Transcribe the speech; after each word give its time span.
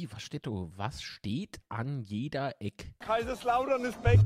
Wie, 0.00 0.10
was 0.10 0.22
steht 0.22 0.46
da? 0.46 0.50
Was 0.78 1.02
steht 1.02 1.60
an 1.68 2.00
jeder 2.00 2.54
Eck? 2.58 2.94
Kaiserslautern 3.00 3.84
ist 3.84 4.00
back. 4.02 4.18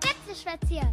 Betzeschwätzchen. 0.00 0.90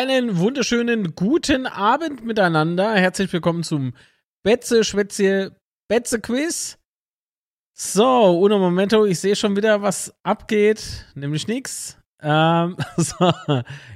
Einen 0.00 0.38
wunderschönen 0.38 1.16
guten 1.16 1.66
Abend 1.66 2.24
miteinander. 2.24 2.94
Herzlich 2.94 3.32
willkommen 3.32 3.64
zum 3.64 3.94
Betze 4.44 4.84
Schwätze 4.84 5.56
Betze 5.88 6.20
Quiz. 6.20 6.78
So, 7.72 8.38
uno 8.38 8.60
momento, 8.60 9.04
ich 9.04 9.18
sehe 9.18 9.34
schon 9.34 9.56
wieder, 9.56 9.82
was 9.82 10.14
abgeht, 10.22 11.04
nämlich 11.16 11.48
nichts. 11.48 11.98
Ähm, 12.22 12.76
so, 12.96 13.32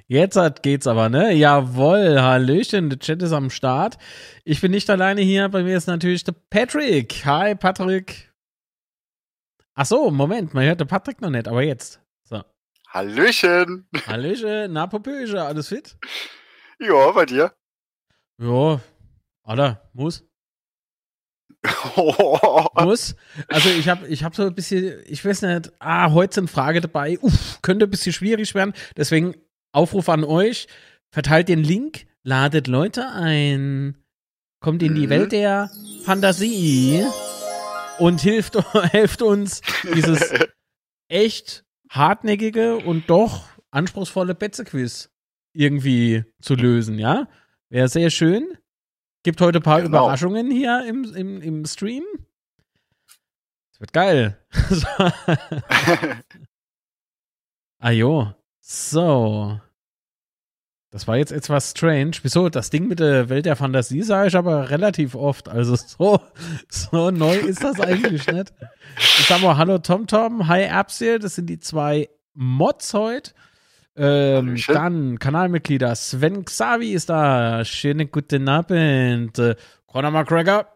jetzt 0.08 0.36
geht's 0.62 0.88
aber, 0.88 1.08
ne? 1.08 1.34
Jawohl, 1.34 2.20
Hallöchen, 2.20 2.90
der 2.90 2.98
Chat 2.98 3.22
ist 3.22 3.30
am 3.30 3.48
Start. 3.48 3.96
Ich 4.42 4.60
bin 4.60 4.72
nicht 4.72 4.90
alleine 4.90 5.20
hier, 5.20 5.48
bei 5.50 5.62
mir 5.62 5.76
ist 5.76 5.86
natürlich 5.86 6.24
der 6.24 6.34
Patrick. 6.50 7.24
Hi, 7.26 7.54
Patrick. 7.54 8.34
Ach 9.74 9.86
so, 9.86 10.10
Moment, 10.10 10.52
man 10.52 10.64
hört 10.64 10.80
den 10.80 10.88
Patrick 10.88 11.20
noch 11.20 11.30
nicht, 11.30 11.46
aber 11.46 11.62
jetzt. 11.62 12.01
Hallöchen. 12.92 13.86
Hallöchen, 14.06 14.72
na 14.72 14.86
Popöche, 14.86 15.42
alles 15.42 15.68
fit? 15.68 15.96
Ja, 16.78 17.10
bei 17.12 17.24
dir? 17.24 17.52
Ja, 18.38 18.80
Alter, 19.44 19.88
muss. 19.94 20.24
Muss. 22.82 23.14
Also 23.48 23.68
ich 23.68 23.88
habe 23.88 24.06
ich 24.08 24.24
hab 24.24 24.34
so 24.34 24.42
ein 24.44 24.54
bisschen, 24.54 25.00
ich 25.06 25.24
weiß 25.24 25.42
nicht, 25.42 25.72
ah, 25.78 26.10
heute 26.10 26.34
sind 26.34 26.50
Frage 26.50 26.80
dabei. 26.80 27.18
Uff, 27.20 27.62
könnte 27.62 27.86
ein 27.86 27.90
bisschen 27.90 28.12
schwierig 28.12 28.54
werden. 28.54 28.74
Deswegen 28.96 29.36
Aufruf 29.72 30.08
an 30.08 30.24
euch. 30.24 30.66
Verteilt 31.14 31.48
den 31.48 31.62
Link, 31.62 32.06
ladet 32.24 32.66
Leute 32.66 33.06
ein, 33.10 33.96
kommt 34.60 34.82
in 34.82 34.94
die 34.96 35.06
Mhm. 35.06 35.10
Welt 35.10 35.32
der 35.32 35.70
Fantasie 36.04 37.04
und 37.98 38.20
hilft, 38.20 38.56
helft 38.92 39.22
uns, 39.22 39.60
dieses 39.94 40.32
echt 41.08 41.61
hartnäckige 41.92 42.76
und 42.76 43.08
doch 43.08 43.48
anspruchsvolle 43.70 44.34
Betze-Quiz 44.34 45.10
irgendwie 45.52 46.24
zu 46.40 46.54
lösen, 46.54 46.98
ja? 46.98 47.28
Wäre 47.68 47.88
sehr 47.88 48.10
schön. 48.10 48.58
Gibt 49.22 49.40
heute 49.40 49.58
ein 49.60 49.62
paar 49.62 49.82
Genau. 49.82 50.04
Überraschungen 50.04 50.50
hier 50.50 50.84
im, 50.88 51.04
im, 51.14 51.40
im 51.42 51.64
Stream. 51.64 52.02
Es 53.72 53.80
wird 53.80 53.92
geil. 53.92 54.38
Ah 57.78 57.90
jo. 57.90 58.32
So. 58.60 59.60
Das 60.92 61.08
war 61.08 61.16
jetzt 61.16 61.32
etwas 61.32 61.70
strange. 61.70 62.12
Wieso? 62.22 62.50
Das 62.50 62.68
Ding 62.68 62.86
mit 62.86 63.00
der 63.00 63.30
Welt 63.30 63.46
der 63.46 63.56
Fantasie 63.56 64.02
sage 64.02 64.28
ich 64.28 64.36
aber 64.36 64.68
relativ 64.68 65.14
oft. 65.14 65.48
Also 65.48 65.74
so, 65.74 66.20
so 66.68 67.10
neu 67.10 67.34
ist 67.34 67.64
das 67.64 67.80
eigentlich 67.80 68.26
nicht. 68.26 68.52
Ich 68.98 69.26
sag 69.26 69.40
mal 69.40 69.56
Hallo 69.56 69.78
TomTom, 69.78 70.48
Hi 70.48 70.68
Apsil, 70.68 71.18
das 71.18 71.36
sind 71.36 71.46
die 71.46 71.58
zwei 71.58 72.10
Mods 72.34 72.92
heute. 72.92 73.32
Ähm, 73.96 74.56
dann 74.68 75.18
Kanalmitglieder 75.18 75.94
Sven 75.96 76.44
Xavi 76.44 76.92
ist 76.92 77.08
da. 77.08 77.64
Schönen 77.64 78.10
guten 78.10 78.46
Abend. 78.50 79.38
Äh, 79.38 79.56
Conor 79.86 80.10
McGregor. 80.10 80.66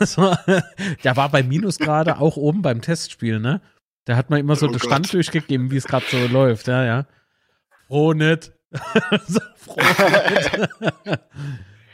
Der 1.04 1.16
war 1.16 1.28
bei 1.28 1.42
Minus 1.42 1.78
gerade 1.78 2.18
auch 2.18 2.38
oben 2.38 2.62
beim 2.62 2.80
Testspiel, 2.80 3.40
ne? 3.40 3.60
Der 4.06 4.16
hat 4.16 4.30
mal 4.30 4.40
immer 4.40 4.56
so 4.56 4.68
Oh 4.68 4.70
den. 4.70 4.80
Stand 4.80 5.12
durchgegeben, 5.12 5.70
wie 5.70 5.76
es 5.76 5.84
gerade 5.84 6.06
so 6.10 6.16
läuft, 6.28 6.66
ja, 6.66 6.82
ja. 6.82 7.06
Froh 7.88 8.14
nicht. 8.14 8.55
so, 9.28 9.40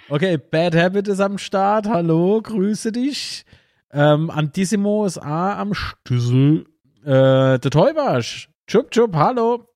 okay, 0.08 0.36
Bad 0.38 0.74
Habit 0.74 1.08
ist 1.08 1.20
am 1.20 1.38
Start. 1.38 1.86
Hallo, 1.86 2.40
grüße 2.42 2.92
dich. 2.92 3.44
Ähm, 3.92 4.30
Antissimo 4.30 5.04
ist 5.04 5.18
A 5.18 5.58
am 5.60 5.74
Stüssel. 5.74 6.66
Äh, 7.04 7.58
der 7.58 7.70
Teubasch. 7.70 8.48
Chup, 8.66 8.90
chup, 8.90 9.14
hallo. 9.14 9.68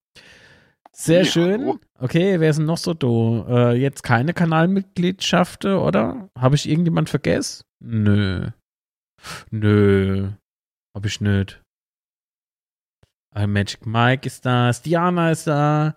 Sehr 0.93 1.23
Ja, 1.25 1.31
schön. 1.31 1.61
hallo. 1.61 1.79
Okay, 1.99 2.41
wer 2.41 2.51
ist 2.51 2.57
denn 2.59 2.67
noch 2.67 2.79
so 2.79 2.95
do? 2.95 3.45
Äh, 3.49 3.75
jetzt 3.77 4.03
keine 4.03 4.33
Kanalmitgliedschaften, 4.33 5.75
oder? 5.75 6.31
Habe 6.39 6.55
ich 6.57 6.69
irgendjemand 6.69 7.11
vergessen? 7.11 7.63
Nö. 7.81 8.49
Nö. 9.51 10.31
Hab 10.95 11.05
ich 11.05 11.21
nicht. 11.21 11.61
Äh, 13.34 13.47
Magic 13.47 13.84
Mike 13.84 14.27
ist 14.27 14.47
da, 14.47 14.73
Stiana 14.73 15.31
ist 15.31 15.47
da, 15.47 15.95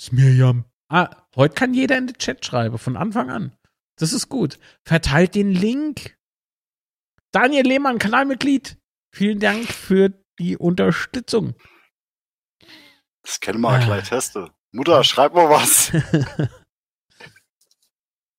Smirjam. 0.00 0.64
Ah, 0.88 1.10
heute 1.36 1.54
kann 1.54 1.74
jeder 1.74 1.98
in 1.98 2.06
den 2.06 2.16
Chat 2.16 2.44
schreiben, 2.44 2.78
von 2.78 2.96
Anfang 2.96 3.30
an. 3.30 3.56
Das 3.96 4.12
ist 4.14 4.28
gut. 4.30 4.58
Verteilt 4.84 5.34
den 5.34 5.52
Link. 5.52 6.16
Daniel 7.32 7.66
Lehmann, 7.66 7.98
Kanalmitglied. 7.98 8.78
Vielen 9.14 9.40
Dank 9.40 9.66
für 9.68 10.08
die 10.38 10.56
Unterstützung. 10.56 11.54
Das 13.22 13.40
können 13.40 13.60
wir 13.60 13.70
mal 13.70 13.82
Ah. 13.82 13.84
gleich 13.84 14.08
testen. 14.08 14.48
Mutter, 14.72 15.04
schreib 15.04 15.34
mal 15.34 15.50
was. 15.50 15.88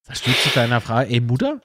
Sagst 0.03 0.25
du 0.27 0.31
zu 0.33 0.49
deiner 0.55 0.81
Frage, 0.81 1.09
ey 1.11 1.19
Mutter? 1.21 1.61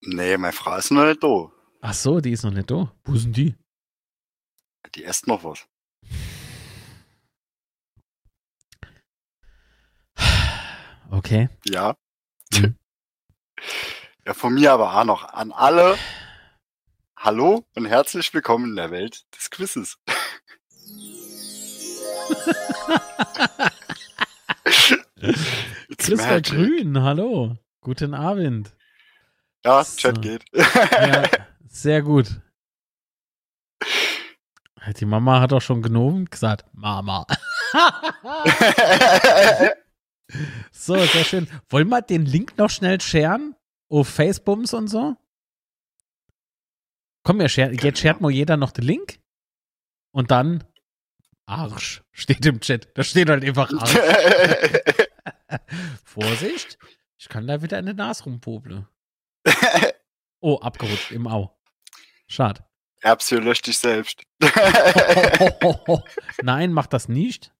nee, 0.00 0.36
meine 0.36 0.52
Frau 0.52 0.76
ist 0.76 0.90
noch 0.90 1.04
nicht 1.06 1.22
da. 1.22 1.50
Ach 1.80 1.94
so, 1.94 2.20
die 2.20 2.32
ist 2.32 2.42
noch 2.44 2.50
nicht 2.50 2.70
da. 2.70 2.92
Wo 3.04 3.14
sind 3.16 3.36
die? 3.36 3.54
Die 4.94 5.02
isst 5.04 5.26
noch 5.28 5.44
was. 5.44 5.66
Okay. 11.10 11.48
Ja. 11.64 11.94
Mhm. 12.52 12.76
Ja, 14.26 14.34
von 14.34 14.52
mir 14.52 14.72
aber 14.72 14.94
auch 14.94 15.04
noch 15.04 15.24
an 15.24 15.52
alle. 15.52 15.96
Hallo 17.18 17.64
und 17.74 17.86
herzlich 17.86 18.34
willkommen 18.34 18.70
in 18.70 18.76
der 18.76 18.90
Welt 18.90 19.24
des 19.34 19.48
Quizzes. 19.48 19.96
Christa. 25.96 26.40
Grün, 26.40 27.00
hallo. 27.02 27.56
Guten 27.80 28.12
Abend. 28.14 28.74
Ja, 29.64 29.82
So. 29.82 29.96
Chat 29.96 30.22
geht. 30.22 30.44
Ja, 30.52 31.24
sehr 31.68 32.02
gut. 32.02 32.40
Die 35.00 35.06
Mama 35.06 35.40
hat 35.40 35.52
auch 35.52 35.60
schon 35.62 35.82
genommen 35.82 36.26
gesagt, 36.26 36.64
Mama. 36.72 37.26
So, 40.72 40.96
sehr 40.96 41.24
schön. 41.24 41.48
Wollen 41.68 41.88
wir 41.88 42.02
den 42.02 42.26
Link 42.26 42.58
noch 42.58 42.70
schnell 42.70 43.00
sharen? 43.00 43.54
Auf 43.88 44.08
Facebooks 44.08 44.74
und 44.74 44.88
so? 44.88 45.16
Komm, 47.22 47.38
wir 47.38 47.48
share, 47.48 47.72
jetzt 47.72 48.00
shared 48.00 48.20
mal 48.20 48.30
jeder 48.30 48.56
noch 48.56 48.72
den 48.72 48.84
Link. 48.84 49.20
Und 50.12 50.30
dann 50.30 50.64
Arsch 51.46 52.02
steht 52.12 52.44
im 52.44 52.60
Chat. 52.60 52.88
Da 52.96 53.02
steht 53.02 53.30
halt 53.30 53.44
einfach 53.44 53.70
Arsch. 53.72 53.94
Vorsicht, 56.04 56.78
ich 57.16 57.28
kann 57.28 57.46
da 57.46 57.62
wieder 57.62 57.78
in 57.78 57.86
die 57.86 57.94
Nase 57.94 58.24
rumpopeln. 58.24 58.86
Oh, 60.40 60.60
abgerutscht 60.60 61.10
im 61.10 61.26
Au. 61.26 61.58
Schade. 62.28 62.64
Erbschen 63.00 63.42
löscht 63.42 63.66
dich 63.66 63.76
selbst. 63.76 64.22
Nein, 66.42 66.72
mach 66.72 66.86
das 66.86 67.08
nicht. 67.08 67.52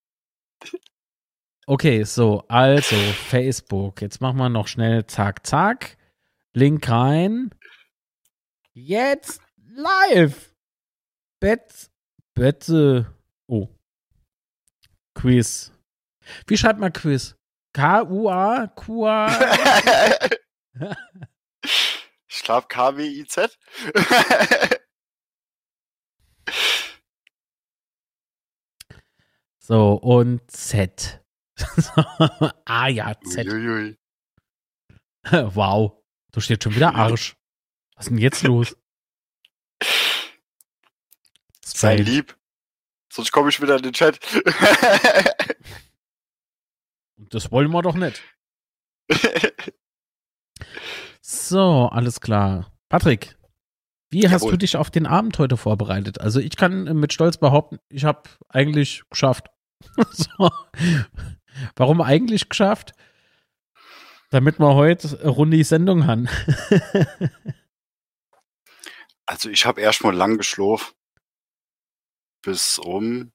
Okay, 1.70 2.02
so, 2.04 2.44
also 2.48 2.96
Facebook. 2.96 4.00
Jetzt 4.00 4.22
machen 4.22 4.38
wir 4.38 4.48
noch 4.48 4.68
schnell 4.68 5.06
zack, 5.06 5.46
zack. 5.46 5.98
Link 6.54 6.88
rein. 6.88 7.50
Jetzt 8.72 9.42
live. 9.74 10.54
Bet, 11.40 11.90
Betze. 12.32 13.14
Oh. 13.48 13.68
Quiz. 15.12 15.70
Wie 16.46 16.56
schreibt 16.56 16.80
man 16.80 16.94
Quiz? 16.94 17.36
K-U-A, 17.74 18.68
Q-A. 18.68 20.30
ich 22.28 22.42
glaube 22.44 22.66
K-W-I-Z. 22.68 23.58
so, 29.58 29.92
und 29.96 30.50
Z. 30.50 31.20
ah 32.64 32.88
ja, 32.88 33.14
Z. 33.20 33.46
Uiuiui. 33.46 33.98
wow. 35.54 35.92
Du 36.32 36.40
steht 36.40 36.62
schon 36.62 36.74
wieder 36.74 36.94
Arsch. 36.94 37.36
Was 37.96 38.06
ist 38.06 38.10
denn 38.10 38.18
jetzt 38.18 38.42
los? 38.44 38.76
Sei 41.64 41.96
lieb. 41.96 42.36
Sonst 43.12 43.32
komme 43.32 43.48
ich 43.48 43.60
wieder 43.60 43.76
in 43.76 43.82
den 43.82 43.92
Chat. 43.92 44.18
Das 47.16 47.50
wollen 47.50 47.70
wir 47.70 47.82
doch 47.82 47.94
nicht. 47.94 48.22
So, 51.20 51.88
alles 51.92 52.20
klar. 52.20 52.72
Patrick, 52.88 53.36
wie 54.10 54.28
hast 54.28 54.42
Jawohl. 54.42 54.52
du 54.52 54.58
dich 54.58 54.76
auf 54.76 54.90
den 54.90 55.06
Abend 55.06 55.38
heute 55.38 55.56
vorbereitet? 55.56 56.20
Also 56.20 56.40
ich 56.40 56.56
kann 56.56 56.84
mit 56.98 57.12
Stolz 57.12 57.36
behaupten, 57.36 57.78
ich 57.90 58.04
habe 58.04 58.22
eigentlich 58.48 59.02
geschafft. 59.10 59.48
so. 60.10 60.50
Warum 61.76 62.00
eigentlich 62.00 62.48
geschafft? 62.48 62.92
Damit 64.30 64.58
wir 64.58 64.74
heute 64.74 65.18
eine 65.20 65.30
runde 65.30 65.62
Sendung 65.64 66.06
haben. 66.06 66.28
also 69.26 69.48
ich 69.48 69.64
habe 69.64 69.80
erstmal 69.80 70.14
lang 70.14 70.36
geschlafen. 70.36 70.94
Bis 72.42 72.78
um 72.78 73.32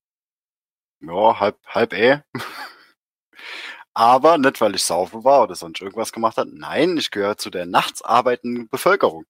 ja, 1.02 1.40
halb, 1.40 1.60
halb 1.68 1.94
eh. 1.94 2.20
Aber 3.96 4.38
nicht, 4.38 4.60
weil 4.62 4.76
ich 4.76 4.84
saufen 4.84 5.24
war 5.24 5.44
oder 5.44 5.56
sonst 5.56 5.82
irgendwas 5.82 6.12
gemacht 6.12 6.38
hat. 6.38 6.48
Nein, 6.52 6.98
ich 6.98 7.12
gehöre 7.12 7.38
zu 7.38 7.50
der 7.52 7.66
nachts 7.66 8.02
arbeitenden 8.02 8.68
Bevölkerung. 8.70 9.26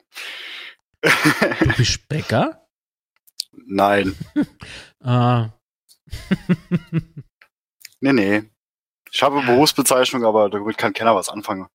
Du 1.02 1.74
bist 1.76 2.08
Bäcker? 2.08 2.66
Nein, 3.52 4.16
Ah. 5.04 5.50
nee, 8.00 8.14
nee. 8.14 8.44
Ich 9.14 9.22
habe 9.22 9.42
Berufsbezeichnung, 9.44 10.26
aber 10.26 10.50
damit 10.50 10.78
kann 10.78 10.94
keiner 10.94 11.16
was 11.16 11.30
anfangen. 11.30 11.68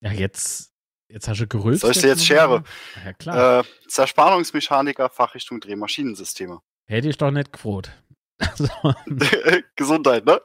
ja, 0.00 0.12
jetzt, 0.12 0.72
jetzt 1.08 1.26
hast 1.28 1.40
du 1.40 1.46
gerülpst. 1.48 1.80
Soll 1.82 1.90
ich 1.90 1.98
dir 1.98 2.08
jetzt 2.08 2.24
Schere? 2.24 2.62
Ja, 3.04 3.12
klar. 3.14 3.60
Äh, 3.60 3.64
Zerspannungsmechaniker, 3.88 5.10
Fachrichtung 5.10 5.60
Drehmaschinensysteme. 5.60 6.60
Hätte 6.86 7.08
ich 7.08 7.16
doch 7.18 7.30
nicht 7.30 7.52
gefroht. 7.52 7.90
Also, 8.38 8.68
Gesundheit, 9.76 10.24
ne? 10.26 10.40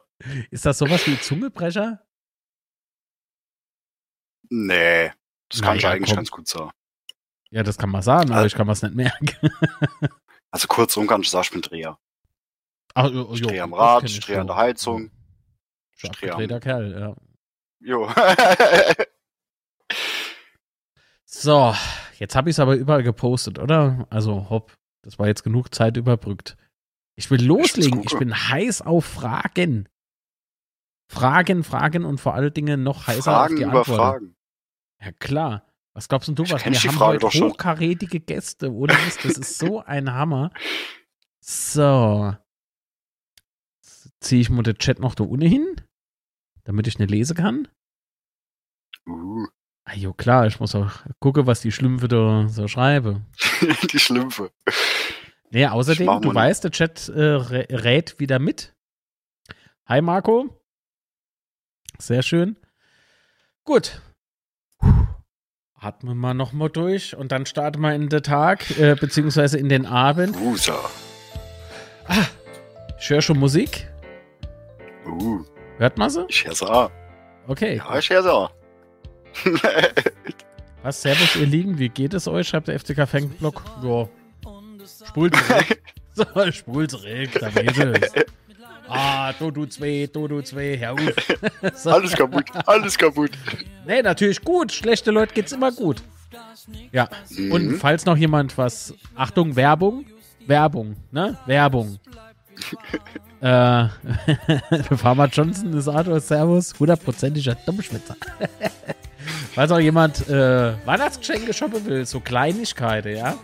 ist 0.50 0.64
das 0.64 0.78
sowas 0.78 1.04
wie 1.08 1.18
Zungebrecher? 1.20 2.00
Nee, 4.48 5.12
das 5.48 5.60
kann 5.62 5.76
ich 5.76 5.86
eigentlich 5.86 6.10
komm. 6.10 6.16
ganz 6.16 6.30
gut 6.30 6.46
sagen. 6.48 6.70
Ja, 7.50 7.62
das 7.64 7.78
kann 7.78 7.90
man 7.90 8.02
sagen, 8.02 8.30
aber 8.30 8.36
Also- 8.36 8.46
ich 8.46 8.54
kann 8.54 8.68
es 8.68 8.82
nicht 8.82 8.94
merken. 8.94 9.50
Also 10.52 10.66
kurzum 10.68 11.06
kann 11.06 11.20
ich 11.22 11.30
sagen, 11.30 11.44
ich 11.44 11.50
bin 11.50 11.62
Dreher. 11.62 11.98
Ach, 12.94 13.08
jo, 13.10 13.32
Ich 13.34 13.42
drehe 13.42 13.62
am 13.62 13.74
Rad, 13.74 14.04
ich 14.04 14.18
drehe 14.20 14.40
an 14.40 14.46
der. 14.48 14.56
Heizung. 14.56 15.10
Abgedrehter 16.04 16.60
Kerl, 16.60 16.92
ja. 16.92 17.16
Jo. 17.80 18.08
So, 21.32 21.74
jetzt 22.18 22.34
habe 22.34 22.50
ich 22.50 22.54
es 22.54 22.60
aber 22.60 22.74
überall 22.74 23.04
gepostet, 23.04 23.60
oder? 23.60 24.04
Also, 24.10 24.50
hopp, 24.50 24.74
das 25.02 25.18
war 25.20 25.28
jetzt 25.28 25.44
genug 25.44 25.72
Zeit 25.72 25.96
überbrückt. 25.96 26.56
Ich 27.14 27.30
will 27.30 27.40
loslegen. 27.44 28.02
Ich 28.02 28.18
bin 28.18 28.34
heiß 28.34 28.82
auf 28.82 29.04
Fragen. 29.04 29.88
Fragen, 31.08 31.62
Fragen 31.62 32.04
und 32.04 32.20
vor 32.20 32.34
allen 32.34 32.52
Dingen 32.52 32.82
noch 32.82 33.06
heißer 33.06 33.22
Fragen 33.22 33.54
auf 33.54 33.58
die 33.58 33.64
Antworten. 33.64 33.94
Fragen. 33.94 34.36
Ja, 35.00 35.12
klar. 35.12 35.66
Was 35.92 36.08
glaubst 36.08 36.28
denn 36.28 36.34
du, 36.34 36.42
was? 36.44 36.64
Wir 36.64 36.72
haben 36.72 36.96
Frage 36.96 37.12
heute 37.12 37.18
doch 37.20 37.32
schon. 37.32 37.50
hochkarätige 37.50 38.20
Gäste, 38.20 38.72
oder? 38.72 38.94
Das 39.04 39.24
ist 39.24 39.58
so 39.58 39.80
ein 39.84 40.12
Hammer. 40.12 40.50
So. 41.40 42.34
Ziehe 44.20 44.40
ich 44.40 44.50
mal 44.50 44.62
den 44.62 44.78
Chat 44.78 44.98
noch 44.98 45.14
da 45.14 45.24
unten 45.24 45.46
hin, 45.46 45.76
damit 46.70 46.86
ich 46.86 47.00
nicht 47.00 47.10
lesen 47.10 47.36
kann. 47.36 47.66
Uh, 49.08 49.44
Ah, 49.84 49.94
jo, 49.96 50.12
klar, 50.12 50.46
ich 50.46 50.60
muss 50.60 50.76
auch 50.76 50.92
gucken, 51.18 51.48
was 51.48 51.62
die 51.62 51.72
Schlümpfe 51.72 52.06
da 52.06 52.46
so 52.46 52.68
schreiben. 52.68 53.26
die 53.92 53.98
Schlümpfe. 53.98 54.52
Nee, 55.50 55.66
außerdem, 55.66 56.20
du 56.20 56.32
weißt, 56.32 56.62
der 56.62 56.70
Chat 56.70 57.08
äh, 57.08 57.34
rä- 57.34 57.82
rät 57.82 58.20
wieder 58.20 58.38
mit. 58.38 58.72
Hi 59.86 60.00
Marco. 60.00 60.62
Sehr 61.98 62.22
schön. 62.22 62.56
Gut. 63.64 64.00
Atmen 65.74 66.18
wir 66.18 66.34
nochmal 66.34 66.70
durch 66.70 67.16
und 67.16 67.32
dann 67.32 67.46
starten 67.46 67.80
wir 67.80 67.92
in 67.94 68.08
den 68.10 68.22
Tag, 68.22 68.78
äh, 68.78 68.94
beziehungsweise 68.94 69.58
in 69.58 69.68
den 69.68 69.86
Abend. 69.86 70.36
Usa. 70.36 70.78
Ich 73.00 73.10
höre 73.10 73.22
schon 73.22 73.40
Musik. 73.40 73.88
Uh, 75.04 75.42
Hört 75.80 75.96
man 75.96 76.10
sie? 76.10 76.26
ich 76.28 76.44
höre 76.44 76.54
sie 76.54 76.70
auch. 76.70 76.90
Okay. 77.48 77.76
Ja, 77.78 77.98
ich 77.98 78.10
höre 78.10 78.22
sie 78.22 78.30
auch. 78.32 78.50
Was, 80.82 81.00
Servus, 81.00 81.36
ihr 81.36 81.46
Lieben, 81.46 81.78
wie 81.78 81.88
geht 81.88 82.12
es 82.12 82.28
euch? 82.28 82.48
Schreibt 82.48 82.68
der 82.68 82.78
FCK 82.78 83.08
Fankblock. 83.08 83.62
Ja. 83.82 84.06
Spult 85.06 85.34
zurück. 85.34 85.80
so, 86.14 86.52
spult 86.52 86.90
zurück, 86.90 87.30
da 87.40 87.48
es. 87.48 88.12
Ah, 88.88 89.32
du, 89.32 89.50
du 89.50 89.64
zwei, 89.64 90.06
du, 90.12 90.28
du 90.28 90.42
zwei, 90.42 90.76
Herr 90.76 90.92
Uf. 90.94 91.14
so. 91.74 91.90
alles 91.90 92.12
kaputt, 92.12 92.44
alles 92.66 92.98
kaputt. 92.98 93.30
Nee, 93.86 94.02
natürlich 94.02 94.42
gut. 94.42 94.72
Schlechte 94.72 95.10
Leute 95.10 95.32
geht's 95.32 95.52
immer 95.52 95.72
gut. 95.72 96.02
Ja. 96.92 97.08
Und 97.50 97.68
Mhm. 97.68 97.76
falls 97.78 98.04
noch 98.04 98.18
jemand 98.18 98.58
was. 98.58 98.92
Achtung, 99.14 99.56
Werbung. 99.56 100.04
Werbung, 100.46 100.96
ne? 101.10 101.38
Werbung. 101.46 101.98
Äh, 103.40 103.88
Farmer 104.96 105.26
Johnson 105.26 105.72
ist 105.72 105.88
Arthur 105.88 106.20
Servus, 106.20 106.74
hundertprozentiger 106.78 107.54
Dummschwitzer. 107.66 108.16
falls 109.54 109.70
auch 109.72 109.78
jemand 109.78 110.28
äh, 110.28 110.74
Weihnachtsgeschenke 110.86 111.52
shoppen 111.52 111.84
will, 111.86 112.06
so 112.06 112.20
Kleinigkeiten, 112.20 113.16
ja? 113.16 113.34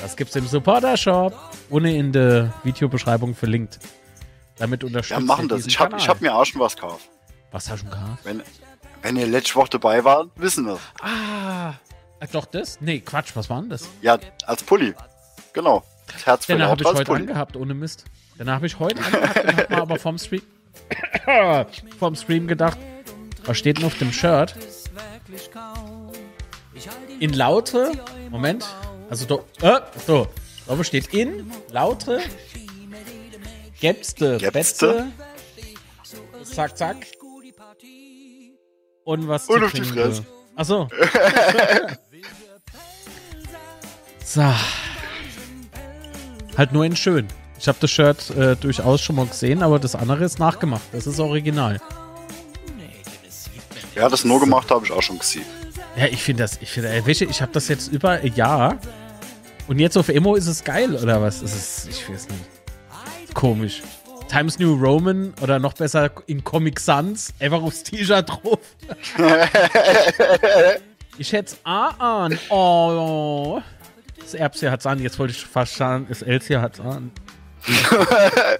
Das 0.00 0.16
gibt's 0.16 0.36
im 0.36 0.46
Supporter-Shop. 0.46 1.32
Ohne 1.70 1.96
in 1.96 2.12
der 2.12 2.52
Videobeschreibung 2.62 3.34
verlinkt. 3.34 3.78
Damit 4.58 4.84
unterstützt 4.84 5.18
Ja, 5.20 5.24
machen 5.24 5.48
das. 5.48 5.66
Ich 5.66 5.78
habe 5.78 5.96
hab 5.96 6.20
mir 6.20 6.34
auch 6.34 6.44
schon 6.44 6.60
was 6.60 6.74
gekauft. 6.74 7.08
Was 7.50 7.70
hast 7.70 7.84
du 7.84 7.90
gehabt? 7.90 8.24
Wenn, 8.24 8.42
wenn 9.02 9.16
ihr 9.16 9.26
letzte 9.26 9.54
Woche 9.56 9.70
dabei 9.70 10.04
wart, 10.04 10.30
wissen 10.36 10.66
wir. 10.66 10.78
Ah, 11.00 11.74
äh, 12.20 12.26
doch 12.30 12.46
das? 12.46 12.80
Nee, 12.80 13.00
Quatsch, 13.00 13.30
was 13.34 13.48
war 13.48 13.60
denn 13.60 13.70
das? 13.70 13.88
Ja, 14.02 14.18
als 14.46 14.62
Pulli. 14.62 14.94
Genau. 15.52 15.84
Das 16.12 16.26
Herz 16.26 16.46
für 16.46 16.52
Den 16.52 16.62
habe 16.62 16.82
ich 16.82 16.86
heute 16.88 17.04
Pulli. 17.04 17.20
angehabt, 17.22 17.56
ohne 17.56 17.74
Mist. 17.74 18.04
Den 18.38 18.50
habe 18.50 18.66
ich 18.66 18.78
heute 18.78 19.00
hat 19.02 19.70
man 19.70 19.80
aber 19.80 19.98
vom 19.98 20.18
Stream, 20.18 20.42
vom 21.98 22.16
Stream 22.16 22.46
gedacht, 22.46 22.78
was 23.44 23.58
steht 23.58 23.78
denn 23.78 23.84
auf 23.84 23.96
dem 23.98 24.12
Shirt? 24.12 24.54
In 27.20 27.32
lautre, 27.32 27.92
Moment, 28.30 28.66
also 29.08 29.26
do, 29.26 29.44
äh, 29.62 29.80
so, 30.06 30.26
da 30.66 30.84
steht 30.84 31.14
in 31.14 31.50
lautre, 31.70 32.20
gäbste. 33.80 34.38
Betze, 34.52 35.06
zack, 36.44 36.76
zack, 36.76 36.96
und 39.04 39.28
was 39.28 39.48
Und 39.48 39.64
auf 39.64 39.72
die. 39.72 39.82
Fresse. 39.82 40.24
Achso. 40.56 40.88
so. 44.24 44.54
Halt 46.56 46.72
nur 46.72 46.84
in 46.84 46.96
schön. 46.96 47.28
Ich 47.64 47.68
habe 47.68 47.78
das 47.80 47.92
Shirt 47.92 48.28
äh, 48.36 48.56
durchaus 48.56 49.00
schon 49.00 49.16
mal 49.16 49.24
gesehen, 49.24 49.62
aber 49.62 49.78
das 49.78 49.94
andere 49.94 50.22
ist 50.22 50.38
nachgemacht. 50.38 50.82
Das 50.92 51.06
ist 51.06 51.18
original. 51.18 51.80
Ja, 53.94 54.10
das 54.10 54.26
nur 54.26 54.38
gemacht 54.38 54.70
habe 54.70 54.84
ich 54.84 54.92
auch 54.92 55.00
schon 55.00 55.18
gesehen. 55.18 55.46
Ja, 55.96 56.04
ich 56.04 56.22
finde 56.22 56.42
das, 56.42 56.58
ich 56.60 56.70
finde, 56.70 56.90
äh, 56.90 57.06
welche, 57.06 57.24
ich 57.24 57.40
habe 57.40 57.52
das 57.52 57.68
jetzt 57.68 57.90
über 57.90 58.10
ein 58.10 58.34
Jahr 58.34 58.76
und 59.66 59.78
jetzt 59.78 59.96
auf 59.96 60.10
Emo 60.10 60.34
ist 60.34 60.46
es 60.46 60.62
geil 60.62 60.94
oder 60.94 61.22
was? 61.22 61.40
Es 61.40 61.54
ist, 61.54 61.88
ich 61.88 62.06
weiß 62.06 62.28
nicht. 62.28 63.32
Komisch. 63.32 63.82
Times 64.28 64.58
New 64.58 64.74
Roman 64.74 65.32
oder 65.40 65.58
noch 65.58 65.72
besser 65.72 66.10
in 66.26 66.44
Comic 66.44 66.78
Sans, 66.78 67.32
einfach 67.40 67.62
aufs 67.62 67.82
T-Shirt 67.82 68.28
drauf. 68.28 68.58
ich 71.16 71.32
hätte 71.32 71.54
es 71.54 71.58
A 71.64 72.24
an. 72.24 72.38
Oh. 72.50 73.62
Das 74.20 74.34
Erbs 74.34 74.62
hat's 74.62 74.84
an. 74.84 74.98
Jetzt 74.98 75.18
wollte 75.18 75.32
ich 75.32 75.46
fast 75.46 75.76
sagen, 75.76 76.04
das 76.10 76.20
Elsie 76.20 76.56
hat's 76.56 76.78
an. 76.78 77.10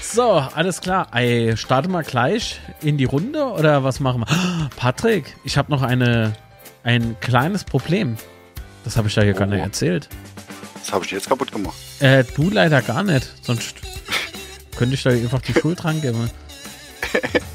So, 0.00 0.30
alles 0.32 0.80
klar. 0.80 1.08
Ey, 1.12 1.54
starten 1.56 1.92
wir 1.92 2.02
gleich 2.02 2.60
in 2.80 2.96
die 2.96 3.04
Runde 3.04 3.44
oder 3.44 3.84
was 3.84 4.00
machen 4.00 4.22
wir? 4.22 4.70
Patrick, 4.76 5.36
ich 5.44 5.58
habe 5.58 5.70
noch 5.70 5.82
eine, 5.82 6.32
ein 6.82 7.16
kleines 7.20 7.64
Problem. 7.64 8.16
Das 8.84 8.96
habe 8.96 9.08
ich 9.08 9.14
da 9.14 9.20
hier 9.22 9.34
gar 9.34 9.46
nicht 9.46 9.60
Oh. 9.60 9.64
erzählt. 9.64 10.08
Das 10.74 10.92
habe 10.92 11.04
ich 11.04 11.10
jetzt 11.10 11.28
kaputt 11.28 11.52
gemacht. 11.52 11.76
Äh, 12.00 12.24
du 12.34 12.48
leider 12.48 12.80
gar 12.80 13.02
nicht. 13.02 13.30
Sonst 13.42 13.76
könnte 14.76 14.94
ich 14.94 15.02
da 15.02 15.10
einfach 15.10 15.42
die 15.42 15.52
Schuld 15.52 15.82
dran 15.82 16.00
geben. 16.00 16.30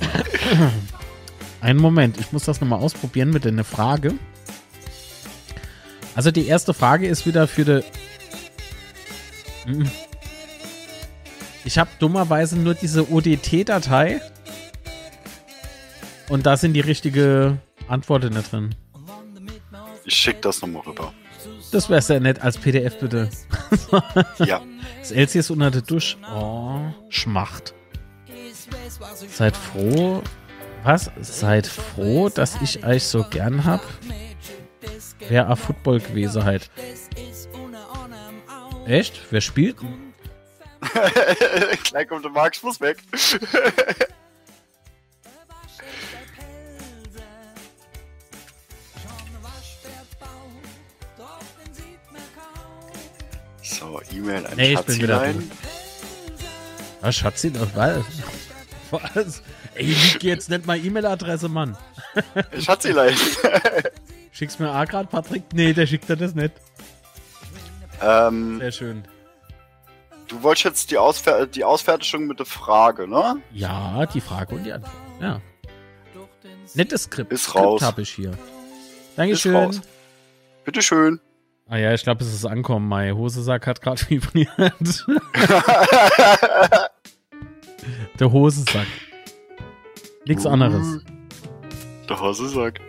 Einen 1.62 1.80
Moment, 1.80 2.20
ich 2.20 2.32
muss 2.32 2.44
das 2.44 2.62
nochmal 2.62 2.80
ausprobieren 2.80 3.32
mit 3.32 3.48
einer 3.48 3.64
Frage. 3.64 4.14
Also 6.16 6.30
die 6.30 6.46
erste 6.48 6.74
Frage 6.76 7.08
ist 7.08 7.26
wieder 7.26 7.48
für 7.48 7.66
die. 7.66 7.84
Mm. 9.66 9.84
Ich 11.66 11.78
habe 11.78 11.90
dummerweise 12.00 12.58
nur 12.58 12.74
diese 12.74 13.10
ODT-Datei. 13.12 14.22
Und 16.30 16.46
da 16.46 16.58
sind 16.58 16.74
die 16.74 16.82
richtige 16.82 17.58
Antworten 17.88 18.34
nicht 18.34 18.52
drin. 18.52 18.76
Ich 20.06 20.16
schick 20.16 20.42
das 20.42 20.62
nochmal 20.62 20.84
rüber. 20.84 21.14
Das 21.72 21.90
wäre 21.90 22.02
sehr 22.02 22.20
nett 22.20 22.42
als 22.42 22.58
PDF 22.58 23.00
bitte. 23.00 23.30
Ja. 24.40 24.62
Das 25.00 25.12
LC 25.12 25.36
ist 25.36 25.50
unter 25.50 25.72
der 25.72 25.82
Dusch. 25.82 26.18
Oh, 26.34 26.80
Schmacht. 27.10 27.74
Seid 29.30 29.56
froh. 29.56 30.22
Was? 30.84 31.12
Seid 31.22 31.68
froh, 31.68 32.30
dass 32.30 32.62
ich 32.62 32.86
euch 32.86 33.04
so 33.04 33.24
gern 33.30 33.66
hab? 33.66 33.82
Wer 35.30 35.50
a 35.50 35.56
Football 35.56 36.00
gewesen 36.00 36.44
halt. 36.44 36.70
Echt? 38.86 39.22
Wer 39.32 39.42
spielt? 39.42 39.78
Gleich 41.84 42.08
kommt 42.08 42.26
der 42.26 42.32
ich 42.52 42.64
muss 42.64 42.82
weg. 42.82 42.98
So, 53.62 54.02
E-Mail 54.12 54.46
an 54.46 54.58
wieder 54.58 54.74
Schatzilein. 54.74 55.52
Was, 57.02 57.16
Schatzi? 57.16 57.52
Was? 57.74 58.04
Was? 58.92 59.44
Ey, 59.76 59.86
lieg 59.86 60.24
jetzt 60.24 60.50
nicht 60.50 60.66
mal 60.66 60.78
E-Mail-Adresse, 60.78 61.50
Mann. 61.50 61.78
Schatzilein. 62.60 63.16
Schickst 64.32 64.60
mir 64.60 64.70
A 64.70 64.86
grad, 64.86 65.10
Patrick? 65.10 65.44
Nee, 65.54 65.74
der 65.74 65.88
schickt 65.88 66.10
dir 66.10 66.18
das 66.18 66.36
nicht. 66.36 66.54
Ähm, 68.02 68.60
Sehr 68.60 68.72
schön. 68.72 69.04
du 70.28 70.42
wolltest 70.44 70.66
jetzt 70.66 70.92
die, 70.92 70.98
Ausfer 70.98 71.46
die 71.48 71.64
Ausfertigung 71.64 72.28
mit 72.28 72.40
der 72.40 72.46
Frage, 72.46 73.08
ne? 73.08 73.38
Ja, 73.52 74.06
die 74.08 74.22
Frage 74.22 74.56
und 74.56 74.64
die 74.64 74.74
Antwort. 74.74 74.94
Ja. 75.22 75.40
Nettes 76.76 77.04
Skript. 77.04 77.32
Ist 77.32 77.44
Skript 77.44 77.66
raus. 77.66 77.82
habe 77.82 78.02
ich 78.02 78.10
hier. 78.10 78.32
Ist 78.32 78.40
Dankeschön. 79.16 79.56
raus. 79.56 79.82
Bitteschön. 80.66 81.20
Ah 81.70 81.78
ja, 81.78 81.94
ich 81.94 82.04
glaube, 82.04 82.24
es 82.24 82.34
ist 82.34 82.46
ankommen. 82.46 82.88
Mein 82.88 83.16
Hosesack 83.16 83.68
hat 83.68 83.82
gerade 83.82 84.02
vibriert. 84.10 84.50
Der 88.20 88.32
Hosesack. 88.32 88.88
Nichts 90.26 90.46
anderes. 90.46 91.00
Der 92.10 92.20
Hase 92.20 92.48
sagt. 92.50 92.80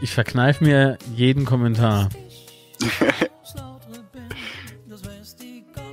Ich 0.00 0.12
verkneif 0.14 0.60
mir 0.60 0.98
jeden 1.14 1.44
Kommentar. 1.44 2.08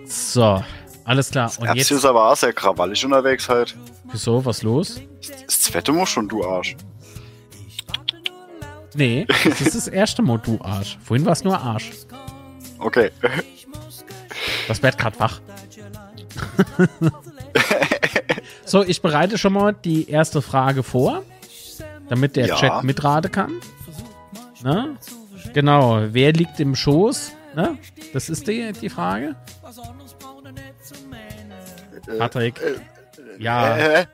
So, 0.05 0.63
alles 1.05 1.31
klar. 1.31 1.51
Und 1.59 1.73
Jetzt 1.75 1.91
ist 1.91 2.05
aber 2.05 2.31
auch 2.31 2.35
sehr 2.35 2.53
krawallig 2.53 3.03
unterwegs 3.05 3.47
halt. 3.49 3.75
wieso, 4.11 4.43
was 4.45 4.63
los? 4.63 5.01
Ist 5.47 5.89
muss 5.89 6.09
schon, 6.09 6.27
du 6.27 6.45
Arsch. 6.45 6.75
Nee, 8.93 9.25
das 9.43 9.61
ist 9.61 9.75
das 9.75 9.87
erste 9.87 10.21
Mal, 10.21 10.39
du 10.39 10.59
Arsch. 10.61 10.97
Vorhin 11.03 11.25
war 11.25 11.33
es 11.33 11.43
nur 11.43 11.59
Arsch. 11.59 11.91
Okay. 12.79 13.11
Das 14.67 14.81
wird 14.81 14.97
gerade 14.97 15.19
wach. 15.19 15.41
so, 18.65 18.83
ich 18.83 19.01
bereite 19.01 19.37
schon 19.37 19.53
mal 19.53 19.73
die 19.73 20.09
erste 20.09 20.41
Frage 20.41 20.83
vor, 20.83 21.23
damit 22.09 22.35
der 22.35 22.47
Ja. 22.47 22.55
Chat 22.55 22.83
mitraten 22.83 23.31
kann. 23.31 23.61
Ne? 24.63 24.97
Genau, 25.55 26.01
wer 26.11 26.33
liegt 26.33 26.59
im 26.59 26.75
Schoß? 26.75 27.31
Ne? 27.55 27.77
Das 28.11 28.27
ist 28.29 28.45
die, 28.45 28.73
die 28.73 28.89
Frage. 28.89 29.37
Patrick. 32.17 32.59
Ja, 33.39 33.77
Äh, 33.77 34.05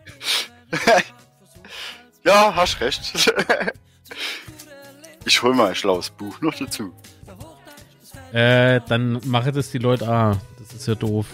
ja, 2.24 2.54
hast 2.56 2.80
recht. 2.80 3.34
Ich 5.26 5.42
hol 5.44 5.54
mal 5.54 5.70
ein 5.70 5.76
schlaues 5.76 6.10
Buch 6.10 6.42
noch 6.42 6.54
dazu. 6.56 6.92
äh, 8.34 8.80
dann 8.88 9.20
mache 9.26 9.52
das 9.52 9.70
die 9.72 9.78
Leute. 9.78 10.08
Ah, 10.08 10.36
das 10.60 10.74
ist 10.74 10.88
ja 10.88 10.96
doof. 10.96 11.28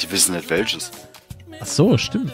Die 0.00 0.10
wissen 0.10 0.34
nicht 0.34 0.50
welches. 0.50 0.90
Ach 1.60 1.66
so, 1.66 1.96
stimmt. 1.96 2.32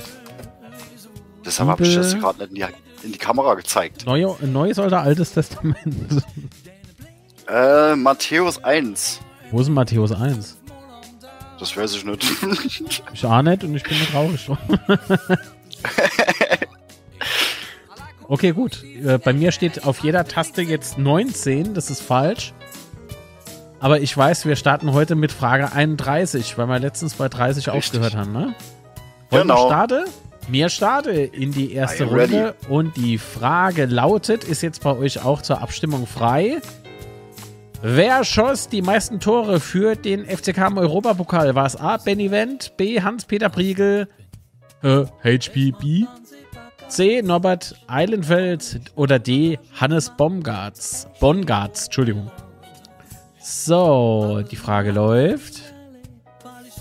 Deshalb 1.45 1.69
habe 1.69 1.83
ich 1.83 1.91
Liebe- 1.91 2.01
das 2.03 2.15
gerade 2.19 2.39
nicht 2.39 2.51
in 2.51 2.55
die, 2.57 2.63
in 3.05 3.13
die 3.13 3.19
Kamera 3.19 3.55
gezeigt. 3.55 4.07
Neue, 4.07 4.37
neues 4.47 4.79
oder 4.79 5.01
altes 5.01 5.33
Testament? 5.33 6.25
Äh, 7.49 7.97
Matthäus 7.97 8.63
1. 8.63 9.21
Wo 9.51 9.61
ist 9.61 9.67
denn 9.67 9.75
Matthäus 9.75 10.13
1? 10.13 10.59
Das 11.59 11.77
weiß 11.77 11.95
ich 11.95 12.05
nicht. 12.05 13.03
Ich 13.13 13.25
ahne 13.25 13.51
nicht 13.51 13.65
und 13.65 13.77
ich 13.77 13.83
bin 13.85 13.97
traurig. 14.11 14.49
okay, 18.29 18.53
gut. 18.53 18.83
Äh, 18.83 19.19
bei 19.19 19.33
mir 19.33 19.53
steht 19.53 19.85
auf 19.85 20.01
jeder 20.01 20.25
Taste 20.27 20.63
jetzt 20.63 20.99
19. 20.99 21.75
Das 21.75 21.91
ist 21.91 22.01
falsch. 22.03 22.53
Aber 23.81 24.01
ich 24.01 24.17
weiß, 24.17 24.47
wir 24.47 24.57
starten 24.57 24.93
heute 24.93 25.15
mit 25.17 25.33
Frage 25.33 25.73
31, 25.73 26.57
weil 26.57 26.67
wir 26.69 26.79
letztens 26.79 27.15
bei 27.15 27.29
30 27.29 27.67
Richtig. 27.67 27.73
aufgehört 27.75 28.17
haben, 28.17 28.33
ne? 28.33 28.55
Wollen 29.31 29.49
wir 29.49 29.55
Genau. 29.55 29.69
Mir 30.49 30.69
starte 30.69 31.11
in 31.13 31.53
die 31.53 31.73
erste? 31.73 32.05
Runde. 32.05 32.55
Und 32.69 32.97
die 32.97 33.19
Frage 33.19 33.87
lautet, 33.87 34.45
ist 34.45 34.63
jetzt 34.63 34.83
bei 34.83 34.95
euch 34.97 35.25
auch 35.25 35.43
zur 35.43 35.61
Abstimmung 35.63 36.07
frei. 36.07 36.61
Wer 37.81 38.25
schoss 38.25 38.69
die 38.69 38.83
meisten 38.83 39.19
Tore 39.19 39.59
für 39.59 39.97
den 39.97 40.25
FCK 40.25 40.69
im 40.69 40.79
Europapokal? 40.79 41.55
War 41.55 41.67
es 41.67 41.77
A. 41.77 41.97
Benny 41.97 42.31
Wendt, 42.31 42.77
B. 42.77 43.01
Hans-Peter 43.01 43.49
Priegel, 43.49 44.09
äh, 44.83 45.05
HPB, 45.23 46.07
C. 46.89 47.23
Norbert 47.23 47.75
Eilenfeld 47.89 48.81
oder 48.95 49.19
D. 49.19 49.59
Hannes 49.81 50.11
Bomgarts? 50.17 51.09
Bongarts, 51.19 51.87
Entschuldigung. 51.87 52.31
So, 53.41 54.45
die 54.49 54.57
Frage 54.57 54.93
läuft. 54.93 55.72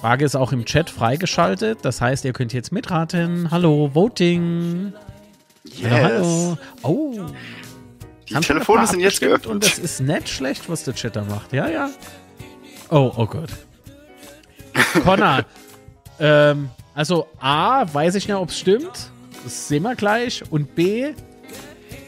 Frage 0.01 0.25
ist 0.25 0.36
auch 0.36 0.51
im 0.51 0.65
Chat 0.65 0.89
freigeschaltet. 0.89 1.79
Das 1.84 2.01
heißt, 2.01 2.25
ihr 2.25 2.34
könnt 2.34 2.53
jetzt 2.53 2.72
mitraten. 2.72 3.51
Hallo, 3.51 3.91
Voting. 3.93 4.93
Hallo, 5.84 5.93
hallo. 5.93 6.58
Oh, 6.81 7.13
Die 8.27 8.34
haben 8.36 8.41
Telefone 8.41 8.88
sind 8.88 9.00
jetzt 9.01 9.22
abgestimmt 9.24 9.46
Und 9.46 9.60
geöffnet. 9.62 9.77
das 9.77 9.77
ist 9.77 10.00
nicht 10.01 10.27
schlecht, 10.29 10.67
was 10.70 10.86
der 10.86 10.96
Chat 10.96 11.15
da 11.15 11.24
macht. 11.24 11.53
Ja, 11.53 11.70
ja. 11.70 11.89
Oh, 12.89 13.12
oh 13.15 13.27
Gott. 13.27 13.51
Connor, 15.03 15.46
ähm, 16.20 16.70
also 16.96 17.27
A, 17.39 17.86
weiß 17.93 18.15
ich 18.15 18.27
nicht, 18.27 18.36
ob 18.38 18.50
es 18.50 18.58
stimmt. 18.58 19.12
Das 19.43 19.67
sehen 19.67 19.84
wir 19.84 19.96
gleich. 19.96 20.41
Und 20.50 20.74
B, 20.74 21.13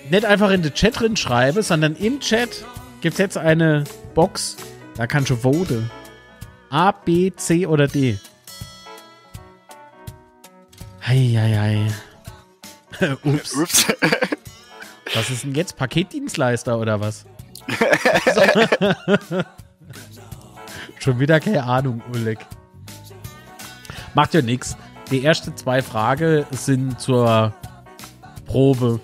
nicht 0.09 0.25
einfach 0.25 0.50
in 0.50 0.63
den 0.63 0.73
Chat 0.73 1.00
drin 1.00 1.15
schreibe, 1.15 1.62
sondern 1.62 1.95
im 1.95 2.19
Chat 2.19 2.65
gibt 3.01 3.13
es 3.13 3.19
jetzt 3.19 3.38
eine 3.38 3.83
Box. 4.15 4.57
Da 4.95 5.05
kannst 5.05 5.29
du 5.29 5.35
voten. 5.35 5.91
A, 6.73 6.91
B, 6.91 7.31
C 7.35 7.67
oder 7.67 7.87
D. 7.87 8.17
Heieiei. 11.05 11.85
Ups. 13.23 13.53
Ups. 13.53 13.85
Was 15.13 15.29
ist 15.29 15.43
denn 15.43 15.53
jetzt? 15.53 15.77
Paketdienstleister 15.77 16.79
oder 16.79 16.99
was? 16.99 17.25
Schon 20.99 21.19
wieder 21.19 21.39
keine 21.39 21.63
Ahnung, 21.63 22.01
Oleg. 22.11 22.39
Macht 24.15 24.33
ja 24.33 24.41
nix. 24.41 24.75
Die 25.11 25.23
ersten 25.23 25.55
zwei 25.55 25.83
Fragen 25.83 26.43
sind 26.49 26.99
zur 26.99 27.53
Probe. 28.47 28.99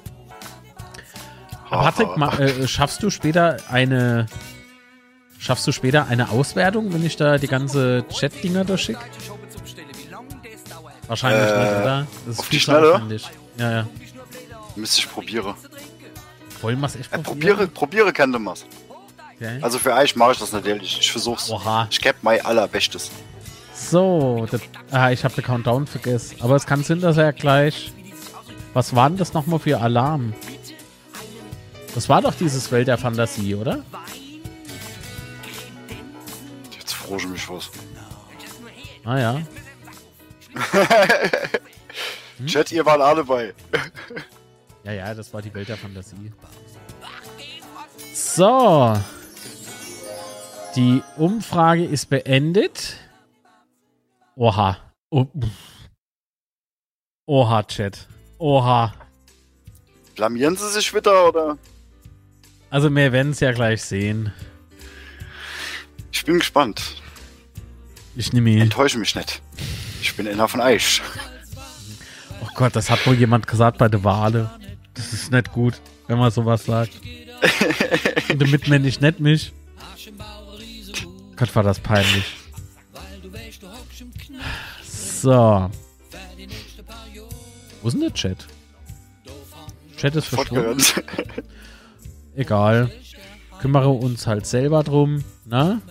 Patrick, 1.70 2.18
ma- 2.18 2.36
äh, 2.40 2.68
schaffst 2.68 3.04
du 3.04 3.12
später 3.12 3.58
eine 3.70 4.26
schaffst 5.40 5.66
du 5.66 5.72
später 5.72 6.06
eine 6.08 6.30
Auswertung, 6.30 6.94
wenn 6.94 7.04
ich 7.04 7.16
da 7.16 7.38
die 7.40 7.48
ganze 7.48 8.06
Chat-Dinger 8.10 8.66
durchschicke? 8.66 9.00
Wahrscheinlich 11.08 11.50
Äh, 11.50 11.60
nicht, 11.60 11.82
oder? 11.82 12.08
Das 12.26 12.34
ist 12.36 12.40
auf 12.40 12.46
viel 12.46 12.60
die 12.60 12.64
Schnelle? 12.64 13.02
Ja, 13.58 13.72
ja. 13.72 13.88
Müsste 14.76 15.00
ich 15.02 15.10
probieren. 15.12 15.56
Wollen 16.62 16.80
wir 16.80 16.86
es 16.86 16.96
echt 16.96 17.12
Äh, 17.12 17.18
probieren? 17.20 17.56
probiere, 17.56 17.68
probiere 17.68 18.14
kann 18.14 18.32
du 18.32 18.46
was. 18.46 18.66
Okay. 19.36 19.58
Also 19.62 19.80
für 19.80 19.94
euch 19.94 20.16
mache 20.16 20.34
ich 20.34 20.40
das 20.40 20.52
natürlich. 20.52 21.00
Ich 21.00 21.12
versuch's. 21.12 21.50
Oha. 21.50 21.88
Ich 21.90 22.00
gebe 22.00 22.16
mein 22.22 22.46
allerbestes. 22.46 23.10
So, 23.74 24.46
das, 24.52 24.62
ah, 24.92 25.10
ich 25.12 25.24
habe 25.24 25.34
den 25.34 25.46
Countdown 25.46 25.88
vergessen. 25.88 26.36
Aber 26.42 26.56
es 26.58 26.66
kann 26.66 26.84
sein, 26.84 27.00
dass 27.00 27.18
er 27.18 27.32
gleich. 27.34 27.94
Was 28.74 28.94
war 28.96 29.10
denn 29.10 29.18
das 29.18 29.34
nochmal 29.34 29.60
für 29.60 29.80
Alarm? 29.80 30.34
Das 31.96 32.08
war 32.10 32.22
doch 32.22 32.36
dieses 32.36 32.72
Welt 32.72 32.88
der 32.88 32.98
Fantasie, 32.98 33.56
oder? 33.56 33.84
Ich 37.18 37.28
mich 37.28 37.50
was. 37.50 37.72
Ah 39.04 39.18
ja. 39.18 39.42
Chat, 42.46 42.72
ihr 42.72 42.86
wart 42.86 43.02
alle 43.02 43.24
bei. 43.24 43.54
Ja, 44.86 44.94
ja, 44.94 45.14
das 45.14 45.34
war 45.34 45.42
die 45.42 45.54
Welt 45.54 45.68
der 45.68 45.78
Fantasie. 45.78 46.32
So. 48.14 48.98
Die 50.76 51.04
Umfrage 51.18 51.84
ist 51.84 52.10
beendet. 52.10 52.96
Oha. 54.36 54.78
Oh. 55.10 55.28
Oha, 57.26 57.64
Chat. 57.64 58.08
Oha. 58.38 58.94
Blamieren 60.16 60.56
sie 60.56 60.70
sich 60.70 60.94
wieder 60.96 61.28
oder? 61.28 61.58
Also 62.70 62.90
wir 62.90 63.12
werden 63.12 63.34
es 63.34 63.42
ja 63.42 63.52
gleich 63.52 63.84
sehen. 63.84 64.32
Ich 66.12 66.24
bin 66.24 66.40
gespannt. 66.40 66.99
Ich 68.20 68.34
nehme 68.34 68.50
ihn. 68.50 68.60
Enttäusche 68.60 68.98
mich 68.98 69.16
nicht. 69.16 69.42
Ich 70.02 70.14
bin 70.14 70.28
einer 70.28 70.50
von 70.50 70.60
Eich. 70.60 71.02
Oh 72.42 72.50
Gott, 72.54 72.76
das 72.76 72.90
hat 72.90 73.08
wohl 73.08 73.16
jemand 73.16 73.48
gesagt 73.48 73.78
bei 73.78 73.88
der 73.88 74.04
Wale. 74.04 74.52
Das 74.94 75.14
ist 75.14 75.32
nicht 75.32 75.54
gut, 75.54 75.80
wenn 76.08 76.20
man 76.20 76.30
sowas 76.30 76.66
sagt. 76.66 76.92
Und 78.30 78.42
damit 78.42 78.68
nenne 78.68 78.90
ich 78.90 79.00
nicht 79.00 79.22
mich. 79.22 79.54
Gott, 81.38 81.56
war 81.56 81.64
das 81.64 81.80
peinlich. 81.80 82.26
So. 84.84 85.72
Wo 87.82 87.88
ist 87.88 87.94
denn 87.94 88.02
der 88.02 88.14
Chat? 88.14 88.48
Chat 89.96 90.18
ist 90.18 90.28
verschwunden. 90.28 90.84
Egal. 92.36 92.92
Kümmere 93.62 93.88
uns 93.88 94.28
halt 94.28 94.46
selber 94.46 94.84
drum, 94.84 95.24
ne? 95.46 95.82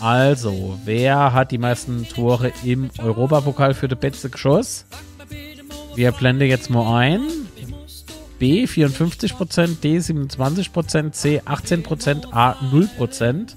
Also, 0.00 0.78
wer 0.86 1.34
hat 1.34 1.50
die 1.50 1.58
meisten 1.58 2.08
Tore 2.08 2.52
im 2.64 2.90
Europapokal 2.98 3.74
für 3.74 3.86
die 3.86 3.96
Betze 3.96 4.30
geschossen? 4.30 4.86
Wir 5.94 6.12
blenden 6.12 6.48
jetzt 6.48 6.70
mal 6.70 6.98
ein. 6.98 7.20
B 8.38 8.64
54%, 8.64 9.80
D 9.82 9.98
27%, 9.98 11.12
C 11.12 11.42
18%, 11.42 12.32
A 12.32 12.52
0%. 12.72 13.54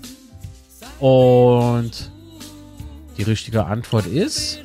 Und 1.00 2.12
die 3.18 3.24
richtige 3.24 3.66
Antwort 3.66 4.06
ist. 4.08 4.60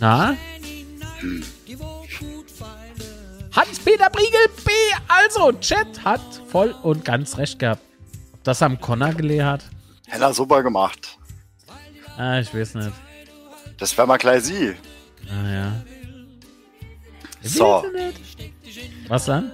Na? 0.00 0.34
Hans-Peter 3.54 4.08
Briegel 4.08 4.48
B. 4.64 4.70
Also, 5.08 5.52
Chat 5.60 6.02
hat 6.02 6.22
voll 6.48 6.74
und 6.82 7.04
ganz 7.04 7.36
recht 7.36 7.58
gehabt. 7.58 7.82
Ob 8.32 8.44
das 8.44 8.62
am 8.62 8.80
Connor 8.80 9.12
gelehrt 9.12 9.46
hat? 9.46 9.64
Hella 10.06 10.32
super 10.32 10.62
gemacht. 10.62 11.18
Ah, 12.16 12.38
ich 12.40 12.54
weiß 12.54 12.74
nicht. 12.74 12.92
Das 13.78 13.96
wäre 13.96 14.06
mal 14.06 14.18
gleich 14.18 14.42
sie. 14.44 14.74
Ah, 15.30 15.48
ja. 15.50 15.82
So. 17.42 17.84
Ich. 18.62 18.90
Was 19.08 19.24
dann? 19.26 19.50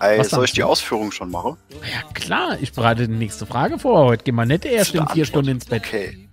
Ey, 0.00 0.18
Was 0.18 0.30
soll 0.30 0.38
dann? 0.38 0.44
ich 0.46 0.52
die 0.52 0.64
Ausführung 0.64 1.12
schon 1.12 1.30
machen? 1.30 1.56
Ja, 1.70 2.02
klar. 2.12 2.58
Ich 2.60 2.72
bereite 2.72 3.06
die 3.06 3.14
nächste 3.14 3.46
Frage 3.46 3.78
vor. 3.78 4.06
Heute 4.06 4.24
gehen 4.24 4.34
wir 4.34 4.46
nicht 4.46 4.64
erst 4.64 4.94
in 4.94 5.06
vier. 5.08 5.24
Stunden 5.24 5.50
ins 5.52 5.64
Bett. 5.66 5.82
Okay. 5.86 6.28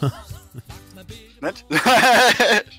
Ja, 1.40 1.52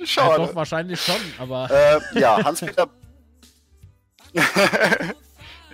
Schade. 0.05 0.35
doch, 0.47 0.53
wahrscheinlich 0.55 1.01
schon, 1.01 1.15
aber. 1.37 1.69
äh, 1.71 2.19
ja, 2.19 2.43
Hans-Peter. 2.43 2.89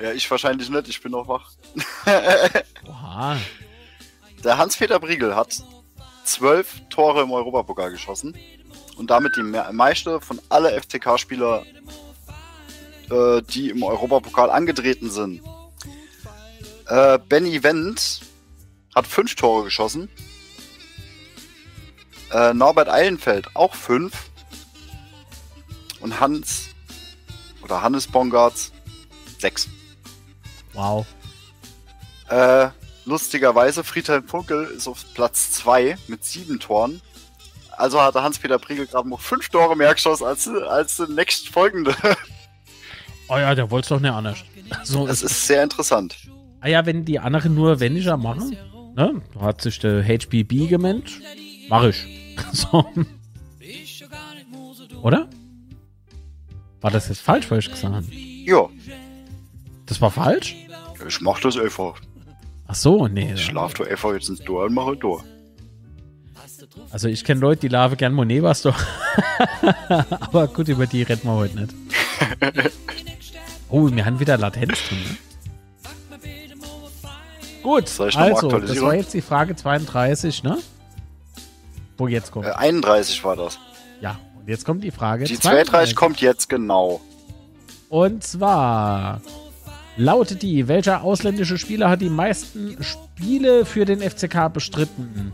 ja, 0.02 0.12
ich 0.12 0.30
wahrscheinlich 0.30 0.70
nicht, 0.70 0.88
ich 0.88 1.02
bin 1.02 1.12
noch 1.12 1.28
wach. 1.28 1.52
Oha. 2.88 3.38
Der 4.44 4.58
Hans-Peter 4.58 5.00
Briegel 5.00 5.36
hat 5.36 5.62
zwölf 6.24 6.82
Tore 6.90 7.22
im 7.24 7.32
Europapokal 7.32 7.92
geschossen 7.92 8.38
und 8.98 9.10
damit 9.10 9.36
die 9.36 9.44
me- 9.44 9.72
meiste 9.72 10.22
von 10.22 10.40
alle 10.50 10.80
FCK-Spieler, 10.82 11.64
äh, 13.10 13.42
die 13.44 13.70
im 13.70 13.84
Europapokal 13.84 14.50
angetreten 14.50 15.10
sind. 15.10 15.42
Äh, 16.88 17.18
Benny 17.30 17.64
Wendt 17.64 18.22
hat 18.94 19.08
fünf 19.08 19.36
Tore 19.36 19.64
geschossen. 19.66 20.10
Äh, 22.32 22.54
Norbert 22.54 22.90
Eilenfeld 22.90 23.56
auch 23.56 23.74
fünf. 23.76 24.30
Und 26.02 26.20
Hans 26.20 26.68
oder 27.64 27.82
Hannes 27.82 28.06
Bongartz 28.08 28.72
sechs. 29.40 29.68
Wow. 30.76 31.06
Äh, 32.30 32.68
lustigerweise, 33.06 33.84
Friedhelm 33.84 34.28
Funkel 34.28 34.66
ist 34.66 34.88
auf 34.88 35.06
Platz 35.14 35.52
2 35.52 35.98
mit 36.08 36.24
sieben 36.24 36.60
Toren. 36.60 37.02
Also 37.78 38.02
hatte 38.02 38.24
Hans-Peter 38.24 38.58
Priegel 38.58 38.88
gerade 38.88 39.10
noch 39.10 39.20
fünf 39.20 39.50
Tore 39.50 39.76
mehr 39.76 39.94
geschossen 39.94 40.26
als, 40.26 40.48
als 40.48 40.98
der 40.98 41.08
nächstfolgende. 41.10 41.96
Oh 43.28 43.38
ja, 43.38 43.56
der 43.56 43.72
wollte 43.72 43.86
es 43.86 43.90
doch 43.90 44.00
nicht 44.00 44.12
anders. 44.12 44.38
So, 44.84 45.08
Das 45.08 45.24
ist 45.24 45.48
sehr 45.48 45.64
interessant. 45.64 46.16
ah 46.62 46.68
ja, 46.68 46.86
wenn 46.86 47.06
die 47.06 47.18
anderen 47.18 47.56
nur 47.56 47.80
weniger 47.80 48.18
machen, 48.18 48.56
ne? 48.96 49.20
Hat 49.40 49.62
sich 49.62 49.80
der 49.80 50.04
HBB 50.04 50.68
gemeint. 50.70 51.10
Mach 51.68 51.86
ich. 51.86 52.06
So. 52.52 52.86
Oder? 55.02 55.28
War 56.82 56.92
das 56.92 57.08
jetzt 57.10 57.22
falsch, 57.22 57.50
was 57.50 57.60
ich 57.66 57.72
gesagt 57.72 57.96
habe? 57.96 58.06
Ja, 58.12 58.70
Das 59.88 60.00
war 60.02 60.12
falsch? 60.12 60.56
Ich 61.08 61.22
mach 61.22 61.40
das 61.40 61.58
einfach. 61.58 61.96
Ach 62.68 62.76
so, 62.76 63.08
nee. 63.08 63.34
Ich 63.34 63.46
schlaf 63.46 63.74
da 63.74 63.84
einfach 63.84 64.14
jetzt 64.14 64.30
ins 64.30 64.40
Tor 64.40 64.66
und 64.66 64.74
mache 64.74 64.98
Tor. 64.98 65.24
Also 66.90 67.08
ich 67.08 67.24
kenne 67.24 67.42
Leute, 67.42 67.62
die 67.62 67.68
laufen 67.68 67.98
gern 67.98 68.14
Monet 68.14 68.42
was 68.44 68.62
doch. 68.64 68.80
Aber 70.20 70.48
gut, 70.48 70.68
über 70.68 70.88
die 70.88 71.04
reden 71.04 71.24
wir 71.24 71.34
heute 71.34 71.60
nicht. 71.60 71.74
Oh, 73.68 73.90
wir 73.92 74.06
haben 74.06 74.20
wieder 74.20 74.38
Latenz 74.38 74.78
drin. 74.88 75.00
Ne? 75.00 75.18
Gut, 77.64 78.00
also, 78.00 78.50
das 78.60 78.80
war 78.80 78.94
jetzt 78.94 79.14
die 79.16 79.22
Frage 79.22 79.56
32, 79.56 80.44
ne? 80.44 80.60
Wo 81.98 82.08
jetzt 82.08 82.32
kommt. 82.32 82.46
Äh, 82.46 82.52
31 82.52 83.24
war 83.24 83.36
das. 83.36 83.58
Ja, 84.02 84.20
und 84.38 84.48
jetzt 84.48 84.66
kommt 84.66 84.84
die 84.84 84.92
Frage 84.92 85.26
Die 85.26 85.40
32 85.40 85.96
kommt 85.96 86.22
jetzt 86.22 86.48
genau. 86.48 87.02
Und 87.90 88.24
zwar 88.24 89.20
lautet 89.98 90.42
die, 90.42 90.68
welcher 90.68 91.04
ausländische 91.04 91.58
Spieler 91.58 91.90
hat 91.90 92.02
die 92.02 92.10
meisten 92.10 92.78
Spiele 92.84 93.66
für 93.66 93.86
den 93.86 94.02
FCK 94.02 94.52
bestritten? 94.54 95.34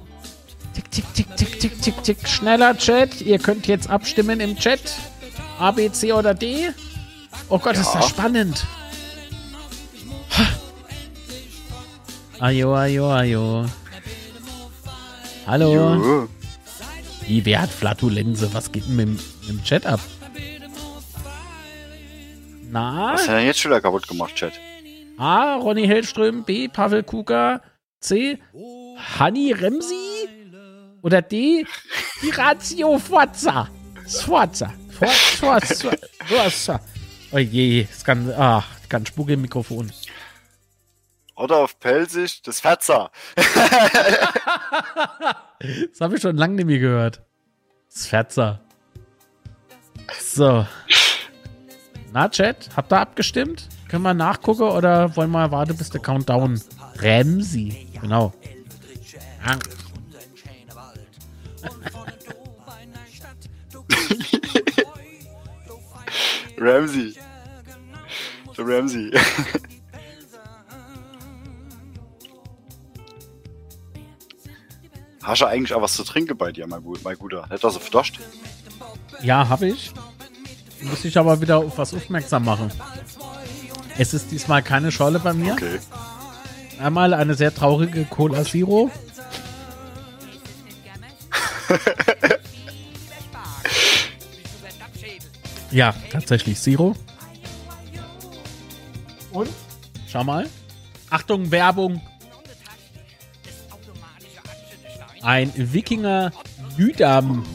Tick, 0.74 0.90
tick, 0.92 1.14
tick, 1.14 1.36
tick, 1.36 1.60
tick, 1.60 1.82
tick, 1.82 2.04
tick. 2.04 2.28
Schneller 2.28 2.78
Chat. 2.78 3.22
Ihr 3.22 3.40
könnt 3.40 3.68
jetzt 3.68 3.90
abstimmen 3.90 4.40
im 4.40 4.56
Chat. 4.58 4.80
A, 5.60 5.72
B, 5.72 5.92
C 5.92 6.14
oder 6.14 6.34
D? 6.34 6.70
Oh 7.50 7.60
Gott, 7.60 7.76
ist 7.78 7.94
Ja. 7.94 8.00
das 8.00 8.10
spannend. 8.10 8.66
Ha. 10.38 10.48
Ajo, 12.40 12.74
ajo, 12.76 13.12
ajo. 13.12 13.66
Hallo. 15.46 15.74
Jö. 15.74 16.28
Wie, 17.28 17.46
wer 17.46 17.62
hat 17.62 17.70
Flatulenze? 17.70 18.54
Was 18.54 18.72
geht 18.72 18.88
denn 18.88 18.96
mit, 18.96 19.08
mit 19.10 19.50
dem 19.50 19.64
Chat 19.64 19.86
ab? 19.86 20.00
Na? 22.72 23.14
Was 23.14 23.24
hat 23.24 23.30
er 23.30 23.36
denn 23.40 23.48
jetzt 23.48 23.60
schon 23.60 23.72
wieder 23.72 23.82
kaputt 23.82 24.08
gemacht, 24.08 24.34
Chat? 24.36 24.54
A. 25.18 25.56
Ronny 25.58 25.86
Hellström. 25.86 26.46
B. 26.46 26.70
Pavel 26.70 27.04
Kuka. 27.04 27.62
C. 28.00 28.40
Hanni 29.20 29.52
Remsi. 29.52 30.30
Oder 31.02 31.22
D. 31.22 31.66
Pirazio 32.22 32.98
Forza. 32.98 33.68
Sforza. 34.08 34.74
Forza. 34.90 35.92
Forza. 36.26 36.80
Oh 37.34 37.38
je, 37.38 37.88
es 37.92 38.04
kann, 38.06 38.32
ach, 38.38 38.66
kann 38.88 39.06
Spucke 39.06 39.34
im 39.34 39.42
Mikrofon. 39.42 39.92
Oder 41.36 41.58
auf 41.58 41.80
Pelzig, 41.80 42.42
das 42.44 42.60
Fetzer. 42.62 43.12
Das 45.92 46.02
habe 46.02 46.16
ich 46.16 46.22
schon 46.24 46.38
lange 46.38 46.56
nicht 46.56 46.66
mehr 46.66 46.80
gehört. 46.80 47.22
Das 47.94 48.08
Fetzer. 48.08 48.62
So. 50.20 50.66
Na, 52.14 52.28
Chat, 52.28 52.70
habt 52.76 52.92
ihr 52.92 53.00
abgestimmt? 53.00 53.70
Können 53.88 54.04
wir 54.04 54.14
nachgucken 54.14 54.64
oder 54.64 55.16
wollen 55.16 55.32
wir 55.32 55.50
warten, 55.52 55.78
bis 55.78 55.90
der 55.90 56.02
Countdown 56.02 56.62
Ramsey. 56.98 57.88
Genau. 58.02 58.34
Ah. 59.46 59.56
Ramsey. 66.58 67.16
Der 68.58 68.68
Ramsey. 68.68 69.12
Hast 75.24 75.42
du 75.42 75.46
eigentlich 75.46 75.74
auch 75.74 75.82
was 75.82 75.94
zu 75.94 76.04
trinken 76.04 76.38
bei 76.38 76.52
dir, 76.52 76.68
mein, 76.68 76.84
Gut, 76.84 77.02
mein 77.04 77.18
Guter? 77.18 77.48
Das 77.50 77.64
auf 77.64 77.90
Dost? 77.90 78.20
Ja, 79.22 79.48
habe 79.48 79.68
ich. 79.68 79.94
Muss 80.84 81.06
ich 81.06 81.18
aber 81.18 81.42
wieder 81.42 81.58
auf 81.58 81.78
was 81.78 81.94
aufmerksam 81.94 82.46
machen. 82.46 82.72
Es 83.98 84.14
ist 84.14 84.32
diesmal 84.32 84.64
keine 84.64 84.92
Scholle 84.92 85.20
bei 85.20 85.34
mir. 85.34 85.54
Okay. 85.54 85.80
Einmal 86.80 87.14
eine 87.14 87.36
sehr 87.36 87.54
traurige 87.54 88.06
Cola 88.06 88.44
Zero. 88.44 88.90
ja, 95.72 95.94
tatsächlich 96.12 96.60
Zero. 96.60 96.96
Und? 99.32 99.50
Schau 100.08 100.24
mal. 100.24 100.50
Achtung, 101.10 101.52
Werbung. 101.52 102.02
Ein 105.22 105.52
Wikinger 105.56 106.32
Lüdam. 106.78 107.46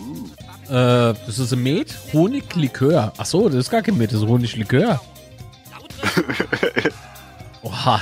Äh, 0.69 1.15
das 1.27 1.39
ist 1.39 1.53
ein 1.53 1.63
Met. 1.63 1.97
Honiglikör. 2.13 3.13
Ach 3.17 3.27
so, 3.27 3.49
das 3.49 3.57
ist 3.59 3.71
gar 3.71 3.83
kein 3.83 3.97
Met, 3.97 4.13
das 4.13 4.21
ist 4.21 4.27
Honiglikör. 4.27 5.01
Oha. 7.63 8.01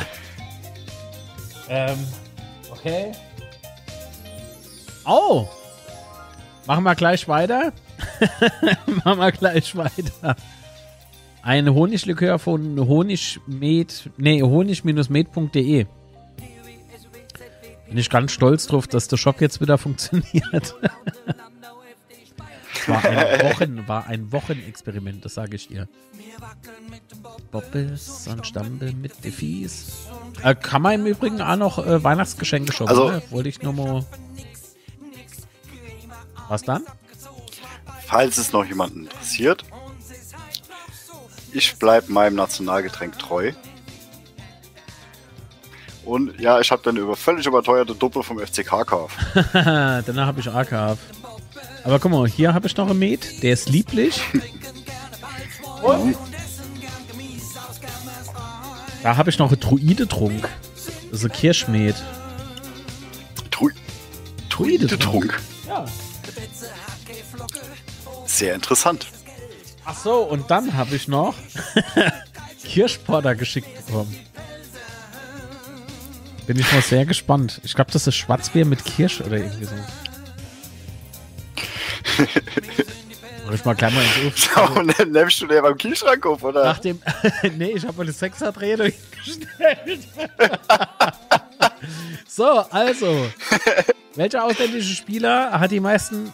Ähm, 1.69 1.99
okay. 2.71 3.13
Oh. 5.05 5.47
Machen 6.67 6.85
wir 6.85 6.95
gleich 6.95 7.29
weiter. 7.29 7.73
Machen 9.05 9.19
wir 9.19 9.33
gleich 9.33 9.77
weiter. 9.77 10.37
Ein 11.43 11.75
Honiglikör 11.75 12.39
von 12.39 12.79
Honigmed, 12.89 14.11
nee, 14.17 14.43
honig-med.de. 14.43 15.87
Bin 17.87 17.99
ich 17.99 18.09
ganz 18.11 18.33
stolz 18.33 18.67
drauf, 18.67 18.87
dass 18.87 19.09
der 19.09 19.19
Shop 19.19 19.41
jetzt 19.43 19.61
wieder 19.61 19.77
funktioniert. 19.79 20.75
War 22.89 23.05
ein, 23.05 23.43
Wochen, 23.53 23.89
war 23.89 24.07
ein 24.07 24.33
Wochenexperiment, 24.33 25.25
das 25.25 25.35
sage 25.35 25.57
ich 25.57 25.69
dir. 25.69 25.89
Bobbes 27.51 28.27
und 28.29 28.47
Stampel 28.47 28.93
mit 28.95 29.25
Defis. 29.25 30.07
Äh, 30.43 30.55
kann 30.55 30.83
man 30.83 30.95
im 30.95 31.07
Übrigen 31.07 31.41
auch 31.41 31.57
noch 31.57 31.79
äh, 31.85 32.03
Weihnachtsgeschenke 32.03 32.73
shoppen, 32.73 32.91
Also- 32.91 33.11
ne? 33.11 33.23
Wollte 33.31 33.49
ich 33.49 33.63
nur 33.63 33.73
mal. 33.73 34.05
Was 36.49 36.63
dann? 36.63 36.85
Falls 38.07 38.37
es 38.39 38.53
noch 38.53 38.65
jemanden 38.65 39.05
interessiert, 39.05 39.65
ich 41.53 41.77
bleibe 41.77 42.13
meinem 42.13 42.35
Nationalgetränk 42.37 43.19
treu. 43.19 43.53
Und 46.05 46.39
ja, 46.39 46.61
ich 46.61 46.71
habe 46.71 46.83
dann 46.83 46.97
über 46.99 47.17
völlig 47.17 47.47
überteuerte 47.47 47.95
Duppe 47.95 48.23
vom 48.23 48.39
FCK 48.39 48.71
gekauft. 48.81 49.17
Danach 49.55 50.27
habe 50.27 50.41
ich 50.41 50.51
AKF. 50.51 50.99
Aber 51.85 51.99
guck 51.99 52.11
mal, 52.11 52.27
hier 52.27 52.55
habe 52.55 52.67
ich 52.67 52.77
noch 52.77 52.89
einen 52.89 52.99
Met, 52.99 53.43
der 53.43 53.53
ist 53.53 53.69
lieblich. 53.69 54.21
Und 55.83 56.17
da 59.03 59.17
habe 59.19 59.29
ich 59.29 59.39
noch 59.39 59.51
einen 59.53 59.61
Druide-Trunk. 59.61 60.49
Ein 61.13 61.29
Kirschmet. 61.33 61.97
Trui 63.51 63.73
Druidetrunk. 64.49 65.41
Ja. 65.69 65.85
Sehr 68.27 68.55
interessant. 68.55 69.07
Ach 69.85 69.97
so, 69.97 70.23
und 70.23 70.51
dann 70.51 70.75
habe 70.75 70.97
ich 70.97 71.07
noch 71.07 71.35
Kirschporter 72.65 73.35
geschickt 73.35 73.87
bekommen. 73.87 74.17
Bin 76.47 76.59
ich 76.59 76.73
mal 76.73 76.83
sehr 76.83 77.05
gespannt. 77.05 77.61
Ich 77.63 77.75
glaube, 77.75 77.91
das 77.93 78.07
ist 78.07 78.17
Schwarzbier 78.17 78.65
mit 78.65 78.85
Kirsch 78.85 79.21
oder 79.21 79.37
irgendwie 79.37 79.65
so. 79.65 79.75
Ich 83.53 83.65
mal 83.65 83.77
mal 83.79 84.05
ins. 84.23 84.49
Und 84.77 84.99
dann 84.99 85.13
nimmst 85.13 85.41
du 85.41 85.47
dir 85.47 85.63
beim 85.63 85.77
Kühlschrank 85.77 86.25
auf, 86.27 86.43
oder? 86.43 86.65
Nach 86.65 86.79
dem. 86.79 87.01
nee, 87.57 87.73
ich 87.73 87.85
habe 87.87 87.99
meine 87.99 88.13
Sechser-Dreh 88.13 88.77
durchgestellt. 88.77 90.01
so, 92.27 92.47
also. 92.71 93.27
Welcher 94.15 94.45
ausländische 94.45 94.95
Spieler 94.95 95.59
hat 95.59 95.71
die 95.71 95.81
meisten 95.81 96.33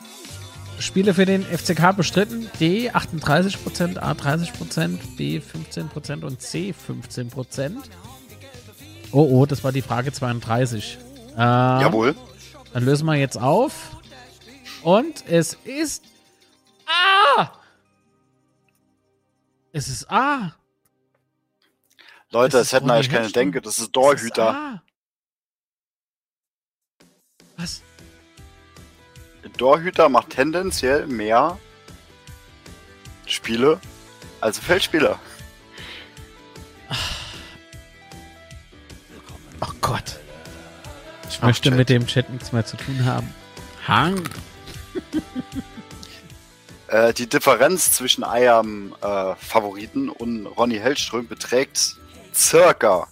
Spiele 0.78 1.12
für 1.12 1.26
den 1.26 1.44
FCK 1.44 1.96
bestritten? 1.96 2.48
D 2.60 2.90
38%, 2.90 3.98
A 3.98 4.12
30%, 4.12 4.98
B 5.16 5.40
15% 5.40 6.24
und 6.24 6.40
C 6.40 6.72
15%. 6.88 7.72
Oh, 9.12 9.28
oh, 9.30 9.46
das 9.46 9.64
war 9.64 9.72
die 9.72 9.82
Frage 9.82 10.12
32. 10.12 10.98
Äh, 11.36 11.40
Jawohl. 11.40 12.14
Dann 12.72 12.84
lösen 12.84 13.06
wir 13.06 13.16
jetzt 13.16 13.40
auf. 13.40 13.96
Und 14.82 15.24
es 15.28 15.54
ist 15.64 16.04
A. 16.86 17.50
Es 19.72 19.88
ist 19.88 20.10
A. 20.10 20.54
Leute, 22.30 22.52
Das 22.52 22.62
es 22.62 22.66
ist 22.68 22.72
hätten 22.74 22.90
eigentlich 22.90 23.10
keine. 23.10 23.30
Denke, 23.30 23.60
das 23.60 23.78
ist 23.78 23.92
Es. 23.92 24.50
A. 24.50 24.82
Was? 27.56 27.82
Ein 29.44 29.52
Torhüter 29.54 30.08
macht 30.08 30.30
tendenziell 30.30 31.06
mehr 31.06 31.58
Spiele 33.26 33.80
als 34.40 34.58
Feldspieler. 34.58 35.18
Oh 39.60 39.72
Gott. 39.80 40.18
Ich 41.28 41.38
Ach, 41.38 41.42
möchte 41.44 41.68
Chat. 41.68 41.78
mit 41.78 41.88
dem 41.88 42.06
Chat 42.06 42.30
nichts 42.30 42.52
mehr 42.52 42.64
zu 42.64 42.76
tun 42.76 43.04
haben. 43.04 43.32
Hang. 43.86 44.28
Äh, 46.90 47.14
die 47.14 47.28
Differenz 47.28 47.92
zwischen 47.92 48.24
eurem 48.24 48.96
äh, 49.00 49.36
Favoriten 49.36 50.08
und 50.08 50.46
Ronny 50.46 50.76
Hellström 50.76 51.28
beträgt 51.28 51.96
circa 52.34 53.06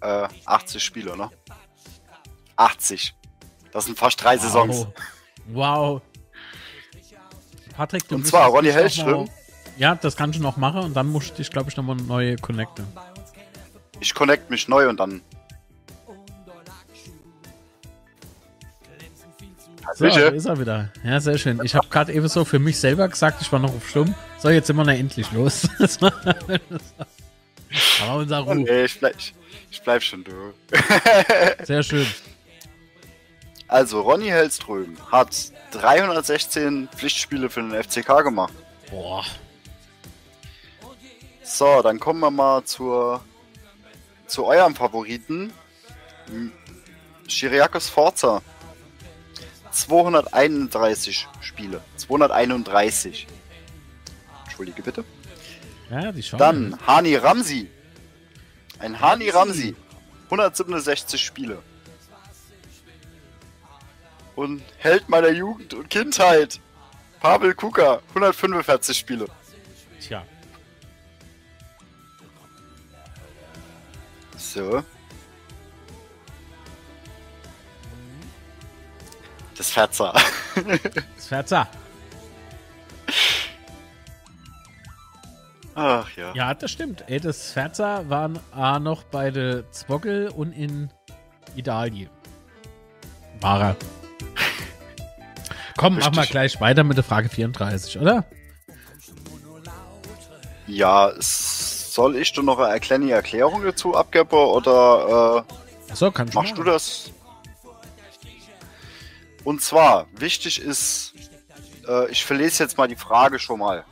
äh, 0.00 0.26
80 0.46 0.82
Spiele, 0.82 1.14
ne? 1.14 1.30
80. 2.56 3.14
Das 3.72 3.84
sind 3.84 3.98
fast 3.98 4.22
drei 4.22 4.38
Saisons. 4.38 4.86
Wow. 5.48 6.00
Patrick, 7.76 8.08
du 8.08 8.14
Und 8.14 8.26
zwar 8.26 8.48
Ronny 8.48 8.70
Hellström. 8.70 9.28
Ja, 9.76 9.94
das 9.94 10.16
kannst 10.16 10.38
du 10.38 10.42
noch 10.42 10.56
machen 10.56 10.80
und 10.80 10.94
dann 10.94 11.08
musst 11.08 11.32
du 11.32 11.34
dich, 11.34 11.50
glaube 11.50 11.68
ich, 11.68 11.76
nochmal 11.76 11.96
neue 11.96 12.36
connecten. 12.36 12.86
Ich 14.00 14.14
connect 14.14 14.50
mich 14.50 14.68
neu 14.68 14.88
und 14.88 14.98
dann. 14.98 15.20
So, 19.94 20.06
da 20.06 20.28
ist 20.28 20.46
er 20.46 20.58
wieder. 20.60 20.88
Ja, 21.04 21.20
sehr 21.20 21.38
schön. 21.38 21.60
Ich 21.64 21.74
habe 21.74 21.86
gerade 21.88 22.12
eben 22.12 22.28
so 22.28 22.44
für 22.44 22.58
mich 22.58 22.78
selber 22.78 23.08
gesagt, 23.08 23.42
ich 23.42 23.50
war 23.52 23.58
noch 23.58 23.74
auf 23.74 23.88
Stumm. 23.88 24.14
So, 24.38 24.48
jetzt 24.50 24.66
sind 24.68 24.76
wir 24.76 24.84
da 24.84 24.92
endlich 24.92 25.30
los. 25.32 25.68
Das 25.78 26.00
war, 26.00 26.10
das 26.10 28.00
war 28.06 28.16
unser 28.16 28.38
Ruf. 28.40 28.54
Nee, 28.54 28.84
ich 28.84 28.98
bleib, 28.98 29.14
ich, 29.18 29.34
ich 29.70 29.82
bleib 29.82 30.02
schon 30.02 30.24
du. 30.24 30.32
Sehr 31.64 31.82
schön. 31.82 32.06
Also, 33.68 34.02
Ronny 34.02 34.26
Hellström 34.28 34.96
hat 35.10 35.34
316 35.72 36.88
Pflichtspiele 36.94 37.48
für 37.50 37.62
den 37.62 37.72
FCK 37.82 38.22
gemacht. 38.22 38.52
Boah. 38.90 39.24
So, 41.42 41.82
dann 41.82 41.98
kommen 41.98 42.20
wir 42.20 42.30
mal 42.30 42.62
zur, 42.64 43.22
zu 44.26 44.44
eurem 44.44 44.74
Favoriten. 44.76 45.52
M- 46.28 46.52
Chiriakos 47.26 47.88
Forza. 47.88 48.42
231 49.72 51.28
Spiele. 51.40 51.80
231. 51.96 53.26
Entschuldige 54.44 54.82
bitte. 54.82 55.04
Ja, 55.90 56.12
die 56.12 56.22
schauen. 56.22 56.38
Dann 56.38 56.78
Hani 56.86 57.16
Ramsi. 57.16 57.68
Ein 58.78 59.00
Hani 59.00 59.30
Ramsi. 59.30 59.74
167 60.26 61.20
Spiele. 61.22 61.58
Und 64.34 64.62
Held 64.78 65.08
meiner 65.08 65.30
Jugend 65.30 65.74
und 65.74 65.90
Kindheit. 65.90 66.60
Pavel 67.20 67.54
Kuka. 67.54 68.00
145 68.08 68.96
Spiele. 68.96 69.26
Tja. 70.00 70.24
So. 74.36 74.82
Das 79.62 79.70
Fetzer. 79.70 80.12
Das 81.16 81.26
Ferzer. 81.28 81.68
Ach 85.76 86.10
ja. 86.16 86.34
Ja, 86.34 86.52
das 86.52 86.72
stimmt. 86.72 87.04
Ey, 87.06 87.20
das 87.20 87.52
Ferzer 87.52 88.10
waren 88.10 88.40
A 88.50 88.80
noch 88.80 89.04
bei 89.04 89.30
der 89.30 89.70
Zwockel 89.70 90.30
und 90.30 90.50
in 90.50 90.90
Italien. 91.54 92.10
Er. 93.40 93.76
Komm, 95.76 95.94
machen 95.94 96.12
wir 96.12 96.22
Richtig. 96.22 96.30
gleich 96.32 96.60
weiter 96.60 96.82
mit 96.82 96.96
der 96.96 97.04
Frage 97.04 97.28
34, 97.28 98.00
oder? 98.00 98.24
Ja, 100.66 101.12
soll 101.20 102.16
ich 102.16 102.32
dir 102.32 102.42
noch 102.42 102.58
eine 102.58 102.80
kleine 102.80 103.12
Erklärung 103.12 103.62
dazu 103.62 103.96
abgeben 103.96 104.32
oder 104.32 105.44
äh, 105.46 106.10
kannst 106.10 106.34
machst 106.34 106.50
du 106.50 106.62
machen. 106.62 106.64
das? 106.64 107.12
Und 109.44 109.60
zwar, 109.62 110.06
wichtig 110.12 110.60
ist, 110.60 111.14
äh, 111.88 112.10
ich 112.10 112.24
verlese 112.24 112.62
jetzt 112.62 112.78
mal 112.78 112.88
die 112.88 112.96
Frage 112.96 113.38
schon 113.38 113.58
mal. 113.58 113.84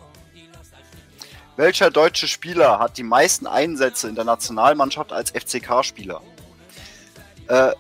Welcher 1.57 1.91
deutsche 1.91 2.29
Spieler 2.29 2.79
hat 2.79 2.97
die 2.97 3.03
meisten 3.03 3.47
Einsätze 3.47 4.09
in 4.09 4.15
der 4.15 4.25
Nationalmannschaft 4.25 5.13
als 5.13 5.31
FCK-Spieler? 5.33 6.23
Äh, 7.49 7.73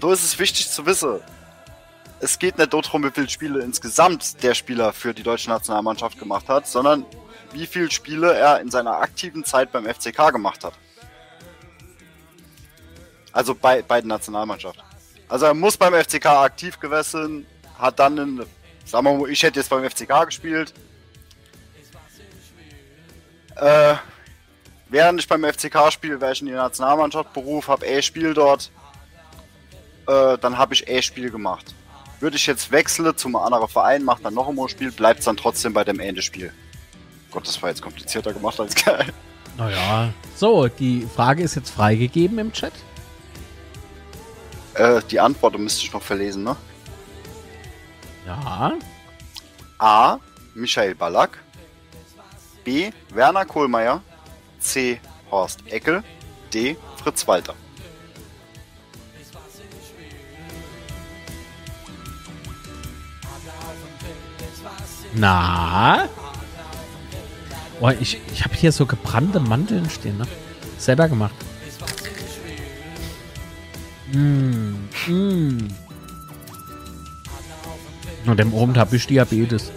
so 0.00 0.10
ist 0.12 0.22
es 0.22 0.38
wichtig 0.38 0.68
zu 0.68 0.84
wissen. 0.84 1.20
Es 2.20 2.38
geht 2.38 2.58
nicht 2.58 2.72
darum, 2.72 3.02
wie 3.04 3.10
viele 3.10 3.28
Spiele 3.28 3.62
insgesamt 3.62 4.42
der 4.42 4.54
Spieler 4.54 4.92
für 4.92 5.12
die 5.12 5.22
deutsche 5.22 5.50
Nationalmannschaft 5.50 6.18
gemacht 6.18 6.48
hat, 6.48 6.68
sondern 6.68 7.04
wie 7.52 7.66
viele 7.66 7.90
Spiele 7.90 8.32
er 8.32 8.60
in 8.60 8.70
seiner 8.70 8.98
aktiven 8.98 9.44
Zeit 9.44 9.72
beim 9.72 9.86
FCK 9.86 10.32
gemacht 10.32 10.64
hat. 10.64 10.74
Also 13.32 13.54
bei, 13.54 13.82
bei 13.82 14.00
der 14.00 14.08
Nationalmannschaft. 14.08 14.78
Also 15.32 15.46
er 15.46 15.54
muss 15.54 15.78
beim 15.78 15.94
FCK 15.94 16.26
aktiv 16.26 16.78
gewesen, 16.78 17.46
hat 17.78 17.98
dann, 17.98 18.18
in, 18.18 18.46
sagen 18.84 19.06
wir 19.06 19.14
mal, 19.14 19.30
ich 19.30 19.42
hätte 19.42 19.60
jetzt 19.60 19.70
beim 19.70 19.82
FCK 19.82 20.26
gespielt. 20.26 20.74
Äh, 23.56 23.94
während 24.90 25.20
ich 25.20 25.26
beim 25.26 25.42
FCK 25.42 25.90
spiele, 25.90 26.20
wäre 26.20 26.32
ich 26.32 26.42
in 26.42 26.48
die 26.48 26.52
Nationalmannschaft 26.52 27.32
Beruf, 27.32 27.68
habe 27.68 27.86
E-Spiel 27.86 28.34
dort. 28.34 28.70
Äh, 30.06 30.36
dann 30.36 30.58
habe 30.58 30.74
ich 30.74 30.86
E-Spiel 30.86 31.30
gemacht. 31.30 31.74
Würde 32.20 32.36
ich 32.36 32.46
jetzt 32.46 32.70
wechseln 32.70 33.16
zum 33.16 33.34
anderen 33.34 33.68
Verein, 33.68 34.04
mache 34.04 34.22
dann 34.22 34.34
noch 34.34 34.50
ein 34.50 34.68
Spiel, 34.68 34.92
bleibt 34.92 35.20
es 35.20 35.24
dann 35.24 35.38
trotzdem 35.38 35.72
bei 35.72 35.82
dem 35.82 35.98
Ende-Spiel. 35.98 36.52
Gott, 37.30 37.48
das 37.48 37.62
war 37.62 37.70
jetzt 37.70 37.80
komplizierter 37.80 38.34
gemacht 38.34 38.60
als 38.60 38.74
geil. 38.74 39.06
Naja. 39.56 40.12
So, 40.36 40.68
die 40.68 41.08
Frage 41.16 41.42
ist 41.42 41.54
jetzt 41.54 41.70
freigegeben 41.70 42.38
im 42.38 42.52
Chat. 42.52 42.74
Äh, 44.74 45.00
die 45.10 45.20
Antwort 45.20 45.58
müsste 45.58 45.84
ich 45.84 45.92
noch 45.92 46.02
verlesen, 46.02 46.44
ne? 46.44 46.56
Ja. 48.26 48.72
A. 49.78 50.18
Michael 50.54 50.94
Ballack. 50.94 51.38
B. 52.64 52.92
Werner 53.10 53.44
Kohlmeier. 53.44 54.02
C. 54.60 55.00
Horst 55.30 55.60
Eckel. 55.66 56.02
D. 56.52 56.76
Fritz 57.02 57.26
Walter. 57.26 57.54
Na? 65.14 66.08
Oh, 67.80 67.90
ich, 67.90 68.18
ich 68.32 68.44
habe 68.44 68.54
hier 68.54 68.72
so 68.72 68.86
gebrannte 68.86 69.40
Mandeln 69.40 69.90
stehen, 69.90 70.18
ne? 70.18 70.26
Selber 70.78 71.08
gemacht. 71.08 71.34
Mm, 74.12 74.88
mm. 75.06 75.68
Und 78.26 78.36
dem 78.38 78.54
Abend 78.54 78.76
habe 78.76 78.96
ich 78.96 79.06
Diabetes. 79.06 79.72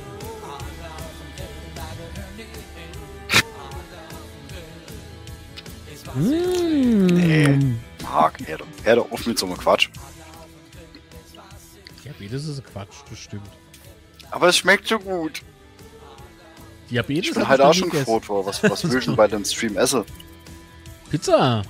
Mm. 6.13 7.05
Nee. 7.07 7.59
Mark, 8.03 8.37
hör 8.45 8.57
doch, 8.57 8.67
hör 8.83 8.95
doch 8.97 9.11
auf 9.11 9.25
mit 9.25 9.39
so 9.39 9.45
einem 9.45 9.57
Quatsch. 9.57 9.89
Diabetes 12.03 12.47
ist 12.47 12.63
Quatsch, 12.65 12.95
das 13.09 13.19
stimmt. 13.19 13.49
Aber 14.31 14.49
es 14.49 14.57
schmeckt 14.57 14.87
so 14.87 14.99
gut. 14.99 15.41
Diabetes 16.89 17.29
Ich 17.29 17.33
bin 17.33 17.47
halt 17.47 17.61
auch 17.61 17.73
schon 17.73 17.89
gefroht 17.89 18.25
vor. 18.25 18.45
Was, 18.45 18.61
was 18.63 18.89
will 18.89 18.99
ich 18.99 19.05
denn 19.05 19.15
bei 19.15 19.27
dem 19.27 19.43
Stream 19.43 19.77
essen? 19.77 20.03
Pizza. 21.09 21.63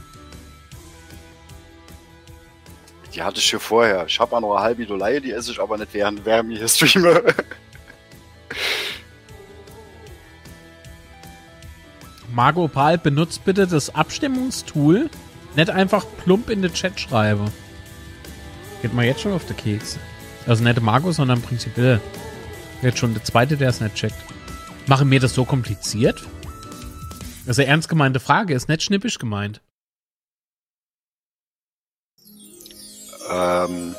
Die 3.15 3.23
hatte 3.23 3.39
ich 3.39 3.49
hier 3.49 3.62
vorher. 3.62 4.06
Ich 4.08 4.19
habe 4.19 4.36
auch 4.36 4.41
noch 4.41 4.56
eine 4.56 4.63
halbe 4.63 4.84
Idolei, 4.84 5.21
die 5.21 5.32
esse 5.32 5.51
ich 5.51 5.62
aber 5.62 5.78
nicht 5.78 5.93
während, 5.93 6.25
während 6.25 6.51
ich 6.51 6.58
hier 6.60 6.67
streame. 6.67 7.23
Margot 12.34 12.73
Pahl, 12.73 12.97
benutzt 12.97 13.45
bitte 13.45 13.65
das 13.65 13.95
Abstimmungstool. 13.95 15.10
Nicht 15.56 15.69
einfach 15.69 16.06
plump 16.25 16.49
in 16.49 16.62
den 16.62 16.73
Chat 16.73 16.99
schreiben. 16.99 17.49
Geht 18.82 18.93
mal 18.93 19.06
jetzt 19.06 19.21
schon 19.21 19.32
auf 19.32 19.45
den 19.45 19.56
Keks. 19.56 19.97
Also 20.45 20.62
nicht 20.65 20.82
Margot, 20.82 21.15
sondern 21.15 21.41
prinzipiell. 21.41 22.01
Jetzt 22.82 22.99
schon 22.99 23.13
der 23.13 23.23
zweite, 23.23 23.56
der 23.56 23.69
es 23.69 23.80
nicht 23.80 23.95
checkt. 23.95 24.17
Machen 24.88 25.08
mir 25.08 25.21
das 25.21 25.34
so 25.34 25.45
kompliziert? 25.45 26.21
Das 27.45 27.58
ist 27.58 27.60
eine 27.60 27.69
ernst 27.69 27.88
gemeinte 27.88 28.19
Frage, 28.19 28.54
ist 28.54 28.67
nicht 28.67 28.84
schnippisch 28.84 29.17
gemeint. 29.19 29.62
Ähm, 33.29 33.95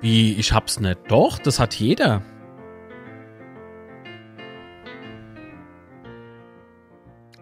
Wie, 0.00 0.34
ich 0.34 0.52
hab's 0.52 0.80
nicht. 0.80 0.98
Doch, 1.08 1.38
das 1.38 1.58
hat 1.58 1.74
jeder. 1.74 2.22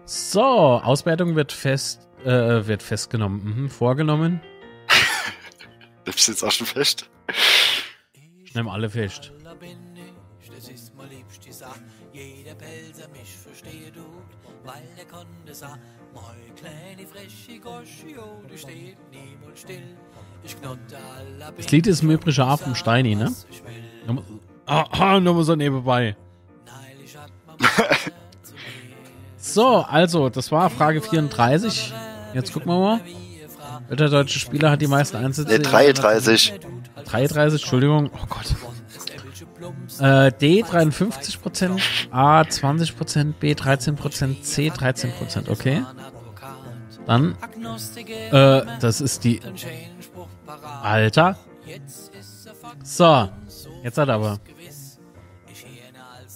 So, 0.04 0.42
Auswertung 0.42 1.34
wird 1.34 1.52
fest, 1.52 2.08
äh, 2.24 2.66
wird 2.66 2.82
festgenommen, 2.82 3.62
mhm, 3.62 3.70
vorgenommen. 3.70 4.40
nimmst 6.06 6.28
du 6.28 6.32
jetzt 6.32 6.42
auch 6.44 6.52
schon 6.52 6.66
fest? 6.66 7.10
Ich 8.44 8.54
nehme 8.54 8.70
alle 8.70 8.88
fest. 8.88 9.32
Moi 16.16 16.22
kleine 16.56 17.06
frische 17.06 17.60
Goschi, 17.60 18.16
oh, 18.18 18.42
die 18.50 18.58
steht 18.58 18.96
niemals 19.12 19.60
still. 19.60 19.82
Ich 20.42 20.58
knotte 20.58 20.96
aller 21.16 21.52
Das 21.52 21.70
Lied 21.70 21.86
ist 21.86 22.02
im 22.02 22.10
Übrigen 22.10 22.40
auch 22.42 22.58
vom 22.58 22.74
Steini, 22.74 23.14
ne? 23.14 23.32
Ah, 24.64 24.86
ah, 24.90 25.20
nur 25.20 25.34
mal 25.34 25.44
so 25.44 25.54
nebenbei. 25.54 26.16
So, 29.38 29.76
also, 29.76 30.28
das 30.28 30.50
war 30.50 30.68
Frage 30.70 31.00
34. 31.00 31.92
Jetzt 32.34 32.52
gucken 32.52 32.72
wir 32.72 32.78
mal. 32.78 33.00
Welcher 33.88 34.08
deutsche 34.08 34.38
Spieler 34.38 34.70
hat 34.70 34.82
die 34.82 34.88
meisten 34.88 35.16
Einsätze? 35.16 35.48
Ne, 35.50 35.60
33. 35.60 36.54
33, 37.04 37.62
Entschuldigung. 37.62 38.10
Oh 38.12 38.26
Gott. 38.28 38.54
Äh, 40.00 40.32
D 40.32 40.62
53%, 40.62 41.80
A 42.10 42.42
20%, 42.42 43.34
B 43.38 43.52
13%, 43.52 44.42
C 44.42 44.70
13%, 44.70 45.48
okay. 45.48 45.82
Dann, 47.06 47.36
äh, 48.06 48.62
das 48.80 49.00
ist 49.00 49.22
die. 49.24 49.40
Alter. 50.82 51.38
So, 52.82 53.28
jetzt 53.82 53.98
hat 53.98 54.08
er 54.08 54.14
aber. 54.14 54.40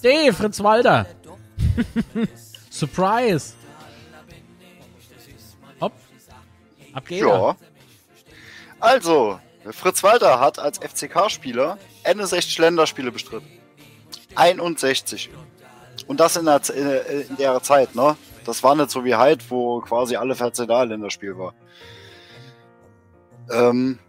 D, 0.03 0.31
Fritz 0.31 0.61
Walter. 0.63 1.05
Surprise. 2.69 3.53
Hopp. 5.79 5.93
Ab 6.93 7.05
geht. 7.05 7.21
Ja. 7.21 7.55
Also, 8.79 9.39
Fritz 9.69 10.01
Walter 10.03 10.39
hat 10.39 10.57
als 10.57 10.79
FCK-Spieler 10.79 11.77
61 12.03 12.57
Länderspiele 12.57 13.11
bestritten. 13.11 13.47
61. 14.35 15.29
Und 16.07 16.19
das 16.19 16.35
in 16.35 16.45
der, 16.45 16.61
in 16.69 17.21
in 17.29 17.35
der 17.35 17.61
Zeit, 17.61 17.93
ne? 17.93 18.15
Das 18.45 18.63
war 18.63 18.75
nicht 18.75 18.89
so 18.89 19.03
wie 19.05 19.15
heute, 19.15 19.43
wo 19.49 19.81
quasi 19.81 20.15
alle 20.15 20.35
14 20.35 20.67
Jahre 20.67 20.85
Länderspiel 20.85 21.37
war. 21.37 21.53
Ähm, 23.51 23.99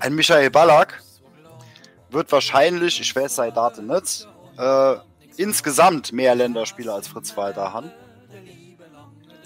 ein 0.00 0.14
Michael 0.14 0.50
Ballack 0.50 1.02
wird 2.10 2.30
wahrscheinlich, 2.32 3.00
ich 3.00 3.14
weiß 3.14 3.36
seine 3.36 3.52
Daten 3.52 3.86
nicht, 3.86 4.26
äh, 4.58 4.96
insgesamt 5.36 6.12
mehr 6.12 6.34
Länderspiele 6.34 6.92
als 6.92 7.08
Fritz 7.08 7.36
Walter 7.36 7.72
haben. 7.72 7.90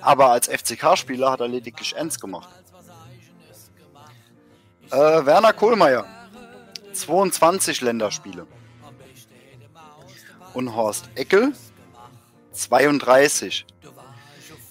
Aber 0.01 0.31
als 0.31 0.49
FCK-Spieler 0.49 1.31
hat 1.31 1.41
er 1.41 1.49
lediglich 1.49 1.97
eins 1.97 2.19
gemacht. 2.19 2.49
Äh, 4.91 4.97
Werner 4.97 5.53
Kohlmeier, 5.53 6.05
22 6.93 7.81
Länderspiele. 7.81 8.47
Und 10.55 10.75
Horst 10.75 11.09
Eckel, 11.15 11.53
32. 12.53 13.67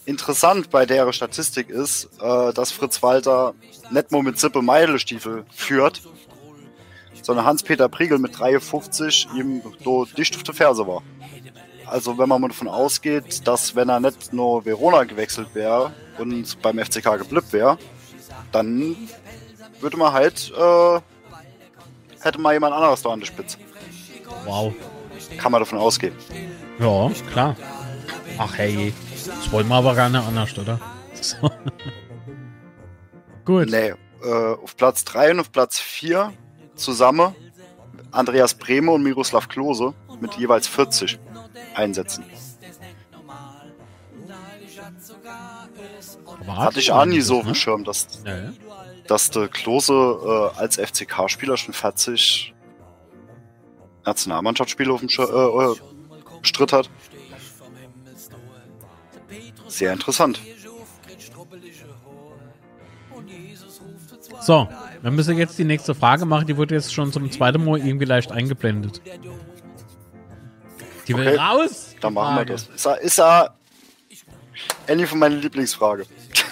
Interessant 0.06 0.70
bei 0.70 0.86
der 0.86 1.12
Statistik 1.14 1.70
ist, 1.70 2.10
äh, 2.22 2.54
dass 2.54 2.72
Fritz 2.72 3.02
Walter 3.04 3.54
nicht 3.92 4.12
nur 4.12 4.24
mit 4.24 4.40
Sippe 4.40 4.62
Meidelstiefel 4.62 5.46
führt, 5.52 6.02
sondern 7.22 7.46
Hans-Peter 7.46 7.88
Priegel 7.88 8.18
mit 8.18 8.38
53 8.38 9.28
ihm 9.36 9.62
dicht 10.18 10.36
auf 10.36 10.44
der 10.44 10.54
Ferse 10.56 10.88
war. 10.88 11.04
Also 11.86 12.18
wenn 12.18 12.30
man 12.30 12.42
mal 12.42 12.48
davon 12.48 12.68
ausgeht, 12.68 13.46
dass 13.48 13.76
wenn 13.76 13.90
er 13.90 14.00
nicht 14.00 14.34
nur 14.34 14.66
Verona 14.66 15.04
gewechselt 15.04 15.50
wäre 15.54 15.94
und 16.18 16.62
beim 16.62 16.80
FCK 16.80 17.18
geblippt 17.18 17.54
wäre, 17.54 17.78
dann 18.52 18.96
würde 19.82 19.98
man 19.98 20.14
halt, 20.14 20.52
äh, 20.58 21.00
hätte 22.22 22.40
mal 22.40 22.54
jemand 22.54 22.74
anderes 22.74 23.02
da 23.02 23.10
an 23.10 23.20
der 23.20 23.28
Spitze. 23.28 23.58
Wow. 24.46 24.74
Kann 25.38 25.52
man 25.52 25.62
davon 25.62 25.80
ausgehen. 25.80 26.16
Ja, 26.80 27.12
klar. 27.32 27.56
Ach 28.38 28.58
hey, 28.58 28.94
das 29.26 29.52
wollen 29.52 29.68
wir 29.68 29.76
aber 29.76 29.96
gar 29.96 30.10
nicht 30.10 30.26
anders, 30.26 30.58
oder? 30.58 30.80
So. 31.20 31.38
Gut. 33.46 33.70
Nee, 33.70 33.94
äh, 34.24 34.56
auf 34.62 34.76
Platz 34.76 35.04
3 35.06 35.32
und 35.32 35.40
auf 35.42 35.52
Platz 35.52 35.80
4 35.80 36.34
zusammen 36.76 37.36
Andreas 38.12 38.54
Brehme 38.54 38.92
und 38.92 39.04
Miroslav 39.04 39.48
Klose 39.48 39.94
mit 40.20 40.36
jeweils 40.36 40.68
40 40.68 41.20
Einsätzen. 41.76 42.24
Aber 46.26 46.58
Hatte 46.58 46.80
ich 46.80 46.92
auch 46.92 47.06
nie 47.06 47.22
so 47.22 47.38
auf 47.38 47.46
ne? 47.46 47.52
dem 47.52 47.56
Schirm, 47.56 47.84
dass, 47.84 48.08
ja. 48.26 48.52
dass 49.08 49.30
der 49.30 49.48
Klose 49.48 49.94
äh, 49.94 50.60
als 50.60 50.78
FCK-Spieler 50.78 51.58
schon 51.58 51.74
40 51.74 52.54
Nationalmannschaftsspiele 54.06 54.92
auf 54.92 55.00
dem 55.00 55.10
Schir 55.10 55.30
äh, 55.30 55.72
äh, 55.72 55.76
Stritt 56.42 56.74
hat. 56.74 56.90
Sehr 59.68 59.94
interessant. 59.94 60.40
So, 64.42 64.68
wir 65.02 65.12
müssen 65.12 65.38
jetzt 65.38 65.58
die 65.60 65.64
nächste 65.64 65.94
Frage 65.96 66.26
machen. 66.26 66.48
Die 66.48 66.58
wurde 66.58 66.76
jetzt 66.76 66.94
schon 66.94 67.12
zum 67.12 67.32
zweiten 67.32 67.64
Mal 67.64 67.80
irgendwie 67.80 68.06
leicht 68.06 68.32
eingeblendet. 68.32 69.02
Die 71.08 71.16
will 71.16 71.28
Okay, 71.28 71.38
raus. 71.38 71.96
Dann 72.02 72.14
machen 72.14 72.36
wir 72.36 72.38
Frage. 72.38 72.54
das. 72.54 72.68
Ist 72.68 72.86
ja, 72.86 72.94
ist 72.94 73.18
ja 73.18 73.50
Annie 74.88 75.08
von 75.08 75.20
meiner 75.20 75.36
Lieblingsfrage. 75.36 76.06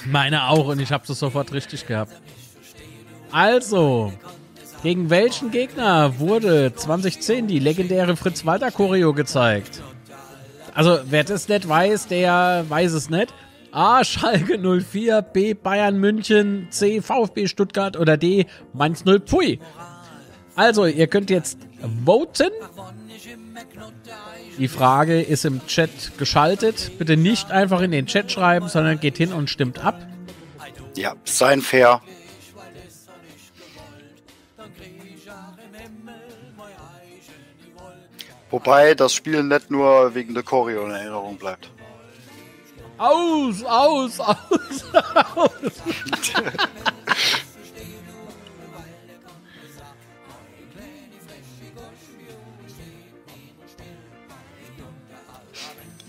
Meine 0.06 0.48
auch 0.48 0.68
und 0.68 0.80
ich 0.80 0.92
habe 0.92 1.06
das 1.08 1.20
sofort 1.20 1.52
richtig 1.52 1.86
gehabt. 1.86 2.14
Also, 3.32 4.14
gegen 4.84 5.10
welchen 5.10 5.52
Gegner 5.52 6.20
wurde 6.20 6.74
2010 6.74 7.48
die 7.48 7.60
legendäre 7.60 8.16
Fritz 8.16 8.46
Walter 8.46 8.72
Choreo 8.72 9.14
gezeigt? 9.14 9.82
Also, 10.74 11.00
wer 11.06 11.24
das 11.24 11.50
nicht 11.50 11.68
weiß, 11.68 12.08
der 12.08 12.66
weiß 12.70 12.94
es 12.94 13.10
nicht. 13.10 13.34
A. 13.72 14.04
Schalke 14.04 14.58
04, 14.58 15.22
B. 15.22 15.54
Bayern 15.54 15.98
München, 15.98 16.68
C. 16.72 17.02
VfB 17.02 17.48
Stuttgart 17.48 17.98
oder 17.98 18.18
D. 18.18 18.46
Mainz 18.74 19.06
0 19.06 19.20
Pui. 19.20 19.60
Also, 20.56 20.86
ihr 20.86 21.08
könnt 21.08 21.30
jetzt 21.30 21.60
voten. 22.06 22.50
Die 24.58 24.68
Frage 24.68 25.22
ist 25.22 25.46
im 25.46 25.66
Chat 25.68 26.18
geschaltet. 26.18 26.92
Bitte 26.98 27.16
nicht 27.16 27.52
einfach 27.52 27.82
in 27.82 27.92
den 27.92 28.08
Chat 28.08 28.32
schreiben, 28.32 28.68
sondern 28.68 29.00
geht 29.00 29.18
hin 29.18 29.32
und 29.34 29.50
stimmt 29.50 29.84
ab. 29.84 29.96
Ja, 30.96 31.14
sein 31.24 31.62
fair. 31.62 32.02
Wobei 38.52 38.96
das 38.96 39.14
Spiel 39.14 39.44
nicht 39.44 39.70
nur 39.70 40.14
wegen 40.16 40.34
der 40.34 40.44
Choreo 40.44 40.86
in 40.86 40.92
Erinnerung 40.92 41.38
bleibt. 41.38 41.72
Aus, 42.98 43.64
aus, 43.64 44.20
aus, 44.20 44.94
aus. 45.36 45.72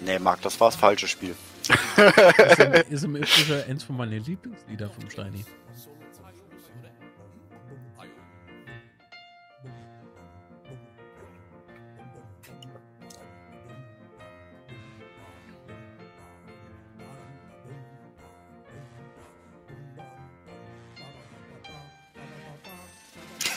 Nee, 0.03 0.19
Marc, 0.19 0.43
das 0.43 0.59
war 0.59 0.69
das 0.69 0.77
falsche 0.77 1.07
Spiel. 1.07 1.37
ist, 1.69 2.59
im, 2.59 2.73
ist 2.91 3.05
im 3.05 3.17
Übrigen 3.17 3.63
eins 3.69 3.85
von 3.85 3.97
meinen 3.97 4.25
Lieblingslieder 4.25 4.91
vom 4.91 5.09
Steini. 5.09 5.45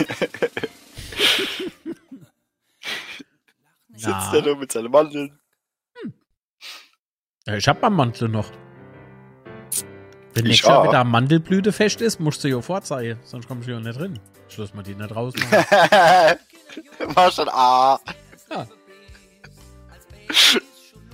Sitzt 3.95 4.33
er 4.33 4.41
nur 4.41 4.57
mit 4.57 4.71
seinen 4.71 4.91
Mandeln. 4.91 5.39
Ja, 7.45 7.55
ich 7.55 7.67
hab 7.67 7.81
meinen 7.81 7.95
Mantel 7.95 8.29
noch. 8.29 8.49
Wenn 10.33 10.45
Ich 10.45 10.51
nächstes 10.51 10.69
Jahr 10.69 10.87
wieder 10.87 11.03
Mandelblütefest 11.03 12.01
ist, 12.01 12.19
musst 12.19 12.43
du 12.43 12.47
ja 12.47 12.59
vorzeigen, 12.61 13.19
sonst 13.23 13.47
kommst 13.47 13.67
du 13.67 13.73
ja 13.73 13.79
nicht 13.79 13.99
drin. 13.99 14.19
Schluss 14.47 14.73
mal 14.73 14.81
die 14.81 14.95
nicht 14.95 15.15
raus. 15.15 15.33
War 16.99 17.31
schon 17.31 17.49
ah. 17.49 17.99
Ja. 18.49 18.67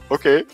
Okay. 0.08 0.46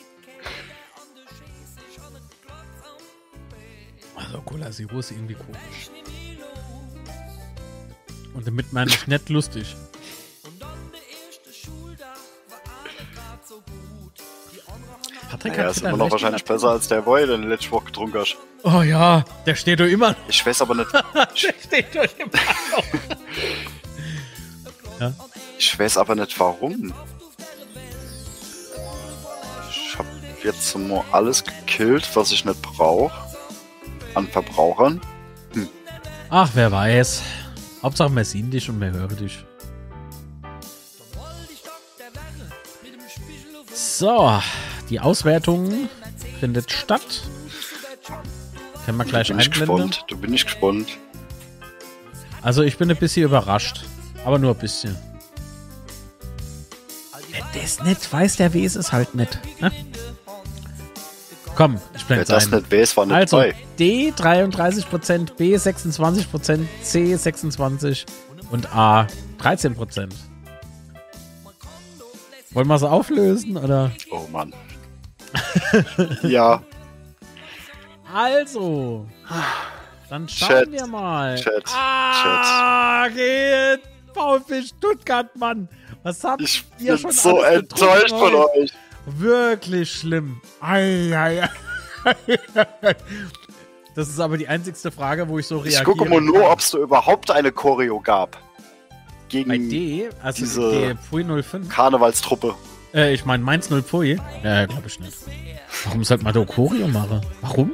Also 4.16 4.42
Cola 4.42 4.72
Zero 4.72 5.00
ist 5.00 5.12
irgendwie 5.12 5.36
komisch. 5.36 5.92
Und 8.36 8.46
damit 8.46 8.74
meine 8.74 8.92
ich 8.92 9.08
nicht 9.08 9.30
lustig. 9.30 9.76
Patrick 15.30 15.58
Naja, 15.58 15.70
ist 15.70 15.82
immer 15.82 15.98
noch 15.98 16.12
wahrscheinlich 16.12 16.44
besser 16.44 16.70
als 16.70 16.88
der 16.88 17.02
Boy, 17.02 17.26
den 17.26 17.42
du 17.42 17.48
letzte 17.48 17.72
Woche 17.72 17.86
getrunken 17.86 18.20
hast. 18.20 18.38
Oh 18.64 18.82
ja, 18.82 19.24
der 19.46 19.56
steht 19.56 19.80
doch 19.80 19.86
immer 19.86 20.10
noch. 20.12 20.18
Ich 20.28 20.46
weiß 20.46 20.62
aber 20.62 20.76
nicht, 20.76 20.94
Der 21.14 21.28
steht 21.36 21.96
doch 21.96 22.06
immer 22.18 22.32
noch. 25.10 25.30
ich 25.58 25.80
weiß 25.80 25.98
aber 25.98 26.16
nicht 26.16 26.40
warum. 26.40 26.94
Ich 29.70 29.98
habe 29.98 30.08
jetzt 30.44 30.78
mal 30.78 31.04
alles 31.12 31.44
gekillt, 31.44 32.08
was 32.16 32.32
ich 32.32 32.46
nicht 32.46 32.62
brauche. 32.62 33.12
An 34.14 34.28
Verbrauchern. 34.28 35.02
Ach, 36.30 36.50
wer 36.54 36.72
weiß. 36.72 37.22
Hauptsache, 37.86 38.16
wir 38.16 38.26
sehen 38.26 38.50
dich 38.50 38.68
und 38.68 38.82
wir 38.82 38.92
hören 38.92 39.16
dich. 39.16 39.46
So, 43.72 44.42
die 44.90 45.00
Auswertung 45.00 45.88
findet 46.40 46.72
statt. 46.72 47.22
Können 48.86 48.98
wir 48.98 49.06
gleich 49.06 49.32
einblenden. 49.32 49.52
gespannt. 49.60 50.06
Du 50.08 50.18
bin 50.18 50.34
ich 50.34 50.46
gespannt. 50.46 50.98
Also 52.42 52.64
ich 52.64 52.76
bin 52.80 52.90
ein 52.90 52.98
bisschen 52.98 53.26
überrascht. 53.26 53.86
Aber 54.26 54.40
nur 54.40 54.56
ein 54.56 54.60
bisschen. 54.60 54.98
Wer 57.30 57.62
das 57.62 57.84
nicht 57.84 58.12
weiß, 58.12 58.38
der 58.38 58.52
weiß 58.56 58.78
es 58.78 58.92
halt 58.92 59.14
nicht. 59.14 59.40
Ne? 59.62 59.72
Komm, 61.56 61.76
ich 61.96 62.02
Wer 62.10 62.18
blende 62.18 62.26
das 62.26 62.52
ein. 62.52 62.60
nicht 62.60 62.72
weiß, 62.72 62.98
war 62.98 63.06
nicht 63.06 63.16
Also. 63.16 63.44
D 63.80 64.12
33%, 64.12 65.36
B 65.36 65.56
26%, 65.56 66.66
C 66.82 67.16
26% 67.16 68.06
und 68.52 68.76
A 68.76 69.08
13%. 69.42 70.10
Wollen 72.52 72.68
wir 72.68 72.78
sie 72.78 72.90
auflösen 72.90 73.58
oder? 73.58 73.92
Oh 74.12 74.28
Mann. 74.32 74.54
ja, 76.24 76.62
Also, 78.14 79.06
dann 80.10 80.30
schauen 80.30 80.50
Chat, 80.50 80.72
wir 80.72 80.88
mal. 80.88 81.36
Chat, 81.36 81.64
ah, 81.74 83.08
geht 83.10 83.82
VfB 84.14 84.62
Stuttgart, 84.62 85.36
Mann. 85.38 85.68
Was 86.04 86.24
habt 86.24 86.42
ich 86.42 86.64
ihr 86.80 86.94
bin 86.94 87.02
schon 87.02 87.12
so 87.12 87.42
enttäuscht 87.42 88.12
von 88.12 88.36
euch. 88.36 88.72
Wirklich 89.06 89.92
schlimm. 89.92 90.42
Ei, 90.62 91.12
ei, 91.16 91.44
ei. 91.44 92.96
Das 93.96 94.10
ist 94.10 94.20
aber 94.20 94.38
die 94.38 94.48
einzigste 94.48 94.92
Frage, 94.92 95.30
wo 95.30 95.40
ich 95.40 95.48
so 95.48 95.58
reagiere. 95.58 95.82
Ich 95.82 95.86
gucke 95.86 96.06
mal 96.10 96.20
nur, 96.22 96.50
ob 96.52 96.60
es 96.60 96.72
da 96.72 96.80
überhaupt 96.80 97.32
eine 97.32 97.52
Choreo 97.52 98.00
gab. 98.02 98.38
Gegen 99.30 99.50
Bei 99.50 99.58
D, 99.58 100.10
also 100.22 100.40
diese- 100.40 100.72
die 100.90 100.94
Pui 101.10 101.24
05. 101.24 101.70
Karnevalstruppe. 101.70 102.56
Äh, 102.94 103.14
ich 103.14 103.26
meine 103.26 103.44
Mainz 103.44 103.70
0 103.70 103.82
Pui. 103.82 104.20
Ja, 104.44 104.66
glaube 104.66 104.88
ich 104.88 105.00
nicht. 105.00 105.18
Warum 105.86 106.04
sollte 106.04 106.24
man 106.24 106.34
da 106.34 106.44
Choreo 106.46 106.88
machen? 106.88 107.22
Warum? 107.42 107.72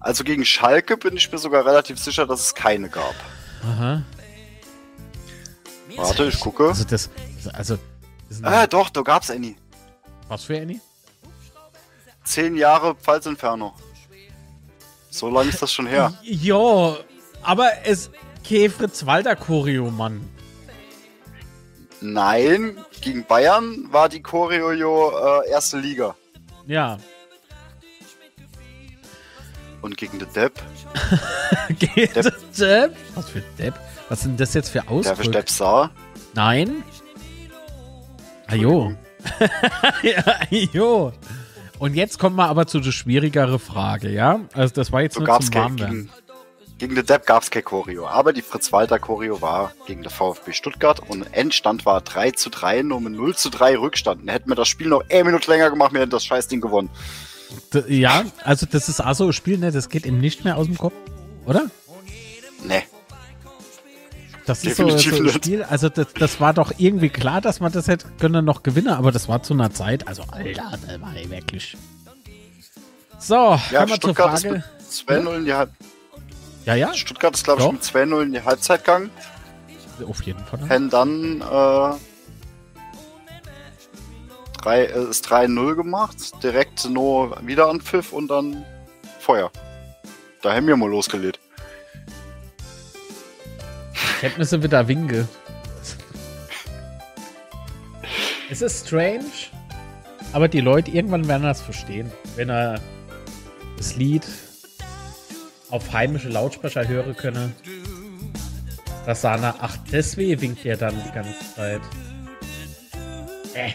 Also 0.00 0.22
gegen 0.24 0.44
Schalke 0.44 0.96
bin 0.96 1.16
ich 1.16 1.30
mir 1.32 1.38
sogar 1.38 1.64
relativ 1.64 1.98
sicher, 1.98 2.26
dass 2.26 2.40
es 2.40 2.54
keine 2.54 2.88
gab. 2.90 3.14
Aha. 3.62 4.02
Warte, 5.96 6.24
ich 6.24 6.40
gucke. 6.40 6.68
Also 6.68 6.84
das, 6.84 7.08
also, 7.52 7.78
das 8.28 8.42
Ah, 8.42 8.66
doch, 8.66 8.90
da 8.90 9.00
gab's 9.02 9.30
Annie. 9.30 9.54
Was 10.28 10.44
für 10.44 10.60
Annie? 10.60 10.80
Zehn 12.24 12.56
Jahre 12.56 12.94
Pfalz 12.94 13.26
Inferno. 13.26 13.74
So 15.10 15.28
lange 15.30 15.50
ist 15.50 15.62
das 15.62 15.72
schon 15.72 15.86
her. 15.86 16.12
Ja, 16.22 16.96
aber 17.42 17.70
es 17.84 18.10
kein 18.48 18.70
Fritz 18.70 19.06
Walter 19.06 19.36
Choreo, 19.36 19.90
Mann. 19.90 20.28
Nein, 22.00 22.76
gegen 23.00 23.24
Bayern 23.24 23.88
war 23.90 24.08
die 24.08 24.20
Choreo 24.22 24.72
jo, 24.72 25.10
äh, 25.10 25.50
erste 25.50 25.78
Liga. 25.78 26.14
Ja. 26.66 26.98
Und 29.80 29.96
gegen 29.96 30.18
den 30.18 30.32
Depp, 30.32 30.60
Geht 31.78 32.16
Depp. 32.16 32.34
Depp? 32.58 32.96
Was 33.14 33.28
für 33.28 33.40
Depp? 33.58 33.74
Was 34.08 34.22
sind 34.22 34.40
das 34.40 34.54
jetzt 34.54 34.68
für 34.70 34.80
der 34.80 34.84
für 34.84 34.90
Ausdrücke? 34.90 35.30
Depp 35.30 35.50
sah. 35.50 35.90
Nein. 36.34 36.82
Ajo. 38.46 38.94
ja, 40.02 40.24
ajo. 40.50 41.12
Und 41.78 41.94
jetzt 41.94 42.18
kommen 42.18 42.36
wir 42.36 42.46
aber 42.46 42.66
zu 42.66 42.80
der 42.80 42.92
schwierigere 42.92 43.58
Frage, 43.58 44.10
ja? 44.10 44.40
Also 44.52 44.74
das 44.74 44.92
war 44.92 45.02
jetzt 45.02 45.14
So 45.14 45.20
nur 45.20 45.26
gab's 45.26 45.46
zum 45.46 45.54
kein, 45.54 45.76
gegen, 45.76 46.10
gegen 46.78 46.94
den 46.94 47.04
Depp 47.04 47.26
gab's 47.26 47.50
kein 47.50 47.64
Choreo. 47.64 48.06
Aber 48.06 48.32
die 48.32 48.42
Fritz-Walter-Choreo 48.42 49.42
war 49.42 49.72
gegen 49.86 50.02
den 50.02 50.10
VfB 50.10 50.52
Stuttgart 50.52 51.00
und 51.08 51.22
Endstand 51.32 51.84
war 51.84 52.00
3 52.00 52.30
zu 52.32 52.50
3, 52.50 52.82
nur 52.82 53.00
mit 53.00 53.12
0 53.12 53.34
zu 53.34 53.50
3 53.50 53.78
Rückstand. 53.78 54.22
Und 54.22 54.28
hätten 54.28 54.48
wir 54.48 54.54
das 54.54 54.68
Spiel 54.68 54.88
noch 54.88 55.02
eine 55.10 55.24
Minute 55.24 55.50
länger 55.50 55.70
gemacht, 55.70 55.92
wir 55.92 56.00
hätten 56.00 56.10
das 56.10 56.24
Scheißding 56.24 56.60
gewonnen. 56.60 56.90
D 57.72 57.84
ja, 57.88 58.24
also 58.42 58.66
das 58.70 58.88
ist 58.88 59.04
auch 59.04 59.14
so 59.14 59.26
ein 59.26 59.32
Spiel, 59.32 59.58
ne, 59.58 59.70
das 59.70 59.88
geht 59.88 60.06
ihm 60.06 60.20
nicht 60.20 60.44
mehr 60.44 60.56
aus 60.56 60.66
dem 60.66 60.78
Kopf, 60.78 60.94
oder? 61.44 61.70
Nee. 62.66 62.82
Das 64.46 64.62
ist 64.62 64.76
so, 64.76 64.88
so 64.88 64.94
ein 64.94 65.28
Spiel, 65.30 65.62
also 65.62 65.88
das, 65.88 66.12
das 66.12 66.40
war 66.40 66.52
doch 66.52 66.72
irgendwie 66.76 67.08
klar, 67.08 67.40
dass 67.40 67.60
man 67.60 67.72
das 67.72 67.88
hätte 67.88 68.08
können 68.18 68.44
noch 68.44 68.62
gewinnen, 68.62 68.88
aber 68.88 69.10
das 69.10 69.28
war 69.28 69.42
zu 69.42 69.54
einer 69.54 69.72
Zeit, 69.72 70.06
also 70.06 70.24
Alter, 70.30 70.78
das 70.86 71.00
war 71.00 71.16
ey, 71.16 71.30
wirklich. 71.30 71.76
So, 73.18 73.58
Ja, 73.70 73.80
kommen 73.80 73.88
wir 73.88 74.00
zur 74.00 74.14
Frage. 74.14 74.50
mit 74.50 74.62
2-0 74.90 75.36
in 75.36 75.44
die 75.46 75.54
Halb 75.54 75.70
Ja, 76.66 76.74
ja, 76.74 76.92
Stuttgart 76.92 77.34
ist, 77.34 77.44
glaube 77.44 77.62
ich, 77.62 77.72
mit 77.72 77.82
2-0 77.82 78.22
in 78.22 78.32
die 78.32 78.42
Halbzeit 78.42 78.84
gegangen. 78.84 79.10
auf 80.06 80.22
jeden 80.22 80.44
Fall. 80.44 80.68
Haben 80.68 80.90
dann 80.90 81.40
äh, 81.40 81.96
drei, 84.60 84.84
äh, 84.84 85.08
ist 85.08 85.26
3-0 85.26 85.74
gemacht. 85.74 86.16
Direkt 86.42 86.88
nur 86.90 87.38
wieder 87.46 87.68
an 87.68 87.80
Pfiff 87.80 88.12
und 88.12 88.28
dann 88.28 88.64
Feuer. 89.20 89.50
Da 90.42 90.54
haben 90.54 90.66
wir 90.66 90.76
mal 90.76 90.90
losgelegt. 90.90 91.40
Kenntnisse 94.20 94.62
wieder 94.62 94.86
Winke. 94.88 95.28
es 98.50 98.62
ist 98.62 98.86
strange, 98.86 99.24
aber 100.32 100.48
die 100.48 100.60
Leute 100.60 100.90
irgendwann 100.90 101.26
werden 101.28 101.42
das 101.42 101.60
verstehen, 101.60 102.10
wenn 102.36 102.48
er 102.48 102.80
das 103.76 103.96
Lied 103.96 104.24
auf 105.70 105.92
heimische 105.92 106.28
Lautsprecher 106.28 106.86
hören 106.86 107.16
könne. 107.16 107.52
Das 109.06 109.20
sah 109.20 109.36
nach, 109.36 109.56
ach, 109.60 109.76
deswegen 109.90 110.40
winkt 110.40 110.64
er 110.64 110.76
dann 110.76 110.94
die 111.04 111.12
ganze 111.12 111.54
Zeit. 111.54 111.80
Äh. 113.54 113.72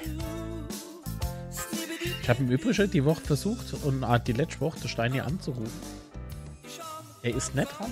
Ich 2.22 2.30
habe 2.30 2.44
im 2.44 2.50
Übrigen 2.50 2.92
die 2.92 3.06
Woche 3.06 3.22
versucht 3.22 3.74
und 3.84 4.04
ah, 4.04 4.20
die 4.20 4.34
letzte 4.34 4.62
Woche 4.62 4.80
den 4.80 4.88
Steini 4.88 5.20
anzurufen. 5.20 5.72
Er 7.22 7.36
ist 7.36 7.54
nicht 7.54 7.68
dran. 7.78 7.92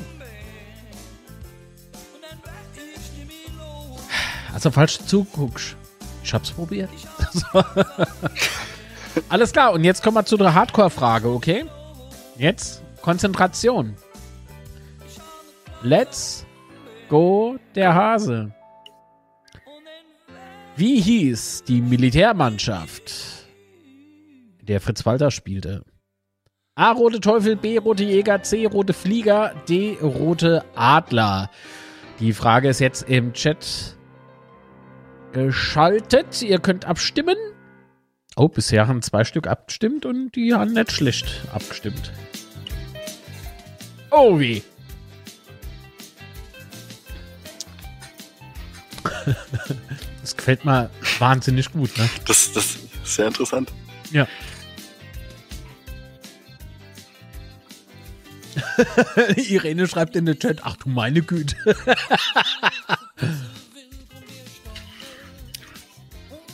Also 4.57 4.71
falsch 4.71 4.97
zuguckst. 5.05 5.77
Ich 6.23 6.33
hab's 6.33 6.49
probiert. 6.49 6.89
Alles 9.29 9.51
klar, 9.51 9.71
und 9.71 9.83
jetzt 9.83 10.01
kommen 10.01 10.17
wir 10.17 10.25
zu 10.25 10.35
der 10.35 10.55
Hardcore-Frage, 10.55 11.29
okay? 11.29 11.65
Jetzt 12.39 12.81
Konzentration. 13.03 13.95
Let's 15.83 16.43
go 17.07 17.59
der 17.75 17.93
Hase. 17.93 18.51
Wie 20.75 21.01
hieß 21.01 21.65
die 21.67 21.81
Militärmannschaft, 21.81 23.13
in 24.57 24.65
der 24.65 24.81
Fritz 24.81 25.05
Walter 25.05 25.29
spielte? 25.29 25.83
A. 26.73 26.93
Rote 26.93 27.19
Teufel, 27.19 27.57
B. 27.57 27.77
Rote 27.77 28.05
Jäger, 28.05 28.41
C. 28.41 28.65
Rote 28.65 28.93
Flieger, 28.93 29.53
D. 29.69 29.99
Rote 30.01 30.65
Adler. 30.73 31.51
Die 32.19 32.33
Frage 32.33 32.69
ist 32.69 32.79
jetzt 32.79 33.07
im 33.07 33.33
Chat 33.33 33.96
geschaltet. 35.45 36.41
Ihr 36.41 36.59
könnt 36.59 36.85
abstimmen. 36.85 37.37
Oh, 38.35 38.47
bisher 38.47 38.87
haben 38.87 39.01
zwei 39.01 39.23
Stück 39.23 39.47
abgestimmt 39.47 40.05
und 40.05 40.35
die 40.35 40.53
haben 40.53 40.73
nicht 40.73 40.91
schlecht 40.91 41.41
abgestimmt. 41.53 42.11
Oh 44.11 44.39
wie. 44.39 44.63
Das 50.21 50.35
gefällt 50.35 50.65
mir 50.65 50.89
wahnsinnig 51.19 51.71
gut, 51.71 51.97
ne? 51.97 52.09
Das, 52.25 52.51
das 52.51 52.75
ist 52.75 53.15
sehr 53.15 53.27
interessant. 53.27 53.71
Ja. 54.11 54.27
Irene 59.37 59.87
schreibt 59.87 60.17
in 60.17 60.25
den 60.25 60.37
Chat, 60.37 60.59
ach 60.63 60.75
du 60.75 60.89
meine 60.89 61.21
Güte. 61.21 61.55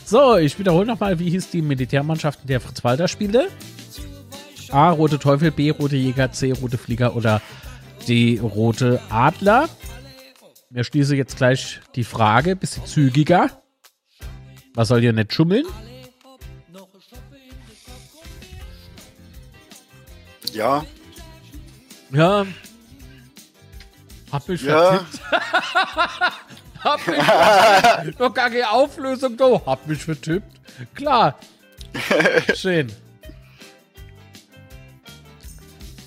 so, 0.04 0.36
ich 0.36 0.58
wiederhole 0.58 0.86
nochmal, 0.86 1.18
wie 1.18 1.30
hieß 1.30 1.50
die 1.50 1.62
Militärmannschaft, 1.62 2.40
in 2.42 2.48
der 2.48 2.60
Fritz 2.60 2.82
Walter 2.84 3.08
spielte? 3.08 3.48
A, 4.70 4.90
Rote 4.90 5.18
Teufel, 5.18 5.50
B, 5.50 5.70
Rote 5.70 5.96
Jäger, 5.96 6.32
C, 6.32 6.52
Rote 6.52 6.78
Flieger 6.78 7.14
oder 7.16 7.40
D, 8.08 8.38
Rote 8.42 9.00
Adler. 9.10 9.68
Wir 10.70 10.84
schließen 10.84 11.16
jetzt 11.16 11.36
gleich 11.36 11.80
die 11.94 12.04
Frage, 12.04 12.56
bisschen 12.56 12.84
zügiger. 12.86 13.62
Was 14.74 14.88
soll 14.88 15.00
hier 15.00 15.12
nicht 15.12 15.32
schummeln? 15.32 15.64
Ja, 20.52 20.84
Ja. 22.12 22.46
Hab 24.30 24.48
mich 24.48 24.62
Ja. 24.62 24.98
vertippt. 24.98 25.20
hab 26.84 27.06
mich 27.06 28.18
Noch 28.18 28.34
gar 28.34 28.50
keine 28.50 28.70
Auflösung, 28.70 29.36
du. 29.36 29.60
Hab 29.64 29.86
mich 29.86 30.04
vertippt. 30.04 30.60
Klar. 30.94 31.38
Schön. 32.54 32.92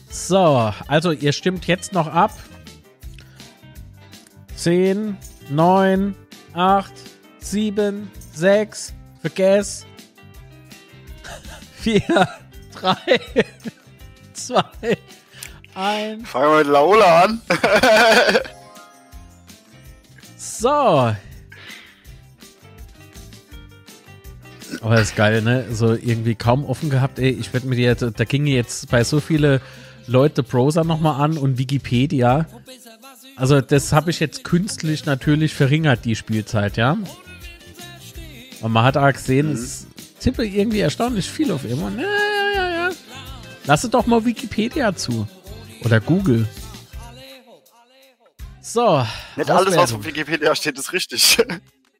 So, 0.09 0.73
also 0.87 1.11
ihr 1.11 1.31
stimmt 1.31 1.67
jetzt 1.67 1.93
noch 1.93 2.07
ab. 2.07 2.31
10, 4.55 5.17
9, 5.49 6.15
8, 6.53 6.91
7, 7.39 8.11
6, 8.33 8.93
vergess. 9.21 9.85
4, 11.79 12.27
3, 12.73 12.97
2, 14.33 14.63
1. 15.75 16.27
fangen 16.27 16.51
wir 16.51 16.57
mit 16.57 16.67
Laola 16.67 17.23
an. 17.23 17.41
So. 20.59 20.69
Aber 24.81 24.95
das 24.95 25.09
ist 25.09 25.15
geil, 25.15 25.41
ne? 25.41 25.65
So 25.71 25.93
irgendwie 25.93 26.35
kaum 26.35 26.65
offen 26.65 26.89
gehabt, 26.89 27.19
ey. 27.19 27.29
Ich 27.29 27.53
werde 27.53 27.67
mir 27.67 27.77
jetzt, 27.77 28.01
da 28.01 28.23
ging 28.23 28.45
jetzt 28.47 28.89
bei 28.89 29.03
so 29.03 29.19
viele 29.19 29.61
Leute 30.07 30.43
Browser 30.43 30.83
nochmal 30.83 31.21
an 31.21 31.37
und 31.37 31.57
Wikipedia. 31.57 32.47
Also 33.35 33.61
das 33.61 33.93
habe 33.93 34.09
ich 34.09 34.19
jetzt 34.19 34.43
künstlich 34.43 35.05
natürlich 35.05 35.53
verringert, 35.53 36.05
die 36.05 36.15
Spielzeit, 36.15 36.77
ja. 36.77 36.97
Und 38.61 38.71
man 38.71 38.83
hat 38.83 38.97
auch 38.97 39.11
gesehen, 39.13 39.51
es 39.51 39.85
tippe 40.19 40.43
irgendwie 40.43 40.79
erstaunlich 40.79 41.29
viel 41.29 41.51
auf 41.51 41.63
immer. 41.65 41.91
Ja, 41.91 42.01
ja, 42.01 42.55
ja, 42.55 42.69
ja. 42.69 42.89
Lasse 43.65 43.89
doch 43.89 44.07
mal 44.07 44.25
Wikipedia 44.25 44.95
zu. 44.95 45.27
Oder 45.83 45.99
Google. 45.99 46.47
So. 48.67 49.05
Nicht 49.37 49.49
alles, 49.49 49.77
was 49.77 49.93
auf 49.93 50.03
Wikipedia 50.03 50.53
steht, 50.53 50.77
ist 50.77 50.91
richtig. 50.93 51.37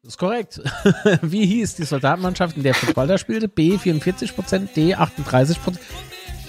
Das 0.04 0.14
ist 0.14 0.20
korrekt. 0.20 0.62
Wie 1.22 1.46
hieß 1.46 1.76
die 1.76 1.84
Soldatenmannschaft, 1.84 2.56
in 2.56 2.64
der 2.64 2.74
Fritz 2.74 2.96
Walter 2.96 3.18
spielte? 3.18 3.50
B 3.50 3.76
44%, 3.76 4.74
D 4.74 4.96
38%. 4.96 5.58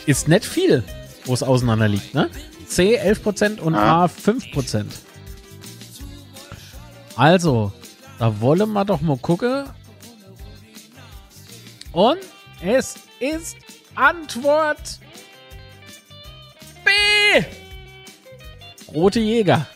Ist 0.07 0.29
nicht 0.29 0.45
viel, 0.45 0.85
wo 1.25 1.35
es 1.35 1.43
auseinander 1.43 1.89
liegt, 1.89 2.14
ne? 2.14 2.31
C 2.69 3.01
11% 3.01 3.59
und 3.59 3.75
Ja. 3.75 4.05
A 4.05 4.07
5%. 4.07 4.85
Also, 7.16 7.73
da 8.21 8.41
wollen 8.41 8.73
wir 8.75 8.85
doch 8.85 9.01
mal 9.01 9.16
gucken. 9.16 9.64
Und 11.91 12.21
es 12.61 12.95
ist 13.19 13.57
Antwort 13.97 15.01
B. 16.85 17.45
Rote 18.93 19.19
Jäger. 19.19 19.66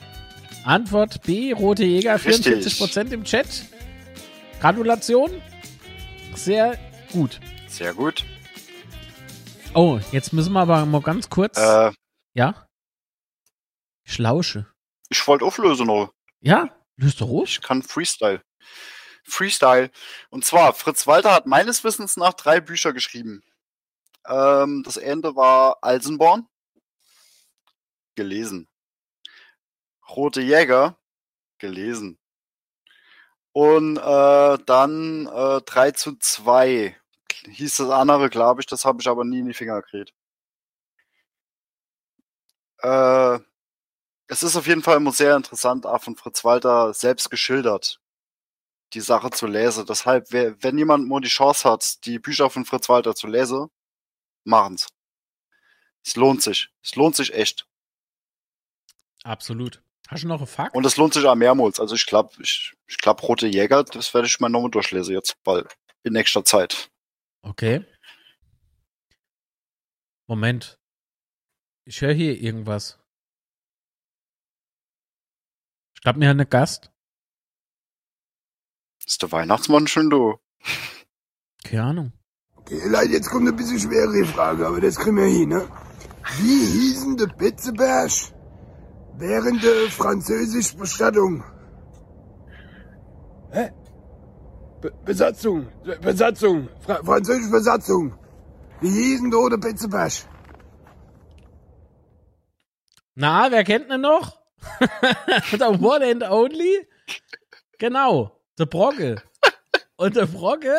Antwort 0.64 1.22
B, 1.22 1.52
Rote 1.52 1.84
Jäger, 1.84 2.14
Richtig. 2.24 2.64
44% 2.64 3.12
im 3.12 3.24
Chat. 3.24 3.46
Gratulation. 4.60 5.42
Sehr 6.34 6.78
gut. 7.12 7.40
Sehr 7.68 7.94
gut. 7.94 8.24
Oh, 9.74 9.98
jetzt 10.12 10.32
müssen 10.32 10.52
wir 10.52 10.60
aber 10.60 10.84
mal 10.86 11.00
ganz 11.02 11.28
kurz. 11.28 11.58
Äh, 11.58 11.92
Ja? 12.34 12.68
Ich 14.04 14.18
lausche. 14.18 14.66
ich 15.08 15.26
wollte 15.26 15.44
auflösen 15.44 15.86
noch. 15.86 16.12
Ja? 16.40 16.68
Löst 16.96 17.20
doch 17.20 17.28
ruhig. 17.28 17.50
Ich 17.50 17.62
kann 17.62 17.82
Freestyle. 17.82 18.42
Freestyle. 19.24 19.90
Und 20.30 20.44
zwar, 20.44 20.74
Fritz 20.74 21.06
Walter 21.06 21.32
hat 21.32 21.46
meines 21.46 21.84
Wissens 21.84 22.16
nach 22.16 22.34
drei 22.34 22.60
Bücher 22.60 22.92
geschrieben. 22.92 23.42
Ähm, 24.26 24.82
das 24.84 24.96
Ende 24.96 25.34
war 25.36 25.78
Alsenborn. 25.82 26.46
Gelesen. 28.14 28.68
Rote 30.16 30.40
Jäger. 30.40 30.96
Gelesen. 31.58 32.18
Und 33.52 33.98
äh, 33.98 34.58
dann 34.66 35.26
äh, 35.26 35.60
3 35.62 35.90
zu 35.92 36.16
2 36.16 36.96
hieß 37.50 37.76
das 37.76 37.90
andere, 37.90 38.30
glaube 38.30 38.60
ich. 38.60 38.66
Das 38.66 38.84
habe 38.84 39.00
ich 39.00 39.08
aber 39.08 39.24
nie 39.24 39.40
in 39.40 39.46
die 39.46 39.54
Finger 39.54 39.80
gekriegt. 39.82 40.14
Äh, 42.78 43.38
es 44.26 44.42
ist 44.42 44.56
auf 44.56 44.66
jeden 44.66 44.82
Fall 44.82 44.96
immer 44.96 45.12
sehr 45.12 45.36
interessant, 45.36 45.86
auch 45.86 46.02
von 46.02 46.16
Fritz 46.16 46.44
Walter 46.44 46.94
selbst 46.94 47.30
geschildert, 47.30 48.00
die 48.94 49.00
Sache 49.00 49.30
zu 49.30 49.46
lesen. 49.46 49.86
Deshalb, 49.86 50.26
wer, 50.30 50.60
wenn 50.62 50.78
jemand 50.78 51.06
mal 51.08 51.20
die 51.20 51.28
Chance 51.28 51.70
hat, 51.70 52.04
die 52.06 52.18
Bücher 52.18 52.50
von 52.50 52.64
Fritz 52.64 52.88
Walter 52.88 53.14
zu 53.14 53.26
lesen, 53.26 53.68
machen's. 54.44 54.88
Es 56.04 56.16
lohnt 56.16 56.42
sich. 56.42 56.70
Es 56.82 56.96
lohnt 56.96 57.14
sich 57.14 57.34
echt. 57.34 57.68
Absolut. 59.22 59.82
Hast 60.12 60.24
du 60.24 60.28
noch 60.28 60.38
einen 60.38 60.46
Fakt? 60.46 60.74
Und 60.74 60.84
es 60.84 60.98
lohnt 60.98 61.14
sich 61.14 61.24
auch 61.24 61.34
mehrmals. 61.34 61.80
Also 61.80 61.94
ich 61.94 62.04
glaube, 62.04 62.34
ich, 62.42 62.74
ich 62.86 62.98
glaube, 62.98 63.22
Rote 63.22 63.46
Jäger, 63.46 63.82
das 63.82 64.12
werde 64.12 64.26
ich 64.26 64.40
mal 64.40 64.50
nochmal 64.50 64.70
durchlesen 64.70 65.14
jetzt 65.14 65.42
bald. 65.42 65.74
In 66.02 66.12
nächster 66.12 66.44
Zeit. 66.44 66.90
Okay. 67.40 67.86
Moment. 70.26 70.78
Ich 71.86 72.02
höre 72.02 72.12
hier 72.12 72.38
irgendwas. 72.38 72.98
Ich 75.94 76.02
glaube, 76.02 76.18
mir 76.18 76.28
hat 76.28 76.34
eine 76.34 76.46
Gast. 76.46 76.92
Ist 79.06 79.22
der 79.22 79.32
Weihnachtsmann 79.32 79.86
schon 79.86 80.10
da? 80.10 80.34
Keine 81.64 81.84
Ahnung. 81.84 82.12
Okay, 82.56 82.86
Leute, 82.86 83.12
jetzt 83.12 83.30
kommt 83.30 83.48
eine 83.48 83.56
bisschen 83.56 83.78
schwere 83.78 84.26
Frage, 84.26 84.66
aber 84.66 84.80
das 84.80 84.96
kriegen 84.96 85.16
wir 85.16 85.24
hin, 85.24 85.48
ne? 85.48 85.68
Wie 86.38 86.66
hießen 86.66 87.16
der 87.16 87.28
Betzeberg 87.28 88.10
während 89.18 89.62
der 89.62 89.90
französischen 89.90 90.78
Bestattung? 90.78 91.44
Hä? 93.52 93.70
Be 94.80 94.92
Besatzung, 95.04 95.68
Be- 95.84 95.98
Besatzung, 96.00 96.68
Fra 96.80 96.96
französische 97.04 97.50
Besatzung. 97.50 98.14
Wie 98.80 98.88
hießen 98.90 99.30
der 99.30 99.50
der 99.50 99.56
Betzeberg? 99.58 100.12
Na, 103.14 103.50
wer 103.50 103.62
kennt 103.64 103.90
ihn 103.90 104.00
noch? 104.00 104.40
der 105.52 105.80
One 105.80 106.04
and 106.10 106.22
Only? 106.24 106.86
Genau, 107.78 108.40
der 108.58 108.66
Brogge. 108.66 109.22
Und 109.96 110.16
der 110.16 110.26
Brogge 110.26 110.76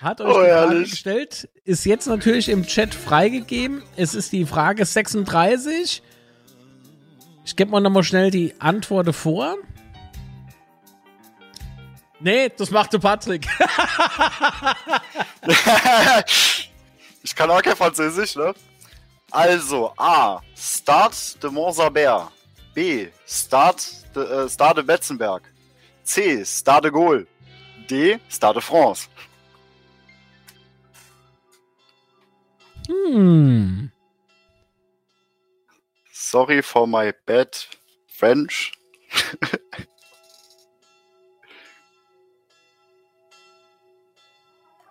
hat 0.00 0.20
euch 0.20 0.34
Oh, 0.34 0.42
die 0.42 0.48
Frage 0.50 0.80
gestellt, 0.80 1.48
ist 1.64 1.84
jetzt 1.84 2.06
natürlich 2.06 2.48
im 2.48 2.64
Chat 2.64 2.94
freigegeben. 2.94 3.82
Es 3.96 4.14
ist 4.14 4.32
die 4.32 4.44
Frage 4.46 4.84
36. 4.84 6.02
Ich 7.44 7.56
gebe 7.56 7.70
mal 7.70 7.80
nochmal 7.80 8.02
schnell 8.02 8.30
die 8.30 8.54
Antworten 8.58 9.12
vor. 9.12 9.56
Nee, 12.20 12.48
das 12.48 12.70
macht 12.70 12.94
der 12.94 13.00
Patrick. 13.00 13.46
ich 17.22 17.36
kann 17.36 17.50
auch 17.50 17.60
kein 17.60 17.76
Französisch, 17.76 18.36
ne? 18.36 18.54
Also, 19.30 19.92
A. 19.98 20.40
Start 20.56 21.42
de 21.42 21.50
Montsabert. 21.50 22.30
B. 22.72 23.08
Start 23.26 23.84
de, 24.16 24.22
äh, 24.22 24.48
Stade 24.48 24.76
de 24.76 24.84
Betzenberg. 24.84 25.42
C. 26.02 26.42
Stade 26.46 26.90
de 26.90 26.92
Gaulle. 26.92 27.26
D. 27.90 28.18
Stade 28.30 28.54
de 28.54 28.62
France. 28.62 29.08
Hm. 32.88 33.90
Sorry 36.34 36.62
for 36.62 36.88
my 36.88 37.14
bad 37.26 37.54
French. 38.08 38.72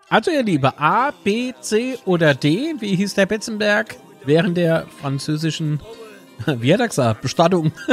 Also 0.08 0.32
ihr 0.32 0.44
Liebe, 0.44 0.80
A, 0.80 1.12
B, 1.12 1.54
C 1.60 2.00
oder 2.06 2.34
D, 2.34 2.76
wie 2.80 2.96
hieß 2.96 3.16
der 3.16 3.26
Betzenberg 3.26 3.98
während 4.24 4.56
der 4.56 4.88
französischen, 5.02 5.82
wie 6.46 6.74
hat 6.74 6.80
er 6.80 6.88
gesagt, 6.88 7.22
Bestattung? 7.22 7.74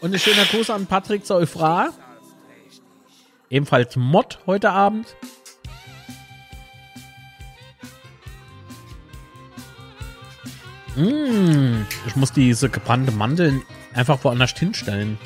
Und 0.00 0.12
ein 0.12 0.18
schöner 0.18 0.46
Gruß 0.46 0.70
an 0.70 0.86
Patrick 0.86 1.24
zu 1.24 1.36
Eufra. 1.36 1.90
Ebenfalls 3.50 3.94
Mod 3.94 4.40
heute 4.46 4.70
Abend. 4.70 5.14
Mmh, 10.96 11.86
ich 12.06 12.16
muss 12.16 12.32
diese 12.32 12.68
gebrannte 12.68 13.12
Mandeln 13.12 13.62
einfach 13.94 14.22
woanders 14.24 14.52
hinstellen. 14.52 15.18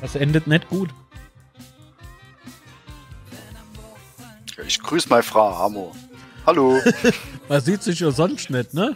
Das 0.00 0.14
endet 0.14 0.46
nicht 0.46 0.68
gut. 0.68 0.90
Ich 4.66 4.80
grüße 4.80 5.08
meine 5.08 5.22
Frau 5.22 5.52
Amo. 5.52 5.94
Hallo. 6.46 6.80
Man 7.48 7.60
sieht 7.60 7.82
sich 7.82 8.00
ja 8.00 8.10
sonst 8.10 8.50
nicht, 8.50 8.72
ne? 8.72 8.94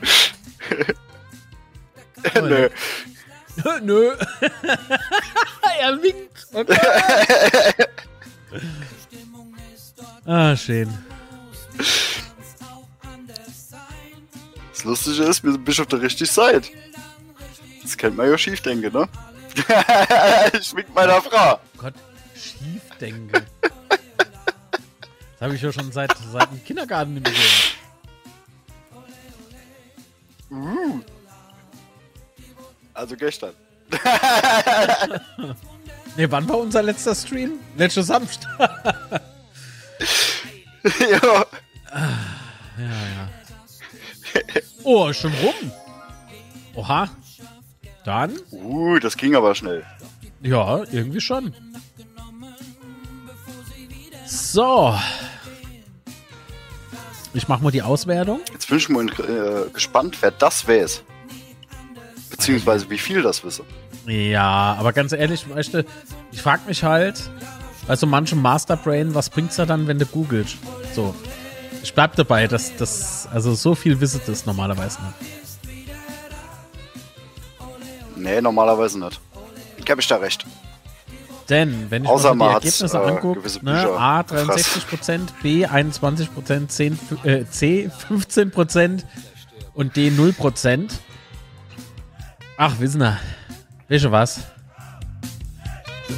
Nö. 2.35 2.69
Nö. 3.83 4.12
er 5.81 6.03
winkt. 6.03 6.47
Okay. 6.53 6.79
ah, 10.27 10.57
schön. 10.57 10.93
Das 14.85 15.07
Lustige 15.07 15.24
ist, 15.24 15.43
wir 15.43 15.53
sind 15.53 15.64
bis 15.64 15.80
auf 15.80 15.87
der 15.87 16.03
richtigen 16.03 16.30
Seite. 16.30 16.68
Das 17.82 17.97
kennt 17.97 18.18
man 18.18 18.28
ja 18.28 18.37
schief 18.37 18.61
denken, 18.61 18.93
ne? 18.93 19.09
ich 20.61 20.76
wink 20.76 20.95
meiner 20.95 21.22
Frau. 21.22 21.59
Gott, 21.78 21.95
schief 22.35 22.82
denke. 23.01 23.47
Das 23.61 25.41
habe 25.41 25.55
ich 25.55 25.62
ja 25.62 25.72
schon 25.72 25.91
seit, 25.91 26.12
seit 26.30 26.51
dem 26.51 26.62
Kindergarten 26.62 27.14
nicht 27.14 27.24
mehr 27.24 27.32
gehört. 30.51 31.05
Also 32.93 33.16
gestern. 33.16 33.55
Ne, 36.16 36.30
wann 36.30 36.49
war 36.49 36.59
unser 36.59 36.80
letzter 36.80 37.12
Stream? 37.12 37.59
Letzter 37.76 38.05
Samstag. 38.05 38.70
ja. 41.11 41.45
Oh, 44.85 45.09
ist 45.09 45.20
schon 45.20 45.32
rum. 45.43 45.72
Oha. 46.74 47.09
Dann? 48.05 48.32
Uh, 48.51 48.99
das 48.99 49.16
ging 49.16 49.35
aber 49.35 49.55
schnell. 49.55 49.85
Ja, 50.43 50.82
irgendwie 50.93 51.20
schon. 51.20 51.55
So. 54.26 54.95
Ich 57.32 57.49
mach 57.49 57.61
mal 57.61 57.70
die 57.70 57.82
Auswertung. 57.82 58.41
Jetzt 58.53 58.68
bin 58.68 58.78
ich 58.78 58.89
mal 58.89 59.07
äh, 59.07 59.70
gespannt, 59.72 60.18
wer 60.20 60.30
das 60.30 60.68
weiß. 60.68 61.03
Beziehungsweise 62.30 62.89
wie 62.91 62.99
viel 62.99 63.22
das 63.22 63.43
wisse. 63.43 63.64
Ja, 64.07 64.76
aber 64.78 64.93
ganz 64.93 65.12
ehrlich, 65.12 65.47
du, 65.47 65.85
ich 66.30 66.43
frag 66.43 66.66
mich 66.66 66.85
halt, 66.85 67.30
bei 67.87 67.97
so 67.97 68.07
manchem 68.07 68.41
Masterbrain, 68.43 69.14
was 69.14 69.30
bringt's 69.30 69.57
da 69.57 69.66
dann, 69.66 69.87
wenn 69.87 69.99
du 69.99 70.07
googelst? 70.07 70.59
So. 70.95 71.14
Ich 71.85 71.93
bleib 71.93 72.16
dabei, 72.16 72.47
dass 72.47 72.74
das, 72.76 73.28
also 73.30 73.55
so 73.55 73.74
viel 73.74 74.01
wisset 74.01 74.22
das 74.26 74.47
normalerweise 74.47 74.99
nicht. 75.03 75.14
Nee, 78.16 78.41
normalerweise 78.41 78.99
nicht. 78.99 79.20
Ich 79.76 79.91
habe 79.91 80.01
ich 80.01 80.07
da 80.07 80.16
recht. 80.16 80.47
Denn, 81.51 81.91
wenn 81.91 82.05
ich 82.05 82.09
Außer 82.09 82.35
mir 82.35 82.49
die 82.49 82.55
Ergebnisse 82.55 82.97
äh, 82.97 83.01
angucke, 83.01 83.43
ne, 83.62 83.87
A 83.99 84.20
63%, 84.20 85.28
B 85.43 85.66
21%, 85.66 86.68
C, 86.68 86.93
äh, 87.22 87.45
C 87.51 87.91
15% 88.09 89.05
und 89.74 89.95
D 89.95 90.09
0%. 90.09 90.91
Ach, 92.57 92.80
wissen 92.80 93.01
wir. 93.01 93.20
Wisst 93.89 94.07
ihr 94.07 94.12
was? 94.12 94.41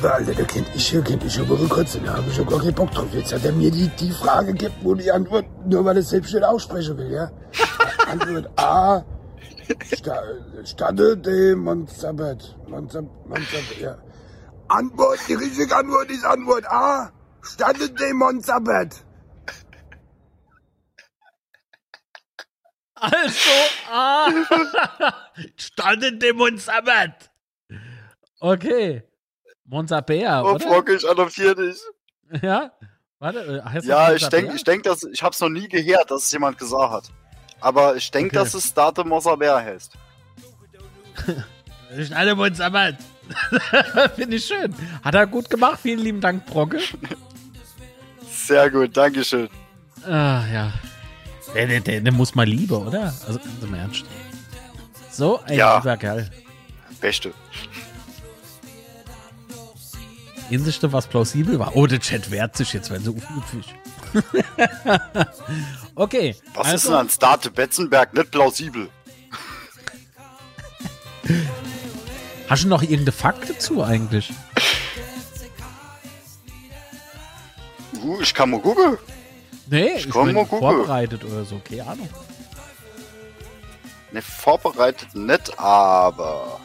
Alter, 0.04 0.34
der 0.34 0.44
kennt 0.46 0.68
ich 0.74 0.90
kennt 0.90 1.24
ich 1.24 1.38
über 1.38 1.56
Kotzen, 1.68 2.04
da 2.04 2.14
habe 2.14 2.28
ich 2.28 2.34
schon 2.36 2.46
gar 2.46 2.60
keinen 2.60 2.74
Bock 2.74 2.90
drauf. 2.90 3.06
Jetzt 3.12 3.32
hat 3.32 3.44
er 3.44 3.52
mir 3.52 3.70
die, 3.70 3.88
die 3.88 4.10
Frage 4.10 4.52
gibt, 4.52 4.84
wo 4.84 4.94
die 4.94 5.10
Antwort, 5.10 5.46
nur 5.66 5.84
weil 5.84 5.96
er 5.96 6.02
selbst 6.02 6.32
nicht 6.34 6.44
aussprechen 6.44 6.96
will, 6.98 7.10
ja? 7.10 7.30
Antwort 8.06 8.48
A, 8.58 9.04
Sta 9.92 10.22
Stade 10.64 11.16
de 11.16 11.54
Montsabet. 11.54 12.56
Montsab 12.68 13.04
Montsabet, 13.26 13.80
ja. 13.80 13.96
Antwort, 14.68 15.18
die 15.28 15.34
richtige 15.34 15.74
Antwort 15.74 16.10
ist 16.10 16.24
Antwort 16.24 16.66
A, 16.70 17.10
Stade 17.42 17.90
de 17.90 18.12
Montsabet. 18.12 19.06
Also, 22.98 23.50
A. 23.92 24.28
Standen 25.56 26.18
dem 26.18 26.40
uns 26.40 26.68
Abend. 26.68 27.30
Okay. 28.40 29.02
Monzabea, 29.68 30.42
Oh, 30.42 30.52
oder? 30.54 30.60
Frocke, 30.66 30.94
ich 30.94 31.08
adoptiere 31.08 31.54
dich. 31.54 31.76
Ja? 32.42 32.72
Warte, 33.18 33.38
äh, 33.40 33.62
heißt 33.68 33.76
das 33.76 33.86
Ja, 33.86 34.12
ich 34.12 34.28
denke, 34.28 34.54
ich 34.56 34.64
denk, 34.64 34.82
dass 34.82 35.02
ich 35.04 35.22
hab's 35.22 35.40
noch 35.40 35.48
nie 35.48 35.68
gehört, 35.68 36.10
dass 36.10 36.24
es 36.24 36.32
jemand 36.32 36.58
gesagt 36.58 36.92
hat. 36.92 37.04
Aber 37.60 37.96
ich 37.96 38.10
denke, 38.10 38.36
Okay. 38.36 38.44
dass 38.44 38.54
es 38.54 38.66
Stade 38.66 39.04
Mosabert 39.04 39.64
heißt. 39.64 39.92
Standen 42.04 42.38
uns 42.38 42.60
Abend. 42.60 42.98
Finde 44.16 44.36
ich 44.36 44.44
schön. 44.44 44.74
Hat 45.02 45.14
er 45.14 45.26
gut 45.26 45.48
gemacht. 45.48 45.78
Vielen 45.82 46.00
lieben 46.00 46.20
Dank, 46.20 46.44
Brocke. 46.46 46.78
Sehr 48.30 48.70
gut, 48.70 48.96
Dankeschön. 48.96 49.48
Ah, 50.04 50.44
ja. 50.52 50.72
Der, 51.54 51.66
der, 51.66 51.80
der, 51.80 52.00
der 52.00 52.12
muss 52.12 52.34
mal 52.34 52.46
lieber, 52.46 52.80
oder? 52.86 53.14
Also, 53.26 53.40
im 53.62 53.74
Ernst. 53.74 54.04
So 55.10 55.40
ein 55.44 55.54
Ja. 55.56 55.78
lieber 55.78 55.96
Kerl. 55.96 56.30
Beste. 57.00 57.32
Ähnlichste, 60.50 60.92
was 60.92 61.06
plausibel 61.06 61.58
war. 61.58 61.74
Oh, 61.76 61.86
der 61.86 62.00
Chat 62.00 62.30
wehrt 62.30 62.56
sich 62.56 62.72
jetzt, 62.72 62.90
wenn 62.90 63.02
sie 63.02 63.10
unüblich. 63.10 63.74
okay. 65.94 66.36
Was 66.54 66.66
also, 66.66 66.76
ist 66.76 66.86
denn 66.86 66.94
an 66.94 67.10
Starte 67.10 67.50
Betzenberg 67.50 68.14
nicht 68.14 68.30
plausibel? 68.30 68.88
Hast 72.48 72.64
du 72.64 72.68
noch 72.68 72.82
irgendeine 72.82 73.12
Fakt 73.12 73.50
dazu 73.50 73.82
eigentlich? 73.82 74.32
Uh, 78.02 78.20
ich 78.20 78.32
kann 78.32 78.50
mal 78.50 78.60
gucken. 78.60 78.98
Nee, 79.68 79.94
Ich 79.96 80.06
ich, 80.06 80.12
bin 80.12 80.32
mal 80.32 80.46
gucken. 80.46 80.60
vorbereitet 80.60 81.24
oder 81.24 81.44
so, 81.44 81.60
keine 81.68 81.84
Ahnung. 81.86 82.08
Ne, 84.12 84.22
vorbereitet 84.22 85.14
nicht, 85.16 85.58
aber 85.58 86.60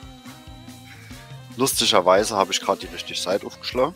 lustigerweise 1.58 2.36
habe 2.36 2.52
ich 2.52 2.62
gerade 2.62 2.80
die 2.82 2.88
richtige 2.94 3.20
Seite 3.20 3.46
aufgeschlagen. 3.46 3.94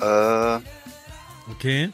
Äh, 0.00 0.58
Okay. 1.50 1.92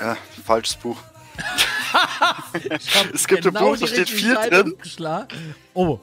ja, 0.00 0.16
falsches 0.44 0.76
Buch. 0.76 0.96
Es 3.14 3.26
gibt 3.26 3.46
ein 3.46 3.52
Buch, 3.54 3.76
da 3.76 3.86
steht 3.86 4.08
viel 4.08 4.34
drin. 4.34 4.74
Oh, 5.74 5.98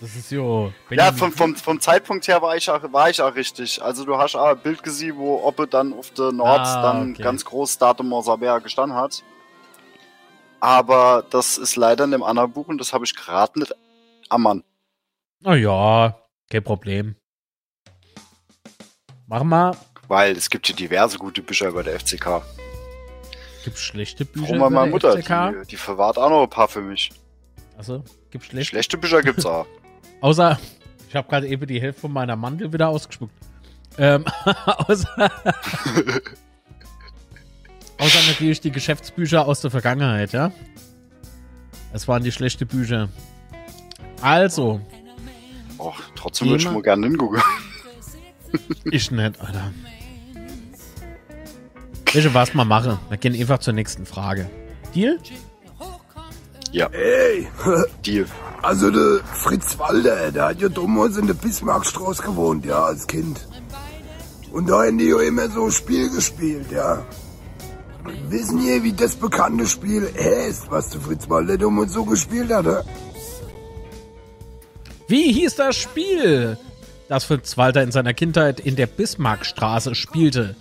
das 0.00 0.16
ist 0.16 0.30
jo. 0.30 0.72
Ja, 0.90 1.12
vom, 1.12 1.32
vom, 1.32 1.54
vom 1.56 1.80
Zeitpunkt 1.80 2.26
her 2.28 2.42
war 2.42 2.56
ich, 2.56 2.68
auch, 2.70 2.82
war 2.92 3.08
ich 3.10 3.20
auch 3.20 3.34
richtig. 3.34 3.80
Also 3.82 4.04
du 4.04 4.16
hast 4.18 4.34
auch 4.34 4.48
ein 4.48 4.58
Bild 4.58 4.82
gesehen, 4.82 5.16
wo 5.16 5.42
Oppe 5.42 5.66
dann 5.66 5.92
auf 5.94 6.10
der 6.10 6.32
Nord 6.32 6.60
Ah, 6.60 6.82
dann 6.82 7.12
okay. 7.12 7.22
ganz 7.22 7.44
groß 7.44 7.78
Datum 7.78 8.08
Morsabea 8.08 8.58
gestanden 8.58 8.96
hat. 8.96 9.22
Aber 10.62 11.24
das 11.28 11.58
ist 11.58 11.74
leider 11.74 12.04
in 12.04 12.12
dem 12.12 12.22
anderen 12.22 12.52
Buch 12.52 12.68
und 12.68 12.78
das 12.78 12.92
habe 12.92 13.04
ich 13.04 13.16
gerade 13.16 13.58
nicht 13.58 13.74
am 14.28 14.42
Mann. 14.42 14.62
Na 15.40 15.56
ja, 15.56 16.16
kein 16.48 16.62
Problem. 16.62 17.16
Mach 19.26 19.42
mal. 19.42 19.76
Weil 20.06 20.36
es 20.36 20.48
gibt 20.48 20.68
hier 20.68 20.76
diverse 20.76 21.18
gute 21.18 21.42
Bücher 21.42 21.66
über 21.66 21.82
der 21.82 21.98
FCK. 21.98 22.42
Gibt 23.64 23.76
schlechte 23.76 24.24
Bücher 24.24 24.50
mal 24.50 24.56
über 24.56 24.70
meine 24.70 24.90
Mutter, 24.92 25.18
FCK? 25.18 25.62
die, 25.62 25.68
die 25.70 25.76
verwahrt 25.76 26.16
auch 26.16 26.30
noch 26.30 26.44
ein 26.44 26.50
paar 26.50 26.68
für 26.68 26.80
mich. 26.80 27.10
Also, 27.76 28.04
gibt 28.30 28.44
schlechte. 28.44 28.68
Schlechte 28.70 28.98
Bücher 28.98 29.20
gibt's 29.20 29.44
auch. 29.44 29.66
Außer, 30.20 30.60
ich 31.08 31.16
habe 31.16 31.28
gerade 31.28 31.48
eben 31.48 31.66
die 31.66 31.80
Hälfte 31.80 32.02
von 32.02 32.12
meiner 32.12 32.36
Mandel 32.36 32.72
wieder 32.72 32.88
ausgespuckt. 32.88 33.34
Ähm, 33.98 34.24
außer, 34.86 35.28
außer 38.02 38.18
natürlich 38.28 38.60
die 38.60 38.70
Geschäftsbücher 38.70 39.46
aus 39.46 39.60
der 39.60 39.70
Vergangenheit, 39.70 40.32
ja. 40.32 40.52
Es 41.92 42.08
waren 42.08 42.22
die 42.24 42.32
schlechte 42.32 42.66
Bücher. 42.66 43.08
Also, 44.20 44.80
Och, 45.78 46.00
trotzdem 46.14 46.48
würde 46.48 46.62
ich 46.62 46.70
mal 46.70 46.82
gerne 46.82 47.06
hingucken. 47.08 47.42
ich 48.84 49.10
nicht, 49.10 49.40
Alter. 49.40 49.72
Welche 52.12 52.34
was 52.34 52.54
mal 52.54 52.64
mache? 52.64 52.98
Wir 53.08 53.16
gehen 53.16 53.34
einfach 53.34 53.58
zur 53.58 53.72
nächsten 53.72 54.06
Frage. 54.06 54.48
Deal? 54.94 55.18
Ja, 56.70 56.86
Ey, 56.86 57.48
Deal. 58.06 58.26
also 58.62 58.90
der 58.90 59.24
Fritz 59.24 59.78
Walder, 59.78 60.30
der 60.30 60.44
hat 60.46 60.60
ja 60.60 60.68
damals 60.68 61.16
in 61.16 61.26
der 61.26 61.34
Bismarckstraße 61.34 62.22
gewohnt, 62.22 62.64
ja, 62.64 62.84
als 62.84 63.06
Kind. 63.06 63.46
Und 64.52 64.68
da 64.68 64.84
haben 64.84 64.98
die 64.98 65.06
ja 65.08 65.20
immer 65.20 65.48
so 65.48 65.64
ein 65.66 65.72
Spiel 65.72 66.10
gespielt, 66.10 66.70
ja. 66.70 67.04
Wissen 68.04 68.62
ihr, 68.62 68.82
wie 68.82 68.92
das 68.92 69.16
bekannte 69.16 69.66
Spiel 69.66 70.08
heißt, 70.18 70.70
was 70.70 70.90
der 70.90 71.00
Fritz 71.00 71.28
Walder 71.28 71.56
damals 71.56 71.92
so 71.92 72.04
gespielt 72.04 72.52
hat? 72.52 72.84
Wie 75.06 75.32
hieß 75.32 75.56
das 75.56 75.76
Spiel, 75.76 76.56
das 77.08 77.24
Fritz 77.24 77.56
Walter 77.56 77.82
in 77.82 77.92
seiner 77.92 78.14
Kindheit 78.14 78.60
in 78.60 78.76
der 78.76 78.86
Bismarckstraße 78.86 79.94
spielte? 79.94 80.56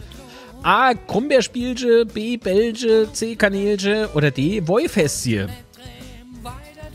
A. 0.64 0.94
Krummbeerspielche, 0.94 2.06
B. 2.06 2.38
Belge, 2.38 3.10
C. 3.14 3.36
Kanelche 3.36 4.10
oder 4.14 4.30
D. 4.30 4.68
Woifestie? 4.68 5.48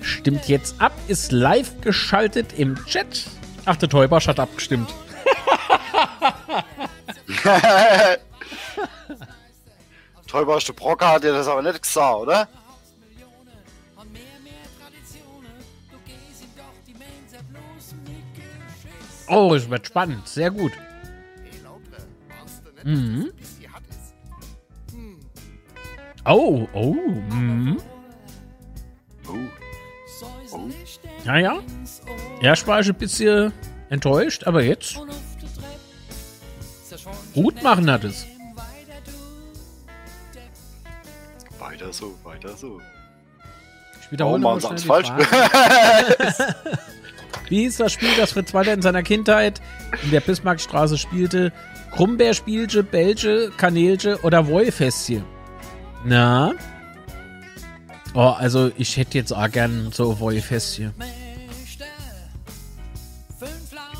Stimmt 0.00 0.46
jetzt 0.48 0.80
ab, 0.80 0.92
ist 1.08 1.32
live 1.32 1.80
geschaltet 1.80 2.52
im 2.56 2.76
Chat. 2.86 3.24
Ach, 3.64 3.76
der 3.76 3.88
Teubosch 3.88 4.28
hat 4.28 4.38
abgestimmt. 4.38 4.94
Teuberste 10.36 10.74
Brocker 10.74 11.12
hat 11.12 11.24
dir 11.24 11.32
das 11.32 11.48
aber 11.48 11.62
nicht 11.62 11.80
gesagt, 11.80 12.14
oder? 12.18 12.46
Oh, 19.28 19.54
es 19.54 19.70
wird 19.70 19.86
spannend. 19.86 20.28
Sehr 20.28 20.50
gut. 20.50 20.72
Mhm. 22.84 23.32
Oh, 26.26 26.68
oh, 26.74 26.92
mhm. 26.92 27.78
Oh. 29.26 30.68
Ja, 31.24 31.38
ja. 31.38 31.62
Erst 32.42 32.66
war 32.66 32.80
ich 32.80 32.88
ein 32.88 32.94
bisschen 32.94 33.54
enttäuscht, 33.88 34.44
aber 34.44 34.62
jetzt 34.62 34.98
gut 37.32 37.62
machen 37.62 37.90
hat 37.90 38.04
es. 38.04 38.26
Weiter 41.76 41.92
so, 41.92 42.14
weiter 42.24 42.56
so. 42.56 42.80
Ich 44.00 44.10
wiederhole 44.10 44.60
sie 44.62 44.66
schnell 44.66 44.78
falsch? 44.78 45.08
Wie 47.50 47.60
hieß 47.64 47.76
das 47.76 47.92
Spiel, 47.92 48.08
das 48.16 48.32
Fritz 48.32 48.54
Walter 48.54 48.72
in 48.72 48.80
seiner 48.80 49.02
Kindheit 49.02 49.60
in 50.02 50.10
der 50.10 50.20
Bismarckstraße 50.20 50.96
spielte? 50.96 51.52
Krummbeerspielche, 51.94 52.82
Belge, 52.82 53.52
Kanelche 53.58 54.18
oder 54.22 54.46
Wollfestie? 54.46 55.22
Na? 56.02 56.54
Oh, 58.14 58.34
also 58.38 58.70
ich 58.78 58.96
hätte 58.96 59.18
jetzt 59.18 59.32
auch 59.32 59.50
gern 59.50 59.90
so 59.92 60.18
Wollfestie. 60.18 60.88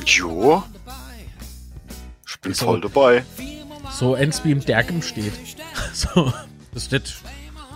Jo. 0.06 0.62
Ich 2.26 2.40
bin 2.40 2.54
So. 2.54 2.64
voll 2.64 2.80
dabei. 2.80 3.22
So 3.90 4.14
eins 4.14 4.42
wie 4.46 4.52
im 4.52 4.64
Derkem 4.64 5.02
steht. 5.02 5.34
So, 5.92 6.32
das 6.74 6.82
ist 6.84 6.92
nicht, 6.92 7.14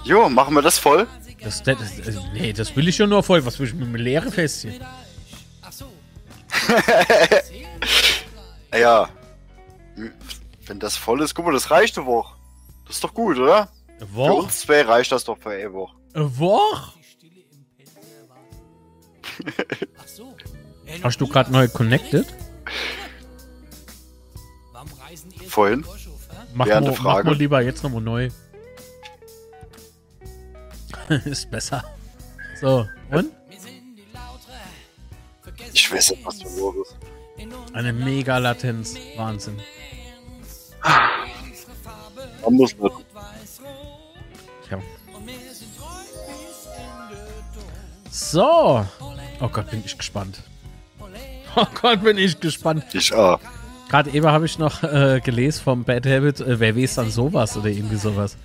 Jo, 0.05 0.28
machen 0.28 0.55
wir 0.55 0.62
das 0.62 0.78
voll? 0.78 1.07
das, 1.42 1.64
nicht- 1.64 1.80
das, 2.07 2.16
nee, 2.32 2.53
das 2.53 2.74
will 2.76 2.88
ich 2.88 2.98
ja 2.98 3.07
nur 3.07 3.22
voll. 3.22 3.44
Was 3.46 3.59
will 3.59 3.66
ich 3.68 3.74
mit 3.74 3.84
einem 3.84 3.94
leeren 3.96 4.32
Festchen? 4.32 4.74
Ja. 8.72 9.09
Wenn 10.66 10.78
das 10.78 10.96
voll 10.96 11.22
ist, 11.22 11.34
guck 11.34 11.44
mal, 11.46 11.53
das 11.53 11.72
reicht 11.72 11.98
eine 11.98 12.07
Woche. 12.07 12.36
Das 12.86 12.94
ist 12.96 13.05
doch 13.05 13.12
gut, 13.12 13.36
oder? 13.36 13.68
Eine 13.98 14.07
Für 14.07 14.14
Woche? 14.14 14.32
uns 14.44 14.61
zwei 14.61 14.82
reicht 14.82 15.11
das 15.11 15.24
doch 15.24 15.36
für 15.38 15.51
eine 15.51 15.72
Woche. 15.72 15.96
Eine 16.14 16.38
Woche? 16.38 16.92
Hast 21.03 21.20
du 21.20 21.26
gerade 21.26 21.51
neu 21.51 21.66
connected? 21.68 22.26
Vorhin? 25.48 25.84
Mach 26.55 26.66
mal, 26.66 26.80
mach 26.80 26.94
Frage. 26.96 27.26
mal 27.28 27.36
lieber 27.36 27.61
jetzt 27.62 27.82
nochmal 27.82 28.03
neu. 28.03 28.30
ist 31.24 31.50
besser. 31.50 31.82
So, 32.61 32.86
und? 33.11 33.30
Ich 35.72 35.92
weiß 35.92 36.11
nicht, 36.11 36.24
was 36.24 36.38
da 36.38 36.48
los 36.56 36.74
ist. 36.86 36.96
Eine 37.72 37.92
mega 37.92 38.38
Latenz. 38.38 38.96
Wahnsinn. 39.16 39.56
Man 42.42 42.54
muss 42.54 42.76
nicht. 42.76 42.94
Tja. 44.68 44.78
So. 48.11 48.86
Oh 49.40 49.48
Gott, 49.48 49.70
bin 49.70 49.82
ich 49.84 49.96
gespannt. 49.96 50.42
Oh 51.56 51.66
Gott, 51.82 52.04
bin 52.04 52.16
ich 52.16 52.38
gespannt. 52.38 52.84
Ich, 52.92 53.12
ah. 53.12 53.40
Gerade 53.88 54.11
eben 54.11 54.28
habe 54.28 54.46
ich 54.46 54.56
noch 54.61 54.84
äh, 54.84 55.20
gelesen 55.20 55.61
vom 55.64 55.82
Bad 55.82 56.06
Habit, 56.06 56.38
äh, 56.38 56.61
wer 56.61 56.76
weiß 56.76 56.94
dann 56.94 57.11
sowas 57.11 57.56
oder 57.56 57.66
irgendwie 57.66 57.96
sowas. 57.96 58.36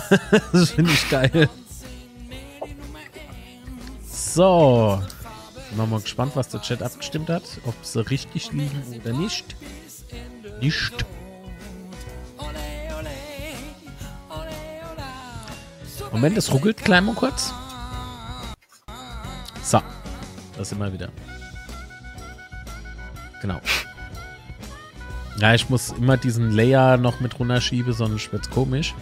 das 0.52 0.70
finde 0.70 0.92
ich 0.92 1.10
geil. 1.10 1.48
So. 4.06 5.02
Bin 5.70 5.90
mal 5.90 6.00
gespannt, 6.00 6.32
was 6.34 6.48
der 6.48 6.60
Chat 6.62 6.82
abgestimmt 6.82 7.28
hat. 7.28 7.42
Ob 7.66 7.74
sie 7.82 8.00
richtig 8.08 8.52
liegen 8.52 8.82
oder 9.00 9.12
nicht. 9.12 9.56
Nicht. 10.60 11.04
Moment, 16.12 16.36
es 16.36 16.52
ruckelt 16.52 16.76
klein 16.76 17.06
mal 17.06 17.14
kurz. 17.14 17.52
So. 19.62 19.80
Da 20.56 20.64
sind 20.64 20.78
wir 20.78 20.92
wieder. 20.92 21.08
Genau. 23.40 23.60
Ja, 25.38 25.54
ich 25.54 25.68
muss 25.70 25.90
immer 25.90 26.16
diesen 26.16 26.52
Layer 26.52 26.98
noch 26.98 27.20
mit 27.20 27.38
runterschieben, 27.38 27.92
sonst 27.92 28.30
wird's 28.32 28.50
komisch. 28.50 28.94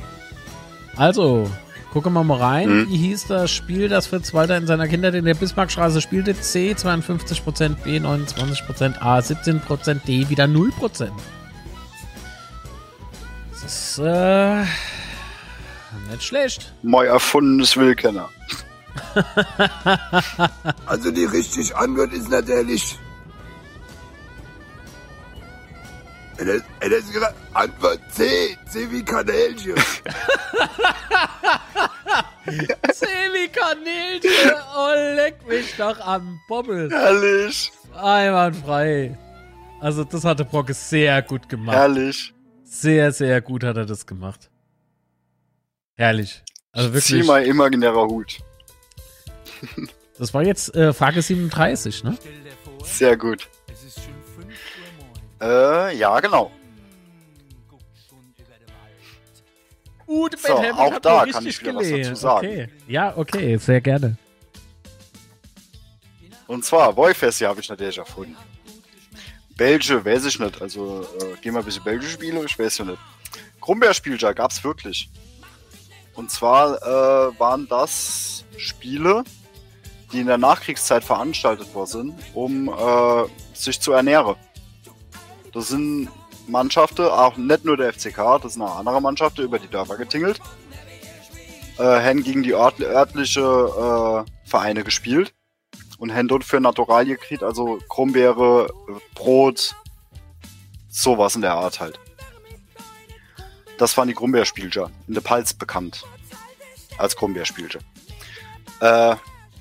Also, 0.96 1.50
Gucken 1.92 2.12
wir 2.12 2.22
mal 2.22 2.38
rein. 2.38 2.68
Mhm. 2.68 2.88
Wie 2.88 2.96
hieß 2.98 3.26
das 3.26 3.50
Spiel, 3.50 3.88
das 3.88 4.06
Fritz 4.06 4.32
Walter 4.32 4.56
in 4.56 4.66
seiner 4.66 4.86
Kindheit 4.86 5.14
in 5.14 5.24
der 5.24 5.34
Bismarckstraße 5.34 6.00
spielte? 6.00 6.40
C 6.40 6.72
52%, 6.72 7.74
B 7.82 7.98
29%, 7.98 9.00
A 9.00 9.18
17%, 9.18 10.04
D 10.06 10.28
wieder 10.28 10.44
0%. 10.44 11.10
Das 13.50 13.64
ist 13.64 13.98
äh, 13.98 14.60
nicht 16.10 16.22
schlecht. 16.22 16.72
Neu 16.82 17.06
erfundenes 17.06 17.76
Willkenner. 17.76 18.28
Also 20.86 21.12
die 21.12 21.24
richtig 21.24 21.76
Antwort 21.76 22.12
ist 22.12 22.28
natürlich. 22.28 22.98
Ist- 26.48 26.64
es 26.80 26.90
ist 26.92 27.12
gerade 27.12 27.34
Antwort 27.54 28.00
C. 28.12 28.56
C 28.68 28.90
wie 28.90 29.04
Kanälchen. 29.04 29.74
Semi-Kanälchen, 32.92 34.52
oh 34.76 34.92
leck 35.16 35.46
mich 35.46 35.74
doch 35.76 35.98
am 36.00 36.40
Bobbel. 36.48 36.90
Herrlich, 36.90 37.70
Einwandfrei. 37.94 39.16
Also 39.80 40.04
das 40.04 40.24
hatte 40.24 40.44
Brocke 40.44 40.74
sehr 40.74 41.22
gut 41.22 41.48
gemacht. 41.48 41.76
herrlich. 41.76 42.34
Sehr, 42.64 43.12
sehr 43.12 43.40
gut 43.40 43.64
hat 43.64 43.76
er 43.76 43.86
das 43.86 44.06
gemacht. 44.06 44.50
Herrlich. 45.96 46.42
Also 46.72 46.88
Zieh 46.90 46.94
wirklich. 46.94 47.26
mal 47.26 47.44
imaginärer 47.44 48.06
Hut. 48.06 48.38
Das 50.18 50.32
war 50.34 50.42
jetzt 50.44 50.74
äh, 50.74 50.92
Frage 50.92 51.20
37, 51.22 52.04
ne? 52.04 52.16
Sehr 52.84 53.16
gut. 53.16 53.48
Äh, 55.40 55.96
ja, 55.96 56.20
genau. 56.20 56.50
Guckt 57.68 57.84
schon 58.08 58.18
über 58.38 58.54
den 58.54 58.68
Wald. 58.68 60.06
Gut, 60.06 60.38
So, 60.38 60.54
auch 60.54 60.98
da 60.98 61.26
kann 61.26 61.46
ich 61.46 61.60
wieder 61.60 61.74
was 61.76 61.88
dazu 61.88 62.14
sagen. 62.14 62.46
Okay. 62.46 62.68
Ja, 62.86 63.16
okay, 63.16 63.56
sehr 63.56 63.80
gerne. 63.80 64.16
Und 66.46 66.64
zwar, 66.64 66.96
Wolfessi 66.96 67.44
habe 67.44 67.60
ich 67.60 67.68
natürlich 67.68 67.98
erfunden. 67.98 68.36
Belge, 69.56 70.04
weiß 70.04 70.24
ich 70.24 70.38
nicht. 70.40 70.60
Also, 70.60 71.02
äh, 71.20 71.36
gehen 71.40 71.52
wir 71.54 71.60
ein 71.60 71.64
bisschen 71.64 71.84
Belgische 71.84 72.12
Spiele, 72.12 72.44
ich 72.44 72.58
weiß 72.58 72.78
ja 72.78 72.86
nicht. 72.86 72.98
Krummbeerspieljahr 73.60 74.34
gab 74.34 74.50
es 74.50 74.64
wirklich. 74.64 75.08
Und 76.14 76.30
zwar 76.30 76.76
äh, 76.82 77.38
waren 77.38 77.68
das 77.68 78.44
Spiele, 78.56 79.22
die 80.12 80.20
in 80.20 80.26
der 80.26 80.38
Nachkriegszeit 80.38 81.04
veranstaltet 81.04 81.72
worden 81.74 81.86
sind, 81.86 82.14
um 82.34 82.68
äh, 82.68 83.24
sich 83.54 83.80
zu 83.80 83.92
ernähren. 83.92 84.34
Das 85.52 85.68
sind 85.68 86.08
Mannschaften, 86.46 87.02
auch 87.02 87.36
nicht 87.36 87.64
nur 87.64 87.76
der 87.76 87.92
FCK, 87.92 88.40
das 88.42 88.54
sind 88.54 88.62
auch 88.62 88.76
andere 88.76 89.00
Mannschaften 89.00 89.42
über 89.42 89.58
die 89.58 89.68
Dörfer 89.68 89.96
getingelt. 89.96 90.40
Äh, 91.78 91.82
haben 91.82 92.22
gegen 92.22 92.42
die 92.42 92.52
ört 92.52 92.80
örtliche 92.80 93.40
äh, 93.40 94.48
Vereine 94.48 94.84
gespielt 94.84 95.32
und 95.98 96.14
haben 96.14 96.28
dort 96.28 96.44
für 96.44 96.60
Naturalien 96.60 97.16
gekriegt, 97.16 97.42
also 97.42 97.78
Krummbeere, 97.88 98.72
Brot, 99.14 99.74
sowas 100.88 101.34
in 101.34 101.42
der 101.42 101.54
Art 101.54 101.80
halt. 101.80 101.98
Das 103.78 103.96
waren 103.96 104.08
die 104.08 104.14
Krummbeerspielger, 104.14 104.90
in 105.08 105.14
der 105.14 105.20
Palz 105.20 105.54
bekannt. 105.54 106.04
Als 106.98 107.16
Krummbeerspielger. 107.16 107.78
Äh, 108.80 109.16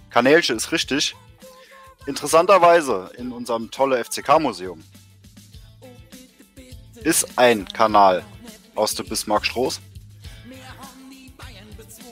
Kanälche 0.10 0.54
ist 0.54 0.72
richtig. 0.72 1.16
Interessanterweise 2.06 3.12
in 3.18 3.32
unserem 3.32 3.72
tolle 3.72 4.04
FCK-Museum 4.04 4.84
ist 7.04 7.38
ein 7.38 7.66
Kanal 7.66 8.24
aus 8.76 8.96
der 8.96 9.04
Bismarckstraße. 9.04 9.82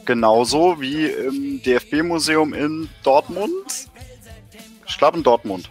Genauso 0.06 0.80
wie 0.80 1.06
im 1.06 1.62
DFB-Museum 1.64 2.54
in 2.54 2.90
Dortmund. 3.04 3.90
Ich 4.88 4.98
glaube 4.98 5.18
in 5.18 5.24
Dortmund. 5.24 5.70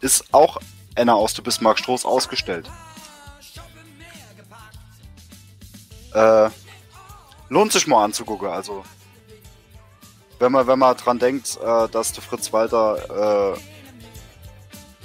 Ist 0.00 0.32
auch 0.32 0.58
einer 0.94 1.16
aus 1.16 1.34
der 1.34 1.42
Bismarckstraße 1.42 2.06
ausgestellt. 2.06 2.70
Äh, 6.12 6.50
lohnt 7.48 7.72
sich 7.72 7.86
mal 7.88 8.04
anzugucken. 8.04 8.48
Also, 8.48 8.84
wenn 10.38 10.52
man, 10.52 10.66
wenn 10.66 10.78
man 10.78 10.96
dran 10.96 11.18
denkt, 11.18 11.58
äh, 11.60 11.88
dass 11.88 12.12
der 12.12 12.22
Fritz 12.22 12.52
Walter 12.52 13.54
äh, 13.54 13.58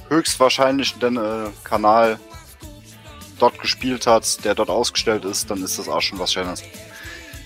höchstwahrscheinlich 0.09 0.99
den 0.99 1.17
äh, 1.17 1.49
Kanal 1.63 2.19
dort 3.39 3.59
gespielt 3.59 4.05
hat, 4.07 4.43
der 4.45 4.55
dort 4.55 4.69
ausgestellt 4.69 5.25
ist, 5.25 5.49
dann 5.49 5.63
ist 5.63 5.79
das 5.79 5.87
auch 5.89 6.01
schon 6.01 6.19
was 6.19 6.33
Schönes. 6.33 6.63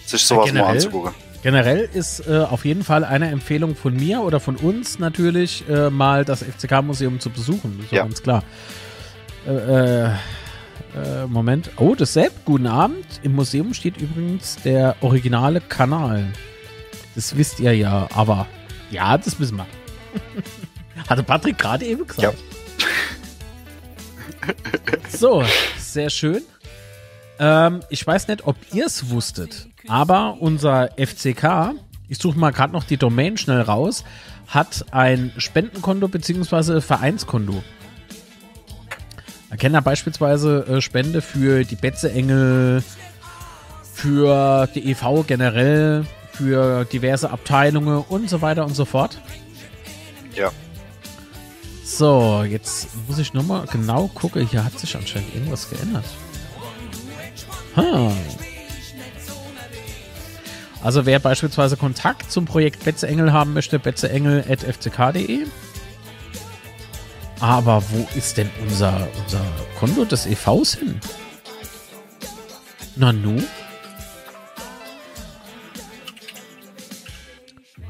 Sich 0.05 0.23
sowas 0.23 0.45
mal 0.47 0.51
generell? 0.51 0.71
anzugucken. 0.75 1.13
Generell 1.43 1.89
ist 1.93 2.25
äh, 2.27 2.39
auf 2.39 2.63
jeden 2.65 2.83
Fall 2.83 3.03
eine 3.03 3.29
Empfehlung 3.29 3.75
von 3.75 3.95
mir 3.95 4.21
oder 4.21 4.39
von 4.39 4.55
uns 4.55 4.97
natürlich, 4.99 5.67
äh, 5.69 5.89
mal 5.89 6.23
das 6.25 6.41
FCK-Museum 6.43 7.19
zu 7.19 7.29
besuchen. 7.29 7.79
Ist 7.83 7.91
Ja. 7.91 8.03
ganz 8.03 8.21
klar. 8.23 8.43
Äh, 9.45 9.51
äh, 9.51 10.05
äh, 10.05 11.25
Moment. 11.27 11.71
Oh, 11.77 11.95
dasselbe. 11.95 12.33
Guten 12.45 12.67
Abend. 12.67 13.05
Im 13.23 13.35
Museum 13.35 13.73
steht 13.73 13.97
übrigens 13.97 14.55
der 14.63 14.95
originale 15.01 15.59
Kanal. 15.59 16.27
Das 17.15 17.35
wisst 17.35 17.59
ihr 17.59 17.75
ja, 17.75 18.07
aber 18.13 18.47
ja, 18.89 19.17
das 19.17 19.37
wissen 19.39 19.57
wir. 19.57 19.65
Hatte 21.09 21.23
Patrick 21.23 21.57
gerade 21.57 21.85
eben 21.85 22.07
gesagt. 22.07 22.37
so, 25.11 25.43
sehr 25.93 26.09
schön. 26.09 26.41
Ähm, 27.39 27.81
ich 27.89 28.05
weiß 28.05 28.27
nicht, 28.27 28.45
ob 28.45 28.55
ihr 28.73 28.85
es 28.85 29.09
wusstet, 29.09 29.67
aber 29.87 30.37
unser 30.39 30.89
FCK, 30.97 31.75
ich 32.09 32.17
suche 32.17 32.37
mal 32.37 32.51
gerade 32.51 32.73
noch 32.73 32.83
die 32.83 32.97
Domain 32.97 33.37
schnell 33.37 33.61
raus, 33.61 34.03
hat 34.47 34.85
ein 34.91 35.31
Spendenkonto 35.37 36.07
bzw. 36.07 36.81
Vereinskonto. 36.81 37.63
Da 39.49 39.55
kennen 39.55 39.75
wir 39.75 39.81
beispielsweise 39.81 40.65
äh, 40.67 40.81
Spende 40.81 41.21
für 41.21 41.63
die 41.63 41.75
Betze-Engel, 41.75 42.83
für 43.93 44.67
die 44.73 44.91
EV 44.91 45.25
generell, 45.27 46.05
für 46.31 46.85
diverse 46.85 47.29
Abteilungen 47.29 48.03
und 48.09 48.29
so 48.29 48.41
weiter 48.41 48.65
und 48.65 48.75
so 48.75 48.85
fort. 48.85 49.21
Ja. 50.35 50.51
So, 51.83 52.43
jetzt 52.43 52.87
muss 53.07 53.19
ich 53.19 53.33
nochmal 53.33 53.65
genau 53.71 54.07
gucken. 54.07 54.47
Hier 54.47 54.63
hat 54.63 54.79
sich 54.79 54.95
anscheinend 54.95 55.33
irgendwas 55.35 55.69
geändert. 55.69 56.05
Ha. 57.75 58.11
Also 60.81 61.05
wer 61.05 61.19
beispielsweise 61.19 61.77
Kontakt 61.77 62.31
zum 62.31 62.45
Projekt 62.45 62.83
Betzeengel 62.83 63.33
haben 63.33 63.53
möchte, 63.53 63.79
betzeengel.fck.de. 63.79 65.45
Aber 67.39 67.83
wo 67.89 68.07
ist 68.15 68.37
denn 68.37 68.49
unser, 68.61 69.07
unser 69.23 69.41
Konto 69.79 70.05
des 70.05 70.25
EVs 70.25 70.75
hin? 70.75 70.99
Nanu? 72.95 73.41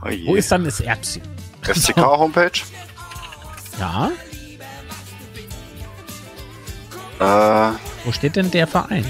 Oh 0.03 0.09
je. 0.09 0.27
Wo 0.27 0.35
ist 0.35 0.51
dann 0.51 0.63
das 0.63 0.79
Erbschen? 0.79 1.21
FCK-Homepage? 1.61 2.61
Ja, 3.79 4.11
Äh, 7.19 7.71
wo 8.03 8.11
steht 8.11 8.35
denn 8.35 8.51
der 8.51 8.67
Verein? 8.67 9.05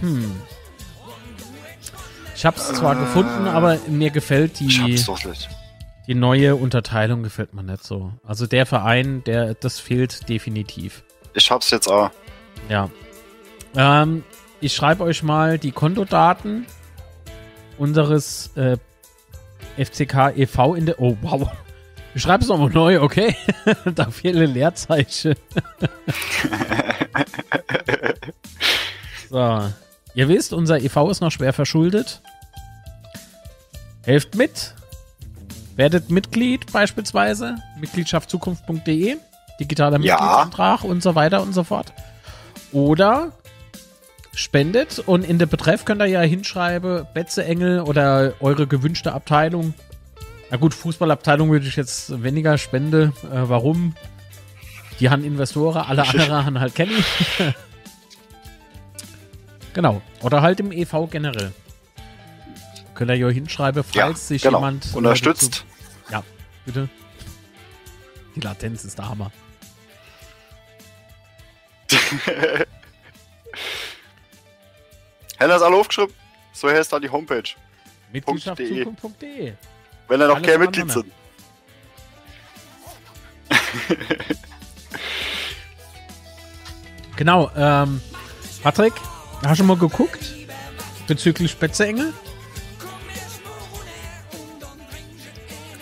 Hm. 0.00 0.42
Ich 2.34 2.44
habe 2.44 2.56
es 2.56 2.68
zwar 2.74 2.96
gefunden, 2.96 3.46
aber 3.46 3.78
mir 3.86 4.10
gefällt 4.10 4.60
hab's 4.60 5.04
die, 5.04 5.04
die 6.08 6.14
neue 6.14 6.56
Unterteilung 6.56 7.22
gefällt 7.22 7.54
mir 7.54 7.62
nicht 7.62 7.84
so. 7.84 8.12
Also 8.22 8.46
der 8.46 8.66
Verein, 8.66 9.22
der 9.24 9.54
das 9.54 9.78
fehlt 9.78 10.28
definitiv. 10.28 11.04
Ich 11.32 11.50
hab's 11.50 11.70
jetzt 11.70 11.88
auch. 11.88 12.10
Ja. 12.68 12.90
Ähm, 13.76 14.24
ich 14.60 14.74
schreibe 14.74 15.04
euch 15.04 15.22
mal 15.22 15.58
die 15.58 15.72
Kontodaten 15.72 16.66
unseres 17.78 18.50
äh, 18.56 18.76
FCK 19.82 20.36
e.V. 20.36 20.74
in 20.74 20.86
der. 20.86 21.00
Oh, 21.00 21.16
wow. 21.22 21.50
Ich 22.14 22.22
schreibe 22.22 22.44
es 22.44 22.48
nochmal 22.48 22.70
neu, 22.70 23.00
okay? 23.00 23.34
da 23.94 24.10
fehlen 24.10 24.52
Leerzeichen. 24.52 25.34
so. 29.30 29.68
Ihr 30.14 30.28
wisst, 30.28 30.52
unser 30.52 30.78
e.V. 30.80 31.10
ist 31.10 31.20
noch 31.20 31.32
schwer 31.32 31.52
verschuldet. 31.52 32.22
Helft 34.04 34.36
mit. 34.36 34.74
Werdet 35.74 36.10
Mitglied 36.10 36.70
beispielsweise. 36.72 37.56
Mitgliedschaftzukunft.de. 37.80 39.16
Digitaler 39.58 39.98
Ja. 40.00 40.14
Mitgliedsantrag 40.14 40.84
und 40.84 41.02
so 41.02 41.16
weiter 41.16 41.42
und 41.42 41.52
so 41.52 41.64
fort. 41.64 41.92
Oder 42.72 43.32
spendet 44.36 44.98
und 44.98 45.24
in 45.24 45.38
der 45.38 45.46
Betreff 45.46 45.84
könnt 45.84 46.00
ihr 46.02 46.06
ja 46.06 46.20
hinschreiben, 46.22 47.06
Betzeengel 47.14 47.80
oder 47.80 48.34
eure 48.40 48.66
gewünschte 48.66 49.12
Abteilung. 49.12 49.74
Na 50.50 50.56
gut, 50.56 50.74
Fußballabteilung 50.74 51.50
würde 51.50 51.66
ich 51.66 51.76
jetzt 51.76 52.22
weniger 52.22 52.58
spende. 52.58 53.12
Äh, 53.24 53.48
warum? 53.48 53.94
Die 55.00 55.10
haben 55.10 55.24
Investoren, 55.24 55.82
alle 55.84 56.02
anderen 56.08 56.44
haben 56.46 56.60
halt 56.60 56.74
Kenny. 56.74 57.02
Genau. 59.72 60.02
Oder 60.22 60.42
halt 60.42 60.60
im 60.60 60.70
EV 60.70 61.08
generell. 61.10 61.52
Könnt 62.94 63.10
ihr 63.10 63.16
ja 63.16 63.28
hinschreiben, 63.28 63.82
falls 63.82 63.94
Ja, 63.94 64.14
sich 64.14 64.42
genau. 64.42 64.58
jemand. 64.58 64.94
Unterstützt. 64.94 65.64
dazu- 66.06 66.12
Ja, 66.12 66.22
bitte. 66.64 66.88
Die 68.36 68.40
Latenz 68.40 68.84
ist 68.84 68.98
der 68.98 69.08
Hammer. 69.08 69.32
Henna 75.38 75.56
ist 75.56 75.62
alle 75.62 75.76
aufgeschrieben. 75.76 76.14
So 76.52 76.68
heißt 76.68 76.92
da 76.92 77.00
die 77.00 77.10
Homepage. 77.10 77.42
Mitgliedschaft 78.12 78.58
.de. 78.58 78.84
Zukunft.de. 78.84 79.52
Wenn 80.08 80.20
ihr 80.20 80.28
noch 80.28 80.40
kein 80.42 80.60
Mitglied 80.60 80.90
sind. 80.90 81.06
Genau, 87.16 87.50
ähm, 87.56 88.00
Patrick, 88.62 88.92
hast 89.44 89.60
du 89.60 89.64
mal 89.64 89.76
geguckt 89.76 90.34
bezüglich 91.06 91.50
Spätzeengel? 91.52 92.12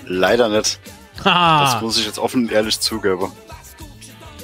Leider 0.05 0.49
nicht. 0.49 0.79
Das 1.17 1.25
Ha! 1.25 1.79
muss 1.81 1.99
ich 1.99 2.07
jetzt 2.07 2.19
offen 2.19 2.45
und 2.45 2.53
ehrlich 2.53 2.79
zugeben. 2.81 3.33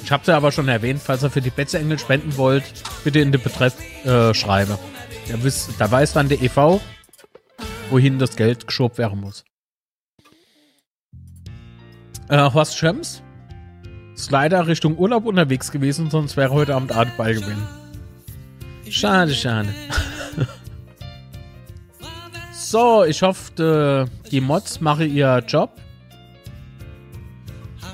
Ich 0.03 0.11
hab's 0.11 0.27
ja 0.27 0.37
aber 0.37 0.51
schon 0.51 0.67
erwähnt, 0.67 1.01
falls 1.03 1.21
ihr 1.21 1.29
für 1.29 1.41
die 1.41 1.51
Betzeengel 1.51 1.99
spenden 1.99 2.37
wollt, 2.37 2.63
bitte 3.03 3.19
in 3.19 3.31
den 3.31 3.41
Betreff 3.41 3.75
äh, 4.05 4.33
schreiben. 4.33 4.77
Da, 5.29 5.43
wisst, 5.43 5.69
da 5.77 5.89
weiß 5.89 6.13
dann 6.13 6.27
der 6.27 6.41
EV, 6.41 6.81
wohin 7.91 8.17
das 8.17 8.35
Geld 8.35 8.65
geschoben 8.65 8.97
werden 8.97 9.19
muss. 9.19 9.45
Äh, 12.29 12.51
Horst 12.51 12.77
Schems 12.77 13.21
ist 14.15 14.31
leider 14.31 14.67
Richtung 14.67 14.97
Urlaub 14.97 15.25
unterwegs 15.25 15.71
gewesen, 15.71 16.09
sonst 16.09 16.35
wäre 16.35 16.51
heute 16.51 16.75
Abend 16.75 16.91
Artball 16.91 17.35
gewesen. 17.35 17.67
Schade, 18.89 19.33
schade. 19.35 19.69
so, 22.51 23.03
ich 23.05 23.21
hoffe, 23.21 24.07
äh, 24.25 24.29
die 24.29 24.41
Mods 24.41 24.81
machen 24.81 25.13
ihr 25.13 25.43
Job. 25.47 25.71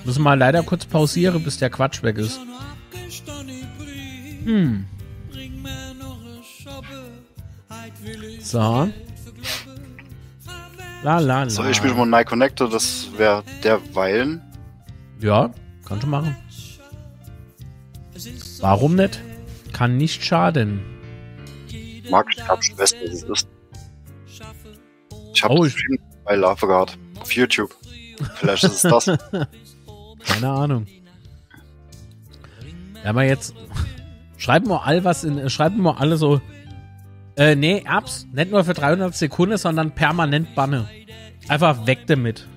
Müssen 0.06 0.24
mal 0.24 0.38
leider 0.38 0.64
kurz 0.64 0.86
pausieren, 0.86 1.44
bis 1.44 1.58
der 1.58 1.70
Quatsch 1.70 2.02
weg 2.02 2.18
ist. 2.18 2.40
Hm. 4.46 4.86
So. 8.46 8.88
La 11.04 11.20
la 11.20 11.44
la. 11.44 11.50
So, 11.50 11.64
ich 11.66 11.78
spiele 11.78 11.94
mal 11.96 12.06
Nike 12.06 12.30
Connector, 12.30 12.70
das 12.70 13.08
wäre 13.18 13.44
derweilen. 13.64 14.42
Ja, 15.20 15.50
kannst 15.88 16.04
du 16.04 16.08
machen. 16.08 16.36
Warum 18.60 18.96
nicht? 18.96 19.20
Kann 19.74 19.98
nicht 19.98 20.24
schaden. 20.24 20.80
Mag 22.10 22.28
ich 22.36 22.48
hab 22.48 22.64
schon 22.64 22.78
was 22.78 22.94
es 22.94 23.24
ist. 23.24 23.48
Ich 25.34 25.44
habe 25.44 25.54
Oh, 25.56 25.66
ich- 25.66 25.76
bei 26.24 26.36
Love 26.36 26.68
gehabt. 26.68 26.98
Auf 27.20 27.32
YouTube. 27.34 27.76
Vielleicht 28.36 28.64
ist 28.64 28.84
es 28.86 28.92
das. 28.92 29.06
Keine 30.26 30.50
Ahnung. 30.50 30.88
Ja, 33.04 33.10
aber 33.10 33.24
jetzt. 33.24 33.54
Schreiben 34.38 34.68
wir 34.70 34.84
all 34.86 35.04
was 35.04 35.24
in. 35.24 35.50
Schreiben 35.50 35.82
wir 35.82 36.00
alle 36.00 36.18
so. 36.18 36.42
Äh, 37.38 37.56
nee, 37.56 37.84
Apps. 37.86 38.28
Nicht 38.32 38.52
nur 38.52 38.64
für 38.64 38.74
300 38.74 39.16
Sekunden, 39.16 39.58
sondern 39.58 39.92
permanent 39.92 40.56
Banne. 40.56 40.88
Einfach 41.48 41.86
weg 41.86 42.08
damit. 42.08 42.48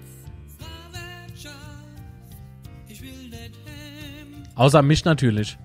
Außer 4.55 4.83
mich 4.83 5.05
natürlich. 5.05 5.59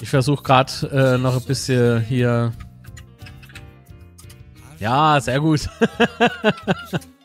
Ich 0.00 0.08
versuche 0.08 0.42
gerade 0.42 0.72
äh, 0.92 1.18
noch 1.18 1.36
ein 1.36 1.46
bisschen 1.46 2.00
hier. 2.00 2.52
Ja, 4.78 5.20
sehr 5.20 5.40
gut. 5.40 5.68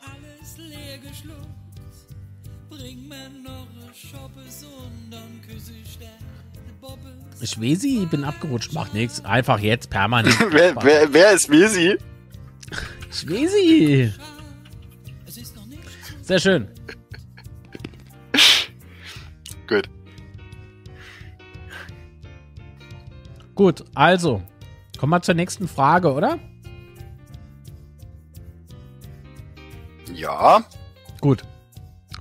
Ich 7.40 7.60
weiß, 7.60 7.84
ich 7.84 8.08
bin 8.08 8.24
abgerutscht. 8.24 8.72
Macht 8.72 8.94
nichts. 8.94 9.24
Einfach 9.24 9.58
jetzt 9.58 9.90
permanent. 9.90 10.36
wer, 10.50 10.74
wer, 10.82 11.12
wer 11.12 11.32
ist 11.32 11.50
weiß 11.50 11.68
sie. 11.68 11.96
Sehr 16.22 16.38
schön. 16.38 16.68
Gut. 19.68 19.88
Gut, 23.54 23.84
also. 23.94 24.42
Kommen 24.98 25.12
wir 25.12 25.22
zur 25.22 25.34
nächsten 25.34 25.68
Frage, 25.68 26.12
oder? 26.12 26.38
Ja, 30.14 30.64
Gut. 31.20 31.44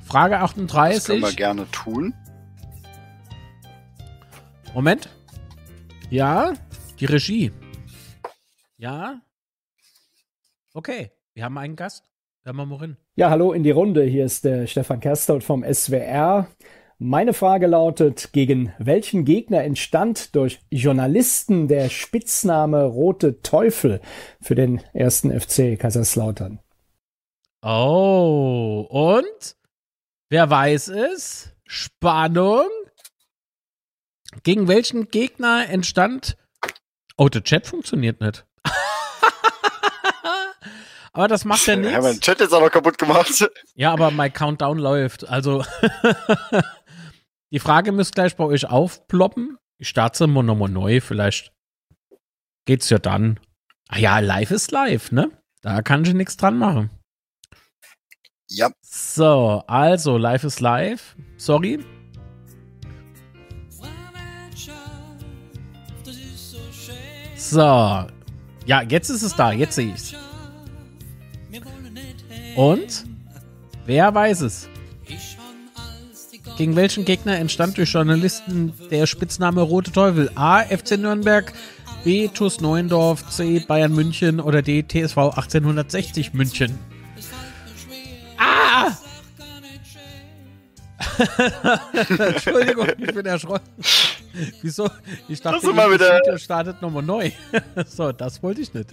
Frage 0.04 0.40
das 0.40 0.52
können 0.52 0.68
wir 0.68 1.28
38. 1.28 1.36
gerne 1.36 1.72
tun. 1.72 2.14
Moment. 4.76 5.10
Ja, 6.10 6.52
die 7.00 7.06
Regie. 7.06 7.54
Ja. 8.76 9.22
Okay, 10.74 11.12
wir 11.34 11.46
haben 11.46 11.58
einen 11.58 11.78
Gast. 11.78 12.04
Hören 12.44 12.58
wir 12.58 12.66
mal 12.66 12.80
rein. 12.80 12.98
Ja, 13.16 13.30
hallo 13.30 13.54
in 13.54 13.64
die 13.64 13.72
Runde. 13.72 14.04
Hier 14.04 14.26
ist 14.26 14.44
der 14.44 14.68
Stefan 14.68 15.00
Kerstold 15.00 15.46
vom 15.46 15.64
SWR. 15.64 16.50
Meine 16.98 17.32
Frage 17.32 17.68
lautet, 17.68 18.34
gegen 18.34 18.74
welchen 18.78 19.24
Gegner 19.24 19.64
entstand 19.64 20.36
durch 20.36 20.60
Journalisten 20.70 21.70
der 21.70 21.90
Spitzname 21.90 22.84
Rote 22.84 23.42
Teufel 23.42 24.02
für 24.42 24.56
den 24.56 24.82
ersten 24.92 25.32
FC 25.32 25.80
Kaiserslautern? 25.80 26.60
Oh, 27.62 28.86
und? 28.90 29.56
Wer 30.28 30.50
weiß 30.50 30.90
es? 30.90 31.56
Spannung. 31.66 32.68
Gegen 34.44 34.68
welchen 34.68 35.10
Gegner 35.10 35.68
entstand. 35.70 36.38
Oh, 37.18 37.30
der 37.30 37.44
Chat 37.44 37.68
funktioniert 37.68 38.20
nicht. 38.22 38.46
aber 41.14 41.28
das 41.28 41.46
macht 41.46 41.66
ja 41.68 41.82
Wir 41.82 41.94
haben 41.94 42.04
den 42.04 42.12
nichts. 42.12 42.26
Chat 42.26 42.40
jetzt 42.40 42.54
aber 42.54 42.70
kaputt 42.70 42.98
gemacht. 42.98 43.50
Ja, 43.76 43.92
aber 43.92 44.12
mein 44.12 44.32
Countdown 44.32 44.78
läuft. 44.78 45.28
Also, 45.28 45.66
die 47.52 47.60
Frage 47.60 47.92
müsste 47.92 48.14
gleich 48.14 48.36
bei 48.36 48.44
euch 48.46 48.66
aufploppen. 48.70 49.58
Ich 49.78 49.90
starte 49.90 50.18
sie 50.20 50.28
mal 50.28 50.44
nochmal 50.44 50.70
neu. 50.70 51.02
Vielleicht 51.02 51.52
geht's 52.66 52.90
ja 52.90 52.98
dann. 53.00 53.40
Ah 53.90 53.98
ja, 53.98 54.20
live 54.20 54.52
ist 54.52 54.72
live, 54.72 55.12
ne? 55.12 55.30
Da 55.62 55.82
kann 55.82 56.04
ich 56.06 56.14
nichts 56.14 56.38
dran 56.38 56.58
machen. 56.58 56.90
Ja, 58.48 58.70
So, 58.82 59.64
also, 59.68 60.18
live 60.18 60.44
ist 60.44 60.60
live. 60.62 61.16
Sorry. 61.38 61.84
So. 67.36 68.06
Ja, 68.66 68.82
jetzt 68.88 69.10
ist 69.10 69.22
es 69.22 69.36
da. 69.36 69.52
Jetzt 69.52 69.76
sehe 69.76 69.94
ich's. 69.94 70.14
Und? 72.56 73.06
Wer 73.86 74.14
weiß 74.14 74.42
es? 74.42 74.68
Gegen 76.58 76.76
welchen 76.78 77.04
Gegner 77.04 77.38
entstand 77.38 77.78
durch 77.78 77.92
Journalisten 77.92 78.74
der 78.90 79.08
Spitzname 79.08 79.62
Rote 79.62 79.92
Teufel? 79.92 80.32
A. 80.36 80.62
FC 80.62 80.98
Nürnberg, 80.98 81.52
B. 82.06 82.30
TuS 82.30 82.62
Neuendorf, 82.62 83.30
C. 83.30 83.60
Bayern 83.60 83.94
München 83.94 84.40
oder 84.40 84.62
D. 84.62 84.84
TSV 84.84 85.18
1860 85.18 86.34
München? 86.34 86.80
Ah! 88.38 88.92
Entschuldigung, 92.20 92.88
ich 92.98 93.14
bin 93.14 93.26
erschrocken. 93.26 93.70
Wieso? 94.62 94.90
Ich 95.28 95.42
dachte, 95.42 95.62
Das 95.62 95.70
immer 95.70 95.92
wieder- 95.92 96.20
Video 96.20 96.38
startet 96.38 96.82
nochmal 96.82 97.04
neu. 97.04 97.32
so, 97.88 98.12
das 98.12 98.42
wollte 98.44 98.62
ich 98.62 98.74
nicht. 98.74 98.90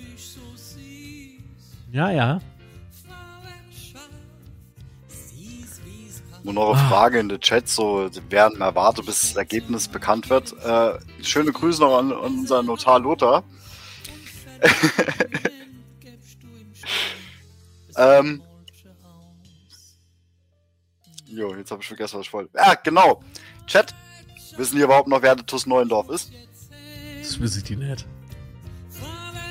Ja, 1.93 2.11
ja. 2.11 2.40
nur 6.45 6.55
noch 6.55 6.76
eine 6.76 6.88
Frage 6.88 7.20
in 7.20 7.28
den 7.28 7.40
Chat, 7.40 7.68
so 7.68 8.11
werden 8.28 8.59
wir 8.59 8.66
erwartet, 8.66 9.07
bis 9.07 9.20
das 9.20 9.36
Ergebnis 9.36 9.86
bekannt 9.88 10.28
wird. 10.28 10.53
Äh, 10.64 10.99
schöne 11.22 11.53
Grüße 11.53 11.80
noch 11.80 11.99
an, 11.99 12.12
an 12.12 12.18
unseren 12.18 12.66
Notar 12.66 12.99
Lothar. 12.99 13.45
ähm, 17.97 18.43
jo, 21.26 21.55
jetzt 21.55 21.70
habe 21.70 21.80
ich 21.82 21.88
vergessen, 21.88 22.18
was 22.18 22.26
ich 22.26 22.32
wollte. 22.32 22.51
Ja, 22.57 22.74
genau. 22.74 23.22
Chat, 23.66 23.95
wissen 24.57 24.77
die 24.77 24.83
überhaupt 24.83 25.09
noch, 25.09 25.23
wer 25.23 25.35
der 25.37 25.47
TuS 25.47 25.67
Neuendorf 25.67 26.09
ist? 26.11 26.33
Das 27.21 27.41
wissen 27.41 27.65
die 27.65 27.77
nicht. 27.77 28.07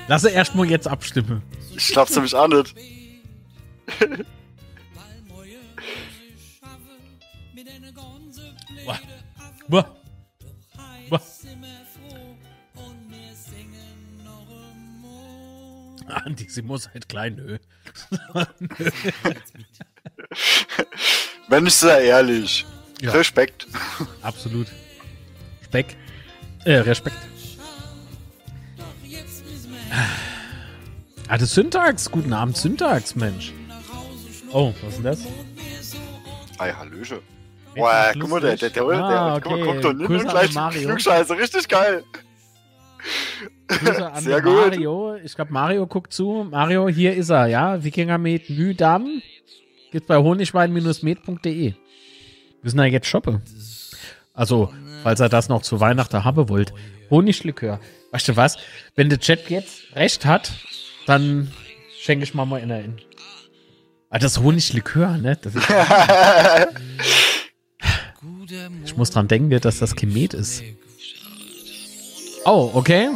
Lasse 0.08 0.30
erstmal 0.30 0.70
jetzt 0.70 0.88
abstimmen. 0.88 1.42
Ich 1.76 1.88
glaub's 1.88 2.14
nämlich 2.16 2.36
auch 2.36 2.48
nicht. 2.48 2.76
Boah. 8.86 9.00
Boah. 9.68 9.96
Boah. 11.10 11.22
Antisimus 16.08 16.90
halt 16.90 17.08
klein, 17.08 17.36
nö. 17.36 17.58
Wenn 21.48 21.66
ich 21.68 21.74
sehr 21.74 22.02
ehrlich. 22.02 22.66
Ja. 23.02 23.12
Respekt. 23.12 23.68
Absolut. 24.22 24.68
Speck. 25.72 25.96
Äh, 26.66 26.80
Respekt. 26.80 27.16
Ah, 31.30 31.38
das 31.38 31.54
Syntax. 31.54 32.12
Guten 32.12 32.34
Abend, 32.34 32.58
Syntax, 32.58 33.16
Mensch. 33.16 33.54
Oh, 34.52 34.74
was 34.82 34.90
ist 34.90 34.98
denn 34.98 35.04
das? 35.06 35.26
Ei, 36.58 36.74
Hallöche. 36.74 37.16
Mit 37.16 37.76
Boah, 37.76 38.12
guck 38.20 38.30
mal, 38.30 38.42
der, 38.42 38.58
der, 38.58 38.70
der, 38.70 38.84
der, 38.86 38.94
Ah, 39.02 39.40
guck 39.40 39.52
mal, 39.54 39.62
okay. 39.62 39.72
guck 39.72 39.82
doch 39.82 39.94
nicht 39.94 40.08
Grüße 40.08 40.24
und 40.26 40.30
an 40.30 40.36
gleich 40.36 40.54
Mario. 40.54 40.90
Flugscheiße, 40.90 41.38
richtig 41.38 41.70
geil. 41.70 42.04
Grüße 43.70 44.12
an 44.12 44.22
Sehr 44.22 44.42
gut. 44.42 44.54
Mario. 44.54 45.16
Ich 45.24 45.34
glaube, 45.34 45.54
Mario 45.54 45.88
guckt 45.88 46.12
zu. 46.12 46.46
Mario, 46.52 46.90
hier 46.90 47.16
ist 47.16 47.30
er, 47.30 47.48
ja. 47.48 47.82
Wikingermet 47.82 48.50
Müdam. 48.50 49.22
Gibt's 49.94 50.08
bei 50.08 50.18
honigwein-med.de. 50.18 51.46
Wir 51.46 51.76
müssen 52.62 52.78
da 52.78 52.84
jetzt 52.84 53.08
shoppen. 53.08 53.42
Also, 54.34 54.74
falls 55.04 55.20
er 55.20 55.30
das 55.30 55.50
noch 55.50 55.62
zu 55.62 55.80
Weihnachten 55.80 56.24
haben 56.24 56.50
wollt. 56.50 56.74
Honiglikör. 57.10 57.80
Weißt 58.12 58.28
du 58.28 58.36
was? 58.36 58.58
Wenn 58.96 59.10
der 59.10 59.20
Chat 59.20 59.50
jetzt 59.50 59.96
recht 59.96 60.26
hat, 60.26 60.52
dann 61.06 61.52
schenke 62.00 62.24
ich 62.24 62.34
mal 62.34 62.46
mal 62.46 62.60
in 62.60 62.70
in. 62.70 63.02
Ah, 64.10 64.20
das 64.20 64.40
Honiglikör, 64.40 65.18
ne? 65.18 65.38
Das 65.42 65.56
ist, 65.56 65.68
ich 68.86 68.98
muss 68.98 69.12
dran 69.12 69.28
denken, 69.28 69.60
dass 69.60 69.80
das 69.80 69.96
Chemet 69.96 70.34
ist. 70.34 70.64
Oh, 72.46 72.72
okay. 72.74 73.10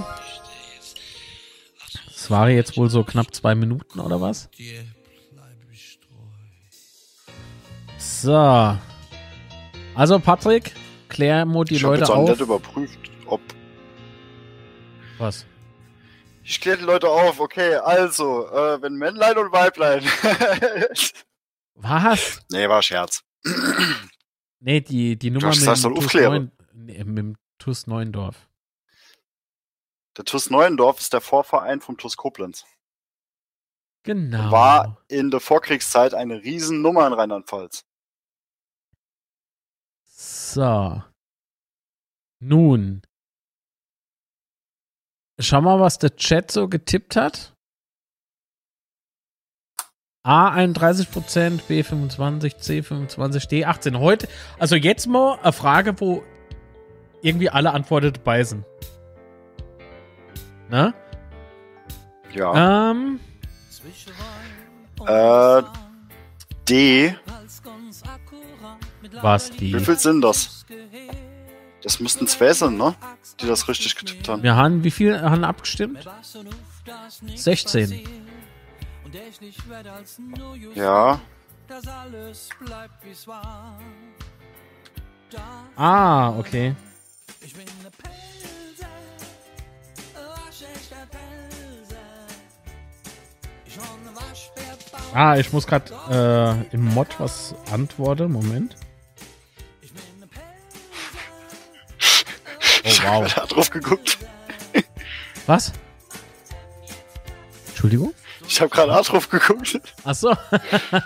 Das 2.07 2.31
war 2.31 2.49
jetzt 2.49 2.77
wohl 2.77 2.89
so 2.89 3.03
knapp 3.03 3.33
zwei 3.35 3.55
Minuten 3.55 3.99
oder 3.99 4.21
was? 4.21 4.49
So. 7.97 8.77
Also, 9.95 10.19
Patrick, 10.19 10.73
klär 11.15 11.45
mal 11.45 11.63
die 11.63 11.75
ich 11.75 11.83
habe 11.83 11.93
Leute 11.93 12.01
jetzt 12.01 12.11
auch 12.11 12.21
nicht 12.23 12.33
auf. 12.33 12.39
überprüft, 12.41 12.99
ob. 13.25 13.41
Was? 15.17 15.45
Ich 16.43 16.59
kläre 16.59 16.77
die 16.77 16.83
Leute 16.83 17.09
auf, 17.09 17.39
okay, 17.39 17.75
also, 17.75 18.47
äh, 18.49 18.81
wenn 18.81 18.95
Männlein 18.95 19.37
und 19.37 19.51
Weiblein. 19.51 20.03
Was? 21.75 22.41
nee, 22.51 22.67
war 22.67 22.81
Scherz. 22.81 23.23
Nee, 24.59 24.81
die, 24.81 25.17
die 25.17 25.31
Nummer 25.31 25.49
mit 25.49 25.65
dem 25.65 25.73
TUS, 25.73 26.13
nee, 26.73 27.03
mit 27.03 27.17
dem 27.17 27.37
TUS 27.59 27.87
Neuendorf. 27.87 28.49
Der 30.17 30.25
TUS 30.25 30.49
Neuendorf 30.49 30.99
ist 30.99 31.13
der 31.13 31.21
Vorverein 31.21 31.81
vom 31.81 31.97
TUS 31.97 32.17
Koblenz. 32.17 32.65
Genau. 34.03 34.51
War 34.51 35.01
in 35.07 35.31
der 35.31 35.39
Vorkriegszeit 35.39 36.13
eine 36.13 36.43
Riesennummer 36.43 37.07
in 37.07 37.13
Rheinland-Pfalz. 37.13 37.85
So. 40.17 41.03
Nun. 42.41 43.01
Schau 45.39 45.59
mal, 45.59 45.81
was 45.81 45.99
der 45.99 46.15
Chat 46.15 46.51
so 46.51 46.69
getippt 46.69 47.17
hat. 47.17 47.53
A 50.23 50.55
31%, 50.55 51.67
B 51.67 51.83
25, 51.83 52.57
C 52.57 52.81
25, 52.81 53.47
D 53.47 53.65
18. 53.65 53.99
Heute, 53.99 54.29
also 54.57 54.75
jetzt 54.75 55.05
mal 55.07 55.37
eine 55.43 55.51
Frage, 55.51 55.99
wo 55.99 56.23
irgendwie 57.21 57.49
alle 57.49 57.73
Antworten 57.73 58.13
dabei 58.13 58.43
sind. 58.43 58.65
Ne? 60.69 60.93
Ja. 62.33 62.91
Ähm, 62.91 63.19
Äh, 65.05 65.63
D. 66.67 67.15
was 69.21 69.51
Wie 69.53 69.71
die? 69.71 69.79
viel 69.79 69.97
sind 69.99 70.21
das? 70.21 70.65
Das 71.81 71.99
müssten 71.99 72.27
zwei 72.27 72.53
sein, 72.53 72.77
ne? 72.77 72.95
Die 73.39 73.45
das 73.45 73.67
richtig 73.67 73.95
getippt 73.95 74.27
haben. 74.27 74.41
Wir 74.41 74.55
haben, 74.55 74.83
wie 74.83 74.91
viel 74.91 75.21
haben 75.21 75.43
abgestimmt? 75.43 76.07
16. 77.35 78.03
Ja. 80.73 81.19
Ah, 85.75 86.37
okay. 86.37 86.75
Ah, 95.13 95.37
ich 95.37 95.53
muss 95.53 95.65
gerade 95.65 96.65
äh, 96.71 96.75
im 96.75 96.85
Mod 96.93 97.19
was 97.19 97.55
antworten. 97.71 98.31
Moment. 98.31 98.75
Oh, 102.85 102.89
wow. 103.03 103.23
Wer 103.23 103.35
hat 103.35 103.55
drauf 103.55 103.69
geguckt? 103.69 104.17
Was? 105.47 105.73
Entschuldigung? 107.67 108.13
Ich 108.47 108.61
habe 108.61 108.69
gerade 108.69 108.95
auch 108.95 109.05
drauf 109.05 109.29
geguckt. 109.29 109.79
Ach 110.03 110.15
so. 110.15 110.33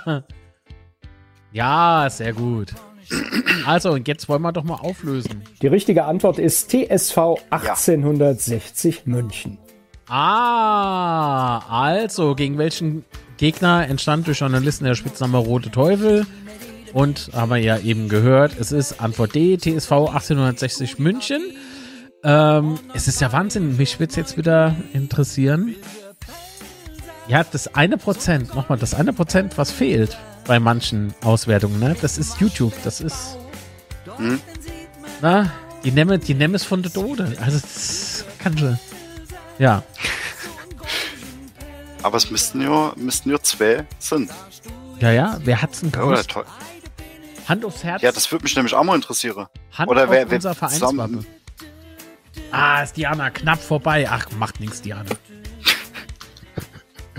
ja, 1.52 2.08
sehr 2.10 2.34
gut. 2.34 2.74
Also, 3.66 3.92
und 3.92 4.08
jetzt 4.08 4.30
wollen 4.30 4.42
wir 4.42 4.52
doch 4.52 4.64
mal 4.64 4.76
auflösen. 4.76 5.44
Die 5.62 5.68
richtige 5.68 6.06
Antwort 6.06 6.38
ist 6.38 6.70
TSV 6.70 7.18
1860 7.50 9.06
München. 9.06 9.58
Ah, 10.08 11.60
also, 11.70 12.36
gegen 12.36 12.58
welchen 12.58 13.06
Gegner 13.38 13.88
entstand 13.88 14.28
durch 14.28 14.40
Journalisten 14.40 14.86
der 14.86 14.96
Spitzname 14.96 15.38
Rote 15.38 15.72
Teufel? 15.72 16.26
Und 16.94 17.30
haben 17.34 17.50
wir 17.52 17.58
ja 17.58 17.78
eben 17.78 18.10
gehört, 18.10 18.60
es 18.60 18.72
ist 18.72 19.00
Antwort 19.00 19.36
D, 19.36 19.58
TSV 19.58 19.92
1860 19.92 20.98
München. 21.00 21.42
Ähm, 22.24 22.80
es 22.94 23.08
ist 23.08 23.22
ja 23.22 23.32
Wahnsinn, 23.32 23.78
mich 23.78 24.00
würde 24.00 24.10
es 24.12 24.16
jetzt 24.16 24.38
wieder 24.38 24.76
interessieren. 24.94 25.76
Ja, 27.28 27.44
das 27.44 27.74
eine 27.76 27.98
Prozent, 27.98 28.54
nochmal, 28.56 28.78
das 28.78 28.94
eine 28.94 29.14
Prozent, 29.14 29.58
was 29.58 29.72
fehlt 29.72 30.18
bei 30.46 30.60
manchen 30.60 31.14
Auswertungen, 31.24 31.80
ne? 31.80 31.96
Das 32.02 32.18
ist 32.18 32.40
YouTube, 32.42 32.74
das 32.84 33.02
ist. 33.02 33.38
Hm? 34.18 34.42
Na, 35.22 35.52
die 35.84 35.92
nehmen, 35.92 36.20
die 36.20 36.34
nehmen 36.34 36.56
es 36.56 36.66
von 36.66 36.82
der 36.82 36.92
Dode. 36.92 37.38
Also, 37.40 37.60
das 37.60 38.26
kann 38.40 38.58
schon. 38.58 38.80
Ja. 39.60 39.84
Aber 42.04 42.18
es 42.18 42.32
müssten 42.32 42.64
nur, 42.66 42.94
müssten 42.98 43.30
nur 43.30 43.42
zwei 43.44 43.86
sein. 44.00 44.30
Ja, 45.00 45.12
ja, 45.12 45.38
wer 45.44 45.62
hat's 45.62 45.82
denn 45.82 45.92
gewusst? 45.92 46.32
toll. 46.32 46.46
Hand 47.48 47.66
aufs 47.66 47.84
Herz. 47.84 48.02
Ja, 48.02 48.12
das 48.12 48.32
würde 48.32 48.44
mich 48.44 48.56
nämlich 48.56 48.74
auch 48.74 48.84
mal 48.84 48.96
interessieren. 48.96 49.48
Hand 49.74 49.90
oder 49.90 50.06
auf 50.06 50.10
wer- 50.12 50.30
wer 50.30 50.36
unser 50.36 50.54
zusammen- 50.54 50.80
Vereinswappen. 50.80 51.26
Ah, 52.52 52.84
ist 52.84 52.98
Diana 52.98 53.30
knapp 53.30 53.62
vorbei. 53.62 54.08
Ach, 54.10 54.30
macht 54.32 54.60
nichts, 54.60 54.82
Diana. 54.82 55.10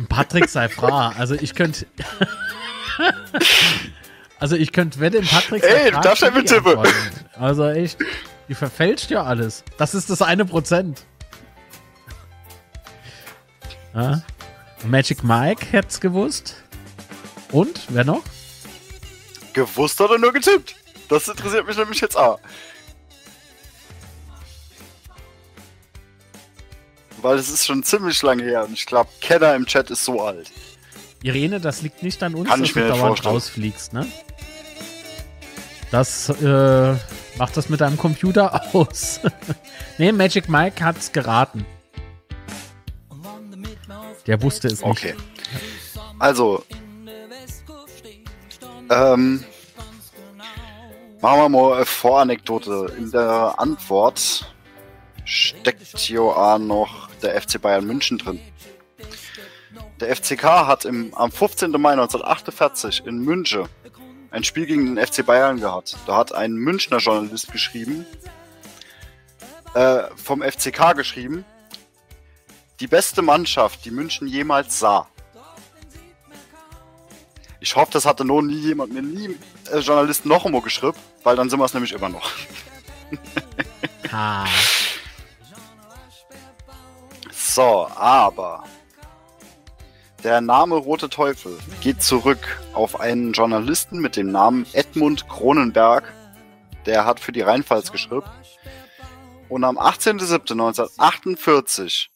Patrick 0.08 0.48
sei 0.48 0.68
fra. 0.68 1.14
Also 1.18 1.34
ich 1.34 1.54
könnte. 1.54 1.86
also 4.38 4.56
ich 4.56 4.72
könnte 4.72 5.00
wette, 5.00 5.20
Patrick 5.22 5.62
sei 5.62 5.68
Ey, 5.68 5.90
du 5.92 6.00
darfst 6.00 6.22
ja 6.22 6.30
die 6.30 6.38
mittippen. 6.38 6.66
Antworten. 6.66 6.94
Also 7.38 7.68
echt, 7.68 7.98
die 8.48 8.54
verfälscht 8.54 9.10
ja 9.10 9.22
alles. 9.22 9.64
Das 9.78 9.94
ist 9.94 10.10
das 10.10 10.22
eine 10.22 10.44
Prozent. 10.44 11.06
Ja. 13.94 14.22
Magic 14.84 15.22
Mike 15.22 15.66
hätt's 15.70 16.00
gewusst. 16.00 16.56
Und, 17.52 17.86
wer 17.88 18.04
noch? 18.04 18.22
Gewusst 19.52 20.00
oder 20.00 20.18
nur 20.18 20.32
getippt? 20.32 20.76
Das 21.08 21.26
interessiert 21.26 21.66
mich 21.66 21.76
nämlich 21.76 22.00
jetzt 22.00 22.16
auch. 22.16 22.38
Weil 27.22 27.38
es 27.38 27.50
ist 27.50 27.66
schon 27.66 27.82
ziemlich 27.82 28.22
lange 28.22 28.42
her 28.44 28.64
und 28.64 28.72
ich 28.72 28.86
glaube, 28.86 29.10
Kenner 29.20 29.54
im 29.54 29.66
Chat 29.66 29.90
ist 29.90 30.04
so 30.04 30.22
alt. 30.22 30.50
Irene, 31.22 31.60
das 31.60 31.82
liegt 31.82 32.02
nicht 32.02 32.22
an 32.22 32.34
uns, 32.34 32.48
Kann 32.48 32.60
dass 32.62 32.72
du 32.72 32.80
dauernd 32.80 32.98
vorstellen. 32.98 33.34
rausfliegst, 33.34 33.92
ne? 33.92 34.06
Das 35.90 36.28
äh, 36.30 36.94
macht 37.36 37.56
das 37.56 37.68
mit 37.68 37.80
deinem 37.80 37.98
Computer 37.98 38.62
aus. 38.74 39.20
nee, 39.98 40.12
Magic 40.12 40.48
Mike 40.48 40.82
hat's 40.82 41.12
geraten. 41.12 41.66
Der 44.26 44.40
wusste 44.42 44.68
es 44.68 44.80
nicht. 44.80 44.84
Okay. 44.84 45.14
Also, 46.18 46.64
ähm, 48.90 49.44
machen 51.20 51.40
wir 51.40 51.48
mal 51.48 51.76
eine 51.76 51.86
Voranekdote. 51.86 52.92
In 52.96 53.10
der 53.10 53.54
Antwort 53.58 54.52
steckt 55.24 56.12
auch 56.18 56.58
noch 56.58 57.09
der 57.22 57.40
FC 57.40 57.60
Bayern 57.60 57.86
München 57.86 58.18
drin. 58.18 58.40
Der 60.00 60.14
FCK 60.16 60.42
hat 60.44 60.84
im, 60.84 61.14
am 61.14 61.30
15. 61.30 61.70
Mai 61.72 61.92
1948 61.92 63.06
in 63.06 63.18
München 63.18 63.68
ein 64.30 64.44
Spiel 64.44 64.66
gegen 64.66 64.94
den 64.94 65.06
FC 65.06 65.24
Bayern 65.24 65.60
gehabt. 65.60 65.96
Da 66.06 66.16
hat 66.16 66.32
ein 66.32 66.52
Münchner 66.52 66.98
Journalist 66.98 67.52
geschrieben, 67.52 68.06
äh, 69.74 70.04
vom 70.16 70.42
FCK 70.42 70.94
geschrieben, 70.94 71.44
die 72.80 72.86
beste 72.86 73.22
Mannschaft, 73.22 73.84
die 73.84 73.90
München 73.90 74.26
jemals 74.26 74.78
sah. 74.78 75.06
Ich 77.60 77.76
hoffe, 77.76 77.92
das 77.92 78.06
hatte 78.06 78.24
noch 78.24 78.40
nie 78.40 78.58
jemand, 78.58 78.92
mir 78.92 79.02
nie 79.02 79.36
äh, 79.70 79.78
Journalist 79.78 80.24
noch 80.24 80.46
einmal 80.46 80.62
geschrieben, 80.62 80.96
weil 81.22 81.36
dann 81.36 81.50
sind 81.50 81.58
wir 81.58 81.66
es 81.66 81.74
nämlich 81.74 81.92
immer 81.92 82.08
noch. 82.08 82.30
Ha. 84.12 84.46
So, 87.52 87.88
aber 87.96 88.62
der 90.22 90.40
Name 90.40 90.76
Rote 90.76 91.08
Teufel 91.08 91.58
geht 91.80 92.00
zurück 92.00 92.60
auf 92.74 93.00
einen 93.00 93.32
Journalisten 93.32 93.98
mit 93.98 94.14
dem 94.14 94.30
Namen 94.30 94.68
Edmund 94.72 95.28
Kronenberg. 95.28 96.12
Der 96.86 97.06
hat 97.06 97.18
für 97.18 97.32
die 97.32 97.40
Rheinpfalz 97.40 97.90
geschrieben. 97.90 98.30
Und 99.48 99.64
am 99.64 99.78
18.07.1948 99.78 102.06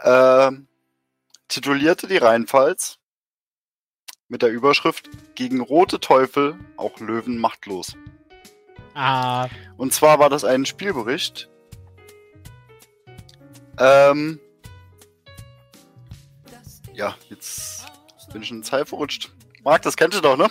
äh, 0.00 0.50
titulierte 1.48 2.06
die 2.06 2.18
Rheinpfalz 2.18 2.98
mit 4.28 4.42
der 4.42 4.50
Überschrift 4.50 5.08
Gegen 5.36 5.62
Rote 5.62 6.00
Teufel 6.00 6.58
auch 6.76 7.00
Löwen 7.00 7.38
machtlos. 7.38 7.96
Ah. 8.92 9.48
Und 9.78 9.94
zwar 9.94 10.18
war 10.18 10.28
das 10.28 10.44
ein 10.44 10.66
Spielbericht. 10.66 11.48
Ähm, 13.78 14.38
ja, 16.94 17.14
jetzt 17.30 17.86
bin 18.32 18.42
ich 18.42 18.50
in 18.50 18.58
den 18.58 18.64
Zeil 18.64 18.84
verrutscht. 18.84 19.30
Marc, 19.64 19.82
das 19.82 19.96
kennt 19.96 20.14
ihr 20.14 20.20
doch, 20.20 20.36
ne? 20.36 20.48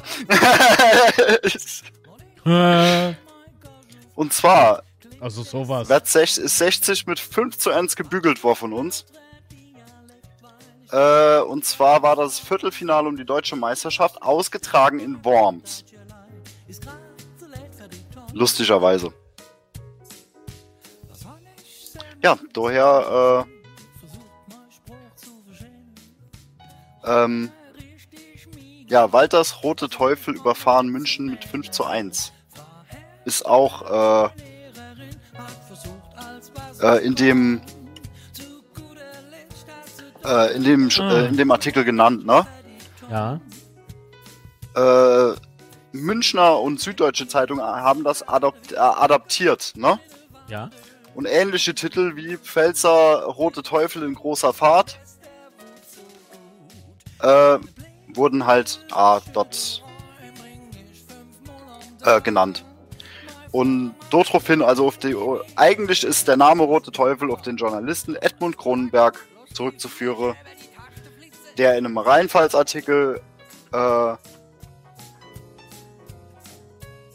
Und 4.15 4.34
zwar 4.34 4.84
Also 5.19 5.43
sowas. 5.43 5.89
wird 5.89 6.05
sech- 6.07 6.39
ist 6.39 6.57
60 6.57 7.05
mit 7.07 7.19
5 7.19 7.57
zu 7.57 7.69
1 7.72 7.95
gebügelt 7.95 8.43
worden 8.43 8.55
von 8.57 8.74
uns. 8.74 9.05
Äh, 10.91 11.39
und 11.41 11.63
zwar 11.65 12.01
war 12.03 12.15
das 12.17 12.39
Viertelfinale 12.39 13.07
um 13.07 13.15
die 13.15 13.24
deutsche 13.26 13.55
Meisterschaft 13.55 14.22
ausgetragen 14.22 14.99
in 14.99 15.24
Worms. 15.24 15.86
Lustigerweise. 18.34 19.13
Ja, 22.24 22.38
daher 22.53 23.45
äh, 27.03 27.11
ähm, 27.24 27.51
ja, 28.88 29.11
Walters 29.11 29.63
Rote 29.63 29.89
Teufel 29.89 30.36
überfahren 30.36 30.89
München 30.89 31.28
mit 31.28 31.45
5 31.45 31.72
zu 31.72 31.86
1. 31.86 32.34
Ist 33.26 33.45
auch 33.45 34.30
äh, 34.30 34.30
äh, 36.82 37.05
in 37.05 37.15
dem 37.15 37.61
äh, 40.26 40.55
in 40.55 40.63
dem 40.63 40.89
äh, 40.89 41.28
in 41.28 41.38
dem 41.38 41.51
Artikel 41.51 41.84
genannt, 41.84 42.26
ne? 42.26 42.45
Ja. 43.09 43.39
Äh, 44.76 45.36
Münchner 45.93 46.59
und 46.59 46.80
Süddeutsche 46.80 47.28
Zeitung 47.28 47.61
haben 47.61 48.03
das 48.03 48.28
adopt, 48.28 48.74
äh, 48.74 48.78
adaptiert, 48.78 49.74
ne? 49.76 49.99
Ja. 50.47 50.69
Und 51.14 51.26
ähnliche 51.26 51.76
Titel 51.76 52.16
wie 52.16 52.38
Pfälzer 52.38 53.24
Rote 53.24 53.64
Teufel 53.64 54.03
in 54.03 54.16
großer 54.16 54.53
Fahrt 54.53 54.99
äh, 57.22 57.57
wurden 58.14 58.45
halt 58.45 58.86
ah, 58.91 59.20
dort 59.34 59.84
äh, 62.03 62.22
genannt. 62.22 62.64
Und 63.51 63.95
daraufhin, 64.09 64.62
also 64.62 64.88
auf 64.88 64.97
die, 64.97 65.16
eigentlich 65.55 66.03
ist 66.03 66.28
der 66.28 66.38
Name 66.38 66.64
Rote 66.64 66.91
Teufel 66.91 67.32
auf 67.32 67.41
den 67.41 67.57
Journalisten 67.57 68.16
Edmund 68.16 68.57
Kronenberg 68.57 69.20
zurückzuführen, 69.53 70.36
der 71.57 71.78
in 71.78 71.86
einem 71.86 71.97
Rheinpfalz-Artikel 71.97 73.22
äh, 73.74 74.14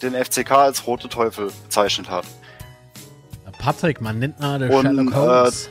den 0.03 0.15
FCK 0.15 0.51
als 0.51 0.87
Rote 0.87 1.09
Teufel 1.09 1.51
bezeichnet 1.65 2.11
hat. 2.11 2.27
Patrick, 3.67 4.01
man 4.01 4.21
nennt 4.21 4.39
mal 4.39 4.63
Und, 4.71 4.83
Sherlock 4.83 5.13
Holmes. 5.13 5.69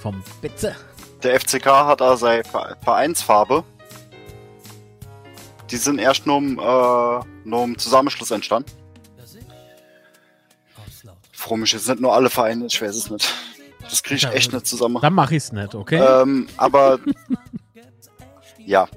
Vom 0.00 0.20
Bitte. 0.42 0.74
Der 1.22 1.38
FCK 1.38 1.64
hat 1.86 2.00
da 2.00 2.16
seine 2.16 2.42
Ver- 2.42 2.76
Vereinsfarbe. 2.82 3.62
Die 5.70 5.76
sind 5.76 6.00
erst 6.00 6.26
nur 6.26 6.38
im, 6.38 6.58
äh, 6.58 7.48
nur 7.48 7.62
im 7.64 7.78
Zusammenschluss 7.78 8.32
entstanden. 8.32 8.72
Froh 11.30 11.56
mich 11.56 11.72
jetzt 11.72 11.88
nicht 11.88 12.00
nur 12.00 12.12
alle 12.12 12.30
Vereine, 12.30 12.66
ich 12.66 12.82
weiß 12.82 12.96
es 12.96 13.08
nicht. 13.10 13.32
Das 13.82 14.02
kriege 14.02 14.16
ich 14.16 14.22
Ja, 14.24 14.32
echt 14.32 14.52
nicht 14.52 14.66
zusammen. 14.66 14.98
Dann 15.00 15.14
mach 15.14 15.30
ich's 15.30 15.52
nicht, 15.52 15.76
okay? 15.76 16.00
Ähm, 16.00 16.48
aber 16.56 16.98
ja. 18.58 18.88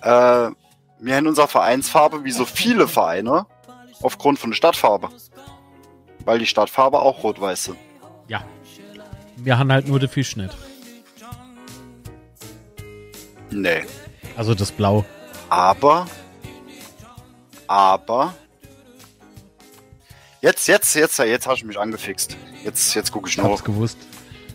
Äh, 0.00 0.50
wir 1.00 1.16
haben 1.16 1.26
unsere 1.26 1.48
Vereinsfarbe 1.48 2.22
wie 2.22 2.30
so 2.30 2.44
viele 2.44 2.86
Vereine 2.86 3.46
aufgrund 4.00 4.38
von 4.38 4.50
der 4.50 4.56
Stadtfarbe. 4.56 5.08
Weil 6.26 6.38
die 6.38 6.46
Stadtfarbe 6.46 7.00
auch 7.00 7.22
rot-weiß 7.22 7.64
sind. 7.64 7.78
ja. 8.28 8.44
Wir 9.38 9.58
haben 9.58 9.70
halt 9.70 9.86
nur 9.86 9.98
den 10.00 10.08
Fisch 10.08 10.34
nicht. 10.36 10.56
Nee. 13.50 13.84
Also 14.36 14.54
das 14.54 14.72
Blau. 14.72 15.04
Aber, 15.50 16.06
aber, 17.66 18.34
jetzt, 20.40 20.66
jetzt, 20.68 20.94
jetzt, 20.94 21.18
jetzt 21.18 21.46
hast 21.46 21.62
du 21.62 21.66
mich 21.66 21.78
angefixt. 21.78 22.36
Jetzt, 22.64 22.94
jetzt 22.94 23.12
gucke 23.12 23.28
ich 23.28 23.36
Ich 23.36 23.42
noch. 23.42 23.50
hab's 23.50 23.62
gewusst. 23.64 23.98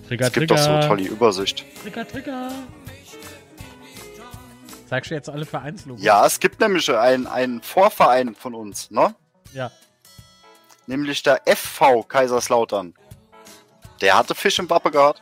Trigger, 0.07 0.25
Es 0.27 0.33
gibt 0.33 0.51
doch 0.51 0.55
Trigger. 0.57 0.81
so 0.81 0.87
tolle 0.87 1.03
Übersicht. 1.03 1.63
Trigger, 1.83 2.07
Trigger. 2.07 2.51
Zeigst 4.89 5.11
du 5.11 5.15
jetzt 5.15 5.29
alle 5.29 5.45
Vereinslogos? 5.45 6.03
Ja, 6.03 6.25
es 6.25 6.39
gibt 6.39 6.59
nämlich 6.59 6.89
einen, 6.93 7.27
einen 7.27 7.61
Vorverein 7.61 8.35
von 8.35 8.53
uns, 8.55 8.91
ne? 8.91 9.15
Ja. 9.53 9.71
Nämlich 10.91 11.23
der 11.23 11.41
FV 11.45 12.03
Kaiserslautern. 12.05 12.93
Der 14.01 14.17
hatte 14.17 14.35
Fisch 14.35 14.59
im 14.59 14.69
Wappe 14.69 14.91
gehabt. 14.91 15.21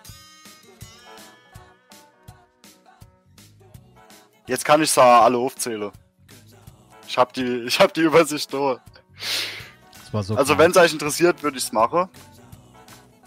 Jetzt 4.47 4.65
kann 4.65 4.81
ich 4.81 4.89
sagen, 4.89 5.25
alle 5.25 5.37
aufzählen. 5.37 5.91
Ich 7.07 7.19
hab 7.19 7.33
die, 7.33 7.65
ich 7.67 7.79
hab 7.79 7.93
die 7.93 8.01
Übersicht 8.01 8.51
durch. 8.51 8.79
Das 9.93 10.11
war 10.11 10.23
so 10.23 10.35
Also 10.35 10.57
wenn 10.57 10.71
es 10.71 10.77
euch 10.77 10.91
interessiert, 10.91 11.43
würde 11.43 11.59
ich 11.59 11.65
es 11.65 11.71
machen. 11.71 12.09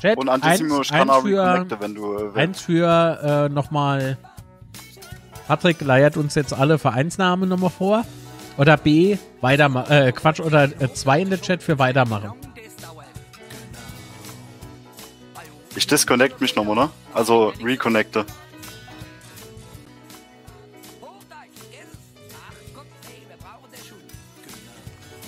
Chat, 0.01 0.19
Und 0.19 0.28
eins, 0.28 0.43
Antisemisch 0.43 0.89
kann 0.89 1.10
auch 1.10 1.23
für, 1.23 1.40
reconnecten, 1.40 1.81
wenn 1.81 1.94
du. 1.94 2.12
Äh, 2.12 2.35
wenn, 2.35 2.48
eins 2.48 2.60
für 2.62 3.20
äh, 3.23 3.55
nochmal. 3.55 4.19
Patrick 5.47 5.81
leiert 5.81 6.16
uns 6.16 6.35
jetzt 6.35 6.52
alle 6.52 6.81
Vereinsnamen 6.81 7.48
nochmal 7.48 7.70
vor. 7.70 8.05
Oder 8.59 8.77
B, 8.77 9.16
weitermachen. 9.41 9.91
Äh, 9.91 10.12
Quatsch, 10.12 10.41
oder 10.41 10.65
äh, 10.65 10.93
zwei 10.93 11.20
in 11.20 11.31
der 11.31 11.41
Chat 11.41 11.62
für 11.62 11.79
weitermachen. 11.79 12.33
ich 15.77 15.87
disconnect 15.87 16.41
mich 16.41 16.55
nochmal, 16.55 16.77
ne? 16.77 16.91
Also 17.15 17.53
reconnecte. 17.62 18.27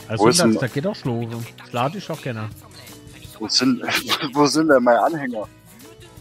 Also 0.07 0.27
das, 0.27 0.59
da 0.59 0.67
geht 0.67 0.87
auch 0.87 0.95
schlafen. 0.95 1.47
Schlaf 1.71 1.95
ich 1.95 2.11
auch 2.11 2.21
gerne. 2.21 2.51
Wo 3.39 3.49
sind, 3.49 3.83
wo 4.35 4.47
sind 4.47 4.69
denn 4.69 4.83
meine 4.83 5.03
Anhänger? 5.03 5.49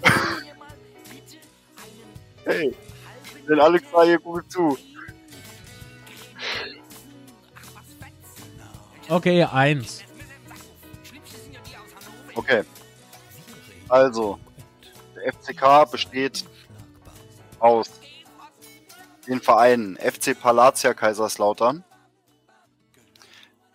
hey, 2.45 2.73
den 3.47 3.59
Alex 3.59 3.85
war 3.91 4.05
hier 4.05 4.19
gut 4.19 4.49
zu. 4.49 4.77
Okay, 9.09 9.43
eins. 9.43 10.03
Okay. 12.35 12.63
Also, 13.89 14.39
der 15.15 15.33
FCK 15.33 15.91
besteht 15.91 16.45
aus 17.59 17.91
den 19.27 19.41
Vereinen 19.41 19.97
FC 19.97 20.39
Palatia 20.39 20.93
Kaiserslautern, 20.93 21.83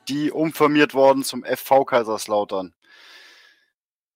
die 0.09 0.31
umfirmiert 0.31 0.95
worden 0.95 1.23
zum 1.23 1.45
FV 1.45 1.85
Kaiserslautern. 1.85 2.75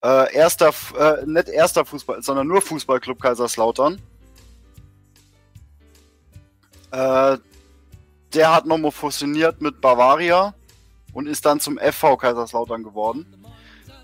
Äh, 0.04 0.34
erster, 0.34 0.72
äh, 0.98 1.24
nicht 1.26 1.48
erster 1.48 1.84
Fußball, 1.84 2.22
sondern 2.22 2.48
nur 2.48 2.60
Fußballclub 2.60 3.20
Kaiserslautern. 3.20 4.02
Äh, 6.90 7.38
der 8.34 8.54
hat 8.54 8.66
nochmal 8.66 8.90
fusioniert 8.90 9.60
mit 9.60 9.80
Bavaria 9.80 10.54
und 11.12 11.26
ist 11.26 11.44
dann 11.44 11.60
zum 11.60 11.78
FV 11.78 12.16
Kaiserslautern 12.16 12.82
geworden. 12.82 13.26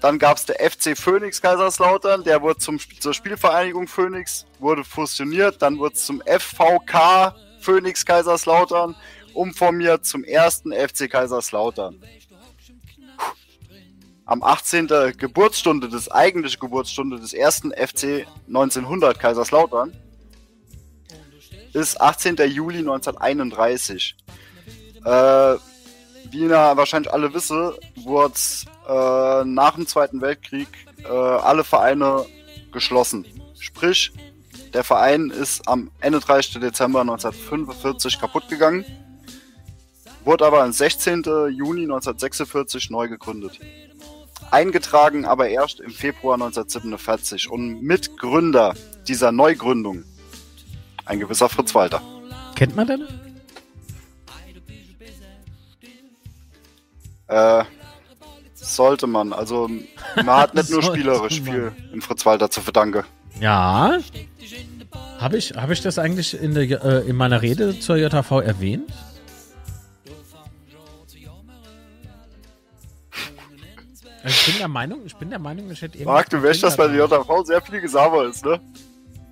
Dann 0.01 0.19
gab 0.19 0.37
es 0.37 0.45
der 0.45 0.57
FC 0.71 0.97
Phoenix 0.97 1.43
Kaiserslautern, 1.43 2.23
der 2.23 2.41
wurde 2.41 2.59
zum, 2.59 2.79
zur 3.01 3.15
Spielvereinigung 3.15 3.89
Phoenix, 3.89 4.47
wurde 4.61 4.85
fusioniert, 4.85 5.61
dann 5.61 5.79
wurde 5.79 5.95
es 5.95 6.07
zum 6.07 6.23
FVK 6.23 7.35
Phoenix 7.61 8.05
Kaiserslautern, 8.05 8.95
umformiert 9.35 10.07
zum 10.07 10.23
ersten 10.25 10.73
FC 10.73 11.11
Kaiserslautern. 11.11 12.01
am 14.25 14.43
18. 14.43 14.89
Geburtsstunde 15.17 15.89
des 15.89 16.11
eigentlichen 16.11 16.61
Geburtsstunde 16.61 17.19
des 17.19 17.33
ersten 17.33 17.73
FC 17.73 18.27
1900 18.47 19.19
Kaiserslautern 19.19 19.93
ist 21.73 22.01
18. 22.01 22.37
Juli 22.49 22.79
1931. 22.79 24.17
Äh, 25.05 25.57
wie 26.31 26.41
ihr 26.41 26.51
wahrscheinlich 26.51 27.13
alle 27.13 27.33
wissen, 27.35 27.73
wurde 27.97 28.35
äh, 28.89 29.45
nach 29.45 29.75
dem 29.75 29.87
Zweiten 29.87 30.21
Weltkrieg 30.21 30.69
äh, 31.05 31.09
alle 31.09 31.65
Vereine 31.65 32.27
geschlossen. 32.73 33.27
Sprich, 33.59 34.13
der 34.75 34.85
Verein 34.85 35.31
ist 35.31 35.67
am 35.67 35.91
31. 36.01 36.61
Dezember 36.61 37.01
1945 37.01 38.21
kaputt 38.21 38.49
gegangen, 38.49 38.85
wurde 40.25 40.47
aber 40.47 40.63
am 40.63 40.73
16. 40.73 41.23
Juni 41.51 41.83
1946 41.83 42.91
neu 42.91 43.09
gegründet. 43.09 43.59
Eingetragen 44.51 45.25
aber 45.25 45.49
erst 45.49 45.81
im 45.81 45.91
Februar 45.91 46.35
1947 46.35 47.51
und 47.51 47.83
Mitgründer 47.83 48.75
dieser 49.07 49.33
Neugründung 49.33 50.05
ein 51.05 51.21
gewisser 51.21 51.49
Fritz 51.49 51.75
Walter. 51.75 52.03
Kennt 52.55 52.77
man 52.77 52.87
den? 52.87 53.28
Äh, 57.29 57.65
sollte 58.55 59.07
man. 59.07 59.33
Also 59.33 59.69
man 60.17 60.27
hat 60.31 60.55
nicht 60.55 60.71
nur 60.71 60.83
spielerisch 60.83 61.41
man. 61.43 61.53
viel 61.55 61.73
in 61.93 62.01
Fritz 62.01 62.25
Walter 62.27 62.51
zu 62.51 62.61
verdanken. 62.61 63.05
Ja. 63.41 63.99
Habe 65.21 65.37
ich, 65.37 65.53
hab 65.55 65.71
ich 65.71 65.81
das 65.81 65.99
eigentlich 65.99 66.41
in, 66.41 66.55
der, 66.55 66.85
äh, 66.85 67.09
in 67.09 67.17
meiner 67.17 67.41
Rede 67.43 67.79
zur 67.79 67.97
JV 67.97 68.41
erwähnt? 68.41 68.91
Also 74.25 74.37
ich 74.41 74.47
bin 74.47 74.59
der 74.59 74.69
Meinung, 74.69 75.07
ich 75.07 75.15
bin 75.17 75.31
der 75.31 75.39
Meinung, 75.39 75.71
ich 75.71 75.81
hätte 75.81 76.03
Marc, 76.05 76.29
du 76.29 76.43
weißt, 76.43 76.63
dass 76.63 76.77
bei 76.77 76.89
der 76.89 77.07
JV 77.07 77.45
sehr 77.45 77.63
viel 77.63 77.81
Gesaber 77.81 78.27
ist, 78.27 78.45
ne? 78.45 78.61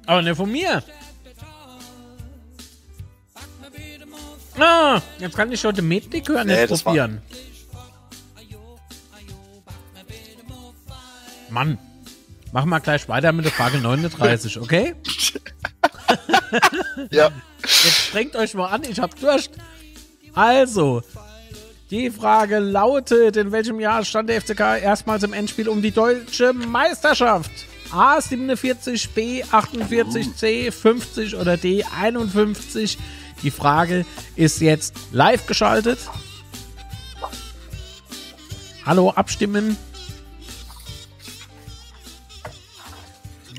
Aber 0.06 0.22
ne 0.22 0.34
von 0.34 0.50
mir. 0.50 0.82
Ah, 4.58 5.00
jetzt 5.18 5.36
kann 5.36 5.50
ich 5.52 5.60
schon 5.60 5.74
den 5.74 5.88
Metlikör 5.88 6.44
Nee, 6.44 6.66
das 6.66 6.86
war- 6.86 6.94
Mann, 11.56 11.78
machen 12.52 12.68
wir 12.68 12.80
gleich 12.80 13.08
weiter 13.08 13.32
mit 13.32 13.46
der 13.46 13.52
Frage 13.52 13.78
39, 13.78 14.60
okay? 14.60 14.94
Ja. 17.10 17.30
Jetzt 17.62 18.08
strengt 18.08 18.36
euch 18.36 18.52
mal 18.52 18.66
an, 18.66 18.82
ich 18.86 19.00
hab 19.00 19.18
Durst. 19.18 19.52
Also, 20.34 21.00
die 21.90 22.10
Frage 22.10 22.58
lautet, 22.58 23.38
in 23.38 23.52
welchem 23.52 23.80
Jahr 23.80 24.04
stand 24.04 24.28
der 24.28 24.42
FCK 24.42 24.82
erstmals 24.82 25.22
im 25.22 25.32
Endspiel 25.32 25.70
um 25.70 25.80
die 25.80 25.92
deutsche 25.92 26.52
Meisterschaft? 26.52 27.50
A 27.90 28.20
47, 28.20 29.14
B 29.14 29.42
48, 29.42 30.36
C 30.36 30.70
50 30.70 31.36
oder 31.36 31.56
D 31.56 31.84
51? 31.84 32.98
Die 33.42 33.50
Frage 33.50 34.04
ist 34.36 34.60
jetzt 34.60 34.94
live 35.10 35.46
geschaltet. 35.46 36.00
Hallo, 38.84 39.08
abstimmen. 39.08 39.78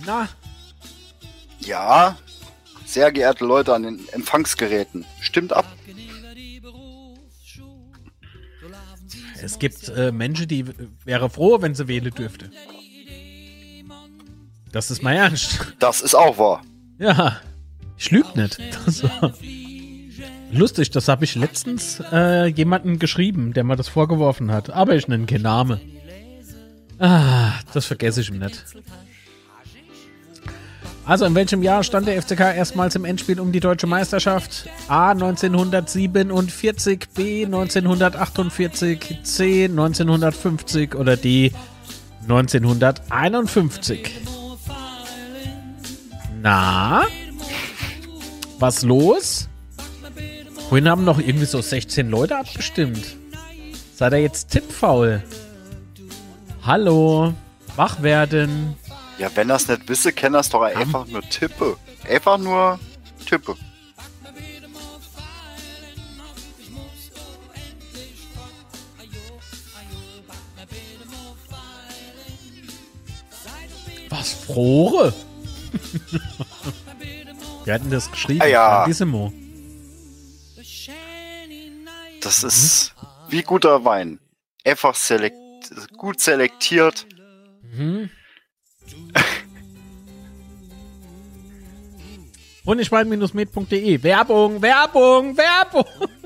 Na, 0.08 0.30
Ja. 1.60 2.18
Sehr 2.86 3.12
geehrte 3.12 3.44
Leute 3.46 3.74
an 3.74 3.84
den 3.84 4.00
Empfangsgeräten, 4.14 5.04
stimmt 5.20 5.52
ab. 5.52 5.66
Es 9.42 9.60
gibt 9.60 9.90
äh, 9.90 10.14
Menschen, 10.14 10.48
die 10.48 10.66
wäre 11.04 11.30
froh, 11.30 11.62
wenn 11.62 11.76
sie 11.76 11.90
wählen 11.90 12.14
dürfte. 12.14 12.50
Das 14.72 14.90
ist 14.90 15.04
mal 15.04 15.14
ernst. 15.14 15.74
Das 15.80 16.00
ist 16.02 16.16
auch 16.16 16.38
wahr. 16.38 16.62
Ja, 16.98 17.42
ich 17.98 18.10
lüg 18.12 18.34
nicht. 18.38 18.58
Das 18.86 19.04
war 19.04 19.34
lustig, 20.52 20.90
das 20.92 21.10
habe 21.10 21.26
ich 21.26 21.36
letztens 21.36 22.02
äh, 22.14 22.46
jemanden 22.46 22.98
geschrieben, 22.98 23.52
der 23.54 23.66
mir 23.66 23.76
das 23.76 23.90
vorgeworfen 23.90 24.52
hat. 24.52 24.70
Aber 24.70 24.96
ich 24.96 25.10
nenne 25.10 25.26
keinen 25.26 25.44
Namen. 25.44 25.82
Ah, 26.98 27.52
das 27.74 27.86
vergesse 27.86 28.22
ich 28.22 28.30
ihm 28.30 28.40
nicht. 28.40 28.64
Also, 31.08 31.24
in 31.24 31.34
welchem 31.36 31.64
Jahr 31.64 31.84
stand 31.84 32.06
der 32.06 32.22
FCK 32.22 32.54
erstmals 32.54 32.94
im 32.96 33.06
Endspiel 33.06 33.40
um 33.40 33.54
die 33.54 33.62
deutsche 33.62 33.88
Meisterschaft? 33.88 34.68
A. 34.90 35.12
1947, 35.12 37.08
B. 37.16 37.46
1948, 37.46 39.20
C. 39.24 39.64
1950 39.64 40.96
oder 40.96 41.16
D. 41.16 41.54
1951? 42.24 44.20
Na? 46.42 47.06
Was 48.60 48.82
los? 48.82 49.48
Vorhin 50.68 50.90
haben 50.90 51.06
noch 51.06 51.20
irgendwie 51.20 51.46
so 51.46 51.62
16 51.62 52.10
Leute 52.10 52.38
abgestimmt. 52.38 53.16
Seid 53.96 54.12
ihr 54.12 54.24
jetzt 54.24 54.50
tippfaul? 54.52 55.24
Hallo? 56.64 57.34
Wach 57.78 58.04
werden? 58.04 58.76
Ja, 59.18 59.32
wenn 59.36 59.48
das 59.48 59.68
nicht 59.68 59.90
wisse, 59.90 60.14
kann 60.14 60.34
das 60.34 60.50
doch 60.50 60.62
einfach 60.62 61.08
nur 61.08 61.22
tippe. 61.22 61.78
Einfach 62.08 62.38
nur 62.38 62.80
tippe. 63.26 63.56
Was, 74.10 74.34
Frore? 74.34 75.14
Wir 77.66 77.74
hatten 77.74 77.90
das 77.90 78.10
geschrieben. 78.10 78.42
Ah 78.42 78.48
ja. 78.48 78.78
Grandissimo. 78.78 79.34
Das 82.22 82.44
ist 82.44 82.96
wie 83.30 83.42
guter 83.42 83.84
Wein. 83.84 84.20
Einfach 84.66 84.96
selekt 84.96 85.36
gut 85.98 86.22
selektiert. 86.22 87.06
Mhm. 87.62 88.10
Honigwein-med.de. 92.68 94.04
Werbung, 94.04 94.62
Werbung, 94.62 95.38
Werbung. 95.38 95.86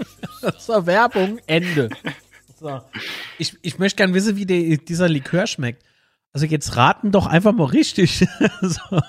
so, 0.57 0.85
Werbung, 0.85 1.39
Ende. 1.45 1.89
So. 2.59 2.81
Ich, 3.38 3.55
ich 3.61 3.77
möchte 3.77 3.97
gern 3.97 4.15
wissen, 4.15 4.35
wie 4.35 4.47
der, 4.47 4.77
dieser 4.77 5.07
Likör 5.07 5.45
schmeckt. 5.45 5.83
Also 6.33 6.47
jetzt 6.47 6.75
raten 6.75 7.11
doch 7.11 7.27
einfach 7.27 7.53
mal 7.53 7.65
richtig. 7.65 8.25
so. 8.61 9.01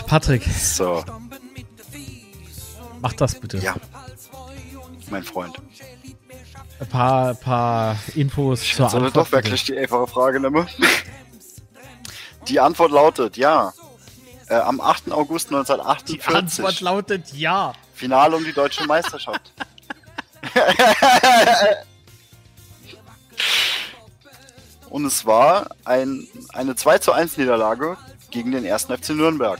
Patrick, 0.07 0.43
So, 0.43 1.03
mach 3.01 3.13
das 3.13 3.39
bitte. 3.39 3.57
ja. 3.57 3.75
Mein 5.09 5.23
Freund. 5.23 5.55
Ein 6.79 6.87
paar, 6.87 7.33
paar 7.35 7.97
Infos 8.15 8.61
zur 8.63 8.85
Antwort. 8.91 9.15
doch 9.15 9.31
wirklich 9.31 9.65
die 9.65 9.77
einfache 9.77 10.07
Frage 10.07 10.39
nehmen? 10.39 10.67
Die 12.47 12.59
Antwort 12.59 12.91
lautet 12.91 13.37
ja. 13.37 13.73
Äh, 14.47 14.55
am 14.55 14.81
8. 14.81 15.11
August 15.11 15.49
Die 15.51 15.55
Antwort 15.55 15.79
1948. 15.79 16.81
lautet 16.81 17.33
ja. 17.33 17.73
Finale 17.93 18.35
um 18.35 18.43
die 18.43 18.53
deutsche 18.53 18.85
Meisterschaft. 18.85 19.51
Und 24.89 25.05
es 25.05 25.25
war 25.25 25.67
ein, 25.85 26.27
eine 26.53 26.75
2 26.75 26.97
zu 26.97 27.13
1 27.13 27.37
Niederlage 27.37 27.97
gegen 28.29 28.51
den 28.51 28.69
1. 28.69 28.85
FC 28.85 29.11
Nürnberg. 29.11 29.59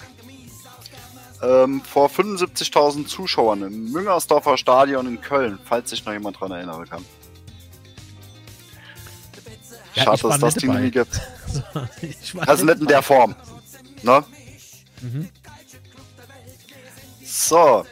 Ähm, 1.44 1.82
vor 1.82 2.10
75.000 2.10 3.08
Zuschauern 3.08 3.64
im 3.64 3.92
Müngersdorfer 3.92 4.58
Stadion 4.58 5.08
in 5.08 5.22
Köln, 5.22 5.58
falls 5.66 5.90
sich 5.90 6.06
noch 6.06 6.14
jemand 6.14 6.40
dran 6.40 6.52
erinnern 6.52 6.88
kann. 6.88 7.04
Ja, 9.96 10.04
Schade, 10.04 10.22
dass 10.22 10.40
das 10.40 10.54
dabei. 10.56 10.82
nie 10.82 10.92
gibt. 10.92 11.20
Also 12.48 12.64
nicht 12.64 12.80
in 12.80 12.88
der 12.88 13.02
Form. 13.02 13.36
Ne? 14.04 14.24
Mhm. 15.02 15.30
So. 17.24 17.86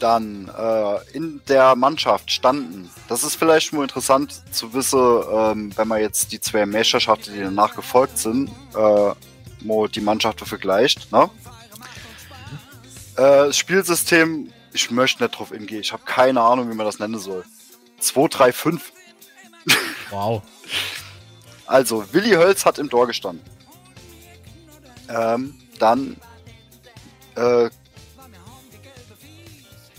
Dann 0.00 0.48
äh, 0.48 1.16
in 1.16 1.42
der 1.46 1.76
Mannschaft 1.76 2.32
standen. 2.32 2.90
Das 3.06 3.22
ist 3.22 3.36
vielleicht 3.36 3.72
nur 3.72 3.82
interessant 3.82 4.42
zu 4.50 4.72
wissen, 4.72 4.98
ähm, 4.98 5.76
wenn 5.76 5.86
man 5.86 6.00
jetzt 6.00 6.32
die 6.32 6.40
zwei 6.40 6.64
Meisterschaften, 6.64 7.34
die 7.34 7.40
danach 7.40 7.76
gefolgt 7.76 8.16
sind, 8.18 8.50
äh, 8.74 9.12
die 9.94 10.00
Mannschaft 10.00 10.40
vergleicht. 10.40 11.12
Ne? 11.12 11.28
Äh, 13.16 13.52
Spielsystem, 13.52 14.52
ich 14.72 14.90
möchte 14.90 15.22
nicht 15.22 15.38
drauf 15.38 15.50
hingehen. 15.50 15.80
Ich 15.80 15.92
habe 15.92 16.04
keine 16.04 16.40
Ahnung, 16.40 16.70
wie 16.70 16.74
man 16.74 16.86
das 16.86 16.98
nennen 16.98 17.18
soll. 17.18 17.44
2, 17.98 18.28
3, 18.28 18.52
5. 18.52 18.92
Wow. 20.10 20.42
Also, 21.66 22.12
Willi 22.12 22.30
Hölz 22.30 22.64
hat 22.64 22.78
im 22.78 22.88
Tor 22.90 23.06
gestanden. 23.06 23.44
Ähm, 25.08 25.54
dann 25.78 26.16
äh, 27.36 27.68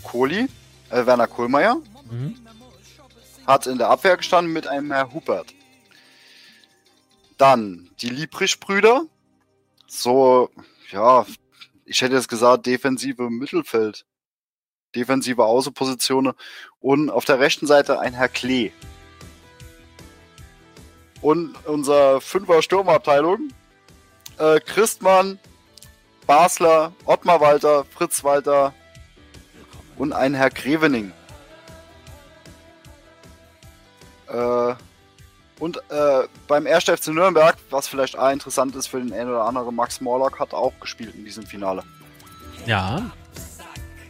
Kohli, 0.02 0.48
äh, 0.90 1.06
Werner 1.06 1.26
Kohlmeier, 1.28 1.76
Mhm. 2.10 2.36
hat 3.46 3.66
in 3.66 3.78
der 3.78 3.88
Abwehr 3.88 4.16
gestanden 4.18 4.52
mit 4.52 4.66
einem 4.66 4.90
Herr 4.92 5.12
Hubert. 5.12 5.54
Dann 7.38 7.90
die 8.00 8.10
Liebrich-Brüder. 8.10 9.06
So, 9.86 10.50
ja, 10.90 11.24
ich 11.84 12.02
hätte 12.02 12.14
jetzt 12.14 12.28
gesagt, 12.28 12.66
defensive 12.66 13.30
Mittelfeld. 13.30 14.04
Defensive 14.94 15.44
Außenpositionen. 15.44 16.32
Und 16.80 17.10
auf 17.10 17.24
der 17.24 17.40
rechten 17.40 17.66
Seite 17.66 18.00
ein 18.00 18.14
Herr 18.14 18.28
Klee. 18.28 18.72
Und 21.20 21.54
unser 21.66 22.20
Fünfer 22.20 22.62
Sturmabteilung. 22.62 23.48
Äh, 24.38 24.60
Christmann, 24.60 25.38
Basler, 26.26 26.92
Ottmar 27.04 27.40
Walter, 27.40 27.84
Fritz 27.84 28.24
Walter 28.24 28.74
und 29.96 30.12
ein 30.12 30.34
Herr 30.34 30.50
Grevening. 30.50 31.12
Äh, 34.28 34.74
und 35.62 35.76
äh, 35.90 36.26
beim 36.48 36.66
1. 36.66 36.86
FC 36.86 37.08
Nürnberg, 37.08 37.56
was 37.70 37.86
vielleicht 37.86 38.18
auch 38.18 38.32
interessant 38.32 38.74
ist 38.74 38.88
für 38.88 38.98
den 38.98 39.12
einen 39.12 39.30
oder 39.30 39.44
anderen, 39.44 39.72
Max 39.76 40.00
Morlock 40.00 40.40
hat 40.40 40.52
auch 40.54 40.72
gespielt 40.80 41.14
in 41.14 41.24
diesem 41.24 41.46
Finale. 41.46 41.84
Ja. 42.66 43.12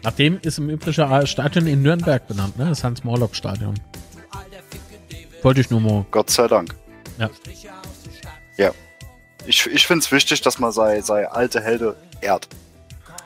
Nach 0.03 0.13
dem 0.13 0.41
ist 0.41 0.57
im 0.57 0.71
Übrigen 0.71 1.27
Stadion 1.27 1.67
in 1.67 1.83
Nürnberg 1.83 2.27
benannt, 2.27 2.57
ne? 2.57 2.71
Das 2.71 2.83
Hans-Morlock-Stadion. 2.83 3.75
Wollte 5.43 5.61
ich 5.61 5.69
nur 5.69 5.83
mal. 5.83 6.07
Gott 6.11 6.31
sei 6.31 6.49
Dank. 6.49 6.75
Ja. 7.19 7.29
Ja. 8.57 8.71
Ich, 9.45 9.67
ich 9.67 9.87
finde 9.87 10.05
es 10.05 10.11
wichtig, 10.11 10.41
dass 10.41 10.59
man 10.59 10.73
sei, 10.73 11.03
sei 11.03 11.29
alte 11.29 11.61
Helde 11.61 11.97
ehrt. 12.23 12.49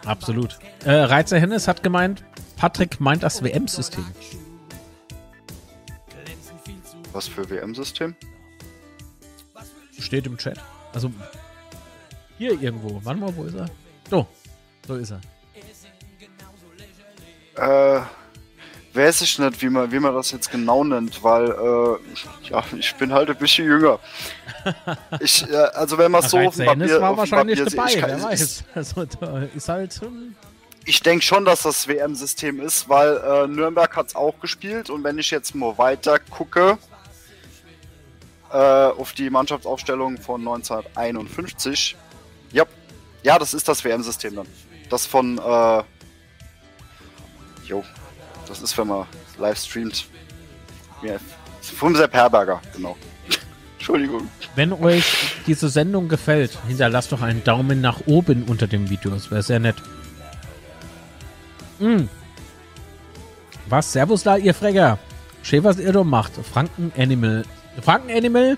Absolut. 0.04 0.58
Äh, 0.84 0.90
Reizer 0.90 1.38
Hennes 1.38 1.68
hat 1.68 1.84
gemeint, 1.84 2.24
Patrick 2.56 2.98
meint 2.98 3.22
das 3.22 3.44
WM-System. 3.44 4.04
Was 7.16 7.28
für 7.28 7.48
WM-System? 7.48 8.14
Steht 9.98 10.26
im 10.26 10.36
Chat. 10.36 10.60
Also 10.92 11.10
hier 12.36 12.60
irgendwo. 12.60 13.00
Warte 13.02 13.18
mal, 13.18 13.34
wo 13.34 13.44
ist 13.44 13.54
er? 13.54 13.70
So, 14.10 14.26
so 14.86 14.96
ist 14.96 15.12
er. 17.56 17.96
Äh, 17.98 18.02
weiß 18.92 19.22
ich 19.22 19.38
nicht, 19.38 19.62
wie 19.62 19.70
man, 19.70 19.90
wie 19.90 19.98
man 19.98 20.14
das 20.14 20.30
jetzt 20.30 20.50
genau 20.50 20.84
nennt, 20.84 21.24
weil, 21.24 21.46
äh, 21.48 22.50
ja, 22.50 22.62
ich 22.76 22.94
bin 22.96 23.10
halt 23.14 23.30
ein 23.30 23.36
bisschen 23.36 23.66
jünger. 23.66 23.98
Ich, 25.20 25.48
äh, 25.48 25.56
also 25.56 25.96
wenn 25.96 26.10
man 26.10 26.20
so 26.20 26.36
auf 26.36 26.54
dem 26.54 26.66
Papier, 26.66 27.00
war 27.00 27.10
auf 27.10 27.16
dem 27.16 27.18
wahrscheinlich 27.20 27.58
Papier 27.60 27.76
dabei, 27.76 27.88
sieht, 27.88 28.02
wer 28.02 28.22
weiß. 28.22 28.64
Also 28.74 29.06
ist 29.54 29.68
halt 29.70 30.00
ich 30.84 31.02
denke 31.02 31.24
schon, 31.24 31.44
dass 31.44 31.62
das 31.62 31.88
WM-System 31.88 32.60
ist, 32.60 32.88
weil 32.88 33.16
äh, 33.16 33.46
Nürnberg 33.48 33.96
hat 33.96 34.08
es 34.08 34.14
auch 34.14 34.38
gespielt 34.38 34.90
und 34.90 35.02
wenn 35.02 35.18
ich 35.18 35.30
jetzt 35.30 35.54
mal 35.54 35.76
weiter 35.78 36.18
gucke 36.18 36.78
äh, 38.52 38.56
auf 38.56 39.12
die 39.12 39.30
Mannschaftsaufstellung 39.30 40.18
von 40.18 40.40
1951, 40.40 41.96
ja, 42.52 42.64
ja, 43.22 43.38
das 43.38 43.54
ist 43.54 43.68
das 43.68 43.84
WM-System 43.84 44.36
dann. 44.36 44.46
Das 44.88 45.06
von, 45.06 45.38
äh, 45.38 45.82
jo, 47.66 47.84
das 48.46 48.62
ist, 48.62 48.76
wenn 48.78 48.88
man 48.88 49.06
live 49.38 49.58
streamt. 49.58 50.06
Ja, 51.02 51.16
vom 51.60 51.94
Sepp 51.96 52.14
Herberger, 52.14 52.62
genau. 52.74 52.96
Entschuldigung. 53.78 54.28
Wenn 54.54 54.72
euch 54.72 55.04
diese 55.46 55.68
Sendung 55.68 56.08
gefällt, 56.08 56.58
hinterlasst 56.66 57.12
doch 57.12 57.22
einen 57.22 57.44
Daumen 57.44 57.80
nach 57.80 58.06
oben 58.06 58.44
unter 58.44 58.66
dem 58.66 58.88
Video. 58.88 59.10
Das 59.10 59.30
wäre 59.30 59.42
sehr 59.42 59.58
nett. 59.58 59.76
Mm. 61.78 62.04
Was? 63.68 63.92
Servus 63.92 64.22
da, 64.22 64.36
ihr 64.36 64.54
Frecker. 64.54 64.98
Schön, 65.42 65.64
was 65.64 65.78
ihr 65.78 65.92
da 65.92 66.04
macht. 66.04 66.32
Franken 66.34 66.92
Animal. 66.96 67.44
Franken 67.82 68.10
Animal. 68.10 68.56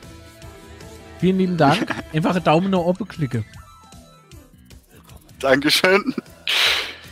Vielen 1.20 1.38
lieben 1.38 1.56
Dank. 1.56 1.94
Einfach 2.12 2.34
einen 2.36 2.44
Daumen 2.44 2.70
nach 2.70 2.78
oben 2.78 3.06
klicken. 3.08 3.44
Dankeschön. 5.40 6.14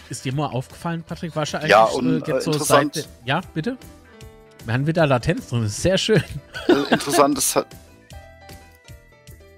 Ist 0.09 0.25
dir 0.25 0.33
mal 0.35 0.47
aufgefallen, 0.47 1.03
Patrick? 1.07 1.35
War 1.35 1.47
schon 1.47 1.61
eigentlich 1.61 1.71
Ja, 1.71 1.85
und, 1.85 2.23
äh, 2.29 2.33
jetzt 2.33 2.39
äh, 2.39 2.41
so 2.43 2.53
interessant. 2.53 2.95
seit. 2.95 3.09
Ja, 3.25 3.41
bitte? 3.55 3.77
Wir 4.65 4.75
haben 4.75 4.87
wieder 4.87 5.07
Latenz 5.07 5.49
drin. 5.49 5.63
Das 5.63 5.73
ist 5.73 5.83
sehr 5.83 5.99
schön. 5.99 6.23
Äh, 6.69 6.73
interessant 6.93 7.39
ist 7.39 7.55
halt. 7.57 7.67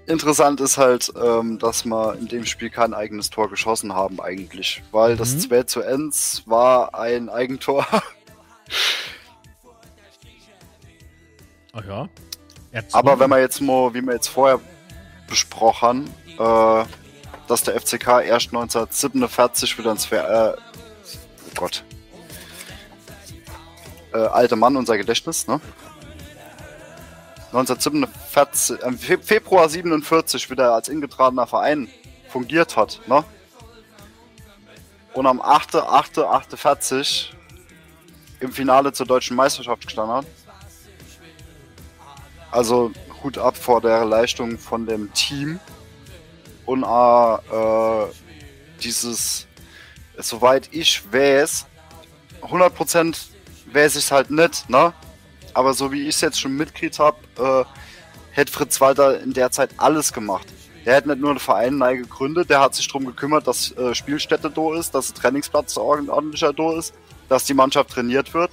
Interessant 0.07 0.59
ist 0.59 0.77
halt, 0.79 1.11
ähm, 1.23 1.59
dass 1.59 1.85
wir 1.85 2.15
in 2.19 2.27
dem 2.27 2.45
Spiel 2.45 2.71
kein 2.71 2.95
eigenes 2.95 3.29
Tor 3.29 3.47
geschossen 3.49 3.93
haben 3.93 4.19
eigentlich, 4.19 4.81
weil 4.91 5.15
das 5.15 5.35
Mhm. 5.35 5.39
2 5.41 5.63
zu 5.63 5.83
1 5.85 6.43
war 6.47 6.95
ein 6.95 7.29
Eigentor. 7.29 7.85
Oh 11.73 11.81
ja. 11.87 12.07
Aber 12.91 13.19
wenn 13.19 13.29
man 13.29 13.39
jetzt 13.39 13.61
mal, 13.61 13.93
wie 13.93 14.01
wir 14.01 14.13
jetzt 14.13 14.27
vorher 14.27 14.59
besprochen 15.27 16.09
haben, 16.37 16.83
äh, 16.83 16.85
dass 17.47 17.63
der 17.63 17.79
FCK 17.79 18.21
erst 18.25 18.47
1947 18.47 19.77
wieder 19.77 19.91
ins 19.91 20.05
Ver 20.05 20.55
äh, 20.55 20.61
oh 21.47 21.51
Gott. 21.55 21.83
Äh, 24.13 24.17
alter 24.17 24.55
Mann, 24.55 24.75
unser 24.75 24.97
Gedächtnis, 24.97 25.47
ne? 25.47 25.59
1947, 27.51 28.79
im 28.81 28.99
Fe 28.99 29.17
Februar 29.17 29.67
47 29.67 30.51
wieder 30.51 30.73
als 30.73 30.87
ingetragener 30.87 31.47
Verein 31.47 31.89
fungiert 32.27 32.77
hat, 32.77 33.01
ne? 33.07 33.23
Und 35.13 35.25
am 35.25 35.41
8.8.48 35.41 37.29
im 38.39 38.51
Finale 38.51 38.93
zur 38.93 39.07
deutschen 39.07 39.35
Meisterschaft 39.35 39.85
gestanden 39.85 40.17
hat. 40.17 40.25
Also 42.51 42.91
Hut 43.23 43.37
ab 43.37 43.57
vor 43.57 43.81
der 43.81 44.05
Leistung 44.05 44.57
von 44.57 44.85
dem 44.85 45.13
Team. 45.13 45.59
Und 46.65 46.83
äh, 46.83 47.35
äh, 47.55 48.07
dieses, 48.83 49.47
soweit 50.17 50.69
ich 50.71 51.01
weiß, 51.11 51.65
100% 52.41 53.17
weiß 53.73 53.95
ich 53.95 54.05
es 54.05 54.11
halt 54.11 54.31
nicht, 54.31 54.69
ne? 54.69 54.93
Aber 55.53 55.73
so 55.73 55.91
wie 55.91 56.03
ich 56.03 56.15
es 56.15 56.21
jetzt 56.21 56.39
schon 56.39 56.55
mitgekriegt 56.55 56.99
habe, 56.99 57.17
äh, 57.37 57.65
hätte 58.31 58.51
Fritz 58.51 58.79
Walter 58.79 59.19
in 59.19 59.33
der 59.33 59.51
Zeit 59.51 59.71
alles 59.77 60.13
gemacht. 60.13 60.47
Der 60.85 60.95
hat 60.95 61.05
nicht 61.05 61.19
nur 61.19 61.31
einen 61.31 61.39
Verein 61.39 61.77
neu 61.77 61.97
gegründet, 61.97 62.49
der 62.49 62.61
hat 62.61 62.75
sich 62.75 62.87
darum 62.87 63.05
gekümmert, 63.05 63.47
dass 63.47 63.71
äh, 63.73 63.93
Spielstätte 63.93 64.49
da 64.49 64.75
ist, 64.75 64.95
dass 64.95 65.13
der 65.13 65.21
Trainingsplatz 65.21 65.77
ordentlicher 65.77 66.53
da 66.53 66.77
ist, 66.77 66.93
dass 67.27 67.45
die 67.45 67.53
Mannschaft 67.53 67.89
trainiert 67.89 68.33
wird. 68.33 68.51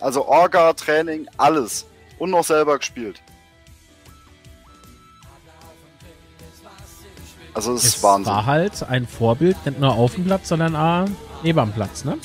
Also 0.00 0.26
Orga, 0.26 0.72
Training, 0.74 1.26
alles. 1.36 1.86
Und 2.18 2.30
noch 2.30 2.44
selber 2.44 2.78
gespielt. 2.78 3.20
Also 7.54 7.72
es 7.74 7.84
ist 7.84 7.96
Es 7.96 8.02
Wahnsinn. 8.02 8.32
war 8.32 8.44
halt 8.46 8.82
ein 8.82 9.06
Vorbild, 9.06 9.56
nicht 9.64 9.78
nur 9.80 9.94
auf 9.94 10.14
dem 10.14 10.24
Platz, 10.24 10.48
sondern 10.48 10.76
auch 10.76 11.06
neben 11.42 11.58
dem 11.58 11.72
Platz, 11.72 12.04
ne? 12.04 12.18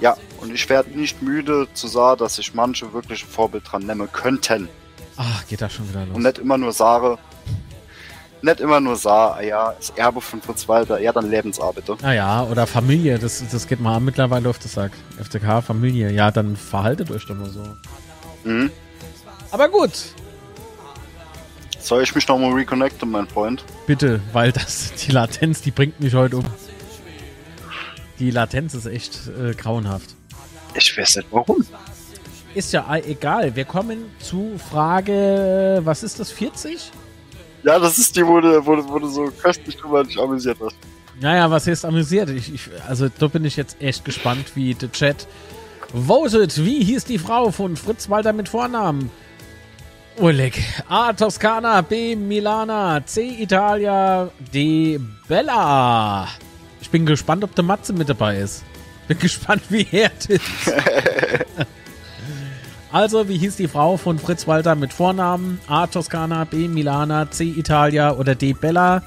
Ja, 0.00 0.16
und 0.40 0.54
ich 0.54 0.68
werde 0.70 0.90
nicht 0.98 1.20
müde 1.22 1.68
zu 1.74 1.86
sagen, 1.88 2.18
dass 2.20 2.36
sich 2.36 2.54
manche 2.54 2.92
wirklich 2.92 3.24
ein 3.24 3.28
Vorbild 3.28 3.70
dran 3.70 3.82
nehmen 3.84 4.10
könnten. 4.10 4.68
Ach, 5.16 5.46
geht 5.48 5.60
da 5.60 5.68
schon 5.68 5.88
wieder 5.88 6.06
los. 6.06 6.16
Und 6.16 6.22
nicht 6.22 6.38
immer 6.38 6.56
nur 6.56 6.72
Sare. 6.72 7.18
Nicht 8.40 8.60
immer 8.60 8.80
nur 8.80 8.96
sah, 8.96 9.32
ah 9.32 9.40
ja, 9.42 9.72
das 9.76 9.90
Erbe 9.90 10.20
von 10.20 10.40
Fritz 10.40 10.68
Walter, 10.68 11.00
ja, 11.00 11.12
dann 11.12 11.28
Lebensarbeiter. 11.30 11.96
Naja, 12.00 12.44
oder 12.44 12.66
Familie, 12.66 13.18
das, 13.18 13.42
das 13.50 13.66
geht 13.66 13.80
mal 13.80 13.98
mittlerweile 14.00 14.48
auf 14.48 14.58
den 14.58 14.68
Sack. 14.68 14.92
FCK, 15.20 15.62
Familie, 15.62 16.10
ja, 16.12 16.30
dann 16.30 16.56
verhaltet 16.56 17.10
euch 17.10 17.26
doch 17.26 17.34
mal 17.34 17.50
so. 17.50 17.62
Mhm. 18.44 18.70
Aber 19.50 19.68
gut, 19.68 19.92
Soll 21.80 22.02
ich 22.02 22.14
mich 22.14 22.28
nochmal 22.28 22.52
reconnecten, 22.52 23.10
mein 23.10 23.26
Freund? 23.26 23.64
bitte, 23.86 24.20
weil 24.32 24.52
das, 24.52 24.92
die 24.94 25.12
Latenz, 25.12 25.62
die 25.62 25.70
bringt 25.70 25.98
mich 26.00 26.14
heute 26.14 26.36
um. 26.36 26.44
Die 28.18 28.30
Latenz 28.30 28.74
ist 28.74 28.86
echt 28.86 29.20
äh, 29.28 29.54
grauenhaft. 29.54 30.14
Ich 30.74 30.96
weiß 30.96 31.16
nicht 31.16 31.28
warum. 31.30 31.64
Ist 32.54 32.72
ja 32.72 32.84
egal, 32.96 33.54
wir 33.56 33.64
kommen 33.64 34.06
zu 34.20 34.58
Frage, 34.70 35.80
was 35.84 36.02
ist 36.02 36.18
das, 36.20 36.30
40? 36.32 36.90
Ja, 37.68 37.78
das 37.78 37.98
ist 37.98 38.16
die, 38.16 38.26
wo 38.26 38.40
du, 38.40 38.64
wo 38.64 38.76
du, 38.76 38.88
wo 38.88 38.98
du 38.98 39.06
so 39.08 39.30
köstlich 39.42 39.76
drüber 39.76 40.02
dich 40.02 40.18
amüsiert 40.18 40.56
hast. 40.58 40.74
Naja, 41.20 41.50
was 41.50 41.66
heißt 41.66 41.84
amüsiert? 41.84 42.30
Ich, 42.30 42.54
ich, 42.54 42.62
also 42.88 43.10
da 43.10 43.26
bin 43.26 43.44
ich 43.44 43.56
jetzt 43.56 43.76
echt 43.82 44.06
gespannt, 44.06 44.52
wie 44.54 44.72
der 44.72 44.90
Chat 44.90 45.26
votet. 45.92 46.64
Wie 46.64 46.82
hieß 46.82 47.04
die 47.04 47.18
Frau 47.18 47.50
von 47.50 47.76
Fritz 47.76 48.08
Walter 48.08 48.32
mit 48.32 48.48
Vornamen? 48.48 49.10
Oleg. 50.18 50.58
A. 50.88 51.12
Toskana. 51.12 51.82
B. 51.82 52.16
Milana. 52.16 53.04
C. 53.04 53.36
Italia. 53.38 54.30
D. 54.54 54.98
Bella. 55.28 56.26
Ich 56.80 56.88
bin 56.88 57.04
gespannt, 57.04 57.44
ob 57.44 57.54
der 57.54 57.64
Matze 57.64 57.92
mit 57.92 58.08
dabei 58.08 58.38
ist. 58.38 58.64
Bin 59.08 59.18
gespannt, 59.18 59.64
wie 59.68 59.86
er 59.92 60.10
ist. 60.26 60.40
Also, 62.90 63.28
wie 63.28 63.36
hieß 63.36 63.56
die 63.56 63.68
Frau 63.68 63.96
von 63.98 64.18
Fritz 64.18 64.46
Walter 64.46 64.74
mit 64.74 64.92
Vornamen? 64.92 65.60
A. 65.66 65.86
Toskana. 65.86 66.44
B. 66.44 66.68
Milana. 66.68 67.30
C. 67.30 67.44
Italia. 67.44 68.12
Oder 68.12 68.34
D. 68.34 68.54
Bella. 68.54 69.02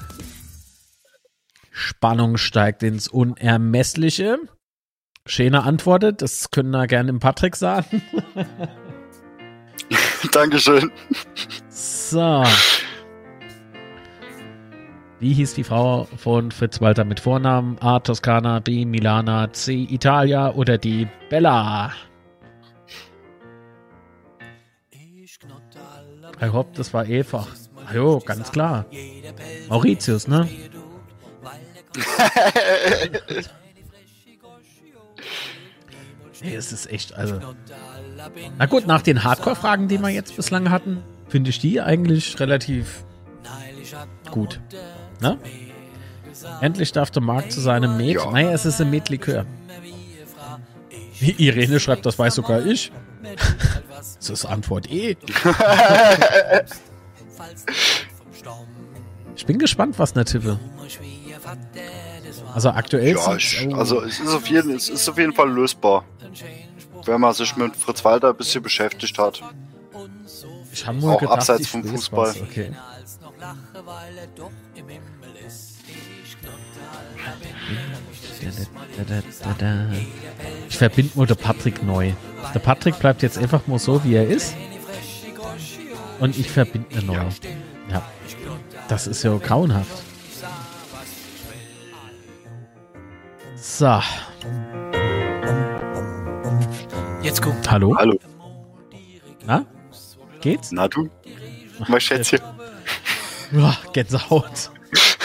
Spannung 1.72 2.38
steigt 2.38 2.84
ins 2.84 3.08
Unermessliche. 3.08 4.38
Schöne 5.26 5.64
antwortet, 5.64 6.22
das 6.22 6.52
können 6.52 6.72
wir 6.72 6.88
gerne 6.88 7.10
im 7.10 7.20
Patrick 7.20 7.56
sagen. 7.56 8.02
Dankeschön. 10.32 10.92
So. 11.70 12.44
Wie 15.20 15.34
hieß 15.34 15.54
die 15.54 15.64
Frau 15.64 16.08
von 16.18 16.52
Fritz 16.52 16.82
Walter 16.82 17.04
mit 17.04 17.20
Vornamen? 17.20 17.78
A. 17.80 18.00
Toskana, 18.00 18.60
B. 18.60 18.86
Milana, 18.86 19.52
C. 19.54 19.88
Italia 19.90 20.54
oder 20.54 20.78
D. 20.78 21.08
Bella? 21.30 21.92
Ich 26.42 26.52
hoffe, 26.52 26.70
das 26.74 26.94
war 26.94 27.04
einfach. 27.04 27.48
Ah 27.88 27.94
Jo, 27.94 28.20
ganz 28.20 28.52
klar. 28.52 28.86
Mauritius, 29.70 30.28
ne? 30.28 30.48
Nee, 36.44 36.56
es 36.56 36.72
ist 36.72 36.92
echt, 36.92 37.14
also. 37.14 37.40
Na 38.58 38.66
gut, 38.66 38.88
nach 38.88 39.02
den 39.02 39.24
Hardcore-Fragen, 39.24 39.88
die 39.88 40.00
wir 40.00 40.10
jetzt 40.10 40.36
bislang 40.36 40.70
hatten, 40.72 41.04
finde 41.28 41.52
ich 41.52 41.60
die 41.60 41.80
eigentlich 41.82 42.40
relativ 42.40 43.04
gut. 44.32 44.60
Ne? 45.20 45.38
Endlich 46.62 46.92
darf 46.92 47.12
der 47.12 47.22
Markt 47.22 47.52
zu 47.52 47.62
seinem 47.62 47.98
Met. 47.98 48.16
Ja. 48.16 48.32
Naja, 48.32 48.52
es 48.52 48.66
ist 48.66 48.82
ein 48.82 48.90
Met-Likör. 48.90 49.46
Irene 51.20 51.80
schreibt, 51.80 52.06
das 52.06 52.18
weiß 52.18 52.36
sogar 52.36 52.66
ich. 52.66 52.92
Das 54.18 54.30
ist 54.30 54.46
Antwort 54.46 54.90
E. 54.92 55.16
Ich 59.36 59.46
bin 59.48 59.58
gespannt, 59.58 59.98
was 59.98 60.14
ne 60.14 60.24
tippe. 60.24 60.60
Also 62.54 62.70
aktuell 62.70 63.16
Ja, 63.16 63.36
ich, 63.36 63.74
also 63.74 64.04
es 64.04 64.20
ist, 64.20 64.34
auf 64.34 64.48
jeden, 64.48 64.76
es 64.76 64.90
ist 64.90 65.10
auf 65.10 65.18
jeden 65.18 65.34
Fall 65.34 65.50
lösbar. 65.50 66.06
Wenn 67.06 67.20
man 67.20 67.34
sich 67.34 67.56
mit 67.56 67.76
Fritz 67.76 68.06
Walter 68.06 68.30
ein 68.30 68.36
bisschen 68.36 68.62
beschäftigt 68.62 69.18
hat. 69.18 69.42
ich 70.72 70.86
habe 70.86 71.00
nur 71.00 71.14
auch 71.14 71.20
gedacht, 71.20 71.38
abseits 71.38 71.74
ich 73.42 74.86
vom 74.86 75.34
lese 75.34 75.78
Fußball. 76.24 76.54
Was. 79.08 79.42
Okay. 79.42 80.08
Ich 80.70 80.78
verbinde 80.78 81.12
nur 81.16 81.28
der 81.28 81.36
Patrick 81.36 81.84
neu. 81.84 82.14
Der 82.54 82.60
Patrick 82.60 83.00
bleibt 83.00 83.22
jetzt 83.22 83.38
einfach 83.38 83.68
mal 83.68 83.80
so, 83.80 84.04
wie 84.04 84.16
er 84.16 84.28
ist. 84.28 84.56
Und 86.20 86.38
ich 86.38 86.52
verbinde 86.52 86.96
ihn 86.96 87.08
neu. 87.08 87.16
Ja. 87.90 88.02
Das 88.88 89.08
ist 89.08 89.24
ja 89.24 89.36
grauenhaft. 89.38 90.04
So. 93.56 94.02
Jetzt 97.22 97.42
guckt 97.42 97.70
Hallo? 97.70 97.96
Hallo, 97.96 98.18
Na? 99.46 99.66
Geht's? 100.42 100.72
na 100.72 100.88
du? 100.88 101.10
Mein 101.88 102.02
Schätzchen. 102.02 102.40
Ja, 103.52 103.78
Gänsehaut. 103.94 104.72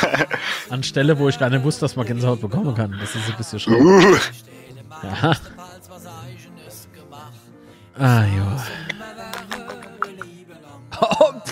Anstelle, 0.71 1.19
wo 1.19 1.29
ich 1.29 1.39
gar 1.39 1.51
nicht 1.51 1.65
wusste, 1.65 1.83
dass 1.83 1.97
man 1.97 2.07
Gänsehaut 2.07 2.41
bekommen 2.41 2.75
kann. 2.75 2.97
Das 3.01 3.15
ist 3.15 3.29
ein 3.29 3.37
bisschen 3.37 3.61
schräg. 3.61 3.81
Uh, 3.81 4.17
Ja. 5.03 5.37
Ah, 7.99 8.25
ja. 8.25 8.65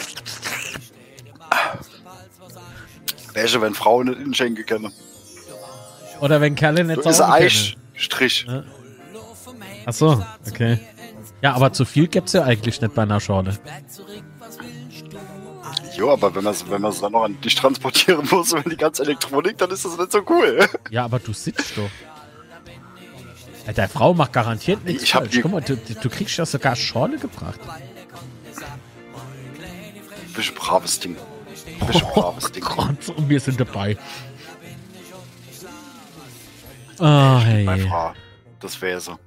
welche, 3.34 3.60
wenn 3.60 3.74
Frauen 3.74 4.06
nicht 4.08 4.18
Innenschenke 4.20 4.64
kennen? 4.64 4.92
Oder 6.20 6.40
wenn 6.40 6.54
Kerle 6.54 6.84
nicht 6.84 7.04
Du 7.04 7.08
ist 7.08 7.18
können. 7.18 7.32
Eichstrich. 7.32 8.46
Ach 9.86 9.92
so, 9.92 10.24
okay. 10.48 10.78
Ja, 11.42 11.54
aber 11.54 11.72
zu 11.72 11.84
viel 11.84 12.06
gibt's 12.06 12.32
ja 12.32 12.44
eigentlich 12.44 12.80
nicht 12.80 12.94
bei 12.94 13.02
einer 13.02 13.20
Schorle. 13.20 13.58
Jo, 15.96 16.10
aber 16.12 16.34
wenn 16.34 16.44
man 16.44 16.52
es 16.54 16.68
wenn 16.68 16.82
man's 16.82 17.00
dann 17.00 17.12
noch 17.12 17.24
an 17.24 17.40
dich 17.40 17.54
transportieren 17.54 18.26
muss, 18.30 18.52
wenn 18.52 18.64
die 18.64 18.76
ganze 18.76 19.02
Elektronik, 19.02 19.58
dann 19.58 19.70
ist 19.70 19.84
das 19.84 19.96
nicht 19.96 20.12
so 20.12 20.22
cool. 20.28 20.68
Ja, 20.90 21.04
aber 21.04 21.18
du 21.20 21.32
sitzt 21.32 21.76
doch. 21.76 21.88
Ja, 23.66 23.72
Der 23.72 23.88
Frau 23.88 24.12
macht 24.12 24.32
garantiert 24.32 24.84
nichts 24.84 25.04
Ich 25.04 25.14
hab 25.14 25.22
falsch. 25.22 25.38
Guck 25.40 25.52
mal, 25.52 25.60
du, 25.60 25.76
du 25.76 26.10
kriegst 26.10 26.36
ja 26.36 26.44
sogar 26.44 26.76
Schorle 26.76 27.18
gebracht. 27.18 27.60
Bist 30.34 30.50
ein 30.50 30.54
braves 30.56 30.98
Ding. 31.00 31.16
Bist 31.86 32.02
ein 32.04 32.10
braves 32.12 32.50
Ding. 32.52 32.64
Gott, 32.76 33.08
und 33.16 33.28
wir 33.28 33.40
sind 33.40 33.60
dabei. 33.60 33.96
Ah, 36.98 37.38
hey. 37.40 37.64
Meine 37.64 37.86
Frau. 37.88 38.12
Das 38.60 38.80
wäre 38.82 39.00
so. 39.00 39.18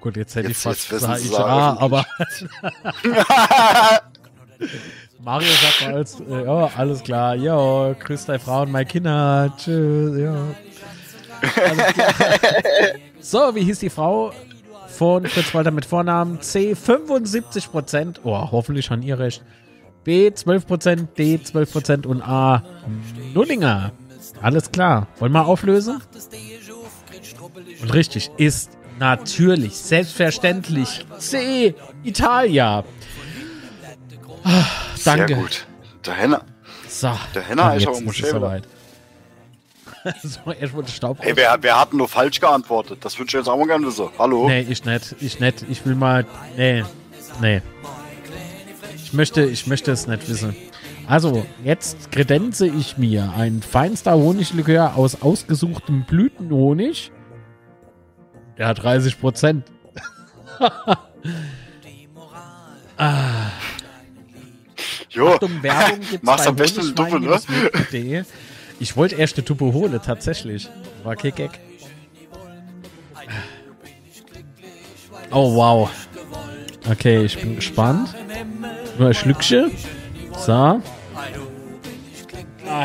Gut, 0.00 0.16
jetzt 0.16 0.34
hätte 0.34 0.50
ich 0.50 0.56
Jetzt- 0.56 0.62
fast 0.62 0.88
gesagt, 0.90 1.20
ich, 1.20 1.30
es 1.30 1.34
ah, 1.36 1.76
öffentlich. 1.78 2.50
aber 2.62 4.02
Mario 5.24 5.48
sagt 5.48 5.82
mal 5.82 5.94
als, 5.94 6.20
äh, 6.20 6.44
ja, 6.44 6.70
alles 6.76 7.02
klar, 7.02 7.36
ja, 7.36 7.92
grüß 7.92 8.26
deine 8.26 8.40
Frau 8.40 8.62
und 8.62 8.72
meine 8.72 8.86
Kinder, 8.86 9.52
tschüss, 9.56 10.18
ja. 10.18 10.34
So, 13.20 13.54
wie 13.54 13.62
hieß 13.62 13.78
die 13.78 13.90
Frau 13.90 14.32
von 14.88 15.24
Fritz 15.26 15.54
Walter 15.54 15.70
mit 15.70 15.84
Vornamen? 15.84 16.40
C, 16.40 16.72
75%, 16.72 18.16
oh, 18.24 18.50
hoffentlich 18.50 18.84
schon 18.84 19.00
ihr 19.02 19.16
recht. 19.18 19.44
B, 20.02 20.28
12%, 20.28 21.06
D, 21.16 21.36
12% 21.36 22.04
und 22.06 22.20
A, 22.22 22.64
Nullinger. 23.32 23.92
Alles 24.40 24.72
klar. 24.72 25.06
Wollen 25.20 25.32
wir 25.32 25.46
auflösen? 25.46 26.02
Und 27.80 27.94
richtig, 27.94 28.32
ist 28.38 28.72
natürlich, 28.98 29.76
selbstverständlich 29.76 31.06
C, 31.18 31.76
Italia. 32.02 32.82
Ah, 34.42 34.64
danke. 35.04 35.34
Sehr 35.34 35.36
gut. 35.36 35.66
Der 36.06 36.14
Henner. 36.14 36.44
So, 36.88 37.10
Der 37.34 37.42
Henner 37.42 37.76
ist 37.76 37.88
es 37.88 38.16
Schäfer. 38.16 38.40
soweit. 38.40 38.64
so, 40.22 40.50
erst 40.52 40.74
wurde 40.74 40.90
Staub 40.90 41.18
Hey, 41.20 41.36
wer, 41.36 41.56
wer 41.60 41.80
hat 41.80 41.92
nur 41.92 42.08
falsch 42.08 42.40
geantwortet? 42.40 42.98
Das 43.04 43.18
würde 43.18 43.28
ich 43.28 43.32
jetzt 43.34 43.48
auch 43.48 43.56
mal 43.56 43.66
gerne 43.66 43.86
wissen. 43.86 44.08
Hallo? 44.18 44.48
Nee, 44.48 44.66
ich 44.68 44.84
nicht. 44.84 45.14
Ich 45.20 45.40
nicht. 45.40 45.64
Ich 45.68 45.86
will 45.86 45.94
mal. 45.94 46.26
Nee. 46.56 46.84
Nee. 47.40 47.62
Ich 48.96 49.12
möchte, 49.12 49.42
ich 49.44 49.66
möchte 49.66 49.92
es 49.92 50.06
nicht 50.06 50.28
wissen. 50.28 50.56
Also, 51.06 51.46
jetzt 51.64 52.10
kredenze 52.10 52.66
ich 52.66 52.96
mir 52.96 53.32
ein 53.36 53.62
feinster 53.62 54.14
Honiglikör 54.14 54.96
aus 54.96 55.20
ausgesuchtem 55.22 56.04
Blütenhonig. 56.04 57.12
Der 58.58 58.68
hat 58.68 58.82
30 58.82 59.20
Prozent. 59.20 59.64
ah, 62.96 63.50
Jo, 65.12 65.34
Achtung, 65.34 65.62
Werbung 65.62 66.00
gibt 66.10 66.24
Mach's 66.24 66.46
am 66.46 66.56
besten 66.56 66.80
eine 66.80 66.92
Duppe, 66.92 67.20
ne? 67.20 68.26
Ich 68.80 68.96
wollte 68.96 69.16
erst 69.16 69.36
eine 69.36 69.44
Tuppe 69.44 69.66
holen, 69.66 70.00
tatsächlich. 70.04 70.68
War 71.04 71.16
kein 71.16 71.34
Gag. 71.34 71.60
Oh, 75.30 75.54
wow. 75.54 75.90
Okay, 76.90 77.24
ich 77.24 77.38
bin 77.38 77.56
gespannt. 77.56 78.14
Nur 78.98 79.08
ein 79.08 79.14
Schlückchen. 79.14 79.70
So. 80.36 80.52
Ah, 80.52 80.82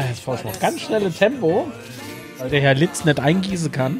jetzt 0.08 0.26
brauche 0.26 0.38
ich 0.38 0.44
noch 0.44 0.60
ganz 0.60 0.82
schnelle 0.82 1.12
Tempo, 1.12 1.72
weil 2.38 2.49
der 2.49 2.62
Herr 2.62 2.76
Litz 2.76 3.06
nicht 3.06 3.20
eingießen 3.20 3.72
kann. 3.72 3.99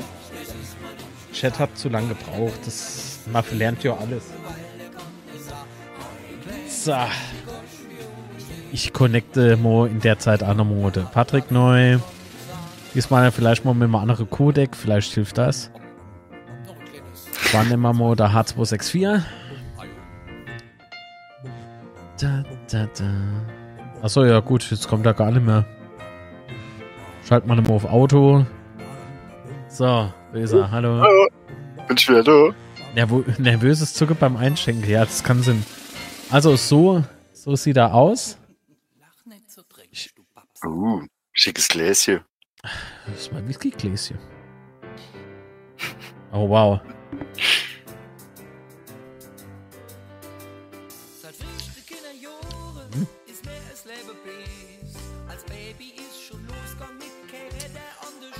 Chat 1.34 1.60
hat 1.60 1.78
zu 1.78 1.90
lange 1.90 2.10
gebraucht. 2.10 2.60
Das 2.66 3.20
man 3.32 3.44
lernt 3.52 3.84
ja 3.84 3.98
alles. 3.98 4.24
So. 6.70 6.96
Ich 8.78 8.94
connecte 8.94 9.58
mo 9.58 9.86
in 9.86 10.02
der 10.02 10.20
Zeit 10.20 10.44
an 10.44 10.58
der 10.58 10.64
Mode. 10.64 11.08
Patrick 11.12 11.50
neu. 11.50 11.98
Diesmal 12.94 13.32
vielleicht 13.32 13.66
mal 13.66 13.74
mit 13.74 13.86
einem 13.86 13.96
anderen 13.96 14.30
Codec. 14.30 14.76
Vielleicht 14.76 15.16
hilft 15.16 15.40
das. 15.40 15.72
Nehmen 17.68 17.82
wir 17.82 17.94
mal 17.94 18.16
der 18.16 18.30
H264. 18.30 19.24
Da, 22.22 22.44
da, 22.70 22.88
da. 23.00 24.04
Achso, 24.04 24.24
ja 24.24 24.42
gut, 24.42 24.70
jetzt 24.70 24.88
kommt 24.88 25.08
er 25.08 25.16
gar 25.16 25.32
nicht 25.32 25.44
mehr. 25.44 25.66
Schalten 27.28 27.50
wir 27.50 27.56
mal 27.56 27.72
auf 27.72 27.86
Auto. 27.86 28.46
So, 29.70 30.14
Weser, 30.34 30.70
hallo. 30.70 31.02
hallo. 31.02 31.28
Bin 31.88 31.98
ich 31.98 32.08
wieder 32.08 32.22
da? 32.22 32.50
Nervo 32.94 33.26
nervöses 33.40 33.96
Zucker 33.96 34.14
beim 34.14 34.38
Einschenken. 34.38 34.88
Ja, 34.88 35.04
das 35.04 35.24
kann 35.24 35.42
Sinn. 35.42 35.66
Also 36.30 36.56
so, 36.56 37.04
so 37.34 37.56
sieht 37.56 37.78
er 37.78 37.96
aus. 37.96 38.38
Uh, 40.64 41.06
schickes 41.34 41.68
Gläschen. 41.68 42.22
Das 43.06 43.22
ist 43.22 43.32
mein 43.32 43.48
Whisky-Gläschen. 43.48 44.18
Oh, 46.32 46.50
wow. 46.50 46.82
Hm? 52.94 53.08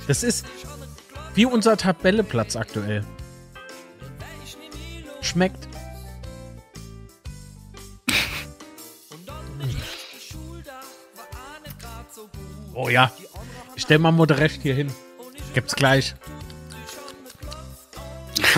Das 0.06 0.22
ist 0.22 0.46
wie 1.34 1.46
unser 1.46 1.76
Tabelleplatz 1.76 2.56
aktuell. 2.56 3.04
Schmeckt. 5.20 5.67
Oh 12.74 12.88
ja. 12.88 13.10
Ich 13.76 13.82
stell 13.82 13.98
mal 13.98 14.12
Moderecht 14.12 14.62
hier 14.62 14.74
hin. 14.74 14.92
Gibt's 15.54 15.74
gleich. 15.74 16.14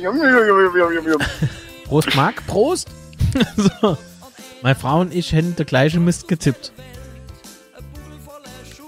jum, 0.00 0.16
jum, 0.16 0.72
jum, 0.76 0.94
jum, 0.94 1.08
jum. 1.08 1.22
Prost, 1.84 2.14
Marc. 2.14 2.46
Prost. 2.46 2.88
so. 3.56 3.96
Meine 4.62 4.74
Frau 4.74 5.00
und 5.00 5.14
ich 5.14 5.32
hätten 5.32 5.56
der 5.56 5.66
gleiche 5.66 6.00
Mist 6.00 6.28
getippt. 6.28 6.72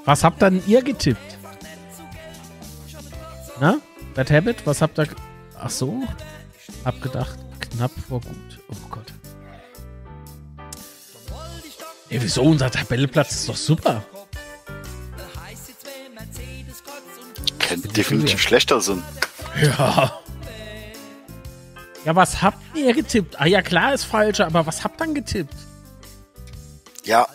Was 0.05 0.25
habt 0.25 0.41
dann 0.41 0.63
ihr 0.67 0.83
getippt? 0.83 1.39
Na? 3.61 3.79
Bad 4.15 4.31
Habit? 4.31 4.67
Was 4.67 4.81
habt 4.81 4.99
ihr... 4.99 5.09
Ach 5.59 5.71
so? 5.71 6.03
Hab 6.85 7.01
gedacht, 7.03 7.39
knapp 7.61 7.91
vor 8.09 8.21
gut. 8.21 8.61
Oh 8.71 8.89
Gott. 8.91 9.13
Ey, 12.17 12.23
wieso? 12.23 12.45
Unser 12.45 12.71
Tabellenplatz 12.71 13.33
ist 13.33 13.49
doch 13.51 13.57
super. 13.57 14.03
Könnte 17.59 17.89
definitiv 17.89 18.41
schlechter 18.41 18.81
sein. 18.81 19.03
Ja. 19.61 20.19
Ja, 22.07 22.17
was 22.17 22.41
habt 22.41 22.59
ihr 22.75 22.95
getippt? 22.95 23.39
Ah 23.39 23.45
ja, 23.45 23.61
klar 23.61 23.93
ist 23.93 24.05
falsch, 24.05 24.41
aber 24.41 24.65
was 24.65 24.83
habt 24.83 24.99
ihr 24.99 25.05
dann 25.05 25.15
getippt? 25.15 25.53
Ja. 27.05 27.29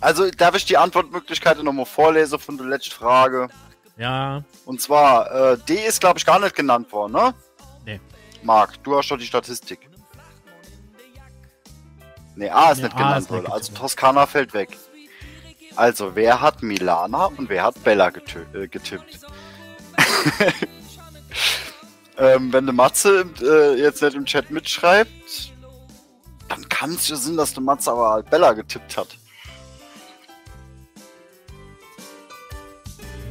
Also, 0.00 0.30
darf 0.32 0.54
ich 0.54 0.66
die 0.66 0.76
Antwortmöglichkeiten 0.76 1.64
nochmal 1.64 1.86
vorlesen 1.86 2.38
von 2.38 2.58
der 2.58 2.66
letzten 2.66 2.92
Frage? 2.92 3.48
Ja, 3.96 4.44
Und 4.66 4.82
zwar, 4.82 5.30
äh, 5.52 5.56
D 5.66 5.76
ist, 5.86 6.02
glaube 6.02 6.18
ich, 6.18 6.26
gar 6.26 6.38
nicht 6.38 6.54
genannt 6.54 6.92
worden, 6.92 7.12
ne? 7.12 7.34
Nee. 7.86 8.00
Marc, 8.42 8.82
du 8.82 8.98
hast 8.98 9.10
doch 9.10 9.16
die 9.16 9.24
Statistik. 9.24 9.88
Nee, 12.36 12.50
A 12.50 12.70
ist 12.70 12.78
Nee, 12.78 12.84
nicht 12.84 12.94
A 12.94 12.98
genannt 12.98 13.30
worden. 13.30 13.46
Also. 13.50 13.72
Toskana 13.72 14.26
fällt 14.26 14.54
weg. 14.54 14.76
Also, 15.74 16.14
wer 16.14 16.40
hat 16.40 16.62
Milana 16.62 17.26
und 17.26 17.48
wer 17.48 17.64
hat 17.64 17.82
Bella 17.82 18.08
äh, 18.08 18.68
getippt? 18.68 19.20
ähm, 22.18 22.52
wenn 22.52 22.66
der 22.66 22.74
Matze 22.74 23.26
äh, 23.42 23.80
jetzt 23.80 24.02
nicht 24.02 24.14
im 24.14 24.24
Chat 24.24 24.50
mitschreibt, 24.50 25.52
dann 26.48 26.68
kann 26.68 26.94
es 26.94 27.08
ja 27.08 27.16
sein, 27.16 27.36
dass 27.36 27.54
der 27.54 27.62
Matze 27.62 27.90
aber 27.90 28.10
halt 28.10 28.30
Bella 28.30 28.52
getippt 28.52 28.96
hat. 28.96 29.18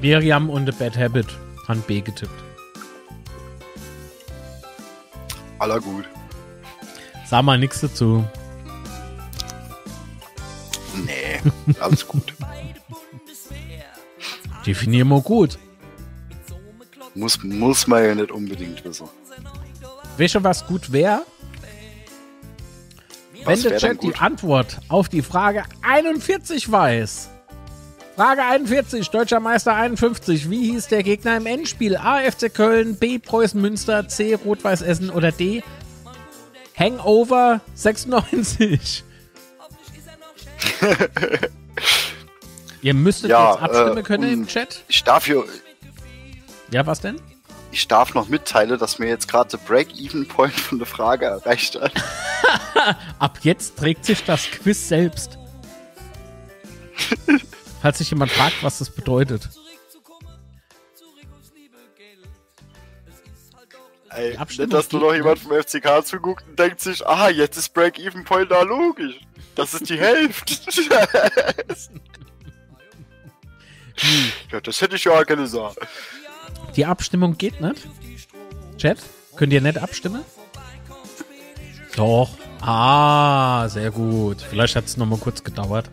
Miriam 0.01 0.49
und 0.49 0.65
The 0.65 0.71
Bad 0.71 0.97
Habit 0.97 1.27
haben 1.67 1.81
B 1.81 2.01
getippt. 2.01 2.43
Aller 5.57 5.79
gut. 5.79 6.05
Sag 7.25 7.43
mal 7.43 7.57
nichts 7.57 7.81
dazu. 7.81 8.23
Nee, 11.05 11.41
alles 11.79 12.07
gut. 12.07 12.33
Definier 14.65 15.05
mal 15.05 15.21
gut. 15.21 15.57
Muss, 17.13 17.41
muss 17.43 17.87
man 17.87 18.03
ja 18.03 18.15
nicht 18.15 18.31
unbedingt 18.31 18.83
wissen. 18.83 19.07
Weißt 20.17 20.35
du, 20.35 20.43
was 20.43 20.65
gut 20.65 20.91
wäre? 20.91 21.23
Wenn 23.45 23.61
der 23.61 23.77
Chat 23.77 24.01
die? 24.01 24.15
Antwort 24.15 24.79
auf 24.89 25.07
die 25.07 25.21
Frage 25.21 25.63
41 25.81 26.71
weiß. 26.71 27.29
Frage 28.15 28.43
41, 28.43 29.09
Deutscher 29.09 29.39
Meister 29.39 29.75
51. 29.75 30.49
Wie 30.49 30.71
hieß 30.71 30.87
der 30.87 31.03
Gegner 31.03 31.37
im 31.37 31.45
Endspiel? 31.45 31.97
A. 31.97 32.19
FC 32.19 32.53
Köln, 32.53 32.95
B. 32.95 33.19
Preußen 33.19 33.61
Münster, 33.61 34.07
C. 34.07 34.35
Rot-Weiß 34.35 34.81
Essen 34.81 35.09
oder 35.09 35.31
D. 35.31 35.63
Hangover 36.77 37.61
96. 37.75 39.04
Ihr 42.81 42.93
müsstet 42.93 43.29
Ja, 43.29 43.53
jetzt 43.53 43.61
abstimmen 43.63 43.97
äh, 43.97 44.03
können 44.03 44.31
im 44.31 44.47
Chat. 44.47 44.83
Ich 44.87 45.03
darf 45.03 45.25
hier, 45.25 45.43
Ja, 46.71 46.85
was 46.85 47.01
denn? 47.01 47.19
ich 47.71 47.87
darf 47.89 48.13
noch 48.13 48.29
mitteilen, 48.29 48.79
dass 48.79 48.99
mir 48.99 49.07
jetzt 49.09 49.27
gerade 49.27 49.49
der 49.49 49.57
Break-Even-Point 49.57 50.53
von 50.53 50.77
der 50.77 50.87
Frage 50.87 51.25
erreicht 51.25 51.75
hat. 51.75 51.91
Ab 53.19 53.39
jetzt 53.41 53.77
trägt 53.77 54.05
sich 54.05 54.23
das 54.23 54.49
Quiz 54.49 54.87
selbst. 54.87 55.37
Falls 57.81 57.97
sich 57.97 58.09
jemand 58.11 58.31
fragt, 58.31 58.63
was 58.63 58.77
das 58.79 58.89
bedeutet. 58.89 59.49
Ey, 64.09 64.37
nicht, 64.37 64.71
dass 64.71 64.89
nur 64.93 65.01
noch 65.01 65.11
ne? 65.11 65.17
jemand 65.17 65.39
vom 65.39 65.51
FCK 65.51 66.05
zuguckt 66.05 66.45
und 66.47 66.57
denkt 66.57 66.79
sich, 66.79 67.05
ah, 67.05 67.29
jetzt 67.29 67.57
ist 67.57 67.73
Break-Even-Point 67.73 68.49
da 68.49 68.61
logisch. 68.61 69.19
Das 69.55 69.73
ist 69.73 69.89
die 69.89 69.99
Hälfte. 69.99 70.53
ja, 74.51 74.59
das 74.61 74.81
hätte 74.81 74.95
ich 74.97 75.05
ja 75.05 75.23
keine 75.23 75.47
Sache. 75.47 75.75
Die 76.75 76.85
Abstimmung 76.85 77.37
geht 77.37 77.61
nicht. 77.61 77.87
Chat, 78.77 78.97
könnt 79.35 79.53
ihr 79.53 79.61
nicht 79.61 79.77
abstimmen? 79.77 80.21
Doch. 81.95 82.29
Ah, 82.61 83.67
sehr 83.69 83.91
gut. 83.91 84.41
Vielleicht 84.41 84.75
hat 84.75 84.85
es 84.85 84.97
noch 84.97 85.05
mal 85.05 85.17
kurz 85.19 85.43
gedauert. 85.43 85.89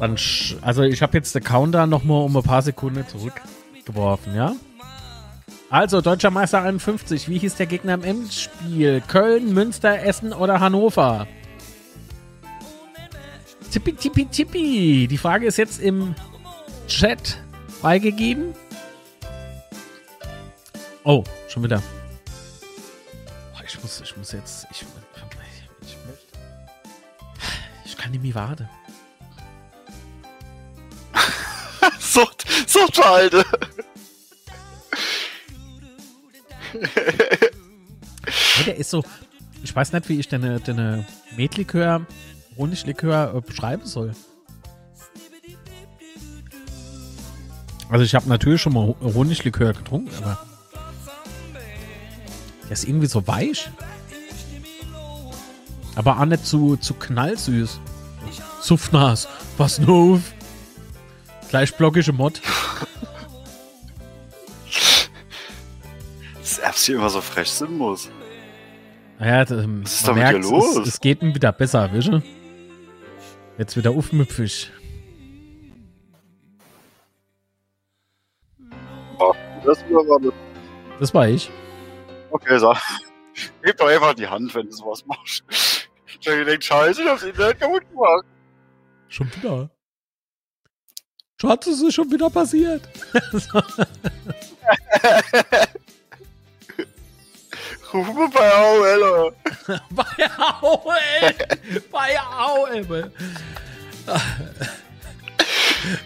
Dann 0.00 0.16
sch- 0.16 0.56
also 0.62 0.82
ich 0.82 1.02
habe 1.02 1.16
jetzt 1.16 1.34
den 1.34 1.44
Counter 1.44 1.86
noch 1.86 2.02
mal 2.04 2.22
um 2.22 2.36
ein 2.36 2.42
paar 2.42 2.62
Sekunden 2.62 3.06
zurückgeworfen, 3.06 4.34
ja? 4.34 4.54
Also, 5.70 6.00
Deutscher 6.00 6.30
Meister 6.30 6.62
51. 6.62 7.28
Wie 7.28 7.38
hieß 7.38 7.56
der 7.56 7.66
Gegner 7.66 7.92
im 7.94 8.02
Endspiel? 8.02 9.02
Köln, 9.06 9.52
Münster, 9.52 10.02
Essen 10.02 10.32
oder 10.32 10.60
Hannover? 10.60 11.26
Tippi, 13.70 13.92
tippi, 13.92 14.26
tippi. 14.26 15.06
Die 15.08 15.18
Frage 15.18 15.46
ist 15.46 15.58
jetzt 15.58 15.80
im 15.80 16.14
Chat 16.86 17.38
freigegeben. 17.80 18.54
Oh, 21.04 21.24
schon 21.48 21.64
wieder. 21.64 21.82
Oh, 23.54 23.60
ich 23.66 23.82
muss, 23.82 24.00
ich 24.00 24.16
muss 24.16 24.32
jetzt. 24.32 24.66
Ich, 24.70 24.82
ich. 25.82 25.96
Ich 27.84 27.96
kann 27.96 28.10
nicht 28.12 28.22
mehr 28.22 28.34
warten. 28.34 28.68
Alter. 33.04 33.44
Ja, 38.58 38.62
der 38.66 38.76
ist 38.76 38.90
so. 38.90 39.04
Ich 39.62 39.74
weiß 39.74 39.92
nicht, 39.92 40.08
wie 40.08 40.20
ich 40.20 40.28
deine, 40.28 40.60
deine 40.60 41.04
Metlikör, 41.36 42.06
Honiglikör 42.58 43.34
äh, 43.34 43.40
beschreiben 43.40 43.86
soll. 43.86 44.12
Also 47.88 48.04
ich 48.04 48.14
habe 48.14 48.28
natürlich 48.28 48.60
schon 48.60 48.74
mal 48.74 48.86
Ho- 48.88 48.96
Honiglikör 49.14 49.72
getrunken, 49.72 50.10
aber 50.22 50.38
der 52.64 52.72
ist 52.72 52.84
irgendwie 52.86 53.06
so 53.06 53.26
weich. 53.26 53.70
Aber 55.94 56.20
auch 56.20 56.24
nicht 56.26 56.44
zu, 56.46 56.76
zu 56.76 56.94
knallsüß. 56.94 57.80
Suffnas, 58.60 59.26
was 59.56 59.78
nur? 59.78 60.20
Gleich 61.48 61.74
blockige 61.74 62.12
Mod. 62.12 62.42
Dass 66.40 66.58
Erbs 66.58 66.84
hier 66.84 66.96
immer 66.96 67.08
so 67.10 67.20
frech 67.20 67.50
sind 67.50 67.76
muss. 67.78 68.10
Naja, 69.18 69.44
das, 69.44 69.64
ähm, 69.64 69.82
Was 69.82 69.94
ist 69.94 70.08
da 70.08 70.12
mit 70.12 70.28
dir 70.28 70.38
los? 70.38 70.76
Es, 70.76 70.88
es 70.88 71.00
geht 71.00 71.22
ihm 71.22 71.34
wieder 71.34 71.52
besser, 71.52 71.90
wische? 71.92 72.22
Jetzt 73.58 73.76
wieder. 73.76 73.92
Oh, 79.18 79.34
das 79.64 79.78
war 79.90 80.20
das. 81.00 81.12
War 81.12 81.28
ich. 81.28 81.50
Okay, 82.30 82.58
so. 82.58 82.72
Heb 83.62 83.76
doch 83.76 83.88
einfach 83.88 84.14
die 84.14 84.28
Hand, 84.28 84.54
wenn 84.54 84.66
du 84.66 84.72
sowas 84.72 85.04
machst. 85.06 85.42
Ich 86.20 86.28
hab 86.28 86.34
gedacht, 86.34 86.64
scheiße, 86.64 87.02
ich 87.02 87.08
hab's 87.08 87.22
Internet 87.24 87.60
kaputt 87.60 87.82
gemacht. 87.90 88.24
Schon 89.08 89.30
wieder. 89.34 89.70
Schatz, 91.40 91.66
es 91.66 91.82
ist 91.82 91.94
schon 91.94 92.10
wieder 92.10 92.30
passiert. 92.30 92.88
Bei 98.34 98.52
AOL, 98.54 99.32
bei 99.90 100.30
AOL. 100.36 100.90
bei 101.90 102.20
AOL. 102.20 103.10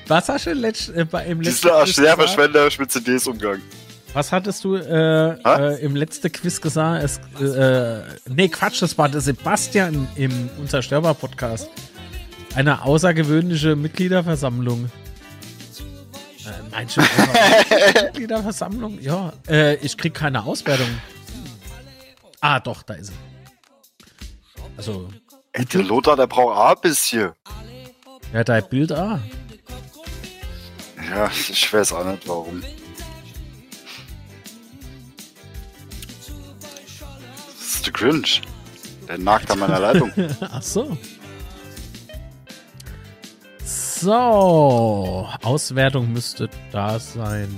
Was 0.06 0.28
hast 0.28 0.46
du 0.46 0.52
letzt, 0.52 0.90
äh, 0.90 1.04
bei, 1.04 1.26
im 1.26 1.40
letzten 1.40 1.68
Dieser 1.68 1.86
sehr 1.86 2.04
gesagt? 2.04 2.18
verschwenderisch 2.22 2.78
mit 2.78 2.92
CDs 2.92 3.26
umgang. 3.26 3.60
Was 4.12 4.30
hattest 4.30 4.62
du 4.64 4.76
äh, 4.76 5.36
Hä? 5.42 5.74
äh, 5.74 5.80
im 5.84 5.96
letzten 5.96 6.30
Quiz 6.30 6.60
gesagt? 6.60 7.02
Es, 7.02 7.40
äh, 7.42 8.02
nee, 8.28 8.48
Quatsch, 8.48 8.82
das 8.82 8.96
war 8.98 9.08
der 9.08 9.20
Sebastian 9.22 10.06
im 10.16 10.50
Unzerstörbar-Podcast. 10.58 11.68
Eine 12.54 12.82
außergewöhnliche 12.84 13.74
Mitgliederversammlung. 13.74 14.90
Äh, 16.44 16.76
du, 16.98 17.00
außergewöhnliche 17.00 18.04
Mitgliederversammlung? 18.04 18.98
Ja, 19.00 19.32
äh, 19.48 19.76
ich 19.76 19.96
krieg 19.96 20.12
keine 20.14 20.44
Auswertung. 20.44 20.88
Ah, 22.42 22.58
doch, 22.58 22.82
da 22.82 22.94
ist 22.94 23.06
sie. 23.06 23.12
Also, 24.76 25.08
Ey, 25.52 25.64
der 25.64 25.82
Lothar, 25.84 26.16
der 26.16 26.26
braucht 26.26 26.56
auch 26.56 26.70
ein 26.76 26.80
bisschen. 26.82 27.32
ja, 28.32 28.42
dein 28.42 28.68
Bild, 28.68 28.90
ah. 28.90 29.20
Ja, 31.08 31.30
ich 31.30 31.72
weiß 31.72 31.92
auch 31.92 32.04
nicht 32.04 32.26
warum. 32.26 32.62
Das 37.58 37.74
ist 37.76 37.86
der 37.86 37.92
Grinch. 37.92 38.42
Der 39.06 39.18
nagt 39.18 39.48
an 39.50 39.58
meiner 39.60 39.78
Leitung. 39.78 40.10
Ach 40.40 40.62
so. 40.62 40.96
So, 43.64 45.28
Auswertung 45.42 46.12
müsste 46.12 46.48
da 46.72 46.98
sein. 46.98 47.48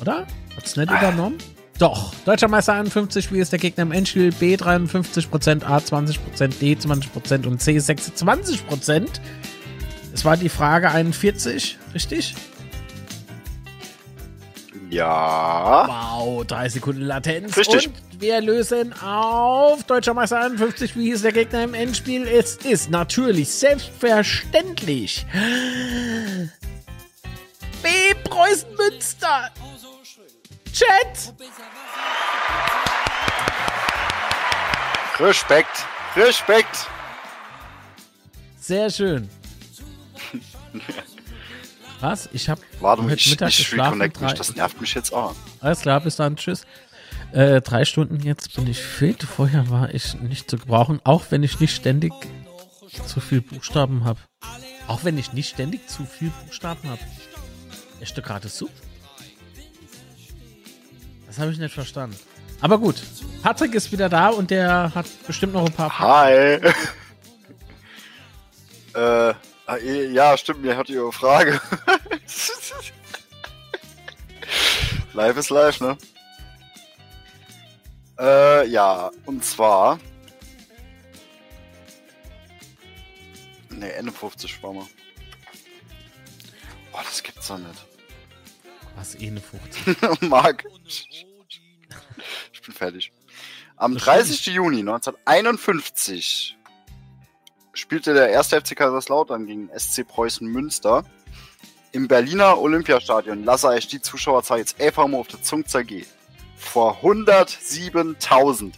Oder? 0.00 0.26
Hat's 0.56 0.76
nicht 0.76 0.90
übernommen? 0.90 1.38
Doch. 1.78 2.14
Deutscher 2.24 2.48
Meister 2.48 2.74
51, 2.74 3.32
wie 3.32 3.40
ist 3.40 3.52
der 3.52 3.58
Gegner 3.58 3.82
im 3.82 3.92
Endspiel? 3.92 4.32
B 4.32 4.54
53%, 4.54 5.64
A 5.64 5.78
20%, 5.78 6.58
D 6.58 6.74
20% 6.74 7.46
und 7.46 7.60
C 7.60 7.76
26%. 7.76 9.06
Es 10.14 10.24
war 10.24 10.36
die 10.36 10.48
Frage 10.48 10.90
41, 10.90 11.78
richtig? 11.92 12.34
Ja. 14.88 15.86
Wow, 15.88 16.46
drei 16.46 16.68
Sekunden 16.68 17.02
Latenz. 17.02 17.56
Richtig. 17.56 17.88
Und 17.88 18.20
wir 18.20 18.40
lösen 18.40 18.94
auf 18.94 19.84
Deutscher 19.84 20.14
Meister 20.14 20.40
51. 20.40 20.96
Wie 20.96 21.10
hieß 21.10 21.22
der 21.22 21.32
Gegner 21.32 21.64
im 21.64 21.74
Endspiel? 21.74 22.26
Es 22.26 22.56
ist 22.56 22.90
natürlich 22.90 23.50
selbstverständlich 23.50 25.26
B. 27.82 27.88
Preußen 28.24 28.68
Münster. 28.76 29.50
Chat. 30.76 31.32
Respekt. 35.18 35.86
Respekt. 36.14 36.86
Sehr 38.60 38.90
schön. 38.90 39.30
Was? 42.00 42.28
Ich 42.34 42.50
habe 42.50 42.60
Warte 42.80 43.02
ich, 43.14 43.30
Mittag 43.30 43.48
ich 43.48 43.72
reconnect 43.72 44.20
mich. 44.20 44.34
Das 44.34 44.54
nervt 44.54 44.78
mich 44.78 44.92
jetzt 44.92 45.14
auch. 45.14 45.34
Alles 45.60 45.80
klar, 45.80 46.00
bis 46.02 46.16
dann, 46.16 46.36
tschüss. 46.36 46.66
Äh, 47.32 47.62
drei 47.62 47.86
Stunden 47.86 48.20
jetzt 48.20 48.54
bin 48.54 48.66
ich 48.66 48.82
fit. 48.82 49.22
Vorher 49.22 49.70
war 49.70 49.94
ich 49.94 50.12
nicht 50.20 50.50
zu 50.50 50.58
gebrauchen, 50.58 51.00
auch 51.04 51.24
wenn 51.30 51.42
ich 51.42 51.58
nicht 51.58 51.74
ständig 51.74 52.12
zu 53.06 53.20
viel 53.20 53.40
Buchstaben 53.40 54.04
habe. 54.04 54.20
Auch 54.88 55.04
wenn 55.04 55.16
ich 55.16 55.32
nicht 55.32 55.48
ständig 55.48 55.88
zu 55.88 56.04
viel 56.04 56.30
Buchstaben 56.44 56.90
habe. 56.90 57.00
Echte 58.02 58.20
gerade 58.20 58.48
Sub? 58.48 58.70
Das 61.36 61.42
habe 61.42 61.52
ich 61.52 61.58
nicht 61.58 61.74
verstanden. 61.74 62.18
Aber 62.62 62.78
gut, 62.78 62.96
Patrick 63.42 63.74
ist 63.74 63.92
wieder 63.92 64.08
da 64.08 64.30
und 64.30 64.50
der 64.50 64.90
hat 64.94 65.04
bestimmt 65.26 65.52
noch 65.52 65.66
ein 65.66 65.72
paar. 65.72 65.98
Hi. 65.98 66.32
äh, 68.94 68.94
ah, 68.94 69.34
eh, 69.76 70.06
ja, 70.12 70.34
stimmt, 70.38 70.62
mir 70.62 70.74
hat 70.74 70.88
ihre 70.88 71.12
Frage. 71.12 71.60
live 75.12 75.36
ist 75.36 75.50
live, 75.50 75.78
ne? 75.80 75.98
Äh, 78.18 78.66
ja, 78.68 79.10
und 79.26 79.44
zwar. 79.44 79.98
Ne, 83.68 83.92
Ende 83.92 84.10
50 84.10 84.62
war 84.62 84.72
mal. 84.72 84.86
Boah, 86.92 87.02
das 87.04 87.22
gibt's 87.22 87.48
doch 87.48 87.58
nicht. 87.58 87.84
Was 88.94 89.14
eh 89.16 89.26
eine 89.26 89.42
50. 89.42 90.30
Marc. 90.30 90.64
Ich 92.52 92.62
bin 92.62 92.74
fertig. 92.74 93.12
Am 93.76 93.94
Das 93.94 94.04
30. 94.04 94.46
Juni 94.46 94.80
1951 94.80 96.56
spielte 97.74 98.14
der 98.14 98.30
erste 98.30 98.60
FC 98.60 98.74
Kaiserslautern 98.76 99.46
gegen 99.46 99.70
SC 99.76 100.06
Preußen 100.06 100.46
Münster 100.48 101.04
im 101.92 102.08
Berliner 102.08 102.58
Olympiastadion. 102.58 103.44
Lasse 103.44 103.68
euch 103.68 103.86
die 103.88 104.00
Zuschauerzahl 104.00 104.58
jetzt 104.58 104.80
einfach 104.80 105.06
mal 105.06 105.18
auf 105.18 105.28
der 105.28 105.42
Zunge 105.42 105.64
zergehen. 105.64 106.06
Vor 106.56 106.98
107.000. 107.02 108.72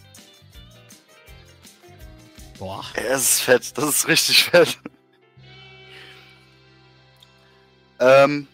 Boah. 2.57 2.83
Es 2.93 3.21
ist 3.21 3.41
fett, 3.41 3.77
das 3.77 3.85
ist 3.85 4.07
richtig 4.07 4.43
fett. 4.43 4.77
ähm, 7.99 8.47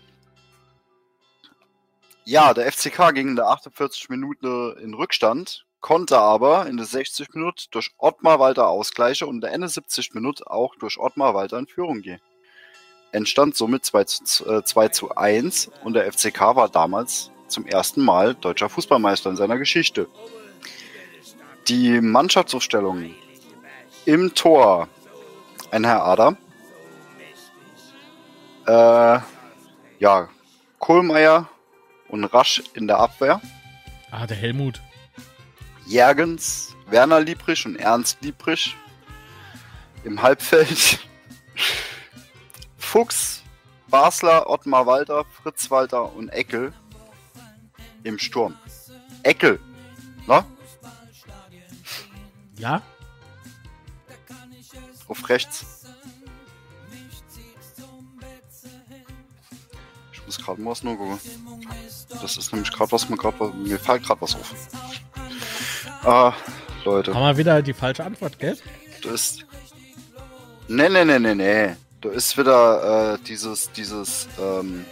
ja, 2.26 2.53
der 2.53 2.72
FCK 2.72 3.14
ging 3.14 3.30
in 3.30 3.35
der 3.35 3.47
48 3.47 4.10
Minute 4.10 4.76
in 4.81 4.93
Rückstand, 4.93 5.65
konnte 5.80 6.18
aber 6.18 6.65
in 6.65 6.77
der 6.77 6.85
60 6.85 7.34
Minute 7.35 7.65
durch 7.69 7.91
Ottmar 7.97 8.39
Walter 8.39 8.68
ausgleichen 8.68 9.27
und 9.27 9.35
in 9.35 9.41
der 9.41 9.53
Ende 9.53 9.69
70 9.69 10.14
Minute 10.15 10.49
auch 10.49 10.76
durch 10.76 10.97
Ottmar 10.97 11.35
Walter 11.35 11.60
in 11.60 11.68
Führung 11.68 12.02
gehen. 12.02 12.19
Entstand 13.11 13.56
somit 13.56 13.85
2 13.85 14.03
zu, 14.06 14.45
äh, 14.49 14.64
2 14.64 14.88
zu 14.89 15.15
1 15.15 15.72
und 15.84 15.93
der 15.93 16.11
FCK 16.11 16.56
war 16.56 16.68
damals 16.68 17.30
zum 17.47 17.68
ersten 17.68 18.03
Mal 18.03 18.34
deutscher 18.34 18.69
Fußballmeister 18.69 19.30
in 19.30 19.35
seiner 19.35 19.60
Geschichte. 19.60 20.07
Die 21.68 22.02
Mannschaftsaufstellung 22.02 23.14
im 24.06 24.34
Tor 24.34 24.88
ein 25.72 25.84
Herr 25.84 26.03
Ader. 26.03 26.38
Äh, 28.65 29.19
ja, 29.99 30.30
Kohlmeier 30.80 31.49
und 32.07 32.23
Rasch 32.26 32.61
in 32.73 32.88
der 32.88 32.99
Abwehr. 32.99 33.41
Ah, 34.11 34.26
der 34.26 34.38
Helmut. 34.38 34.82
Jergens, 35.86 36.76
Werner 36.88 37.19
Liebrich 37.19 37.65
und 37.65 37.76
Ernst 37.76 38.18
Liebrich 38.22 38.76
im 40.03 40.22
Halbfeld. 40.22 40.99
Fuchs, 42.77 43.44
Basler, 43.88 44.49
Ottmar 44.49 44.86
Walter, 44.86 45.26
Fritz 45.26 45.69
Walter 45.69 46.14
und 46.14 46.30
Eckel 46.30 46.73
im 48.03 48.19
Sturm. 48.19 48.56
Eckel, 49.23 49.60
ne? 50.27 50.45
Ja? 52.57 52.82
Auf 55.07 55.27
rechts. 55.30 55.74
Muss 60.38 60.45
gerade 60.45 60.62
mal 60.62 60.72
was 60.72 60.84
nur 60.84 60.98
gucken. 60.98 61.20
Das 62.22 62.36
ist 62.38 62.52
nämlich 62.52 62.72
gerade 62.72 62.91
was, 62.91 63.07
mir 63.10 63.16
gerade 63.18 63.53
mir 63.56 63.80
fällt 63.80 64.03
gerade 64.03 64.22
was 64.22 64.36
auf. 64.36 64.53
Ah, 66.03 66.34
Leute, 66.84 67.14
Haben 67.14 67.24
wir 67.26 67.38
wieder 67.38 67.62
die 67.62 67.74
falsche 67.74 68.03
Antwort, 68.03 68.38
gell? 68.40 68.57
du 69.02 69.10
ist. 69.10 69.45
Nee, 70.68 70.90
nee, 70.90 71.06
nee, 71.06 71.20
nee, 71.20 71.36
nee. 71.36 71.76
Du 72.02 72.10
ist 72.10 72.38
wieder 72.38 73.14
äh, 73.14 73.18
dieses, 73.26 73.72
dieses, 73.72 74.28
ähm, 74.40 74.86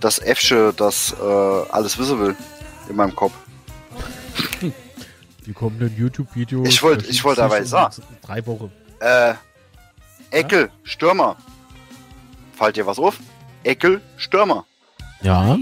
das 0.00 0.18
Äffsche, 0.18 0.72
das 0.76 1.14
äh, 1.20 1.24
alles 1.70 1.96
wissen 1.98 2.18
will 2.20 2.36
in 2.88 2.96
meinem 2.96 3.14
Kopf. 3.14 3.32
Die 5.46 5.52
kommenden 5.52 5.96
YouTube-Videos. 5.96 6.68
Ich 6.68 6.82
wollt- 6.82 7.08
ich 7.08 7.22
wollte 7.24 7.42
dabei 7.42 7.62
sagen. 7.64 8.02
Drei 8.22 8.44
Wochen. 8.46 8.70
Äh, 9.00 9.34
Eckel, 10.30 10.70
Stürmer. 10.84 11.36
Fällt 12.62 12.76
dir 12.76 12.86
was 12.86 13.00
auf? 13.00 13.18
Eckel, 13.64 14.00
Stürmer. 14.16 14.64
Ja, 15.20 15.58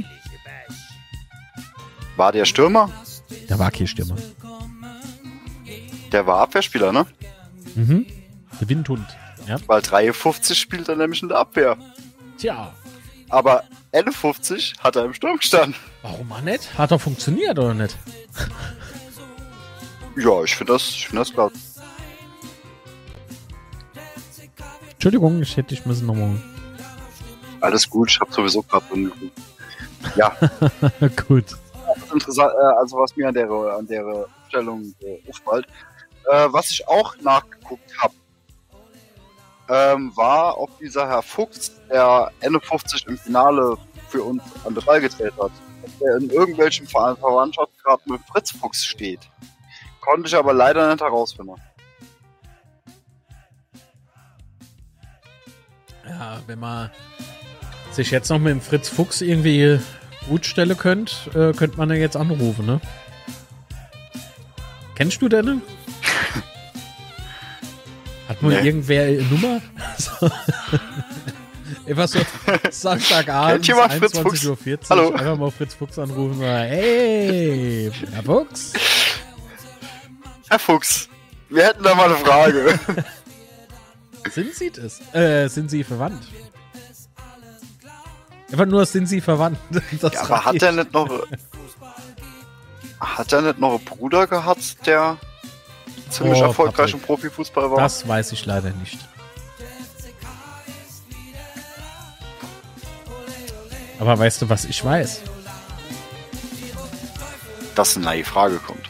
War 2.16 2.30
der 2.30 2.44
Stürmer? 2.44 2.90
da 3.48 3.58
war 3.58 3.70
kein 3.70 3.86
Stimme. 3.86 4.16
Der 6.12 6.26
war 6.26 6.40
Abwehrspieler, 6.42 6.92
ne? 6.92 7.06
Mhm. 7.74 8.04
Der 8.60 8.68
Windhund. 8.68 9.06
Ja. 9.46 9.56
Weil 9.66 9.80
53 9.80 10.58
spielt 10.58 10.90
er 10.90 10.96
nämlich 10.96 11.22
in 11.22 11.30
der 11.30 11.38
Abwehr. 11.38 11.78
Tja, 12.36 12.74
Aber 13.30 13.64
51 13.92 14.74
hat 14.80 14.94
er 14.96 15.06
im 15.06 15.14
Sturm 15.14 15.38
gestanden. 15.38 15.76
warum 16.02 16.30
auch 16.32 16.42
nicht? 16.42 16.76
Hat 16.76 16.90
doch 16.90 17.00
funktioniert, 17.00 17.58
oder 17.58 17.72
nicht? 17.72 17.96
Ja, 20.16 20.42
ich 20.44 20.54
finde 20.54 20.74
das, 20.74 20.82
ich 20.90 21.06
finde 21.06 21.20
das 21.22 21.32
klar. 21.32 21.50
Entschuldigung, 24.90 25.40
ich 25.40 25.56
hätte 25.56 25.74
dich 25.74 25.86
müssen 25.86 26.06
nochmal. 26.06 26.36
Alles 27.60 27.88
gut, 27.88 28.10
ich 28.10 28.20
habe 28.20 28.32
sowieso 28.32 28.62
gerade 28.62 28.86
drin. 28.86 29.12
Ja, 30.16 30.34
Gut. 31.28 31.44
interessant, 32.12 32.52
äh, 32.58 32.78
also 32.78 32.96
was 32.98 33.14
mir 33.16 33.28
an 33.28 33.34
der, 33.34 33.50
an 33.50 33.86
der 33.86 34.26
Stellung 34.48 34.94
äh, 35.00 35.18
auffällt. 35.28 35.66
Äh, 36.30 36.48
was 36.50 36.70
ich 36.70 36.86
auch 36.88 37.16
nachgeguckt 37.18 37.90
habe, 37.98 38.14
ähm, 39.68 40.12
war, 40.16 40.58
ob 40.58 40.76
dieser 40.78 41.06
Herr 41.08 41.22
Fuchs, 41.22 41.72
der 41.88 42.30
Ende 42.40 42.60
50 42.60 43.06
im 43.06 43.18
Finale 43.18 43.76
für 44.08 44.22
uns 44.22 44.42
an 44.64 44.74
der 44.74 44.82
Ball 44.82 45.00
gezählt 45.00 45.34
hat, 45.40 45.52
der 46.00 46.16
in 46.16 46.30
irgendwelchem 46.30 46.86
Ver 46.86 47.16
Verwandtschaftsgrad 47.16 48.06
mit 48.06 48.20
Fritz 48.22 48.50
Fuchs 48.52 48.84
steht. 48.84 49.20
Konnte 50.00 50.28
ich 50.28 50.34
aber 50.34 50.52
leider 50.52 50.90
nicht 50.90 51.00
herausfinden. 51.00 51.54
Ja, 56.08 56.40
wenn 56.46 56.58
man 56.58 56.90
sich 58.00 58.10
jetzt 58.10 58.30
noch 58.30 58.38
mit 58.38 58.52
dem 58.52 58.60
Fritz 58.62 58.88
Fuchs 58.88 59.20
irgendwie 59.20 59.78
gut 60.28 60.46
stellen 60.46 60.76
könnte, 60.76 61.14
äh, 61.34 61.52
könnte 61.56 61.76
man 61.76 61.90
ja 61.90 61.96
jetzt 61.96 62.16
anrufen, 62.16 62.64
ne? 62.64 62.80
Kennst 64.94 65.20
du 65.20 65.28
den? 65.28 65.60
Hat 68.28 68.42
wohl 68.42 68.54
Nee. 68.54 68.66
irgendwer 68.66 69.02
eine 69.04 69.22
Nummer? 69.22 69.60
Einfach 71.86 72.08
so 72.08 72.20
Samstagabend, 72.70 73.52
Kennt 73.52 73.66
jemand 73.66 73.92
Fritz 73.94 74.14
21.40 74.18 74.48
Uhr. 74.48 74.78
Hallo. 74.88 75.10
Einfach 75.12 75.36
mal 75.36 75.50
Fritz 75.50 75.74
Fuchs 75.74 75.98
anrufen 75.98 76.38
sagen, 76.38 76.68
hey, 76.68 77.90
Herr 78.12 78.22
Fuchs. 78.22 78.72
Herr 80.48 80.58
Fuchs, 80.58 81.08
wir 81.50 81.66
hätten 81.66 81.82
da 81.82 81.94
mal 81.94 82.06
eine 82.06 82.16
Frage. 82.16 82.78
Sind 84.30 84.54
Sie 84.54 84.70
das? 84.70 85.00
Äh, 85.14 85.48
sind 85.48 85.70
Sie 85.70 85.82
verwandt? 85.82 86.22
Einfach 88.52 88.66
nur, 88.66 88.84
sind 88.86 89.06
Sie 89.06 89.20
verwandt? 89.20 89.58
Ja, 90.12 90.22
aber 90.22 90.44
hat 90.44 90.62
er 90.62 90.72
nicht 90.72 90.92
noch. 90.92 91.08
Hat 92.98 93.32
er 93.32 93.42
nicht 93.42 93.58
noch 93.58 93.76
einen 93.76 93.84
Bruder 93.84 94.26
gehabt, 94.26 94.84
der 94.86 95.16
ziemlich 96.10 96.40
Oh, 96.42 96.46
erfolgreich 96.46 96.76
Patrick. 96.76 96.94
im 96.94 97.00
Profifußball 97.00 97.70
war? 97.70 97.78
Das 97.78 98.06
weiß 98.06 98.32
ich 98.32 98.44
leider 98.46 98.70
nicht. 98.72 98.98
Aber 103.98 104.18
weißt 104.18 104.42
du, 104.42 104.48
was 104.48 104.64
ich 104.64 104.84
weiß? 104.84 105.20
Dass 107.74 107.96
eine 107.96 108.06
neue 108.06 108.24
Frage 108.24 108.56
kommt. 108.58 108.88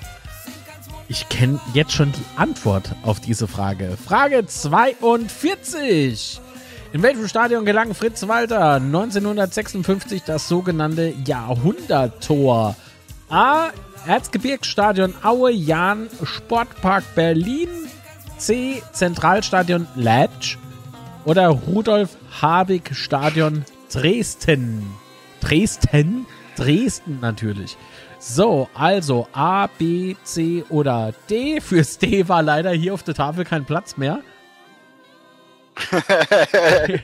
Ich 1.09 1.29
kenne 1.29 1.61
jetzt 1.75 1.93
schon 1.93 2.13
die 2.13 2.25
Antwort 2.37 2.91
auf 3.03 3.19
diese 3.21 3.49
Frage. 3.49 3.97
Frage 4.07 4.47
42. 4.47 6.41
In 6.93 7.05
welchem 7.05 7.29
Stadion 7.29 7.65
gelang 7.65 7.95
Fritz 7.95 8.27
Walter 8.27 8.75
1956 8.75 10.25
das 10.25 10.49
sogenannte 10.49 11.15
Jahrhunderttor? 11.25 12.75
A. 13.29 13.69
Erzgebirgsstadion 14.09 15.15
Aue, 15.23 15.53
Jahn, 15.53 16.09
Sportpark 16.25 17.05
Berlin. 17.15 17.69
C. 18.39 18.83
Zentralstadion 18.91 19.87
Leipzig. 19.95 20.59
Oder 21.25 21.51
Rudolf 21.51 22.17
Habig 22.43 22.91
Stadion 22.93 23.65
Dresden. 23.93 24.85
Dresden? 25.41 26.27
Dresden 26.57 27.21
natürlich. 27.21 27.77
So, 28.19 28.69
also 28.75 29.29
A, 29.33 29.69
B, 29.69 30.17
C 30.25 30.65
oder 30.71 31.15
D. 31.29 31.61
Fürs 31.61 31.99
D 31.99 32.27
war 32.27 32.43
leider 32.43 32.73
hier 32.73 32.95
auf 32.95 33.05
der 33.05 33.15
Tafel 33.15 33.45
kein 33.45 33.65
Platz 33.65 33.97
mehr. 33.97 34.23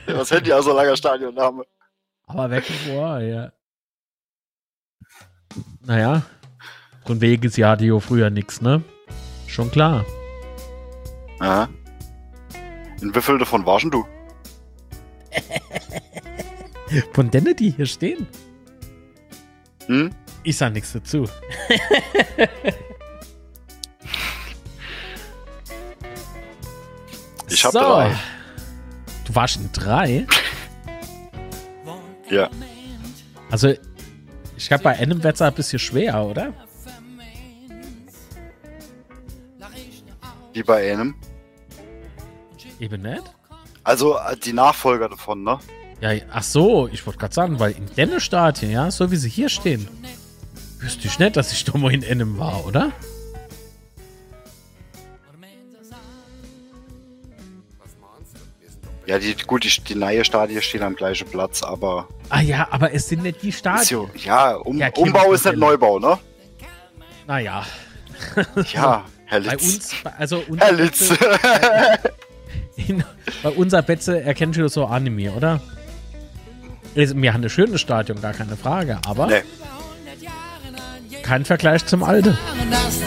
Was 0.07 0.31
hätte 0.31 0.49
ja 0.49 0.61
so 0.61 0.73
langer 0.73 0.95
Stadionname? 0.95 1.63
Aber 2.27 2.49
weg 2.49 2.65
vor, 2.65 3.19
ja. 3.19 3.51
Naja, 5.85 6.23
von 7.05 7.21
Weges 7.21 7.55
ja 7.57 7.69
hatte 7.69 7.99
früher 8.01 8.29
nix, 8.29 8.61
ne? 8.61 8.83
Schon 9.47 9.71
klar. 9.71 10.05
Ja. 11.39 11.69
In 13.01 13.15
wie 13.15 13.21
viel 13.21 13.37
davon 13.37 13.65
warst 13.65 13.85
du? 13.91 14.05
Von 17.13 17.29
denen, 17.29 17.55
die 17.55 17.71
hier 17.71 17.85
stehen. 17.85 18.27
Hm? 19.87 20.09
Ich 20.43 20.57
sag 20.57 20.73
nichts 20.73 20.93
dazu. 20.93 21.25
Ich 27.49 27.63
hab 27.65 27.71
so. 27.71 27.79
drei. 27.79 28.15
Du 29.27 29.35
warst 29.35 29.57
in 29.57 29.69
drei? 29.73 30.25
Ja. 32.29 32.49
Also, 33.51 33.73
ich 34.55 34.67
glaube, 34.67 34.83
bei 34.83 34.97
einem 34.97 35.21
Wetter 35.21 35.47
ein 35.47 35.53
bisschen 35.53 35.79
schwer, 35.79 36.23
oder? 36.23 36.53
Wie 40.53 40.63
bei 40.63 40.91
einem. 40.91 41.15
Eben 42.79 43.01
nicht? 43.01 43.23
Also 43.83 44.17
äh, 44.17 44.35
die 44.37 44.53
Nachfolger 44.53 45.09
davon, 45.09 45.43
ne? 45.43 45.59
Ja, 46.01 46.11
ach 46.31 46.43
so, 46.43 46.87
ich 46.87 47.05
wollte 47.05 47.19
gerade 47.19 47.33
sagen, 47.33 47.59
weil 47.59 47.71
in 47.73 47.85
den 47.95 48.19
Stadien, 48.19 48.71
ja, 48.71 48.91
so 48.91 49.11
wie 49.11 49.15
sie 49.15 49.29
hier 49.29 49.49
stehen, 49.49 49.87
wüsste 50.79 51.07
ich 51.07 51.19
nicht, 51.19 51.35
dass 51.35 51.51
ich 51.51 51.63
da 51.63 51.77
mal 51.77 51.93
in 51.93 52.03
einem 52.03 52.37
war, 52.37 52.65
oder? 52.65 52.91
Ja, 59.07 59.17
die, 59.19 59.33
gut, 59.47 59.63
die, 59.63 59.69
die 59.83 59.95
neue 59.95 60.23
Stadie 60.25 60.61
steht 60.61 60.81
am 60.81 60.93
gleichen 60.95 61.27
Platz, 61.29 61.63
aber 61.63 62.07
Ah 62.29 62.41
ja, 62.41 62.67
aber 62.71 62.93
es 62.93 63.07
sind 63.07 63.23
nicht 63.23 63.41
die 63.41 63.49
ist 63.49 63.59
Stadien. 63.59 63.85
jo, 63.89 64.09
ja, 64.15 64.51
um, 64.55 64.77
Ja, 64.77 64.89
Umbau 64.97 65.31
ist 65.33 65.45
nicht. 65.45 65.55
Neubau, 65.57 65.97
ne? 65.97 66.17
Naja, 67.25 67.65
Ja, 68.73 69.05
Herr 69.25 69.41
bei 69.41 69.51
Litz. 69.51 69.63
uns, 69.63 69.95
bei- 70.03 70.13
also 70.17 70.43
unser 70.49 70.65
Herr 70.65 70.73
Litz. 70.73 71.09
Betze, 71.09 71.17
in, 72.75 73.03
bei 73.43 73.49
unser 73.49 73.81
Betze 73.81 74.21
erkennst 74.21 74.59
du 74.59 74.67
so 74.67 74.85
Anime, 74.85 75.31
oder? 75.31 75.61
Wir 76.93 77.33
haben 77.33 77.43
ein 77.43 77.49
schönes 77.49 77.79
Stadion, 77.79 78.19
gar 78.21 78.33
keine 78.33 78.57
Frage, 78.57 78.99
aber 79.07 79.27
nee. 79.27 79.41
kein 81.23 81.45
Vergleich 81.45 81.85
zum 81.85 82.03
Alten. 82.03 82.37
dass 82.69 83.01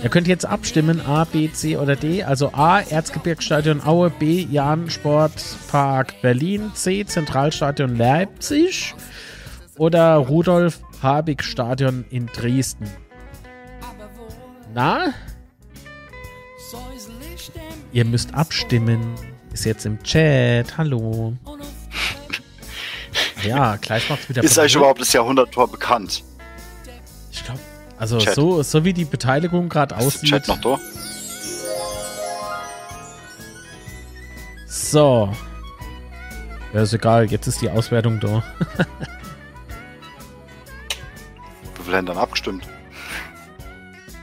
Ihr 0.00 0.10
könnt 0.10 0.28
jetzt 0.28 0.46
abstimmen, 0.46 1.00
A, 1.00 1.24
B, 1.24 1.50
C 1.50 1.76
oder 1.76 1.96
D. 1.96 2.22
Also 2.22 2.52
A, 2.52 2.80
Erzgebirgsstadion 2.80 3.84
Aue, 3.84 4.10
B, 4.10 4.46
Jahn 4.48 4.88
Sportpark 4.90 6.22
Berlin, 6.22 6.70
C, 6.74 7.04
Zentralstadion 7.04 7.96
Leipzig 7.96 8.94
oder 9.76 10.14
Rudolf 10.16 10.80
Habig 11.02 11.42
Stadion 11.42 12.04
in 12.10 12.26
Dresden. 12.26 12.88
Na, 14.72 15.12
ihr 17.92 18.04
müsst 18.04 18.34
abstimmen. 18.34 19.14
Ist 19.52 19.64
jetzt 19.64 19.84
im 19.84 20.00
Chat. 20.04 20.78
Hallo. 20.78 21.34
Ja, 23.44 23.76
gleich 23.76 24.08
macht's 24.08 24.28
wieder. 24.28 24.44
Ist 24.44 24.58
euch 24.58 24.74
überhaupt 24.74 25.00
das 25.00 25.12
Jahrhunderttor 25.12 25.68
bekannt? 25.68 26.22
Ich 27.32 27.44
glaube, 27.44 27.60
also 27.98 28.18
Chat. 28.18 28.34
so, 28.34 28.62
so 28.62 28.84
wie 28.84 28.92
die 28.92 29.04
Beteiligung 29.04 29.68
gerade 29.68 29.96
aussieht. 29.96 30.30
Chat 30.30 30.48
noch 30.48 30.60
da? 30.60 30.78
So. 34.66 35.34
Ja, 36.72 36.82
ist 36.82 36.92
egal, 36.92 37.30
jetzt 37.30 37.46
ist 37.46 37.60
die 37.60 37.70
Auswertung 37.70 38.20
da. 38.20 38.42
Wie 41.76 41.82
viele 41.84 41.96
haben 41.96 42.06
dann 42.06 42.18
abgestimmt? 42.18 42.64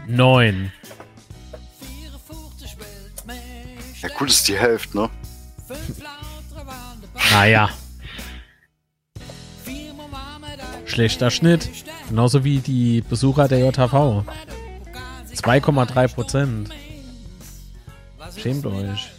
Neun. 0.07 0.71
Ja, 4.01 4.09
gut, 4.17 4.29
ist 4.29 4.47
die 4.47 4.57
Hälfte, 4.57 4.97
ne? 4.97 5.09
Naja. 7.31 7.69
Schlechter 10.85 11.31
Schnitt. 11.31 11.69
Genauso 12.09 12.43
wie 12.43 12.59
die 12.59 13.01
Besucher 13.01 13.47
der 13.47 13.59
JHV. 13.59 14.23
2,3 15.33 16.07
Prozent. 16.13 16.69
Schämt 18.37 18.65
euch. 18.65 19.11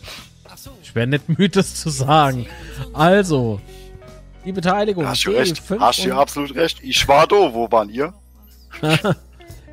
Ich 0.82 0.94
wäre 0.94 1.06
nicht 1.06 1.28
müde, 1.28 1.48
das 1.50 1.74
zu 1.74 1.90
sagen. 1.90 2.46
Also, 2.92 3.60
die 4.44 4.52
Beteiligung. 4.52 5.06
Hast 5.06 5.24
du 5.24 5.30
recht. 5.30 5.56
D5 5.56 5.80
Hast 5.80 6.04
du 6.04 6.12
absolut 6.14 6.54
recht. 6.54 6.78
Ich 6.82 7.06
war 7.08 7.26
da. 7.26 7.36
Wo 7.52 7.70
waren 7.70 7.88
ihr? 7.90 8.14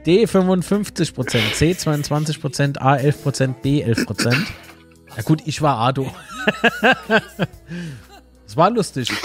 D 0.06 0.28
55 0.28 1.14
Prozent, 1.14 1.56
C 1.56 1.76
22 1.78 2.42
Prozent, 2.42 2.82
A 2.82 2.98
11 2.98 3.24
Prozent, 3.24 3.62
B 3.62 3.82
11 3.82 4.06
Prozent. 4.06 4.46
Ja 5.16 5.24
gut, 5.24 5.42
ich 5.46 5.62
war 5.62 5.78
Ado. 5.80 6.12
Es 8.46 8.58
war 8.58 8.70
lustig. 8.70 9.10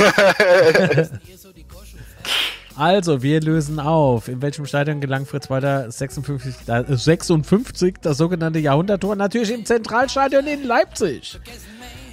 Also, 2.76 3.22
wir 3.22 3.40
lösen 3.40 3.80
auf. 3.80 4.28
In 4.28 4.40
welchem 4.40 4.64
Stadion 4.64 5.00
gelang 5.00 5.26
Fritz 5.26 5.50
Walter 5.50 5.90
56, 5.90 6.54
äh, 6.68 6.84
56 6.96 7.96
das 8.00 8.18
sogenannte 8.18 8.60
Jahrhunderttor? 8.60 9.16
Natürlich 9.16 9.50
im 9.52 9.64
Zentralstadion 9.64 10.46
in 10.46 10.64
Leipzig. 10.64 11.40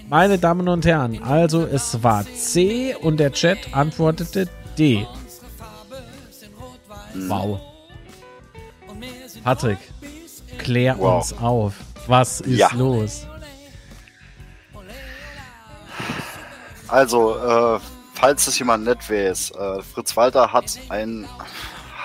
Meine 0.10 0.38
Damen 0.40 0.68
und 0.68 0.86
Herren, 0.86 1.22
also 1.24 1.64
es 1.66 2.02
war 2.04 2.26
C 2.26 2.96
und 2.96 3.18
der 3.20 3.32
Chat 3.32 3.58
antwortete 3.74 4.48
D. 4.78 5.06
Wow. 7.28 7.60
Patrick, 9.44 9.78
klär 10.58 10.98
Wow. 11.00 11.18
uns 11.32 11.38
auf. 11.40 11.74
Was 12.08 12.42
ist 12.42 12.58
Ja. 12.60 12.70
los? 12.76 13.26
Also, 16.88 17.36
äh, 17.38 17.80
falls 18.16 18.48
es 18.48 18.58
jemand 18.58 18.86
nett 18.86 19.10
weiß, 19.10 19.52
äh, 19.52 19.82
Fritz 19.84 20.16
Walter 20.18 20.52
hat 20.52 20.80
ein 20.90 21.28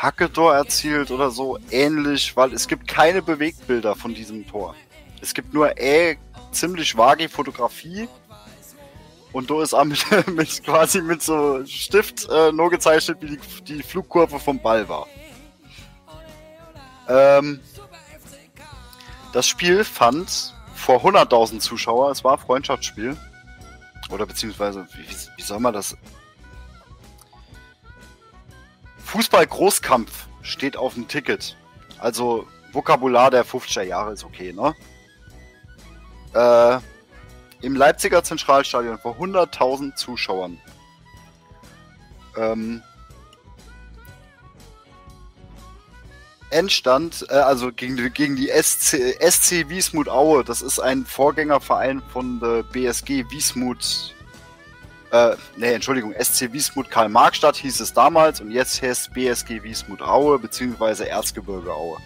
Hacketor 0.02 0.54
erzielt 0.54 1.10
oder 1.10 1.30
so 1.30 1.58
ähnlich, 1.70 2.36
weil 2.36 2.52
es 2.52 2.66
gibt 2.66 2.88
keine 2.88 3.22
Bewegtbilder 3.22 3.94
von 3.94 4.14
diesem 4.14 4.46
Tor. 4.46 4.74
Es 5.22 5.32
gibt 5.34 5.54
nur 5.54 5.78
äh, 5.78 6.16
ziemlich 6.52 6.96
vage 6.96 7.28
Fotografie 7.28 8.08
und 9.32 9.50
da 9.50 9.62
ist 9.62 9.72
auch 9.72 9.84
mit, 9.84 10.04
mit 10.28 10.64
quasi 10.64 11.00
mit 11.00 11.22
so 11.22 11.64
Stift 11.64 12.28
äh, 12.28 12.50
nur 12.52 12.70
gezeichnet, 12.70 13.18
wie 13.20 13.36
die, 13.36 13.64
die 13.64 13.82
Flugkurve 13.82 14.40
vom 14.40 14.60
Ball 14.60 14.88
war. 14.88 15.06
Ähm, 17.08 17.60
das 19.32 19.46
Spiel 19.46 19.84
fand 19.84 20.54
vor 20.74 21.04
100.000 21.04 21.60
Zuschauer, 21.60 22.10
es 22.10 22.24
war 22.24 22.32
ein 22.32 22.38
Freundschaftsspiel, 22.38 23.16
oder 24.10 24.26
beziehungsweise, 24.26 24.86
wie, 24.94 25.08
wie- 25.36 25.42
soll 25.42 25.60
man 25.60 25.72
das? 25.74 25.96
Fußball-Großkampf 29.04 30.26
steht 30.42 30.76
auf 30.76 30.94
dem 30.94 31.08
Ticket. 31.08 31.56
Also 31.98 32.46
Vokabular 32.72 33.30
der 33.30 33.44
50er 33.44 33.82
Jahre 33.82 34.12
ist 34.12 34.24
okay, 34.24 34.52
ne? 34.52 34.74
Äh, 36.34 36.78
Im 37.66 37.74
Leipziger 37.74 38.22
Zentralstadion 38.22 38.98
vor 38.98 39.16
100.000 39.16 39.96
Zuschauern. 39.96 40.58
Ähm, 42.36 42.82
Endstand, 46.50 47.26
äh, 47.30 47.34
also 47.34 47.72
gegen 47.72 48.12
gegen 48.12 48.36
die 48.36 48.48
SC, 48.48 49.16
SC 49.20 49.68
Wiesmut 49.68 50.08
Aue, 50.08 50.44
das 50.44 50.62
ist 50.62 50.78
ein 50.80 51.06
Vorgängerverein 51.06 52.02
von 52.12 52.40
der 52.40 52.62
BSG 52.64 53.24
Wiesmut, 53.30 54.14
äh, 55.12 55.36
nee, 55.56 55.72
Entschuldigung, 55.72 56.14
SC 56.18 56.52
Wiesmut 56.52 56.90
Karl-Marx-Stadt 56.90 57.56
hieß 57.56 57.80
es 57.80 57.92
damals 57.92 58.40
und 58.40 58.50
jetzt 58.50 58.80
heißt 58.82 59.12
BSG 59.12 59.62
Wiesmut 59.62 60.02
Aue, 60.02 60.38
beziehungsweise 60.38 61.08
Erzgebirge 61.08 61.72
Aue. 61.72 61.98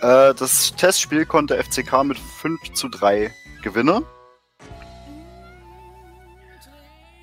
Äh, 0.00 0.34
das 0.34 0.74
Testspiel 0.76 1.26
konnte 1.26 1.62
FCK 1.62 2.04
mit 2.04 2.18
5 2.18 2.72
zu 2.74 2.88
3 2.88 3.32
gewinnen. 3.62 4.04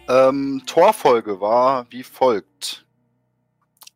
Ähm, 0.07 0.63
Torfolge 0.65 1.39
war 1.39 1.85
wie 1.89 2.03
folgt. 2.03 2.85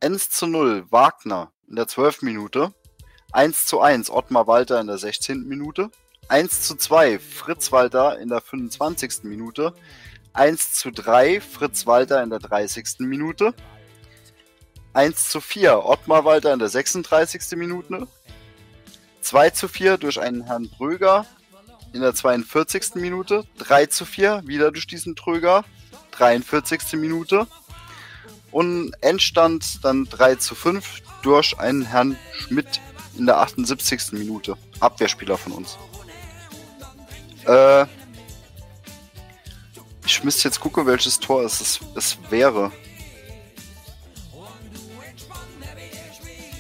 1 0.06 0.30
zu 0.30 0.46
0 0.46 0.86
Wagner 0.92 1.52
in 1.68 1.78
der 1.78 1.88
12. 1.88 2.22
Minute. 2.22 2.72
1 3.32 3.66
zu 3.66 3.82
1 3.82 4.12
Ottmar 4.12 4.46
Walter 4.46 4.80
in 4.80 4.86
der 4.86 5.00
16. 5.00 5.48
Minute. 5.48 5.90
1 6.28 6.62
zu 6.62 6.76
2 6.76 7.18
Fritz 7.18 7.72
Walter 7.72 8.20
in 8.20 8.30
der 8.30 8.40
25. 8.40 9.24
Minute. 9.24 9.74
1 10.34 10.74
zu 10.74 10.92
3 10.92 11.42
Fritz 11.42 11.88
Walter 11.88 12.22
in 12.22 12.30
der 12.30 12.38
30. 12.38 13.00
Minute. 13.00 13.56
1 14.94 15.30
zu 15.30 15.42
4 15.42 15.84
Ottmar 15.84 16.24
Walter 16.24 16.54
in 16.54 16.60
der 16.60 16.70
36. 16.70 17.58
Minute. 17.58 18.08
2 19.22 19.50
zu 19.50 19.68
4 19.68 19.98
durch 19.98 20.22
einen 20.22 20.44
Herrn 20.44 20.70
Bröger 20.70 21.26
in 21.94 22.02
der 22.02 22.14
42. 22.14 22.94
Minute. 22.94 23.44
3 23.58 23.88
zu 23.88 24.06
4 24.06 24.44
wieder 24.46 24.72
durch 24.72 24.86
diesen 24.86 25.16
Tröger. 25.16 25.66
43. 26.12 26.94
Minute. 26.94 27.48
Und 28.56 28.94
Endstand 29.02 29.84
dann 29.84 30.06
3 30.06 30.36
zu 30.36 30.56
5 30.56 31.02
durch 31.24 31.60
einen 31.60 31.82
Herrn 31.82 32.18
Schmidt 32.32 32.80
in 33.18 33.26
der 33.26 33.40
78. 33.40 34.14
Minute. 34.14 34.56
Abwehrspieler 34.80 35.38
von 35.38 35.52
uns. 35.52 35.78
Äh, 37.46 37.86
ich 40.06 40.24
müsste 40.24 40.48
jetzt 40.48 40.62
gucken, 40.62 40.86
welches 40.86 41.20
Tor 41.20 41.44
es, 41.44 41.60
es, 41.60 41.82
es 41.96 42.18
wäre. 42.30 42.72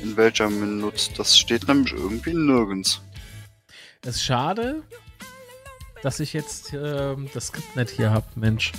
In 0.03 0.17
welcher 0.17 0.49
Minute? 0.49 1.13
Das 1.15 1.39
steht 1.39 1.65
nämlich 1.65 1.93
irgendwie 1.93 2.33
nirgends. 2.33 3.01
Es 4.01 4.17
ist 4.17 4.25
schade, 4.25 4.83
dass 6.03 6.19
ich 6.19 6.33
jetzt 6.33 6.73
ähm, 6.73 7.29
das 7.33 7.47
Skript 7.47 7.73
nicht 7.77 7.91
hier 7.91 8.11
habe, 8.11 8.27
Mensch. 8.35 8.73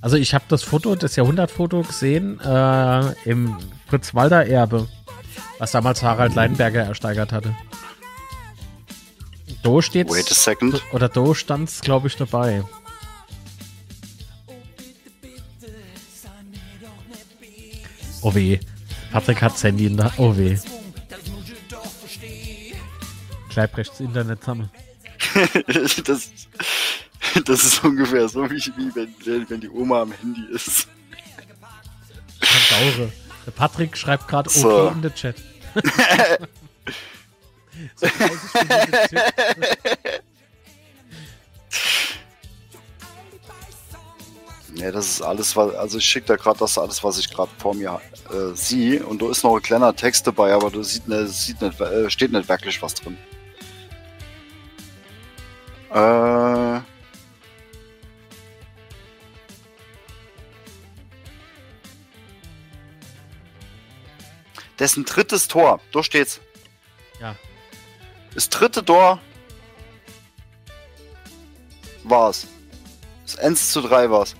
Also 0.00 0.16
ich 0.16 0.32
habe 0.34 0.44
das 0.48 0.62
Foto, 0.62 0.94
das 0.94 1.16
Jahrhundertfoto 1.16 1.82
gesehen 1.82 2.40
äh, 2.40 3.12
im 3.28 3.56
Fritz-Walter-Erbe, 3.88 4.88
was 5.58 5.72
damals 5.72 6.02
Harald 6.02 6.34
Leinberger 6.34 6.84
ersteigert 6.84 7.32
hatte. 7.32 7.54
Do 9.62 9.82
steht's, 9.82 10.10
Wait 10.10 10.30
a 10.30 10.34
second. 10.34 10.82
oder 10.92 11.08
Do 11.08 11.34
stand's, 11.34 11.82
glaube 11.82 12.06
ich, 12.06 12.16
dabei. 12.16 12.64
Oh 18.22 18.34
weh. 18.34 18.58
Patrick 19.12 19.42
hat 19.42 19.62
Handy 19.62 19.86
in 19.86 19.96
der. 19.96 20.12
Oh 20.18 20.36
weh. 20.36 20.56
Kleibrechts 23.50 24.00
Internet 24.00 24.44
sammeln. 24.44 24.70
das, 26.04 26.30
das 27.44 27.64
ist 27.64 27.84
ungefähr 27.84 28.28
so, 28.28 28.50
wie, 28.50 28.58
wie 28.76 28.94
wenn, 28.94 29.48
wenn 29.48 29.60
die 29.60 29.68
Oma 29.68 30.02
am 30.02 30.12
Handy 30.12 30.44
ist. 30.52 30.88
Saure. 32.40 33.12
Der 33.46 33.50
Patrick 33.52 33.96
schreibt 33.96 34.28
gerade 34.28 34.48
okay 34.48 34.60
So. 34.62 34.88
in 34.88 35.02
den 35.02 35.14
Chat. 35.14 35.36
so 37.96 38.06
30 38.06 38.68
Minuten 38.68 39.08
Tipp. 39.08 40.22
Ne, 44.74 44.92
das 44.92 45.06
ist 45.06 45.22
alles, 45.22 45.56
was, 45.56 45.74
also 45.74 45.98
ich 45.98 46.04
schicke 46.04 46.26
da 46.26 46.36
gerade 46.36 46.58
das 46.58 46.78
alles, 46.78 47.02
was 47.02 47.18
ich 47.18 47.30
gerade 47.30 47.50
vor 47.58 47.74
mir 47.74 48.00
äh, 48.30 48.54
sehe. 48.54 49.04
Und 49.04 49.20
da 49.20 49.30
ist 49.30 49.42
noch 49.42 49.56
ein 49.56 49.62
kleiner 49.62 49.94
Text 49.94 50.26
dabei, 50.26 50.52
aber 50.52 50.70
da 50.70 50.82
sieht, 50.82 51.08
ne, 51.08 51.26
sieht 51.26 51.60
nicht, 51.60 51.80
äh, 51.80 52.08
steht 52.08 52.32
nicht 52.32 52.48
wirklich 52.48 52.80
was 52.80 52.94
drin. 52.94 53.18
Äh, 55.92 56.80
dessen 64.80 65.04
drittes 65.04 65.46
Tor, 65.46 65.80
da 65.92 66.02
steht's. 66.02 66.40
Ja. 67.20 67.36
Das 68.34 68.48
dritte 68.48 68.84
Tor 68.84 69.20
war's. 72.04 72.46
Das 73.24 73.36
1 73.36 73.70
zu 73.72 73.82
3 73.82 74.10
war's. 74.10 74.34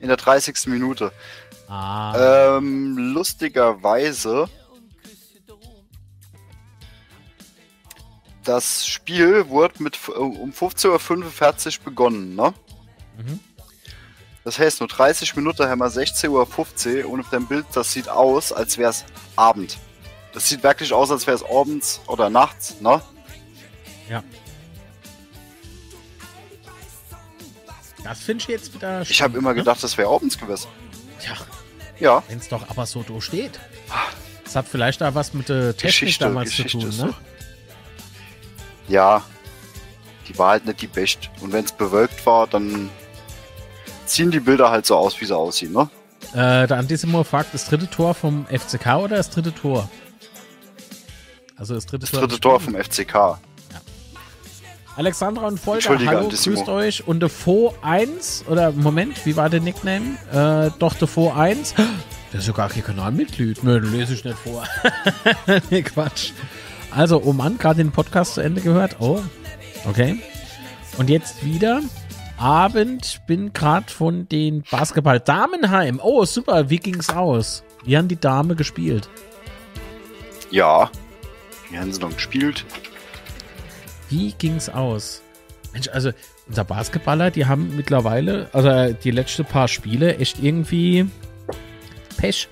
In 0.00 0.08
der 0.08 0.16
30. 0.16 0.66
Minute. 0.68 1.12
Ah, 1.68 2.56
Ähm, 2.56 2.96
lustigerweise 2.96 4.48
das 8.44 8.86
Spiel 8.86 9.48
wurde 9.48 9.82
mit 9.82 9.96
f- 9.96 10.08
um 10.08 10.52
15.45 10.52 11.78
Uhr 11.80 11.84
begonnen, 11.84 12.34
ne? 12.34 12.54
Mhm. 13.18 13.40
Das 14.48 14.58
heißt, 14.58 14.80
nur 14.80 14.88
30 14.88 15.36
Minuten 15.36 15.68
haben 15.68 15.78
wir 15.80 15.88
16.15 15.88 17.04
Uhr 17.04 17.10
und 17.10 17.20
auf 17.20 17.28
dem 17.28 17.46
Bild, 17.46 17.66
das 17.74 17.92
sieht 17.92 18.08
aus, 18.08 18.50
als 18.50 18.78
wäre 18.78 18.88
es 18.88 19.04
Abend. 19.36 19.76
Das 20.32 20.48
sieht 20.48 20.62
wirklich 20.62 20.90
aus, 20.90 21.10
als 21.10 21.26
wäre 21.26 21.36
es 21.36 21.44
abends 21.44 22.00
oder 22.06 22.30
nachts, 22.30 22.80
ne? 22.80 23.02
Ja. 24.08 24.24
Das 28.02 28.20
finde 28.20 28.40
ich 28.40 28.48
jetzt 28.48 28.72
wieder 28.72 29.02
Ich 29.02 29.20
habe 29.20 29.36
immer 29.36 29.50
ne? 29.50 29.56
gedacht, 29.56 29.82
das 29.82 29.98
wäre 29.98 30.08
abends 30.08 30.38
gewesen. 30.38 30.68
Tja, 31.20 31.34
Ja, 31.98 32.22
wenn 32.28 32.38
es 32.38 32.48
doch 32.48 32.70
aber 32.70 32.86
so 32.86 33.02
durchsteht. 33.02 33.60
Das 34.44 34.56
hat 34.56 34.66
vielleicht 34.66 35.02
da 35.02 35.14
was 35.14 35.34
mit 35.34 35.50
der 35.50 35.76
Technik 35.76 35.90
Geschichte, 35.90 36.24
damals 36.24 36.48
Geschichte 36.48 36.78
zu 36.78 36.88
tun, 36.88 37.08
ne? 37.08 37.14
ja. 38.88 39.22
Die 40.26 40.38
war 40.38 40.52
halt 40.52 40.64
nicht 40.64 40.80
die 40.80 40.86
best. 40.86 41.28
Und 41.42 41.52
wenn 41.52 41.66
es 41.66 41.72
bewölkt 41.72 42.24
war, 42.24 42.46
dann 42.46 42.88
ziehen 44.08 44.30
die 44.30 44.40
Bilder 44.40 44.70
halt 44.70 44.86
so 44.86 44.96
aus, 44.96 45.20
wie 45.20 45.24
sie 45.24 45.36
aussehen, 45.36 45.72
ne? 45.72 45.88
Äh, 46.32 46.66
der 46.66 46.78
Antisimo 46.78 47.22
fragt, 47.24 47.54
das 47.54 47.66
dritte 47.66 47.88
Tor 47.88 48.14
vom 48.14 48.46
FCK 48.46 48.96
oder 48.96 49.16
das 49.16 49.30
dritte 49.30 49.54
Tor? 49.54 49.88
Also 51.56 51.74
das 51.74 51.86
dritte 51.86 52.00
Das 52.02 52.10
Tor. 52.10 52.20
dritte 52.20 52.40
Tor 52.40 52.60
vom 52.60 52.74
FCK. 52.74 53.38
Alexandra 54.96 55.46
und 55.46 55.60
Volker, 55.60 55.96
hallo, 55.96 56.18
Antissimo. 56.24 56.56
grüßt 56.56 56.68
euch. 56.68 57.06
Und 57.06 57.20
Defo 57.20 57.72
1, 57.82 58.46
oder 58.48 58.72
Moment, 58.72 59.24
wie 59.26 59.36
war 59.36 59.48
der 59.48 59.60
Nickname? 59.60 60.16
Äh, 60.32 60.72
doch, 60.80 60.94
Defo 60.94 61.30
1. 61.32 61.74
Der 62.32 62.40
ist 62.40 62.48
ja 62.48 62.52
gar 62.52 62.68
kein 62.68 62.82
Kanalmitglied. 62.82 63.62
Nö, 63.62 63.80
den 63.80 63.92
lese 63.92 64.14
ich 64.14 64.24
nicht 64.24 64.36
vor. 64.38 64.64
nee, 65.70 65.82
Quatsch. 65.82 66.32
Also, 66.90 67.22
oh 67.22 67.32
Mann, 67.32 67.58
gerade 67.58 67.76
den 67.76 67.92
Podcast 67.92 68.34
zu 68.34 68.40
Ende 68.40 68.60
gehört. 68.60 68.96
Oh, 68.98 69.20
okay. 69.88 70.20
Und 70.96 71.08
jetzt 71.10 71.44
wieder. 71.44 71.80
Abend, 72.38 73.20
bin 73.26 73.52
gerade 73.52 73.90
von 73.90 74.28
den 74.28 74.62
Basketball 74.70 75.20
Damenheim. 75.20 76.00
Oh, 76.02 76.24
super, 76.24 76.70
wie 76.70 76.78
ging's 76.78 77.10
aus? 77.10 77.64
Wie 77.84 77.96
haben 77.96 78.08
die 78.08 78.20
Dame 78.20 78.54
gespielt? 78.54 79.08
Ja. 80.50 80.90
Wie 81.70 81.78
haben 81.78 81.92
sie 81.92 82.00
dann 82.00 82.14
gespielt? 82.14 82.64
Wie 84.08 84.32
ging's 84.32 84.68
aus? 84.68 85.22
Mensch, 85.72 85.88
also 85.88 86.12
unser 86.46 86.64
Basketballer, 86.64 87.30
die 87.30 87.46
haben 87.46 87.76
mittlerweile, 87.76 88.48
also 88.52 88.94
die 88.94 89.10
letzten 89.10 89.44
paar 89.44 89.68
Spiele, 89.68 90.16
echt 90.16 90.42
irgendwie 90.42 91.06
Pech. 92.16 92.48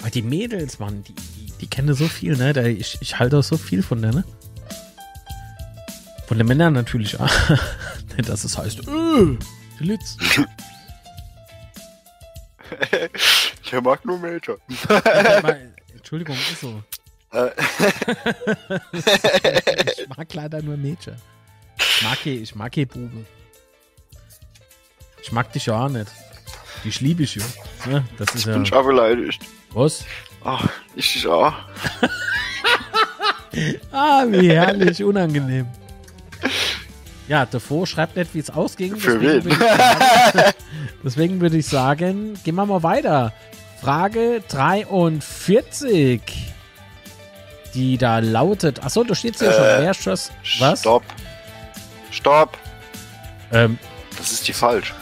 Aber 0.00 0.10
die 0.10 0.22
Mädels, 0.22 0.78
Mann, 0.78 1.04
die, 1.04 1.14
die, 1.14 1.52
die 1.60 1.66
kennen 1.68 1.94
so 1.94 2.08
viel, 2.08 2.36
ne? 2.36 2.68
Ich, 2.70 2.98
ich 3.00 3.18
halte 3.18 3.38
auch 3.38 3.42
so 3.42 3.56
viel 3.56 3.82
von 3.82 4.02
der, 4.02 4.12
ne? 4.12 4.24
Von 6.26 6.38
den 6.38 6.46
Männern 6.46 6.72
natürlich 6.72 7.20
auch. 7.20 7.30
Dass 8.26 8.44
es 8.44 8.56
heißt, 8.58 8.80
äh, 8.88 9.36
Litz. 9.78 10.16
Ich 13.64 13.72
mag 13.82 14.04
nur 14.04 14.18
Major. 14.18 14.56
Entschuldigung, 15.94 16.34
ist 16.50 16.60
so. 16.62 16.82
Äh, 17.32 17.50
Ich 19.98 20.08
mag 20.08 20.32
leider 20.34 20.62
nur 20.62 20.76
Mädchen. 20.78 21.16
Ich 21.78 22.02
mag 22.02 22.18
die, 22.24 22.36
ich 22.38 22.54
mag 22.54 22.72
die 22.72 22.86
Bube. 22.86 23.24
Ich 25.22 25.32
mag 25.32 25.52
dich 25.52 25.66
ja 25.66 25.84
auch 25.84 25.88
nicht. 25.88 26.10
Dich 26.84 27.00
liebe 27.00 27.22
ich 27.22 27.34
ja. 27.36 27.44
Ne? 27.86 28.04
Das 28.18 28.34
ist 28.34 28.46
ja. 28.46 28.54
bin 28.54 28.62
ich 28.64 28.72
auch 28.72 28.84
beleidigt. 28.84 29.42
Was? 29.70 30.04
Ach, 30.44 30.68
ich 30.96 31.12
dich 31.12 31.26
auch. 31.26 31.54
Ah, 33.92 34.24
wie 34.28 34.50
herrlich, 34.50 35.02
unangenehm. 35.04 35.66
Ja, 37.32 37.46
Defoe 37.46 37.86
schreibt 37.86 38.14
nicht, 38.16 38.34
wie 38.34 38.40
es 38.40 38.50
ausging. 38.50 38.94
Für 38.96 39.18
deswegen 39.18 39.44
wen? 39.44 39.44
würde 39.44 39.54
ich 39.54 39.58
sagen- 40.34 40.52
Deswegen 41.02 41.40
würde 41.40 41.56
ich 41.56 41.66
sagen, 41.66 42.38
gehen 42.44 42.54
wir 42.56 42.66
mal 42.66 42.82
weiter. 42.82 43.32
Frage 43.80 44.42
43. 44.48 46.20
Die 47.72 47.96
da 47.96 48.18
lautet. 48.18 48.84
Achso, 48.84 49.02
du 49.02 49.14
stehst 49.14 49.38
hier 49.38 49.50
schon. 49.50 49.64
Äh, 49.64 49.78
Wer 49.80 49.94
schoss. 49.94 50.30
Was? 50.58 50.80
Stopp. 50.80 51.04
Stopp. 52.10 52.58
Ähm, 53.50 53.78
Das 54.18 54.30
ist 54.30 54.46
die 54.46 54.52
falsch. 54.52 54.92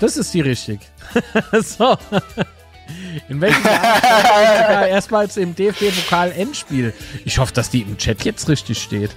Das 0.00 0.16
ist 0.16 0.34
die 0.34 0.40
richtig. 0.40 0.80
so. 1.62 1.96
In 3.28 3.40
welchem 3.40 3.64
Jahr 3.64 4.88
erstmals 4.88 5.36
im 5.36 5.54
DFB-Pokal-Endspiel? 5.54 6.92
Ich 7.24 7.38
hoffe, 7.38 7.52
dass 7.52 7.70
die 7.70 7.82
im 7.82 7.96
Chat 7.96 8.24
jetzt 8.24 8.48
richtig 8.48 8.82
steht. 8.82 9.12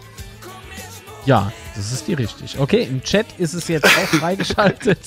Ja, 1.25 1.51
das 1.75 1.91
ist 1.91 2.07
die 2.07 2.13
richtig. 2.15 2.57
Okay, 2.57 2.83
im 2.83 3.03
Chat 3.03 3.27
ist 3.37 3.53
es 3.53 3.67
jetzt 3.67 3.85
auch 3.85 4.07
freigeschaltet. 4.19 4.99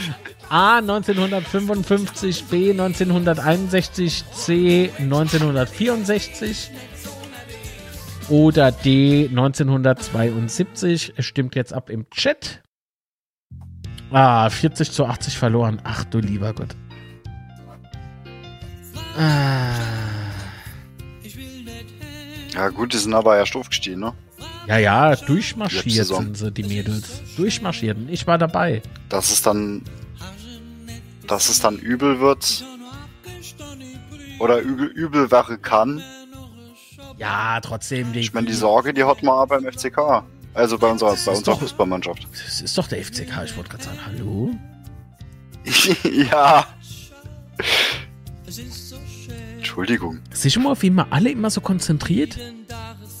A 0.48 0.78
1955, 0.78 2.44
B 2.44 2.72
1961, 2.72 4.24
C 4.32 4.90
1964 4.98 6.70
oder 8.28 8.70
D 8.70 9.28
1972. 9.30 11.14
Es 11.16 11.24
stimmt 11.24 11.54
jetzt 11.54 11.72
ab 11.72 11.88
im 11.88 12.08
Chat. 12.10 12.62
Ah, 14.10 14.50
40 14.50 14.90
zu 14.90 15.06
80 15.06 15.38
verloren. 15.38 15.80
Ach 15.84 16.04
du 16.04 16.18
lieber 16.18 16.52
Gott. 16.52 16.76
Ah. 19.16 19.72
Ja 22.54 22.68
gut, 22.68 22.92
die 22.92 22.98
sind 22.98 23.14
aber 23.14 23.38
erst 23.38 23.56
aufgestiegen, 23.56 24.00
ne? 24.00 24.12
Ja, 24.66 24.78
ja, 24.78 25.16
durchmarschiert 25.16 26.06
sind 26.06 26.36
sie, 26.36 26.50
die 26.52 26.62
Mädels. 26.62 27.20
Durchmarschiert. 27.36 27.96
Ich 28.08 28.26
war 28.26 28.38
dabei. 28.38 28.82
Dass 29.08 29.30
es 29.32 29.42
dann. 29.42 29.82
Dass 31.26 31.48
es 31.48 31.60
dann 31.60 31.78
übel 31.78 32.20
wird. 32.20 32.64
Oder 34.38 34.58
übel, 34.60 34.86
übel 34.88 35.30
wäre 35.30 35.58
kann. 35.58 36.02
Ja, 37.18 37.60
trotzdem. 37.60 38.12
Die, 38.12 38.20
Ich 38.20 38.32
meine, 38.34 38.46
die 38.46 38.52
Sorge, 38.54 38.92
die 38.94 39.04
hat 39.04 39.22
man 39.22 39.34
auch 39.34 39.46
beim 39.46 39.64
FCK. 39.64 40.24
Also 40.54 40.78
bei 40.78 40.90
unserer, 40.90 41.14
bei 41.14 41.32
unserer 41.32 41.54
doch- 41.54 41.60
Fußballmannschaft. 41.60 42.26
Das 42.32 42.60
ist 42.60 42.76
doch 42.76 42.86
der 42.88 42.98
FCK. 43.04 43.44
Ich 43.44 43.56
wollte 43.56 43.70
gerade 43.70 43.84
sagen, 43.84 43.98
hallo? 44.04 44.50
ja. 46.30 46.66
Entschuldigung. 49.56 50.18
Siehst 50.32 50.56
du 50.56 50.60
mal, 50.60 50.80
wie 50.82 50.90
wir 50.90 51.06
alle 51.12 51.30
immer 51.30 51.50
so 51.50 51.60
konzentriert, 51.60 52.36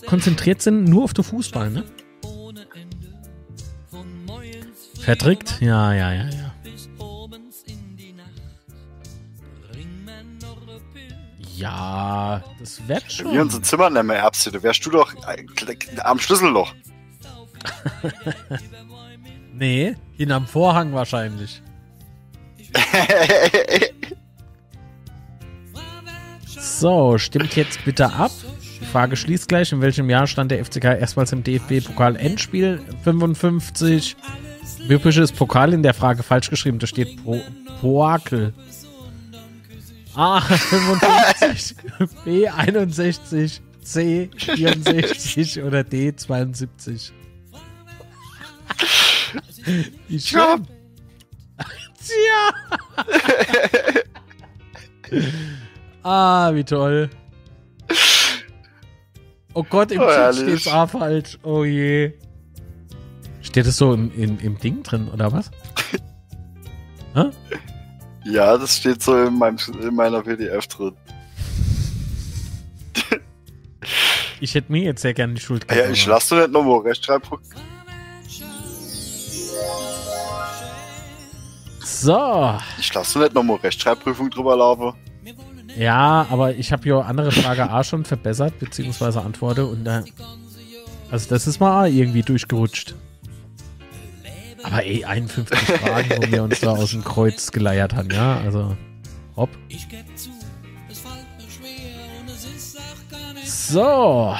konzentriert 0.06 0.62
sind, 0.62 0.84
nur 0.84 1.04
auf 1.04 1.14
den 1.14 1.24
Fußball, 1.24 1.70
ne? 1.70 1.84
Vertrickt? 5.00 5.60
Ja, 5.60 5.92
ja, 5.92 6.12
ja, 6.12 6.24
ja. 6.30 6.52
Ja, 11.54 12.42
das 12.58 12.80
wird 12.88 13.18
Wenn 13.18 13.26
wir 13.26 13.32
schon. 13.32 13.40
unser 13.40 13.62
Zimmer 13.62 13.90
nicht 13.90 14.02
mehr 14.02 14.16
erbst, 14.16 14.46
da 14.52 14.62
wärst 14.62 14.84
du 14.84 14.90
doch 14.90 15.14
äh, 15.28 15.46
am 16.02 16.18
Schlüsselloch. 16.18 16.74
Nee, 19.54 19.96
hinterm 20.16 20.46
Vorhang 20.46 20.92
wahrscheinlich. 20.92 21.62
So, 26.58 27.16
stimmt 27.18 27.54
jetzt 27.54 27.84
bitte 27.84 28.12
ab. 28.12 28.30
Frage 28.92 29.16
schließt 29.16 29.48
gleich. 29.48 29.72
In 29.72 29.80
welchem 29.80 30.10
Jahr 30.10 30.26
stand 30.26 30.50
der 30.50 30.62
FCK 30.62 30.84
erstmals 30.84 31.32
im 31.32 31.42
DFB-Pokal-Endspiel? 31.42 32.78
55. 33.04 34.16
Übrigens 34.86 35.30
ist 35.30 35.36
Pokal 35.36 35.72
in 35.72 35.82
der 35.82 35.94
Frage 35.94 36.22
falsch 36.22 36.50
geschrieben. 36.50 36.78
Da 36.78 36.86
steht 36.86 37.24
po 37.24 37.40
Poakel. 37.80 38.52
A 40.14 40.42
55, 40.42 41.74
B 42.26 42.46
61, 42.46 43.62
C 43.80 44.28
64 44.36 45.62
oder 45.62 45.84
D 45.84 46.14
72. 46.14 47.14
Wie 50.06 50.20
schlimm. 50.20 50.66
Tja. 51.96 52.52
ah, 56.02 56.54
wie 56.54 56.64
toll. 56.64 57.08
Oh 59.54 59.64
Gott, 59.68 59.90
im 59.92 60.00
Oh, 60.00 60.06
Chat 60.06 60.34
steht's 60.36 60.66
A 60.68 60.86
falsch. 60.86 61.38
Oh 61.42 61.64
je. 61.64 62.12
Steht 63.42 63.66
es 63.66 63.76
so 63.76 63.92
im, 63.92 64.10
im, 64.16 64.38
im 64.38 64.58
Ding 64.58 64.82
drin, 64.82 65.08
oder 65.08 65.32
was? 65.32 65.50
Hä? 67.14 67.30
Ja, 68.24 68.56
das 68.56 68.76
steht 68.76 69.02
so 69.02 69.16
in, 69.20 69.36
meinem, 69.36 69.58
in 69.80 69.94
meiner 69.94 70.22
PDF 70.22 70.66
drin. 70.68 70.94
Ich 74.40 74.54
hätte 74.54 74.72
mir 74.72 74.82
jetzt 74.82 75.02
sehr 75.02 75.14
gerne 75.14 75.34
die 75.34 75.40
Schuld 75.40 75.66
Ja, 75.70 75.88
ich 75.88 76.04
lass 76.06 76.28
du 76.28 76.34
nicht 76.36 76.50
nochmal 76.50 76.80
Rechtschreibung. 76.80 77.38
So. 81.80 82.58
Ich 82.78 82.92
lass 82.92 83.12
du 83.12 83.20
nicht 83.20 83.34
nochmal 83.34 83.58
Rechtschreibprüfung 83.58 84.30
drüber 84.30 84.56
laufen. 84.56 84.94
Ja, 85.76 86.26
aber 86.30 86.54
ich 86.54 86.72
habe 86.72 86.88
ja 86.88 87.00
andere 87.00 87.32
Frage 87.32 87.70
A 87.70 87.82
schon 87.84 88.04
verbessert, 88.04 88.58
beziehungsweise 88.58 89.22
Antworte 89.22 89.66
und 89.66 89.84
da. 89.84 90.04
Also, 91.10 91.28
das 91.28 91.46
ist 91.46 91.60
mal 91.60 91.90
irgendwie 91.90 92.22
durchgerutscht. 92.22 92.94
Aber 94.62 94.84
ey, 94.84 95.04
51 95.04 95.58
Fragen, 95.80 96.10
wo 96.16 96.30
wir 96.30 96.42
uns 96.42 96.60
da 96.60 96.70
aus 96.70 96.92
dem 96.92 97.04
Kreuz 97.04 97.50
geleiert 97.50 97.94
haben, 97.94 98.10
ja? 98.10 98.40
Also, 98.40 98.76
hopp. 99.36 99.50
So, 103.44 104.34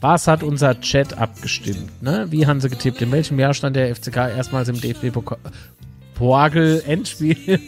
was 0.00 0.28
hat 0.28 0.42
unser 0.42 0.78
Chat 0.80 1.16
abgestimmt, 1.16 2.02
ne? 2.02 2.26
Wie 2.30 2.46
haben 2.46 2.60
sie 2.60 2.68
getippt? 2.68 3.00
In 3.00 3.10
welchem 3.10 3.38
Jahr 3.38 3.54
stand 3.54 3.76
der 3.76 3.94
FCK 3.94 4.16
erstmals 4.16 4.68
im 4.68 4.78
DFB-Pokal-Endspiel? 4.80 7.60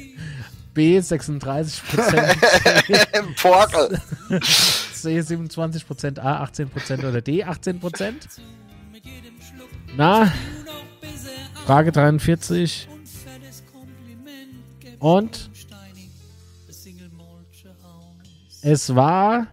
B 0.77 1.01
36 1.01 1.83
Prozent, 1.85 2.37
Im 3.15 3.35
Portal. 3.35 4.01
C 4.93 5.23
27 5.23 5.87
Prozent, 5.87 6.19
A 6.19 6.43
18 6.43 6.69
Prozent 6.69 7.03
oder 7.03 7.23
D 7.23 7.43
18 7.43 7.81
Prozent? 7.81 8.29
Na, 9.97 10.31
Frage 11.65 11.93
43 11.93 12.89
und 14.99 15.49
es 18.61 18.95
war 18.95 19.47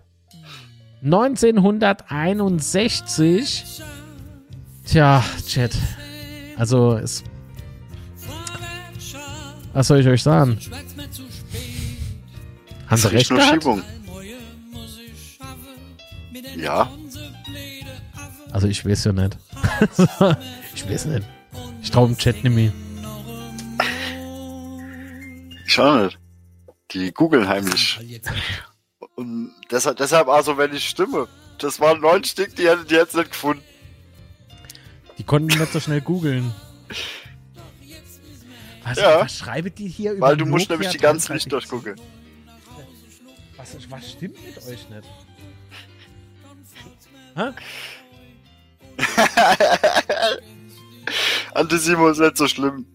1961. 1.03 3.81
Tja, 4.85 5.23
Chat. 5.47 5.71
Also, 6.57 6.97
es. 6.97 7.23
Was 9.73 9.87
soll 9.87 10.01
ich 10.01 10.07
euch 10.07 10.21
sagen? 10.21 10.59
Haben 12.93 13.01
sie 13.01 13.11
recht 13.11 13.29
gehabt? 13.29 13.49
Schiebung. 13.49 13.83
Ja. 16.55 16.91
Also, 18.51 18.67
ich 18.67 18.85
weiß 18.85 19.05
ja 19.05 19.13
nicht. 19.13 19.35
ich 20.75 20.87
weiß 20.87 21.05
nicht. 21.05 21.27
Ich 21.81 21.89
traue 21.89 22.07
dem 22.09 22.17
Chat 22.19 22.43
nicht 22.43 22.53
mehr. 22.53 22.71
Ich 25.65 25.79
auch 25.79 26.03
nicht. 26.03 26.19
Die 26.91 27.11
googeln 27.11 27.47
heimlich. 27.47 27.99
Und 29.15 29.51
deshalb, 29.71 29.97
deshalb 29.97 30.27
also, 30.27 30.59
wenn 30.59 30.71
ich 30.75 30.87
stimme. 30.87 31.27
Das 31.57 31.79
waren 31.79 31.99
neun 31.99 32.23
Stück, 32.23 32.55
die 32.55 32.69
hätten 32.69 32.85
die 32.87 32.93
jetzt 32.93 33.15
nicht 33.15 33.31
gefunden. 33.31 33.63
Die 35.17 35.23
konnten 35.23 35.57
nicht 35.57 35.71
so 35.71 35.79
schnell 35.79 36.01
googeln. 36.01 36.53
Was, 38.83 38.99
Ja. 38.99 39.21
was 39.21 39.37
schreibt 39.39 39.79
die 39.79 39.87
hier 39.87 40.11
über 40.11 40.27
Weil 40.27 40.37
du 40.37 40.45
musst 40.45 40.69
nämlich 40.69 40.89
die 40.89 40.97
ganzen 40.99 41.33
nicht 41.33 41.51
33? 41.51 41.71
durchgucken. 41.71 41.95
Was, 43.63 43.89
was 43.89 44.11
stimmt 44.11 44.45
mit 44.45 44.57
euch 44.67 44.89
nicht? 44.89 45.07
Hä? 47.35 47.53
Antisimo 51.53 52.09
ist 52.09 52.19
nicht 52.19 52.37
so 52.37 52.47
schlimm. 52.49 52.85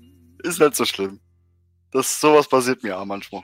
Ist 0.43 0.61
nicht 0.61 0.77
so 0.77 0.85
schlimm. 0.85 1.21
Das 1.91 2.21
sowas 2.21 2.47
passiert 2.47 2.83
mir 2.83 2.99
auch 2.99 3.07
manchmal. 3.07 3.43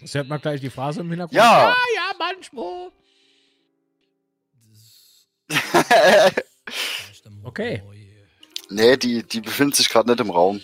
Das 0.00 0.14
hört 0.14 0.28
man 0.28 0.40
gleich 0.40 0.62
die 0.62 0.70
Phrase 0.70 1.00
im 1.00 1.10
Hintergrund. 1.10 1.36
Ja. 1.36 1.68
ja, 1.68 1.76
ja, 1.94 2.12
manchmal. 2.18 2.90
Okay. 7.42 7.82
nee, 8.70 8.96
die, 8.96 9.22
die 9.22 9.40
befindet 9.40 9.76
sich 9.76 9.88
gerade 9.88 10.10
nicht 10.10 10.20
im 10.20 10.30
Raum. 10.30 10.60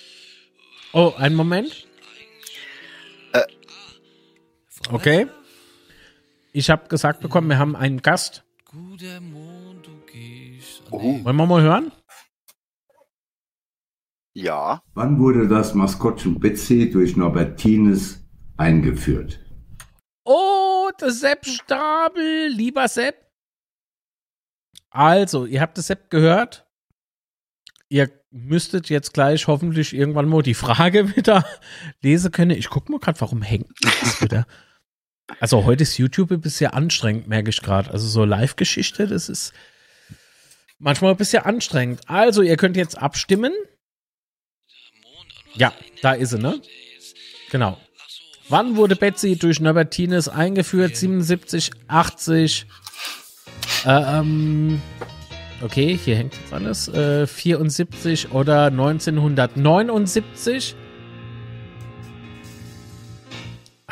Oh, 0.92 1.12
einen 1.18 1.34
Moment. 1.34 1.85
Okay. 4.90 5.26
Ich 6.52 6.70
habe 6.70 6.88
gesagt 6.88 7.20
bekommen, 7.20 7.48
wir 7.48 7.58
haben 7.58 7.76
einen 7.76 8.02
Gast. 8.02 8.44
Guter 8.64 9.20
Mond, 9.20 9.86
du 9.86 9.96
Oh, 10.90 11.24
Wollen 11.24 11.36
wir 11.36 11.46
mal 11.46 11.62
hören? 11.62 11.92
ja. 14.32 14.82
Wann 14.94 15.18
wurde 15.18 15.48
das 15.48 15.74
Maskottchen 15.74 16.38
Betsy 16.38 16.90
durch 16.90 17.16
Norbert 17.16 17.58
Tienes 17.58 18.24
eingeführt? 18.56 19.40
Oh, 20.24 20.90
der 21.00 21.10
Sepp 21.10 21.46
Stabel, 21.46 22.48
lieber 22.48 22.86
Sepp. 22.88 23.16
Also, 24.90 25.46
ihr 25.46 25.60
habt 25.60 25.76
das 25.78 25.88
Sepp 25.88 26.10
gehört. 26.10 26.66
Ihr 27.88 28.10
müsstet 28.30 28.88
jetzt 28.88 29.14
gleich 29.14 29.46
hoffentlich 29.46 29.94
irgendwann 29.94 30.28
mal 30.28 30.42
die 30.42 30.54
Frage 30.54 31.16
wieder 31.16 31.44
lesen 32.00 32.32
können. 32.32 32.50
Ich 32.56 32.68
guck 32.70 32.88
mal 32.88 32.98
gerade, 33.00 33.20
warum 33.20 33.42
hängt 33.42 33.70
das 33.82 34.20
wieder? 34.22 34.46
Also 35.40 35.64
heute 35.64 35.82
ist 35.82 35.98
YouTube 35.98 36.30
ein 36.30 36.40
bisschen 36.40 36.72
anstrengend, 36.72 37.28
merke 37.28 37.50
ich 37.50 37.60
gerade. 37.60 37.90
Also 37.90 38.06
so 38.06 38.24
Live-Geschichte, 38.24 39.06
das 39.06 39.28
ist 39.28 39.52
manchmal 40.78 41.12
ein 41.12 41.16
bisschen 41.16 41.44
anstrengend. 41.44 42.00
Also, 42.06 42.42
ihr 42.42 42.56
könnt 42.56 42.76
jetzt 42.76 42.98
abstimmen. 42.98 43.52
Ja, 45.54 45.72
da 46.02 46.12
ist 46.12 46.30
sie, 46.30 46.38
ne? 46.38 46.60
Genau. 47.50 47.78
Wann 48.48 48.76
wurde 48.76 48.94
Betsy 48.94 49.36
durch 49.36 49.60
Norbert 49.60 49.90
Tienes 49.90 50.28
eingeführt? 50.28 50.96
77, 50.96 51.70
80. 51.88 52.66
Äh, 53.84 53.90
ähm, 53.90 54.80
okay, 55.62 55.96
hier 55.96 56.16
hängt 56.16 56.34
jetzt 56.34 56.52
alles. 56.52 56.88
Äh, 56.88 57.26
74 57.26 58.32
oder 58.32 58.66
1979? 58.66 60.76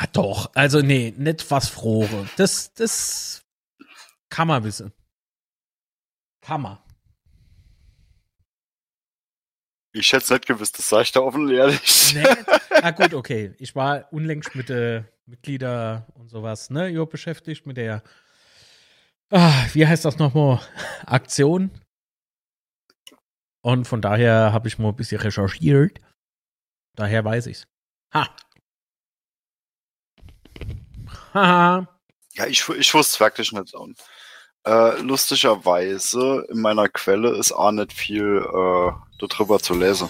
Doch. 0.07 0.51
Also, 0.55 0.81
nee, 0.81 1.13
nicht 1.17 1.49
was 1.51 1.69
Frohre. 1.69 2.27
Das, 2.37 2.73
das 2.73 3.45
kann 4.29 4.47
man 4.47 4.63
wissen. 4.63 4.91
Kann 6.41 6.61
man. 6.61 6.77
Ich 9.93 10.11
hätte 10.11 10.25
es 10.25 10.29
nicht 10.29 10.45
gewusst, 10.45 10.77
das 10.77 10.89
sage 10.89 11.03
ich 11.03 11.11
da 11.13 11.21
offen 11.21 11.43
und 11.43 11.51
ehrlich. 11.51 12.13
Nee. 12.13 12.25
Ah, 12.81 12.91
gut, 12.91 13.13
okay. 13.13 13.55
Ich 13.59 13.75
war 13.75 14.11
unlängst 14.11 14.53
mit 14.53 14.69
äh, 14.69 15.05
Mitglieder 15.25 16.05
und 16.15 16.29
sowas, 16.29 16.69
ne, 16.69 16.89
jo, 16.89 17.05
beschäftigt 17.05 17.65
mit 17.65 17.77
der, 17.77 18.03
ah, 19.31 19.65
wie 19.73 19.87
heißt 19.87 20.03
das 20.03 20.17
nochmal? 20.17 20.59
Aktion. 21.05 21.71
Und 23.61 23.87
von 23.87 24.01
daher 24.01 24.51
habe 24.53 24.67
ich 24.67 24.77
mal 24.77 24.89
ein 24.89 24.95
bisschen 24.95 25.21
recherchiert. 25.21 25.99
Daher 26.95 27.25
weiß 27.25 27.47
ich's. 27.47 27.65
Ha. 28.13 28.29
Haha. 31.35 31.87
Ja, 32.33 32.47
ich, 32.47 32.67
ich 32.69 32.93
wusste 32.93 33.13
es 33.15 33.19
wirklich 33.19 33.51
nicht. 33.51 33.73
Und, 33.73 33.99
äh, 34.65 34.99
lustigerweise, 35.01 36.47
in 36.49 36.61
meiner 36.61 36.89
Quelle 36.89 37.35
ist 37.37 37.51
auch 37.51 37.71
nicht 37.71 37.93
viel 37.93 38.37
äh, 38.37 38.91
darüber 39.19 39.59
zu 39.59 39.73
lesen. 39.73 40.09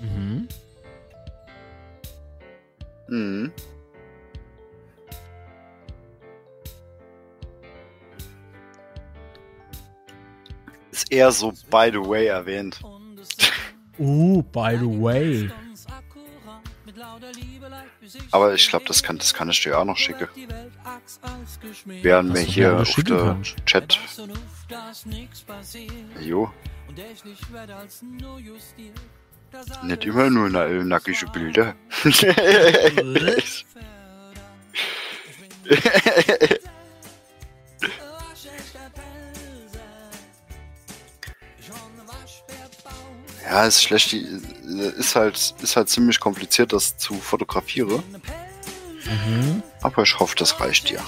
mhm. 0.00 0.48
Mhm. 3.08 3.52
Ist 10.90 11.10
eher 11.10 11.30
so 11.30 11.52
by 11.70 11.90
the 11.92 11.98
way 11.98 12.26
erwähnt. 12.26 12.80
Uh, 13.98 14.42
by 14.42 14.76
the 14.76 14.86
way. 14.86 15.50
Aber 18.30 18.54
ich 18.54 18.68
glaube, 18.68 18.84
das 18.86 19.02
kann, 19.02 19.18
das 19.18 19.34
kann 19.34 19.50
ich 19.50 19.62
dir 19.62 19.78
auch 19.78 19.84
noch 19.84 19.96
schicken. 19.96 20.28
Während 21.84 22.34
wir 22.34 22.42
du 22.44 22.48
hier 22.48 22.80
auf 22.80 22.94
der 22.94 23.04
kannst. 23.04 23.66
Chat. 23.66 23.98
Jo, 26.20 26.52
nicht 29.82 30.04
immer 30.04 30.30
nur 30.30 30.50
na 30.50 30.68
nackige 30.68 31.26
Bilder. 31.26 31.74
ja, 43.48 43.64
ist 43.64 43.82
schlecht. 43.82 44.12
Die, 44.12 44.26
ist 44.98 45.16
halt, 45.16 45.54
ist 45.62 45.76
halt 45.76 45.88
ziemlich 45.88 46.20
kompliziert, 46.20 46.72
das 46.72 46.96
zu 46.98 47.14
fotografieren. 47.14 48.02
Mhm. 49.04 49.62
Aber 49.80 50.02
ich 50.02 50.18
hoffe, 50.18 50.36
das 50.36 50.60
reicht 50.60 50.90
dir. 50.90 51.00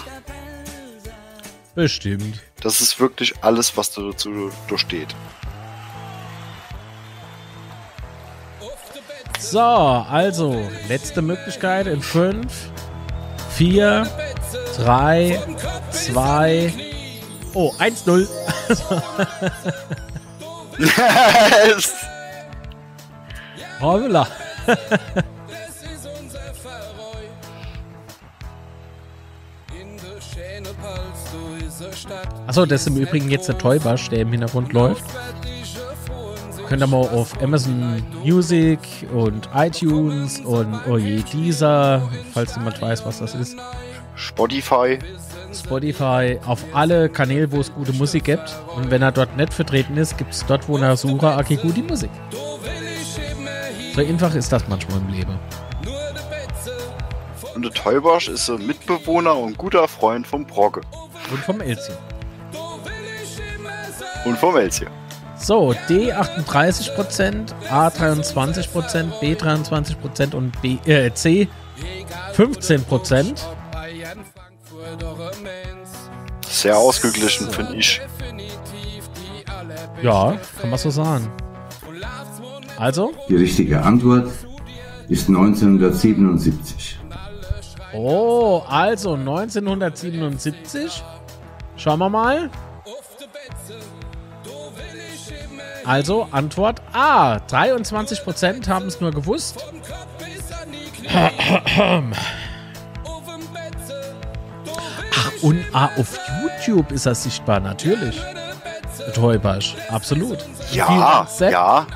Bestimmt. 1.74 2.40
Das 2.62 2.80
ist 2.80 2.98
wirklich 2.98 3.34
alles, 3.42 3.76
was 3.76 3.90
dazu 3.92 4.50
durchsteht. 4.68 5.14
So, 9.38 9.60
also, 9.60 10.68
letzte 10.88 11.22
Möglichkeit 11.22 11.86
in 11.86 12.00
5, 12.02 12.46
4, 13.56 14.06
3, 14.76 15.40
2, 15.90 16.74
oh, 17.54 17.72
1-0. 17.78 18.28
Horvela. 23.80 24.26
Achso, 32.46 32.66
das 32.66 32.82
ist 32.82 32.86
im 32.88 32.96
Übrigen 32.96 33.30
jetzt 33.30 33.48
der 33.48 33.56
Toybash, 33.56 34.08
der 34.10 34.20
im 34.20 34.30
Hintergrund 34.30 34.72
läuft. 34.72 35.04
Könnt 36.68 36.82
ihr 36.82 36.86
mal 36.86 36.98
auf 36.98 37.40
Amazon 37.42 38.02
Music 38.24 38.78
und 39.12 39.48
iTunes 39.54 40.40
und 40.40 40.72
oje 40.88 41.20
oh 41.20 41.30
Deezer, 41.32 42.02
falls 42.32 42.54
jemand 42.54 42.80
weiß, 42.80 43.04
was 43.04 43.18
das 43.18 43.34
ist. 43.34 43.56
Spotify. 44.14 44.98
Spotify, 45.52 46.38
auf 46.46 46.64
alle 46.72 47.08
Kanäle, 47.08 47.50
wo 47.50 47.60
es 47.60 47.72
gute 47.72 47.92
Musik 47.92 48.24
gibt. 48.24 48.54
Und 48.76 48.90
wenn 48.90 49.02
er 49.02 49.10
dort 49.10 49.36
nicht 49.36 49.52
vertreten 49.52 49.96
ist, 49.96 50.16
gibt 50.16 50.32
es 50.32 50.44
dort, 50.46 50.68
wo 50.68 50.76
er 50.76 50.96
Suche 50.96 51.28
Akiko 51.28 51.68
die 51.70 51.82
Musik. 51.82 52.10
So 54.00 54.06
einfach 54.06 54.34
ist 54.34 54.50
das 54.50 54.66
manchmal 54.66 54.98
im 54.98 55.08
Leben. 55.08 55.38
Und 57.54 57.62
der 57.62 57.70
Teubosch 57.70 58.28
ist 58.28 58.48
ein 58.48 58.66
Mitbewohner 58.66 59.36
und 59.36 59.58
guter 59.58 59.86
Freund 59.86 60.26
vom 60.26 60.46
Brogge. 60.46 60.80
Und 61.30 61.38
vom 61.40 61.60
Elzio. 61.60 61.94
Und 64.24 64.38
vom 64.38 64.56
Elsie. 64.56 64.86
So, 65.36 65.74
D 65.90 66.14
38%, 66.14 67.52
A 67.68 67.88
23%, 67.88 69.20
B 69.20 69.34
23% 69.34 70.34
und 70.34 70.62
B, 70.62 70.78
äh, 70.86 71.12
C 71.12 71.46
15%. 72.34 73.38
Sehr 76.48 76.78
ausgeglichen, 76.78 77.50
finde 77.50 77.76
ich. 77.76 78.00
Ja, 80.02 80.38
kann 80.58 80.70
man 80.70 80.78
so 80.78 80.88
sagen. 80.88 81.30
Also, 82.80 83.12
Die 83.28 83.36
richtige 83.36 83.82
Antwort 83.82 84.30
ist 85.10 85.28
1977. 85.28 86.98
oh, 87.92 88.62
also 88.66 89.16
1977. 89.16 91.04
Schauen 91.76 91.98
wir 91.98 92.08
mal. 92.08 92.48
Also, 95.84 96.26
Antwort 96.30 96.80
A. 96.94 97.36
23% 97.36 98.66
haben 98.66 98.86
es 98.86 98.98
nur 98.98 99.10
gewusst. 99.10 99.62
Ach, 105.12 105.42
und 105.42 105.62
ah, 105.74 105.90
auf 105.98 106.18
YouTube 106.42 106.92
ist 106.92 107.04
er 107.04 107.14
sichtbar, 107.14 107.60
natürlich. 107.60 108.18
Täubersch, 109.14 109.76
absolut. 109.90 110.38
Ja, 110.72 111.26
ja. 111.40 111.86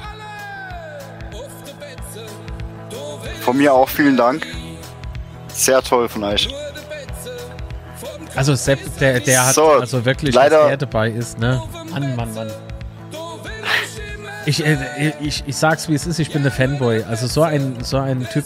Von 3.44 3.56
mir 3.58 3.72
auch 3.74 3.88
vielen 3.88 4.16
Dank. 4.16 4.46
Sehr 5.48 5.82
toll 5.82 6.08
von 6.08 6.24
euch. 6.24 6.48
Also 8.34 8.54
Sepp, 8.54 8.80
der, 8.98 9.20
der 9.20 9.46
hat 9.46 9.54
So, 9.54 9.66
also 9.70 10.04
wirklich, 10.04 10.34
leider- 10.34 10.60
was 10.62 10.66
der 10.68 10.76
dabei 10.78 11.10
ist, 11.10 11.38
ne? 11.38 11.62
Mann, 11.90 12.16
Mann, 12.16 12.34
Mann. 12.34 12.50
Ich, 14.46 14.64
äh, 14.64 15.12
ich, 15.20 15.44
ich 15.46 15.56
sag's 15.56 15.88
wie 15.88 15.94
es 15.94 16.06
ist, 16.06 16.18
ich 16.18 16.30
bin 16.32 16.42
der 16.42 16.52
Fanboy. 16.52 17.02
Also 17.04 17.26
so 17.28 17.42
ein, 17.42 17.82
so 17.82 17.96
ein 17.98 18.26
Typ, 18.30 18.44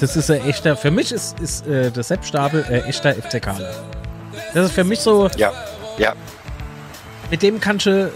das 0.00 0.16
ist 0.16 0.30
ein 0.30 0.44
echter, 0.48 0.76
für 0.76 0.90
mich 0.90 1.12
ist, 1.12 1.38
ist 1.40 1.66
äh, 1.66 1.90
der 1.90 2.02
Sepp 2.02 2.24
Stapel 2.24 2.64
äh, 2.68 2.80
echter 2.88 3.14
FCKler. 3.14 3.70
Das 4.54 4.66
ist 4.66 4.72
für 4.72 4.84
mich 4.84 5.00
so, 5.00 5.28
Ja, 5.36 5.52
ja. 5.98 6.14
mit 7.30 7.42
dem 7.42 7.60
kannst 7.60 7.86
du, 7.86 8.10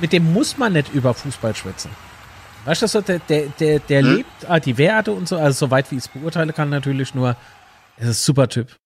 mit 0.00 0.12
dem 0.12 0.32
muss 0.32 0.56
man 0.58 0.72
nicht 0.72 0.92
über 0.92 1.12
Fußball 1.14 1.54
schwätzen. 1.54 1.90
Weißt 2.64 2.82
du, 2.82 2.86
so, 2.86 3.00
der, 3.00 3.18
der, 3.20 3.48
der, 3.48 3.78
der 3.80 4.02
Hm? 4.02 4.16
lebt 4.16 4.48
ah, 4.48 4.60
die 4.60 4.76
Werte 4.76 5.12
und 5.12 5.28
so, 5.28 5.36
also 5.36 5.66
soweit 5.66 5.90
wie 5.90 5.96
ich 5.96 6.04
es 6.04 6.08
beurteilen 6.08 6.52
kann, 6.52 6.68
natürlich 6.68 7.14
nur, 7.14 7.36
es 7.96 8.04
ist 8.04 8.08
ein 8.08 8.14
super 8.14 8.48
Typ. 8.48 8.76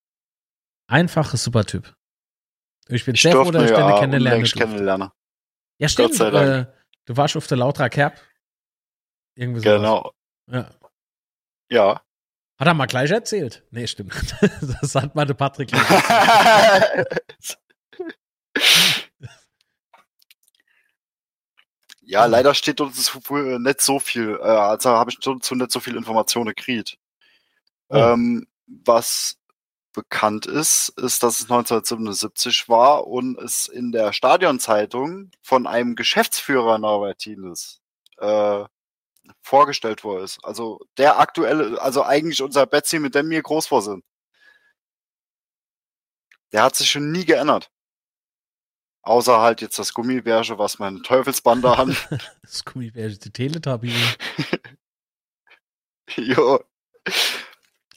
Einfacher 0.87 1.37
super 1.37 1.65
Typ. 1.65 1.93
Ich 2.89 3.05
bin 3.05 3.15
Ich 3.15 3.23
sehr 3.23 3.33
froh, 3.33 3.51
dass 3.51 3.65
ich 3.65 3.71
ihn 3.71 3.77
deine 3.77 3.91
ja 3.91 3.99
kennenlernen 3.99 4.45
kennenlernen. 4.45 5.11
Ja, 5.79 5.89
stimmt. 5.89 6.21
Äh, 6.21 6.67
du 7.07 7.17
warst 7.17 7.37
auf 7.37 7.47
der 7.47 7.57
Lautra 7.57 7.89
Kerb. 7.89 8.21
Irgendwie 9.35 9.61
sowas. 9.61 9.77
Genau. 9.77 10.13
Ja. 10.51 10.71
Ja. 11.71 12.03
Hat 12.59 12.69
er 12.69 12.75
mal 12.75 12.87
gleich 12.87 13.11
erzählt? 13.11 13.65
Nee, 13.71 13.87
stimmt. 13.87 14.15
Das 14.81 14.95
hat 14.95 15.15
mal 15.15 15.25
der 15.25 15.35
Patrick. 15.35 15.71
gleich 15.73 17.57
ja, 22.07 22.27
leider 22.27 22.55
steht 22.55 22.81
dort 22.81 22.95
so 22.95 23.21
viel- 23.21 23.59
nicht 23.59 23.81
so 23.81 23.99
viel. 23.99 24.39
Äh, 24.41 24.45
also 24.45 24.91
habe 24.91 25.11
ich 25.11 25.19
dazu 25.21 25.55
nicht 25.55 25.71
so 25.73 25.81
viel 25.81 25.97
Informationen 25.97 26.47
gekriegt. 26.55 26.99
Oh. 27.89 27.97
Ähm, 27.97 28.47
was 28.67 29.37
bekannt 29.93 30.47
ist, 30.47 30.91
ist, 30.97 31.23
dass 31.23 31.41
es 31.41 31.49
1977 31.51 32.69
war 32.69 33.07
und 33.07 33.39
es 33.39 33.67
in 33.69 33.93
der 33.93 34.13
Stadionzeitung 34.13 35.31
von 35.43 35.67
einem 35.67 35.95
Geschäftsführer 35.97 36.79
Norbertines 36.79 37.81
äh, 38.19 38.65
vorgestellt 39.43 40.05
worden 40.05 40.25
ist. 40.25 40.45
Also 40.45 40.81
der 40.99 41.19
aktuelle, 41.21 41.81
also 41.81 42.03
eigentlich 42.05 42.43
unser 42.43 42.67
Betsy, 42.67 42.99
mit 42.99 43.15
dem 43.15 43.31
wir 43.31 43.43
groß 43.43 43.69
vor 43.69 43.83
sind. 43.83 44.05
Der 46.53 46.63
hat 46.63 46.77
sich 46.77 46.91
schon 46.91 47.13
nie 47.13 47.25
geändert. 47.25 47.71
Außer 49.05 49.41
halt 49.41 49.61
jetzt 49.61 49.79
das 49.79 49.93
Gummibärche, 49.93 50.59
was 50.59 50.79
mein 50.79 51.03
Teufelsband 51.03 51.65
an. 51.67 51.97
Das 52.43 52.65
Gummibärchen, 52.65 53.19
die 53.21 53.31
Teletubby. 53.31 53.93
jo. 56.17 56.61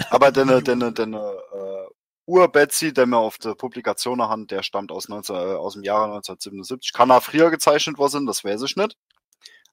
Aber 0.10 0.32
denn, 0.32 0.64
denn, 0.64 0.94
denn, 0.94 1.14
äh, 1.14 1.88
Ur-Betsy, 2.26 2.94
der 2.94 3.06
mir 3.06 3.18
auf 3.18 3.38
der 3.38 3.56
Publikation 3.56 4.22
hand, 4.22 4.52
der 4.52 4.62
stammt 4.64 4.92
aus, 4.92 5.08
19, 5.08 5.36
äh, 5.36 5.40
aus 5.40 5.74
dem 5.74 5.84
Jahre 5.84 6.06
1977. 6.06 6.92
Kann 6.94 7.10
er 7.10 7.22
früher 7.22 7.50
gezeichnet 7.52 7.98
worden 7.98 8.12
sein, 8.12 8.26
das 8.26 8.44
weiß 8.44 8.62
ich 8.64 8.76
nicht. 8.76 8.98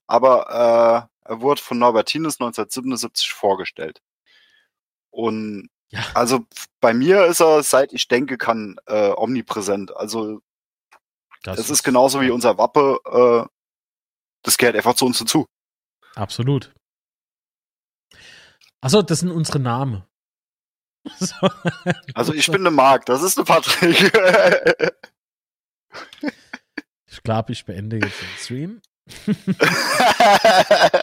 Aber 0.07 1.09
äh, 1.25 1.29
er 1.29 1.41
wurde 1.41 1.61
von 1.61 1.79
Norbertines 1.79 2.35
1977 2.39 3.29
vorgestellt. 3.33 4.01
Und 5.11 5.69
Ja. 5.89 6.01
also 6.13 6.45
bei 6.79 6.93
mir 6.93 7.25
ist 7.25 7.41
er, 7.41 7.61
seit 7.63 7.91
ich 7.93 8.07
denke 8.07 8.37
kann, 8.37 8.77
äh, 8.85 9.09
omnipräsent. 9.09 9.95
Also 9.95 10.39
Das 11.45 11.59
es 11.59 11.69
ist 11.69 11.83
genauso 11.83 12.21
wie 12.21 12.31
unser 12.31 12.57
Wappe, 12.57 12.99
äh, 13.05 13.47
das 14.43 14.57
gehört 14.57 14.75
einfach 14.75 14.95
zu 14.95 15.05
uns 15.05 15.19
dazu. 15.19 15.45
Absolut. 16.15 16.73
Achso, 18.81 19.01
das 19.01 19.19
sind 19.19 19.31
unsere 19.31 19.59
Namen. 19.59 20.03
So. 21.19 21.35
Also 22.13 22.33
ich 22.33 22.49
bin 22.49 22.63
der 22.63 22.71
Marc, 22.71 23.05
das 23.05 23.21
ist 23.21 23.37
der 23.37 23.43
Patrick. 23.43 24.11
Ich 27.07 27.23
glaube, 27.23 27.53
ich 27.53 27.63
beende 27.63 27.95
jetzt 27.95 28.21
den 28.21 28.27
Stream. 28.37 28.81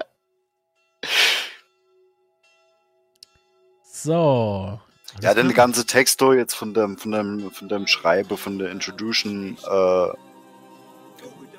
So. 4.02 4.80
ja, 5.20 5.30
Alles 5.30 5.44
den 5.44 5.54
ganze 5.54 5.86
Text 5.86 6.20
jetzt 6.20 6.54
von 6.54 6.74
dem, 6.74 6.98
von 6.98 7.12
dem, 7.12 7.50
von 7.52 7.68
dem 7.68 7.86
Schreibe, 7.86 8.36
von 8.36 8.58
der 8.58 8.72
Introduction, 8.72 9.56
äh, 9.56 10.08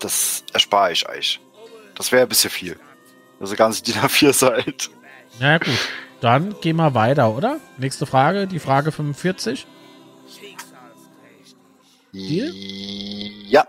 das 0.03 0.43
erspare 0.53 0.91
ich 0.91 1.07
euch. 1.07 1.39
Das 1.95 2.11
wäre 2.11 2.23
ein 2.23 2.29
bisschen 2.29 2.49
viel. 2.49 2.77
Also 3.39 3.55
ganze 3.55 3.83
DIN 3.83 3.95
A4 3.95 4.33
Seite. 4.33 4.89
Na 5.39 5.53
ja, 5.53 5.57
gut. 5.57 5.89
Dann 6.21 6.55
gehen 6.61 6.77
wir 6.77 6.93
weiter, 6.93 7.35
oder? 7.35 7.59
Nächste 7.77 8.05
Frage, 8.05 8.47
die 8.47 8.59
Frage 8.59 8.91
45. 8.91 9.67
Deal? 12.13 12.53
Ja. 13.47 13.67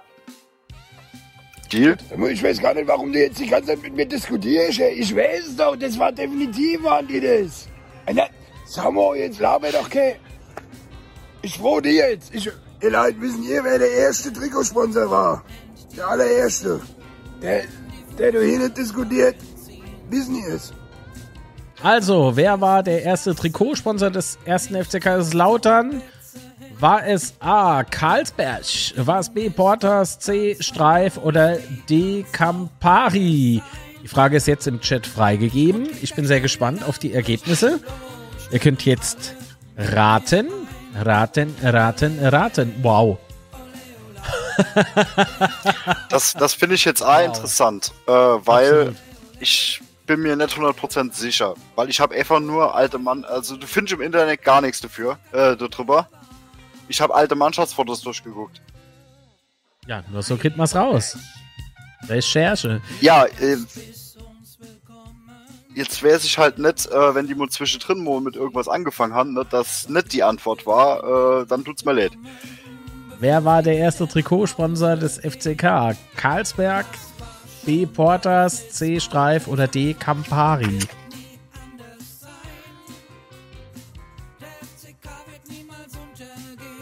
Deal? 1.73 1.97
Ich 2.31 2.43
weiß 2.43 2.61
gar 2.61 2.75
nicht, 2.75 2.87
warum 2.87 3.13
du 3.13 3.19
jetzt 3.19 3.41
die 3.41 3.47
ganze 3.47 3.71
Zeit 3.71 3.83
mit 3.83 3.97
mir 3.97 4.07
diskutierst. 4.07 4.79
Ich 4.79 5.17
weiß 5.17 5.49
es 5.49 5.57
doch, 5.57 5.75
das 5.75 5.99
war 5.99 6.13
definitiv, 6.13 6.83
waren 6.85 7.09
die 7.09 7.21
das. 7.21 7.69
Na, 8.13 8.29
Sag 8.67 8.93
mal, 8.93 9.17
jetzt 9.17 9.41
laber 9.41 9.71
doch 9.71 9.89
kein. 9.91 10.17
Ich 11.43 11.59
froh 11.59 11.81
die 11.81 11.91
jetzt. 11.91 12.35
Ich, 12.35 12.47
ihr 12.47 12.91
Leute, 12.91 13.21
wissen 13.21 13.43
ihr, 13.45 13.63
wer 13.63 13.79
der 13.79 13.91
erste 13.91 14.33
Trikotsponsor 14.33 15.11
war? 15.11 15.45
Der 15.97 16.09
allererste. 16.09 16.81
Der, 17.43 17.63
der 18.19 18.33
du 18.33 18.43
hier 18.45 18.59
nicht 18.59 18.77
diskutiert. 18.77 19.37
Wissen 20.11 20.43
es? 20.49 20.73
Also, 21.83 22.37
wer 22.37 22.61
war 22.61 22.83
der 22.83 23.03
erste 23.03 23.35
Trikotsponsor 23.35 24.11
des 24.11 24.39
ersten 24.45 24.83
FC 24.83 25.01
Kaiserslautern? 25.01 26.03
War 26.81 27.07
es 27.07 27.35
A. 27.41 27.85
Carlsberg? 27.85 28.65
War 28.97 29.21
es 29.21 29.31
B. 29.31 29.51
Porters, 29.51 30.19
C. 30.19 30.57
Streif 30.61 31.19
oder 31.19 31.59
D. 31.89 32.25
Campari? 32.33 33.63
Die 34.03 34.09
Frage 34.09 34.37
ist 34.37 34.47
jetzt 34.47 34.67
im 34.67 34.81
Chat 34.81 35.07
freigegeben. 35.07 35.89
Ich 36.03 36.15
bin 36.15 36.27
sehr 36.27 36.41
gespannt 36.41 36.87
auf 36.87 36.99
die 36.99 37.15
Ergebnisse. 37.15 37.81
Ihr 38.51 38.59
könnt 38.59 38.85
jetzt 38.85 39.35
raten, 39.77 40.49
raten, 40.95 41.55
raten, 41.63 42.19
raten. 42.21 42.75
Wow. 42.83 43.19
Das, 46.09 46.33
das 46.35 46.55
finde 46.55 46.75
ich 46.77 46.85
jetzt 46.85 47.03
auch 47.03 47.09
Wow. 47.19 47.27
interessant, 47.27 47.93
äh, 48.07 48.11
weil 48.13 48.89
Absolut. 48.89 48.97
ich 49.41 49.81
bin 50.07 50.21
mir 50.21 50.37
nicht 50.37 50.55
100% 50.57 51.13
sicher, 51.15 51.55
weil 51.77 51.89
ich 51.91 51.99
habe 52.01 52.15
einfach 52.15 52.41
nur 52.41 52.75
alte 52.75 52.99
Mann, 52.99 53.25
also 53.25 53.57
du 53.57 53.67
findest 53.67 53.95
im 53.95 54.01
Internet 54.03 54.43
gar 54.43 54.61
nichts 54.61 54.81
dafür, 54.81 55.19
äh, 55.33 55.57
darüber. 55.57 56.09
Ich 56.89 57.01
habe 57.01 57.15
alte 57.15 57.35
Mannschaftsfotos 57.35 58.03
durchgeguckt. 58.03 58.61
Ja, 59.87 60.03
nur 60.11 60.23
so 60.23 60.37
kriegt 60.37 60.57
man's 60.57 60.75
raus. 60.75 61.17
Recherche. 62.09 62.81
Ja, 63.01 63.25
äh, 63.25 63.57
jetzt 65.75 66.03
weiß 66.03 66.25
ich 66.25 66.39
halt 66.39 66.59
nicht, 66.59 66.87
äh, 66.87 67.15
wenn 67.15 67.27
die 67.27 67.35
mal 67.35 67.49
zwischendrin 67.49 68.03
mal 68.05 68.21
mit 68.21 68.37
irgendwas 68.37 68.69
angefangen 68.69 69.15
haben, 69.15 69.33
ne, 69.35 69.45
dass 69.51 69.89
nicht 69.89 70.13
die 70.13 70.23
Antwort 70.23 70.67
war, 70.67 71.41
äh, 71.43 71.47
dann 71.47 71.65
tut's 71.65 71.85
mir 71.85 71.93
leid. 71.95 72.13
Wer 73.25 73.43
war 73.43 73.63
der 73.63 73.79
erste 73.79 74.07
Trikotsponsor 74.07 74.97
des 74.97 75.17
FCK? 75.17 75.97
Karlsberg, 76.15 76.85
B. 77.65 77.87
Porters, 77.87 78.69
C. 78.69 79.01
Streif 79.01 79.49
oder 79.49 79.67
D. 79.67 79.95
Campari? 79.95 80.81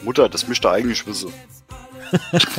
Mutter, 0.02 0.28
das 0.28 0.48
müsste 0.48 0.68
eigentlich 0.68 1.06
wissen. 1.06 1.32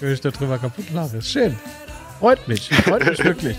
Wenn 0.00 0.12
ich 0.12 0.20
darüber 0.20 0.58
kaputt 0.58 0.90
lache. 0.92 1.18
Ist 1.18 1.30
schön. 1.30 1.56
Freut 2.18 2.48
mich. 2.48 2.68
Freut 2.68 3.06
mich 3.06 3.22
wirklich. 3.22 3.58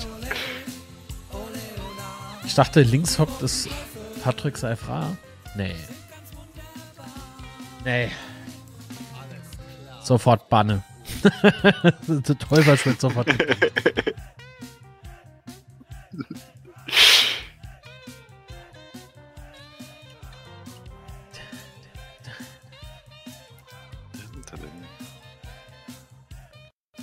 Ich 2.43 2.55
dachte, 2.55 2.81
links 2.81 3.17
hockt 3.17 3.41
es 3.41 3.69
Patrick 4.21 4.57
Seifra. 4.57 5.15
Nee. 5.55 5.75
Nee. 7.83 8.11
Sofort 10.03 10.49
Banne. 10.49 10.83
Der 12.07 12.37
Teufel 12.37 12.85
wird 12.85 13.01
sofort. 13.01 13.27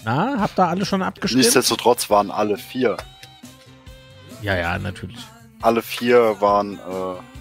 Na, 0.05 0.39
habt 0.39 0.57
ihr 0.57 0.69
alle 0.69 0.87
schon 0.87 1.03
abgestimmt? 1.03 1.43
Nichtsdestotrotz 1.43 2.09
waren 2.11 2.31
alle 2.31 2.57
vier. 2.57 2.97
Ja, 4.41 4.55
ja, 4.55 4.79
natürlich. 4.79 5.19
Alle 5.63 5.83
vier 5.83 6.41
waren 6.41 6.79
äh, 6.79 7.36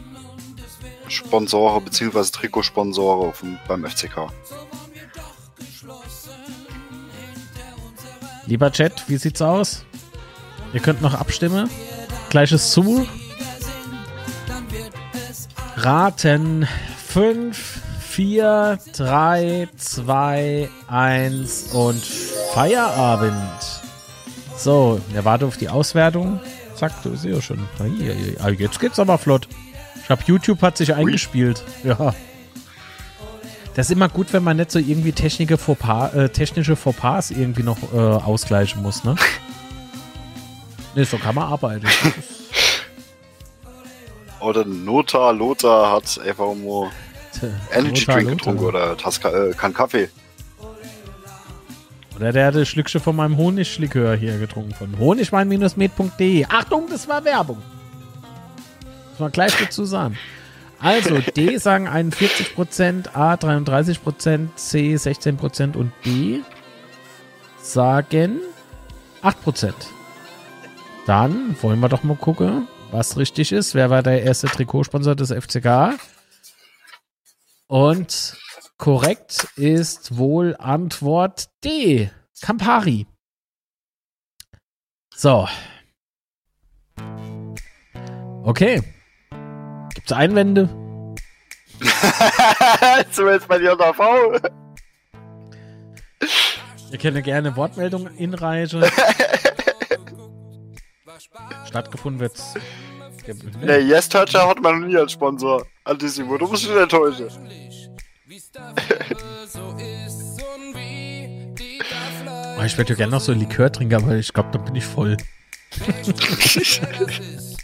Sponsore 1.07 1.82
bzw. 1.82 2.23
Trikotsponsore 2.32 3.34
beim 3.68 3.86
FCK. 3.86 4.32
Lieber 8.45 8.72
Chat, 8.72 9.03
wie 9.07 9.18
sieht's 9.18 9.41
aus? 9.41 9.86
Ihr 10.73 10.80
könnt 10.80 11.02
noch 11.02 11.14
abstimmen. 11.14 11.69
Gleiches 12.30 12.72
zu. 12.72 13.07
Raten. 15.76 16.68
5, 17.07 17.82
4, 18.02 18.77
3, 18.91 19.69
2, 19.77 20.69
1 20.88 21.73
und 21.73 22.03
Feierabend. 22.53 23.61
So, 24.57 24.99
er 25.14 25.23
wartet 25.23 25.48
auf 25.48 25.56
die 25.56 25.69
Auswertung. 25.69 26.41
Zack, 26.76 27.02
du 27.03 27.15
siehst 27.15 27.26
ja 27.26 27.41
schon. 27.41 27.60
Jetzt 28.57 28.82
geht's 28.82 28.99
aber 28.99 29.18
flott. 29.18 29.48
Ich 30.06 30.11
hab 30.11 30.27
YouTube 30.27 30.61
hat 30.61 30.77
sich 30.77 30.94
eingespielt. 30.94 31.64
Ja. 31.84 32.14
Das 33.73 33.88
ist 33.88 33.91
immer 33.91 34.07
gut, 34.07 34.34
wenn 34.34 34.44
man 34.44 34.57
nicht 34.57 34.69
so 34.69 34.77
irgendwie 34.77 35.14
technische 35.14 35.57
Fauxpas, 35.57 36.14
äh, 36.14 36.30
technische 36.30 36.76
Fauxpas 36.76 37.32
irgendwie 37.32 37.64
noch 37.64 37.80
äh, 37.91 37.98
ausgleichen 37.98 38.84
muss, 38.84 39.03
ne? 39.03 39.15
ne, 40.94 41.06
so 41.06 41.18
kann 41.18 41.34
man 41.34 41.45
arbeiten. 41.45 41.88
Oder 44.41 44.64
Nota 44.64 45.32
Lothar 45.32 45.94
hat 45.94 46.22
einfach 46.23 46.53
nur 46.53 46.91
Energy 47.73 48.06
Drink 48.06 48.30
getrunken 48.30 48.64
oder 48.64 48.95
Taska, 48.95 49.30
äh, 49.30 49.53
kann 49.53 49.73
Kaffee. 49.73 50.10
Oder 52.15 52.32
der 52.32 52.45
hat 52.45 52.56
ein 52.56 52.68
Schlückchen 52.68 53.02
von 53.02 53.15
meinem 53.15 53.38
Honiglikör 53.38 54.15
hier 54.15 54.38
getrunken. 54.38 54.76
Von 54.76 54.99
honigwein-med.de. 54.99 56.45
Achtung, 56.45 56.86
das 56.91 57.10
war 57.10 57.26
Werbung. 57.26 57.57
Muss 59.16 59.22
man 59.22 59.32
gleich 59.32 59.58
dazu 59.58 59.86
sagen. 59.86 60.18
Also, 60.78 61.20
D 61.20 61.56
sagen 61.56 61.88
41%, 61.88 63.14
A 63.14 63.36
33%, 63.36 64.56
C 64.56 64.96
16% 64.96 65.78
und 65.78 65.94
B 66.02 66.42
sagen 67.62 68.42
8%. 69.22 69.74
Dann 71.06 71.56
wollen 71.62 71.80
wir 71.80 71.88
doch 71.88 72.04
mal 72.04 72.18
gucken, 72.18 72.68
was 72.92 73.16
richtig 73.16 73.54
ist. 73.54 73.74
Wer 73.74 73.90
war 73.90 74.04
der 74.04 74.24
erste 74.24 74.48
Trikotsponsor 74.48 75.16
des 75.16 75.32
FCK? 75.32 75.98
Und 77.68 78.36
korrekt 78.78 79.48
ist 79.56 80.18
wohl 80.18 80.58
Antwort 80.60 81.48
D. 81.64 82.12
Campari. 82.42 83.08
So. 85.16 85.48
Okay. 88.44 88.84
Gibt's 90.06 90.19
Einwände? 90.19 90.69
Zumindest 93.11 93.48
bei 93.48 93.57
dir 93.57 93.76
V. 93.76 94.34
Ihr 96.91 96.99
könnt 96.99 97.23
gerne 97.23 97.56
Wortmeldung 97.56 98.15
inreichen. 98.15 98.84
Stattgefunden 101.68 102.19
wird's. 102.19 102.53
Ne, 103.64 103.80
Yes 103.80 104.07
Toucher 104.07 104.48
hat 104.48 104.61
man 104.61 104.82
noch 104.82 104.88
nie 104.88 104.95
als 104.95 105.14
Sponsor. 105.14 105.65
Antissimo, 105.86 106.38
du 106.38 106.45
musst 106.45 106.65
dich 106.65 106.69
nicht 106.69 106.82
enttäuschen. 106.82 107.30
Oh, 112.60 112.64
ich 112.64 112.77
werde 112.77 112.91
ja 112.91 112.95
gerne 112.95 113.11
noch 113.11 113.22
so 113.22 113.32
ein 113.32 113.40
Likör 113.40 113.72
trinken, 113.72 113.95
aber 113.95 114.18
ich 114.18 114.32
glaube, 114.32 114.49
dann 114.52 114.65
bin 114.65 114.76
ich 114.76 114.86
voll. 114.86 115.18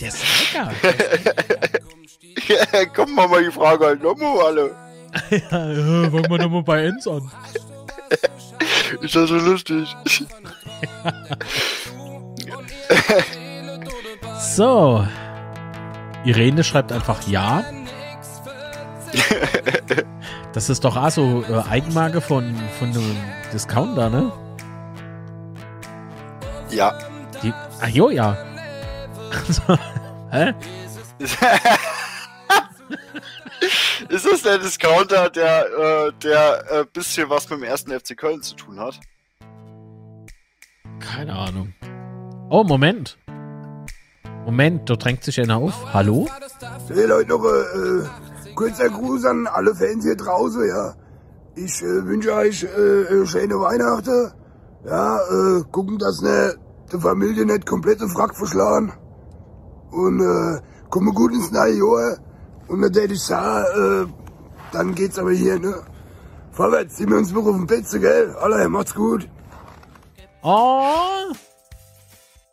Der 0.00 0.08
ist 0.08 0.24
lecker. 0.52 0.72
Komm 2.94 3.14
mal 3.14 3.28
mal 3.28 3.44
die 3.44 3.50
Frage 3.50 3.86
halt 3.86 4.02
nochmal 4.02 4.40
alle. 4.46 4.74
Ja, 5.30 5.70
äh, 5.70 6.10
fangen 6.10 6.30
wir 6.30 6.38
nochmal 6.38 6.62
bei 6.62 6.84
Enz 6.84 7.06
an. 7.06 7.30
Ist 9.00 9.16
das 9.16 9.28
so 9.28 9.36
lustig? 9.36 9.96
So. 14.38 15.06
Irene 16.24 16.62
schreibt 16.62 16.92
einfach 16.92 17.26
ja. 17.26 17.64
Das 20.52 20.68
ist 20.70 20.84
doch 20.84 20.96
auch 20.96 21.10
so 21.10 21.44
äh, 21.48 21.62
Eigenmarke 21.68 22.20
von, 22.20 22.54
von 22.78 22.88
einem 22.88 23.16
Discounter, 23.52 24.08
ne? 24.08 24.32
Ja. 26.70 26.94
Die, 27.42 27.52
ach 27.80 27.88
jo, 27.88 28.10
ja. 28.10 28.36
Also, 29.30 29.62
hä? 30.30 30.54
Ist 34.08 34.26
das 34.26 34.42
der 34.42 34.58
Discounter, 34.58 35.30
der, 35.30 35.66
äh, 35.66 36.12
der 36.22 36.64
äh, 36.70 36.84
bisschen 36.92 37.30
was 37.30 37.48
mit 37.48 37.60
dem 37.60 37.64
ersten 37.64 37.98
FC 37.98 38.16
Köln 38.16 38.42
zu 38.42 38.54
tun 38.54 38.78
hat? 38.78 39.00
Keine 41.00 41.34
Ahnung. 41.34 41.74
Oh, 42.50 42.62
Moment. 42.62 43.18
Moment, 44.44 44.88
da 44.88 44.94
drängt 44.94 45.24
sich 45.24 45.40
einer 45.40 45.56
auf. 45.56 45.92
Hallo? 45.92 46.28
Hey 46.88 47.06
Leute, 47.06 47.30
noch 47.30 47.44
äh, 47.44 48.52
kurzer 48.54 48.88
Gruß 48.88 49.24
an 49.24 49.48
alle 49.48 49.74
Fans 49.74 50.04
hier 50.04 50.16
draußen, 50.16 50.68
ja. 50.68 50.94
Ich 51.56 51.82
äh, 51.82 52.06
wünsche 52.06 52.32
euch 52.32 52.62
äh, 52.62 52.66
äh, 52.66 53.26
schöne 53.26 53.58
Weihnachten. 53.58 54.32
Ja, 54.84 55.18
äh, 55.18 55.62
gucken, 55.72 55.98
dass 55.98 56.20
ne, 56.20 56.54
die 56.92 57.00
Familie 57.00 57.44
nicht 57.44 57.66
komplett 57.66 58.00
im 58.00 58.08
Frack 58.08 58.36
verschlagen. 58.36 58.92
Und 59.90 60.20
äh, 60.20 60.60
kommen 60.90 61.14
gut 61.14 61.32
ins 61.32 61.50
neue 61.50 61.74
Jahr. 61.74 62.18
Und 62.68 62.82
dann 62.82 62.92
hätte 62.92 63.14
ich 63.14 63.22
sagen, 63.22 64.08
äh, 64.08 64.12
dann 64.72 64.94
geht's 64.94 65.18
aber 65.18 65.32
hier, 65.32 65.58
ne? 65.58 65.82
Vorwärts, 66.52 66.96
sehen 66.96 67.10
wir 67.10 67.18
uns 67.18 67.32
noch 67.32 67.44
auf 67.46 67.54
dem 67.56 67.66
Plätze, 67.66 68.00
gell? 68.00 68.34
Alle, 68.40 68.68
macht's 68.68 68.94
gut. 68.94 69.28
Oh! 70.42 71.32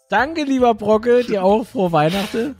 Danke, 0.09 0.43
lieber 0.43 0.73
Brocke, 0.73 1.23
dir 1.23 1.43
auch 1.43 1.65
frohe 1.65 1.91
Weihnachten. 1.91 2.55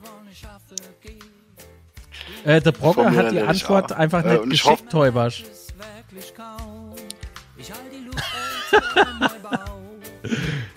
Äh, 2.46 2.62
der 2.62 2.72
Brocke 2.72 3.12
hat 3.16 3.32
die 3.32 3.42
Antwort 3.42 3.94
auch. 3.94 3.98
einfach 3.98 4.24
Äh, 4.26 4.40
nicht 4.40 4.64
geschickt, 4.64 4.90
Täubersch. 4.90 5.46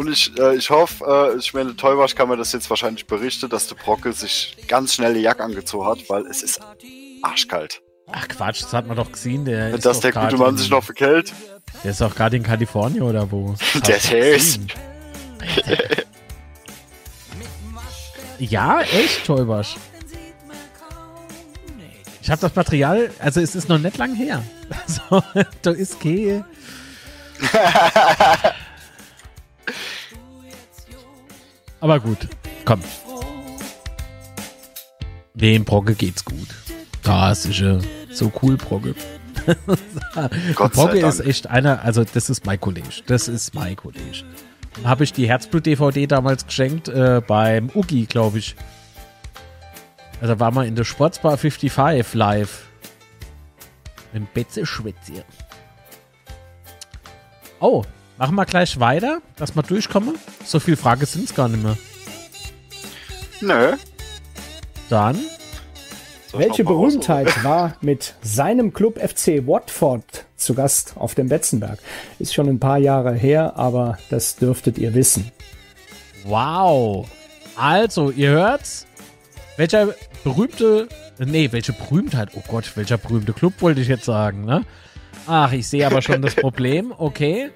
Und 0.00 0.08
ich, 0.08 0.32
äh, 0.38 0.56
ich 0.56 0.70
hoffe, 0.70 1.34
äh, 1.34 1.36
ich 1.38 1.52
meine, 1.52 1.76
Teubasch 1.76 2.14
kann 2.14 2.30
mir 2.30 2.38
das 2.38 2.52
jetzt 2.52 2.70
wahrscheinlich 2.70 3.06
berichten, 3.06 3.50
dass 3.50 3.66
der 3.66 3.74
Brocke 3.74 4.14
sich 4.14 4.56
ganz 4.66 4.94
schnell 4.94 5.12
die 5.12 5.20
Jacke 5.20 5.44
angezogen 5.44 5.86
hat, 5.86 5.98
weil 6.08 6.24
es 6.24 6.42
ist 6.42 6.58
arschkalt. 7.20 7.82
Ach 8.10 8.26
Quatsch, 8.26 8.62
das 8.62 8.72
hat 8.72 8.86
man 8.86 8.96
doch 8.96 9.12
gesehen. 9.12 9.44
Der 9.44 9.74
ist 9.74 9.84
dass 9.84 10.00
doch 10.00 10.10
der 10.10 10.22
gute 10.22 10.38
Mann 10.38 10.56
sich 10.56 10.70
noch 10.70 10.82
verkehlt. 10.82 11.34
Der 11.84 11.90
ist 11.90 12.00
auch 12.00 12.14
gerade 12.14 12.38
in 12.38 12.42
Kalifornien 12.42 13.02
oder 13.02 13.30
wo? 13.30 13.54
Der 13.86 14.34
ist. 14.34 14.60
Ja, 18.38 18.80
echt, 18.80 19.26
Täubersch. 19.26 19.76
Ich 22.22 22.30
habe 22.30 22.40
das 22.40 22.56
Material, 22.56 23.10
also 23.18 23.42
es 23.42 23.54
ist 23.54 23.68
noch 23.68 23.78
nicht 23.78 23.98
lang 23.98 24.14
her. 24.14 24.42
Also, 24.86 25.22
da 25.60 25.72
ist 25.72 26.00
Kehe. 26.00 26.46
Aber 31.80 32.00
gut, 32.00 32.18
komm. 32.64 32.80
Dem 35.34 35.64
Brocke 35.64 35.94
geht's 35.94 36.24
gut. 36.24 36.48
Das 37.02 37.46
ist 37.46 37.60
ja 37.60 37.78
so 38.10 38.30
cool, 38.42 38.56
Brocke 38.56 38.94
Dank. 40.14 40.94
ist 40.94 41.20
echt 41.20 41.46
einer, 41.46 41.82
also 41.82 42.04
das 42.04 42.28
ist 42.28 42.44
mein 42.44 42.60
Kollege. 42.60 42.88
Das 43.06 43.28
ist 43.28 43.54
mein 43.54 43.76
Kollege. 43.76 44.24
Habe 44.84 45.04
ich 45.04 45.12
die 45.12 45.28
Herzblut-DVD 45.28 46.06
damals 46.06 46.46
geschenkt, 46.46 46.88
äh, 46.88 47.22
beim 47.26 47.70
Ugi, 47.74 48.06
glaube 48.06 48.38
ich. 48.38 48.54
Also 50.20 50.38
war 50.38 50.50
mal 50.50 50.66
in 50.66 50.76
der 50.76 50.84
Sportsbar 50.84 51.38
55 51.38 52.14
live. 52.14 52.66
Dem 54.12 54.26
Betze 54.34 54.66
Schwätze. 54.66 55.24
Oh, 57.60 57.84
machen 58.20 58.34
wir 58.34 58.44
gleich 58.44 58.78
weiter, 58.78 59.22
dass 59.36 59.56
wir 59.56 59.62
durchkommen. 59.62 60.14
So 60.44 60.60
viele 60.60 60.76
Fragen 60.76 61.06
sind 61.06 61.24
es 61.24 61.34
gar 61.34 61.48
nicht 61.48 61.62
mehr. 61.62 61.76
Nö. 63.40 63.76
Dann, 64.90 65.18
Welche 66.32 66.62
mal 66.64 66.72
raus, 66.74 66.92
Berühmtheit 66.92 67.44
war 67.44 67.76
mit 67.80 68.14
seinem 68.20 68.74
Club 68.74 68.98
FC 69.00 69.46
Watford 69.46 70.26
zu 70.36 70.52
Gast 70.52 70.92
auf 70.96 71.14
dem 71.14 71.28
Betzenberg? 71.30 71.78
Ist 72.18 72.34
schon 72.34 72.48
ein 72.48 72.60
paar 72.60 72.76
Jahre 72.76 73.14
her, 73.14 73.54
aber 73.56 73.98
das 74.10 74.36
dürftet 74.36 74.76
ihr 74.76 74.92
wissen. 74.94 75.32
wow. 76.24 77.08
Also, 77.56 78.10
ihr 78.10 78.30
hört's. 78.30 78.86
Welcher 79.56 79.94
berühmte, 80.24 80.88
nee, 81.18 81.52
welche 81.52 81.72
Berühmtheit, 81.72 82.30
oh 82.34 82.42
Gott, 82.48 82.72
welcher 82.76 82.96
berühmte 82.98 83.32
Club 83.32 83.54
wollte 83.60 83.80
ich 83.80 83.88
jetzt 83.88 84.04
sagen, 84.04 84.44
ne? 84.44 84.64
Ach, 85.26 85.52
ich 85.52 85.68
sehe 85.68 85.86
aber 85.86 86.00
schon 86.02 86.22
das 86.22 86.34
Problem, 86.36 86.92
okay. 86.96 87.50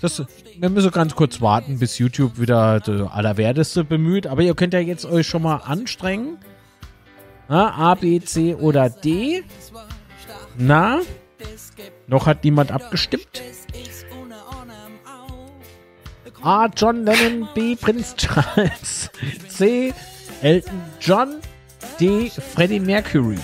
Das, 0.00 0.22
wir 0.58 0.68
müssen 0.68 0.90
ganz 0.90 1.14
kurz 1.14 1.40
warten, 1.40 1.78
bis 1.78 1.98
YouTube 1.98 2.38
wieder 2.38 2.80
der 2.80 3.12
Allerwerteste 3.12 3.84
bemüht. 3.84 4.26
Aber 4.26 4.42
ihr 4.42 4.54
könnt 4.54 4.74
ja 4.74 4.80
jetzt 4.80 5.04
euch 5.06 5.26
schon 5.26 5.42
mal 5.42 5.56
anstrengen. 5.56 6.38
Na, 7.48 7.74
A, 7.74 7.94
B, 7.94 8.20
C 8.20 8.54
oder 8.54 8.90
D. 8.90 9.42
Na, 10.58 11.00
noch 12.06 12.26
hat 12.26 12.44
niemand 12.44 12.72
abgestimmt. 12.72 13.42
A. 16.42 16.68
John 16.76 17.04
Lennon, 17.04 17.48
B. 17.54 17.74
Prinz 17.74 18.14
Charles, 18.16 19.10
C. 19.48 19.92
Elton 20.42 20.80
John, 21.00 21.40
D. 21.98 22.30
Freddie 22.30 22.78
Mercury. 22.78 23.38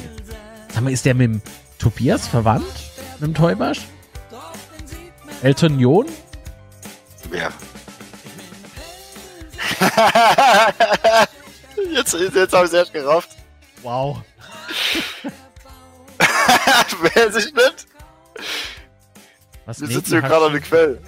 Sag 0.73 0.85
mal, 0.85 0.93
ist 0.93 1.05
der 1.05 1.15
mit 1.15 1.33
dem 1.33 1.43
Tobias 1.79 2.29
verwandt? 2.29 2.65
Mit 3.19 3.29
dem 3.29 3.35
Teubasch? 3.35 3.81
Elton 5.43 5.79
John? 5.79 6.07
Wer? 7.31 7.53
jetzt 11.93 12.15
jetzt 12.15 12.53
habe 12.53 12.65
ich 12.65 12.71
es 12.71 12.73
erst 12.73 12.93
gerafft. 12.93 13.31
Wow. 13.83 14.23
Wer 17.15 17.33
sich 17.33 17.53
nicht? 17.53 17.87
Was, 19.67 19.81
Wir 19.81 19.89
sitzen 19.89 20.11
hier 20.11 20.23
gerade 20.23 20.47
an 20.47 20.53
der 20.53 20.61
Quelle. 20.61 20.99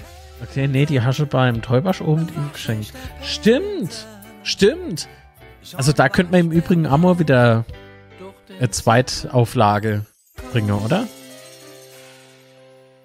Okay, 0.43 0.67
nee, 0.67 0.87
die 0.87 1.01
Hasche 1.01 1.27
beim 1.27 1.63
Teubasch 1.63 2.01
oben 2.01 2.29
ihm 2.29 2.51
geschenkt. 2.53 2.93
Stimmt! 3.23 4.07
Stimmt! 4.43 5.09
Also 5.77 5.93
da 5.93 6.09
könnte 6.09 6.33
man 6.33 6.41
im 6.41 6.51
Übrigen 6.53 6.87
Amor 6.87 7.21
wieder 7.21 7.65
eine 8.59 8.71
Zweitauflage 8.71 10.05
bringen, 10.53 10.73
oder? 10.73 11.07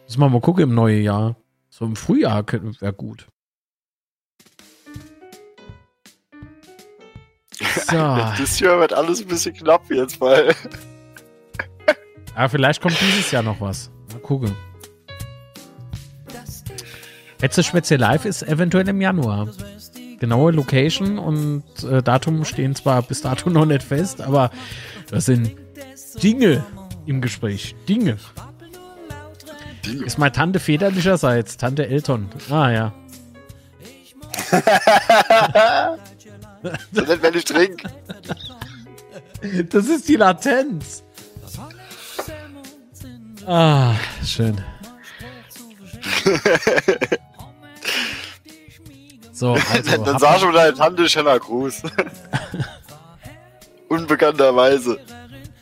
Müssen 0.10 0.22
wir 0.22 0.30
mal 0.30 0.42
gucken 0.42 0.64
im 0.64 0.74
neuen 0.74 1.04
Jahr. 1.04 1.36
So 1.70 1.86
im 1.86 1.96
Frühjahr 1.96 2.44
wäre 2.52 2.94
gut. 2.94 3.28
So. 7.60 7.96
Das 7.96 8.56
hier 8.56 8.80
wird 8.80 8.92
alles 8.92 9.22
ein 9.22 9.28
bisschen 9.28 9.54
knapp 9.54 9.84
jetzt, 9.92 10.20
weil. 10.20 10.56
Ja, 12.36 12.48
vielleicht 12.48 12.82
kommt 12.82 13.00
dieses 13.00 13.30
Jahr 13.32 13.44
noch 13.44 13.62
was. 13.62 13.92
Mal 14.12 14.20
gucken. 14.22 14.56
Letzte 17.42 17.64
Schwätze 17.64 17.98
Live 17.98 18.26
ist 18.26 18.42
eventuell 18.42 18.88
im 18.88 19.02
Januar. 19.02 19.50
Genaue 20.20 20.52
Location 20.54 21.20
und 21.20 21.84
äh, 21.84 22.02
Datum 22.02 22.46
stehen 22.46 22.74
zwar 22.76 23.04
bis 23.04 23.22
dato 23.22 23.50
noch 23.50 23.66
nicht 23.66 23.84
fest, 23.84 24.22
aber 24.22 24.52
das 25.12 25.26
sind 25.26 25.52
Dinge 26.24 26.64
im 27.06 27.22
Gespräch. 27.22 27.76
Dinge. 27.88 28.18
Dinge. 29.86 30.06
Ist 30.06 30.18
meine 30.18 30.32
Tante 30.32 30.60
väterlicherseits, 30.60 31.58
Tante 31.58 31.88
Elton. 31.88 32.30
Ah 32.50 32.70
ja. 32.72 32.94
So 36.92 37.02
nicht, 37.02 37.22
wenn 37.22 37.34
ich 37.36 37.46
trinke. 37.46 37.90
Das 39.70 39.88
ist 39.88 40.08
die 40.08 40.16
Latenz. 40.16 41.04
Ah, 43.46 43.96
schön. 44.26 44.62
So, 49.32 49.54
also. 49.72 50.04
Dann 50.04 50.20
sag 50.20 50.40
schon 50.40 50.54
deine 50.54 50.74
Tante 50.74 51.08
Shanna 51.08 51.40
Cruz. 51.40 51.82
Unbekannterweise. 53.88 55.00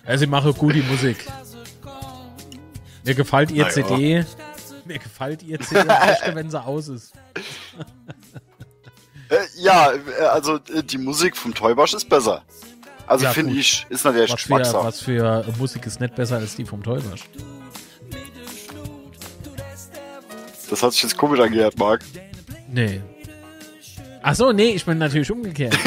Ja, 0.08 0.18
sie 0.18 0.28
mache 0.28 0.54
gute 0.54 0.82
Musik. 0.84 1.26
Mir 3.08 3.16
gefällt 3.16 3.52
ihr 3.52 3.64
Na 3.64 3.70
ja. 3.70 3.74
CD. 3.74 4.26
Mir 4.86 5.00
gefällt 5.00 5.42
ihr 5.44 5.60
CD 5.60 5.88
wenn 6.34 6.50
sie 6.50 6.62
aus 6.62 6.90
ist. 6.90 7.14
Äh, 9.30 9.36
ja, 9.58 9.92
äh, 9.92 10.24
also 10.32 10.56
äh, 10.74 10.82
die 10.82 10.98
Musik 10.98 11.36
vom 11.36 11.54
Teubasch 11.54 11.94
ist 11.94 12.08
besser. 12.08 12.44
Also 13.08 13.26
Ja, 13.26 13.32
finde 13.32 13.56
ich, 13.56 13.86
ist 13.90 14.06
natürlich 14.06 14.32
Was 14.32 14.38
Geschmackssache. 14.38 14.86
was 14.86 15.02
für 15.02 15.44
Musik 15.58 15.86
ist 15.86 16.00
nicht 16.00 16.16
besser 16.16 16.38
als 16.38 16.56
die 16.56 16.64
vom 16.64 16.82
Teubasch? 16.82 17.26
Das 20.70 20.82
hat 20.82 20.94
sich 20.94 21.04
jetzt 21.04 21.18
komisch 21.18 21.42
angehört, 21.42 21.78
Marc. 21.78 22.06
Nee. 22.72 23.02
Ach 24.22 24.34
so, 24.34 24.54
nee, 24.54 24.70
ich 24.70 24.86
bin 24.86 24.98
natürlich 24.98 25.30
umgekehrt. 25.30 25.76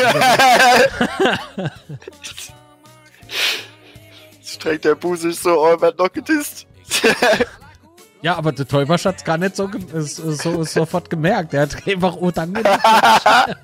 Streckt 4.45 4.85
der 4.85 4.97
Busi 4.97 5.33
so, 5.33 5.63
oh, 5.63 5.69
er 5.69 5.81
wird 5.81 5.99
noch 5.99 6.13
gedisst. 6.13 6.67
ja, 8.23 8.37
aber 8.37 8.53
der 8.53 8.67
Teubasch 8.67 9.05
hat's 9.05 9.25
gar 9.25 9.39
nicht 9.39 9.57
so, 9.57 9.69
ge- 9.69 9.81
ist, 9.93 10.19
ist 10.19 10.43
so 10.43 10.63
ist 10.63 10.73
sofort 10.75 11.09
gemerkt. 11.11 11.55
Er 11.55 11.63
hat 11.63 11.87
einfach 11.87 12.17
oh 12.17 12.31
danke. 12.31 12.63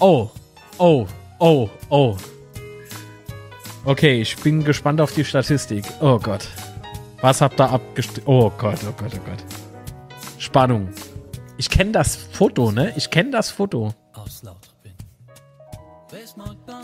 oh, 0.00 0.28
oh, 0.78 1.06
oh, 1.38 1.68
oh. 1.90 2.16
Okay, 3.84 4.22
ich 4.22 4.36
bin 4.38 4.64
gespannt 4.64 5.00
auf 5.00 5.12
die 5.12 5.24
Statistik. 5.24 5.84
Oh 6.00 6.18
Gott. 6.18 6.48
Was 7.20 7.40
habt 7.40 7.60
ihr 7.60 7.70
abgestimmt? 7.70 8.26
Oh 8.26 8.50
Gott, 8.56 8.78
oh 8.88 8.92
Gott, 8.96 9.12
oh 9.14 9.20
Gott. 9.28 9.44
Spannung. 10.38 10.88
Ich 11.56 11.70
kenne 11.70 11.92
das 11.92 12.16
Foto, 12.16 12.72
ne? 12.72 12.92
Ich 12.96 13.10
kenne 13.10 13.30
das 13.30 13.50
Foto. 13.50 13.94
aus 14.14 14.42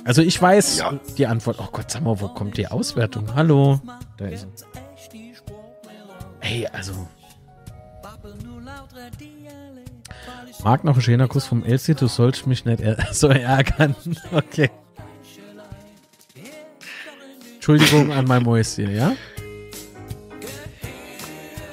Also 0.04 0.22
ich 0.22 0.40
weiß 0.40 0.78
Ja. 0.78 0.98
die 1.18 1.26
Antwort. 1.26 1.56
Oh 1.60 1.68
Gott, 1.72 1.90
sag 1.90 2.02
mal, 2.02 2.20
wo 2.20 2.28
kommt 2.28 2.56
die 2.56 2.66
Auswertung? 2.66 3.34
Hallo. 3.34 3.80
Da 4.16 4.26
ist? 4.26 4.46
Hey, 6.40 6.66
also. 6.72 6.92
Mag 10.64 10.84
noch 10.84 10.96
ein 10.96 11.02
schöner 11.02 11.28
Kuss 11.28 11.46
vom 11.46 11.64
Elsie, 11.64 11.94
du 11.94 12.06
sollst 12.06 12.46
mich 12.46 12.64
nicht 12.64 12.82
so 13.12 13.28
ärgern. 13.28 13.94
Okay. 14.32 14.70
Entschuldigung 17.54 18.10
an 18.12 18.24
mein 18.24 18.42
Mäuschen, 18.42 18.94
ja? 18.94 19.12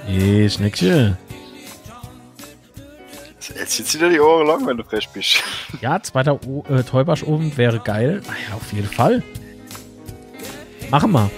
Hey, 0.05 0.49
Schneckchen. 0.49 1.17
Jetzt 3.55 3.71
zieht 3.71 4.01
dir 4.01 4.09
die 4.09 4.19
Ohren 4.19 4.47
lang, 4.47 4.65
wenn 4.65 4.77
du 4.77 4.83
frech 4.83 5.07
bist. 5.09 5.43
Ja, 5.81 6.01
zweiter 6.01 6.39
o 6.45 6.63
äh, 6.69 6.83
Täubersch 6.83 7.23
oben 7.23 7.55
wäre 7.57 7.79
geil. 7.79 8.21
Ah 8.27 8.33
ja, 8.49 8.55
auf 8.55 8.73
jeden 8.73 8.87
Fall. 8.87 9.23
Machen 10.89 11.11
wir. 11.11 11.29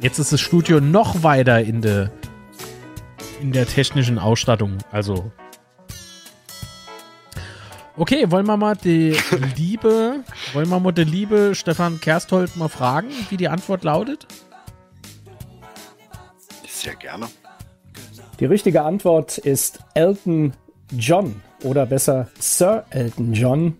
Jetzt 0.00 0.18
ist 0.18 0.32
das 0.32 0.40
Studio 0.40 0.80
noch 0.80 1.22
weiter 1.22 1.60
in 1.60 1.82
der 1.82 2.10
in 3.40 3.52
der 3.52 3.66
technischen 3.66 4.18
Ausstattung. 4.18 4.78
Also. 4.90 5.30
Okay, 7.96 8.30
wollen 8.30 8.46
wir 8.46 8.56
mal 8.56 8.76
die 8.76 9.16
liebe, 9.56 10.24
wollen 10.52 10.68
wir 10.68 10.80
mal 10.80 10.92
die 10.92 11.04
liebe 11.04 11.54
Stefan 11.54 12.00
Kersthold 12.00 12.56
mal 12.56 12.68
fragen, 12.68 13.08
wie 13.28 13.36
die 13.36 13.48
Antwort 13.48 13.84
lautet? 13.84 14.26
Sehr 16.66 16.96
gerne. 16.96 17.28
Die 18.40 18.46
richtige 18.46 18.82
Antwort 18.82 19.36
ist 19.36 19.80
Elton 19.92 20.54
John. 20.96 21.42
oder 21.62 21.84
besser 21.84 22.28
Sir 22.38 22.84
Elton 22.88 23.34
John, 23.34 23.74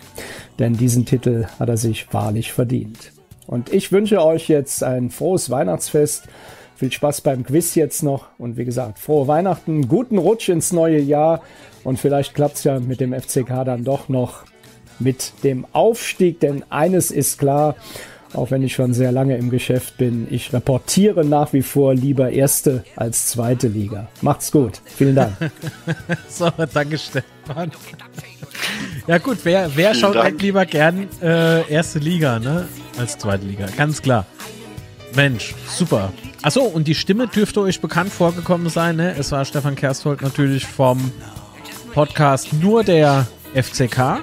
denn 0.59 0.75
diesen 0.75 1.07
Titel 1.07 1.47
hat 1.59 1.71
er 1.71 1.79
sich 1.79 2.13
wahrlich 2.13 2.53
verdient. 2.53 3.13
Und 3.47 3.73
ich 3.73 3.91
wünsche 3.91 4.23
euch 4.23 4.49
jetzt 4.49 4.85
ein 4.85 5.09
frohes 5.09 5.49
Weihnachtsfest. 5.49 6.25
Viel 6.77 6.93
Spaß 6.93 7.23
beim 7.23 7.43
Quiz 7.43 7.75
jetzt 7.75 8.03
noch 8.03 8.27
und 8.37 8.59
wie 8.59 8.67
gesagt, 8.67 8.99
frohe 8.99 9.27
Weihnachten, 9.27 9.89
guten 9.89 10.19
Rutsch 10.19 10.51
ins 10.51 10.73
neue 10.73 11.01
Jahr 11.01 11.41
und 11.83 11.99
vielleicht 11.99 12.35
klappt 12.35 12.57
es 12.57 12.65
ja 12.65 12.79
mit 12.81 13.01
dem 13.01 13.19
FCK 13.19 13.65
dann 13.65 13.85
doch 13.85 14.11
noch 14.11 14.45
mit 14.99 15.33
dem 15.43 15.65
Aufstieg, 15.73 16.39
denn 16.41 16.65
eines 16.69 17.11
ist 17.11 17.39
klar, 17.39 17.77
auch 18.33 18.51
wenn 18.51 18.63
ich 18.63 18.75
schon 18.75 18.95
sehr 18.95 19.13
lange 19.13 19.37
im 19.37 19.51
Geschäft 19.51 19.97
bin, 19.97 20.27
ich 20.31 20.53
reportiere 20.53 21.25
nach 21.25 21.53
wie 21.53 21.63
vor 21.63 21.95
lieber 21.95 22.31
erste 22.31 22.85
als 22.97 23.27
zweite 23.29 23.69
Liga. 23.69 24.09
Macht's 24.23 24.53
gut. 24.53 24.81
Vielen 24.85 25.17
Dank. 25.17 25.35
so, 26.29 26.51
danke 26.73 26.99
Stefan. 26.99 27.73
Ja 29.07 29.19
gut, 29.19 29.39
wer, 29.45 29.75
wer 29.75 29.95
schaut 29.95 30.15
Dank. 30.15 30.27
eigentlich 30.27 30.43
lieber 30.43 30.67
gern 30.67 31.09
äh, 31.21 31.69
erste 31.71 31.99
Liga, 31.99 32.39
ne? 32.39 32.69
Als 32.99 33.19
zweite 33.19 33.47
Liga, 33.47 33.67
ganz 33.77 34.03
klar. 34.03 34.27
Mensch, 35.15 35.55
super. 35.67 36.13
Achso, 36.43 36.63
und 36.63 36.87
die 36.87 36.95
Stimme 36.95 37.27
dürfte 37.27 37.61
euch 37.61 37.81
bekannt 37.81 38.13
vorgekommen 38.13 38.69
sein, 38.69 38.97
ne? 38.97 39.15
Es 39.19 39.33
war 39.33 39.45
Stefan 39.45 39.75
Kersthold 39.75 40.23
natürlich 40.23 40.67
vom 40.67 41.11
Podcast 41.93 42.53
Nur 42.53 42.85
der 42.85 43.27
FCK. 43.55 44.23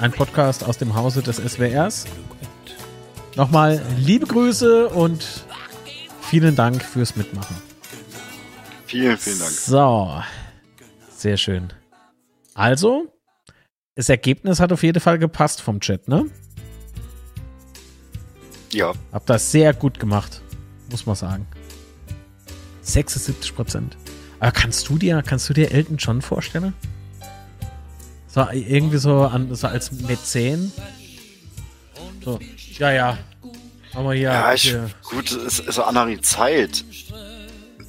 Ein 0.00 0.12
Podcast 0.12 0.64
aus 0.64 0.78
dem 0.78 0.94
Hause 0.94 1.22
des 1.22 1.36
SWRs. 1.36 2.06
Nochmal 3.36 3.82
liebe 3.96 4.26
Grüße 4.26 4.88
und 4.88 5.46
vielen 6.20 6.54
Dank 6.54 6.82
fürs 6.82 7.16
Mitmachen. 7.16 7.56
Vielen, 8.86 9.16
vielen 9.16 9.38
Dank. 9.38 9.50
So, 9.50 10.22
sehr 11.16 11.38
schön. 11.38 11.72
Also, 12.52 13.10
das 13.94 14.10
Ergebnis 14.10 14.60
hat 14.60 14.70
auf 14.70 14.82
jeden 14.82 15.00
Fall 15.00 15.18
gepasst 15.18 15.62
vom 15.62 15.80
Chat, 15.80 16.08
ne? 16.08 16.26
Ja. 18.70 18.92
Hab 19.12 19.24
das 19.26 19.50
sehr 19.50 19.72
gut 19.72 19.98
gemacht, 19.98 20.42
muss 20.90 21.06
man 21.06 21.16
sagen. 21.16 21.46
76 22.82 23.54
Prozent. 23.54 23.96
Aber 24.40 24.52
kannst 24.52 24.88
du 24.88 24.98
dir, 24.98 25.22
kannst 25.22 25.48
du 25.48 25.54
dir 25.54 25.72
Elton 25.72 25.96
John 25.96 26.20
vorstellen? 26.20 26.74
So, 28.26 28.46
irgendwie 28.50 28.98
so, 28.98 29.22
an, 29.22 29.54
so 29.54 29.68
als 29.68 29.92
Mäzen? 29.92 30.72
So, 32.24 32.38
ja, 32.78 32.92
ja. 32.92 33.18
Aber 33.94 34.14
hier. 34.14 34.30
Ja, 34.30 34.54
ich, 34.54 34.74
gut, 35.02 35.30
es 35.32 35.58
ist 35.58 35.78
eine 35.78 36.00
andere 36.00 36.20
Zeit. 36.22 36.84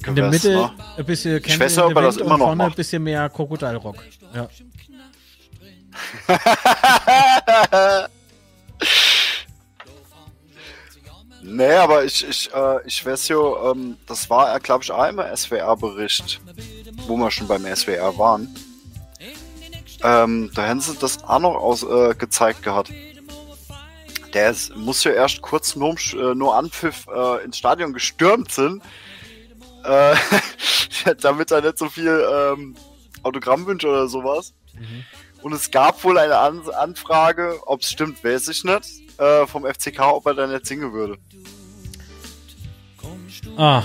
In 0.06 0.14
der 0.14 0.28
Mitte 0.28 0.50
ne? 0.50 0.70
ein 0.98 1.04
bisschen 1.06 1.42
Ich 1.44 1.58
weiß 1.58 1.76
ja, 1.76 1.86
ob 1.86 1.96
er 1.96 2.02
das 2.02 2.18
immer 2.18 2.36
noch 2.36 2.46
vorne 2.46 2.64
ein 2.64 2.74
bisschen 2.74 3.02
mehr 3.02 3.30
Krokodilrock. 3.30 3.96
Ja. 4.34 4.48
nee, 11.42 11.72
aber 11.72 12.04
ich, 12.04 12.28
ich, 12.28 12.52
äh, 12.52 12.86
ich 12.86 13.06
weiß 13.06 13.28
ja, 13.28 13.70
ähm, 13.70 13.96
das 14.06 14.28
war, 14.28 14.60
glaube 14.60 14.84
ich, 14.84 14.90
auch 14.90 15.08
im 15.08 15.20
SWR-Bericht, 15.34 16.40
wo 17.06 17.16
wir 17.16 17.30
schon 17.30 17.46
beim 17.46 17.64
SWR 17.74 18.18
waren. 18.18 18.54
Ähm, 20.02 20.50
da 20.54 20.66
haben 20.68 20.80
sie 20.80 20.94
das 20.96 21.24
auch 21.24 21.38
noch 21.38 21.54
aus, 21.54 21.82
äh, 21.82 22.14
gezeigt 22.14 22.62
gehabt 22.62 22.92
der 24.34 24.50
ist, 24.50 24.76
muss 24.76 25.04
ja 25.04 25.12
erst 25.12 25.42
kurz 25.42 25.76
nur, 25.76 25.96
äh, 26.12 26.34
nur 26.34 26.56
Anpfiff 26.56 27.06
äh, 27.06 27.44
ins 27.44 27.58
Stadion 27.58 27.92
gestürmt 27.92 28.50
sind, 28.50 28.82
äh, 29.84 30.14
damit 31.20 31.50
er 31.50 31.62
nicht 31.62 31.78
so 31.78 31.88
viel 31.88 32.26
ähm, 32.32 32.74
Autogramm 33.22 33.66
wünscht 33.66 33.84
oder 33.84 34.08
sowas. 34.08 34.52
Mhm. 34.74 35.04
Und 35.42 35.52
es 35.52 35.70
gab 35.70 36.02
wohl 36.04 36.18
eine 36.18 36.38
An 36.38 36.62
Anfrage, 36.70 37.58
ob 37.66 37.82
es 37.82 37.90
stimmt, 37.90 38.24
weiß 38.24 38.48
ich 38.48 38.64
nicht, 38.64 39.20
äh, 39.20 39.46
vom 39.46 39.64
FCK, 39.64 40.00
ob 40.00 40.26
er 40.26 40.34
dann 40.34 40.52
nicht 40.52 40.66
singen 40.66 40.92
würde. 40.92 41.18
Ah. 43.56 43.82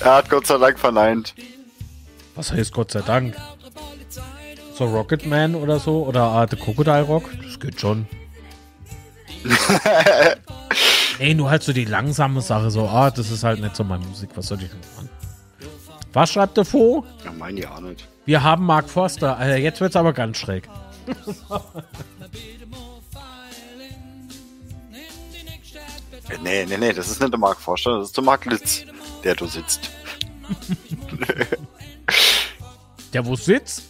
Er 0.00 0.14
hat 0.14 0.30
Gott 0.30 0.46
sei 0.46 0.58
Dank 0.58 0.78
verneint. 0.78 1.34
Was 2.34 2.52
heißt 2.52 2.72
Gott 2.72 2.92
sei 2.92 3.00
Dank? 3.00 3.34
So 4.78 4.84
Rocketman 4.84 5.56
oder 5.56 5.80
so? 5.80 6.06
Oder 6.06 6.22
Art 6.22 6.56
Crocodile 6.56 7.02
Rock? 7.02 7.28
Das 7.42 7.58
geht 7.58 7.80
schon. 7.80 8.06
Ey, 11.18 11.34
nur 11.34 11.50
halt 11.50 11.64
so 11.64 11.72
die 11.72 11.84
langsame 11.84 12.40
Sache, 12.40 12.70
so, 12.70 12.86
ah, 12.86 13.10
das 13.10 13.32
ist 13.32 13.42
halt 13.42 13.60
nicht 13.60 13.74
so 13.74 13.82
meine 13.82 14.06
Musik, 14.06 14.30
was 14.36 14.46
soll 14.46 14.62
ich 14.62 14.68
denn 14.68 14.78
machen? 14.94 15.08
Was 16.12 16.30
schreibt 16.30 16.56
der 16.56 16.64
vor? 16.64 17.04
Ja, 17.24 17.32
meine 17.32 17.60
ja 17.60 17.80
nicht. 17.80 18.06
Wir 18.24 18.44
haben 18.44 18.64
Mark 18.64 18.88
Forster. 18.88 19.36
Alter, 19.36 19.56
jetzt 19.56 19.80
wird's 19.80 19.96
aber 19.96 20.12
ganz 20.12 20.38
schräg. 20.38 20.68
nee, 26.40 26.66
nee, 26.66 26.76
nee, 26.76 26.92
das 26.92 27.08
ist 27.08 27.20
nicht 27.20 27.32
der 27.32 27.40
Mark 27.40 27.60
Forster, 27.60 27.98
das 27.98 28.06
ist 28.08 28.16
der 28.16 28.22
Mark 28.22 28.44
Litz, 28.44 28.84
der 29.24 29.34
du 29.34 29.46
sitzt. 29.46 29.90
der 33.12 33.26
wo 33.26 33.34
sitzt? 33.34 33.87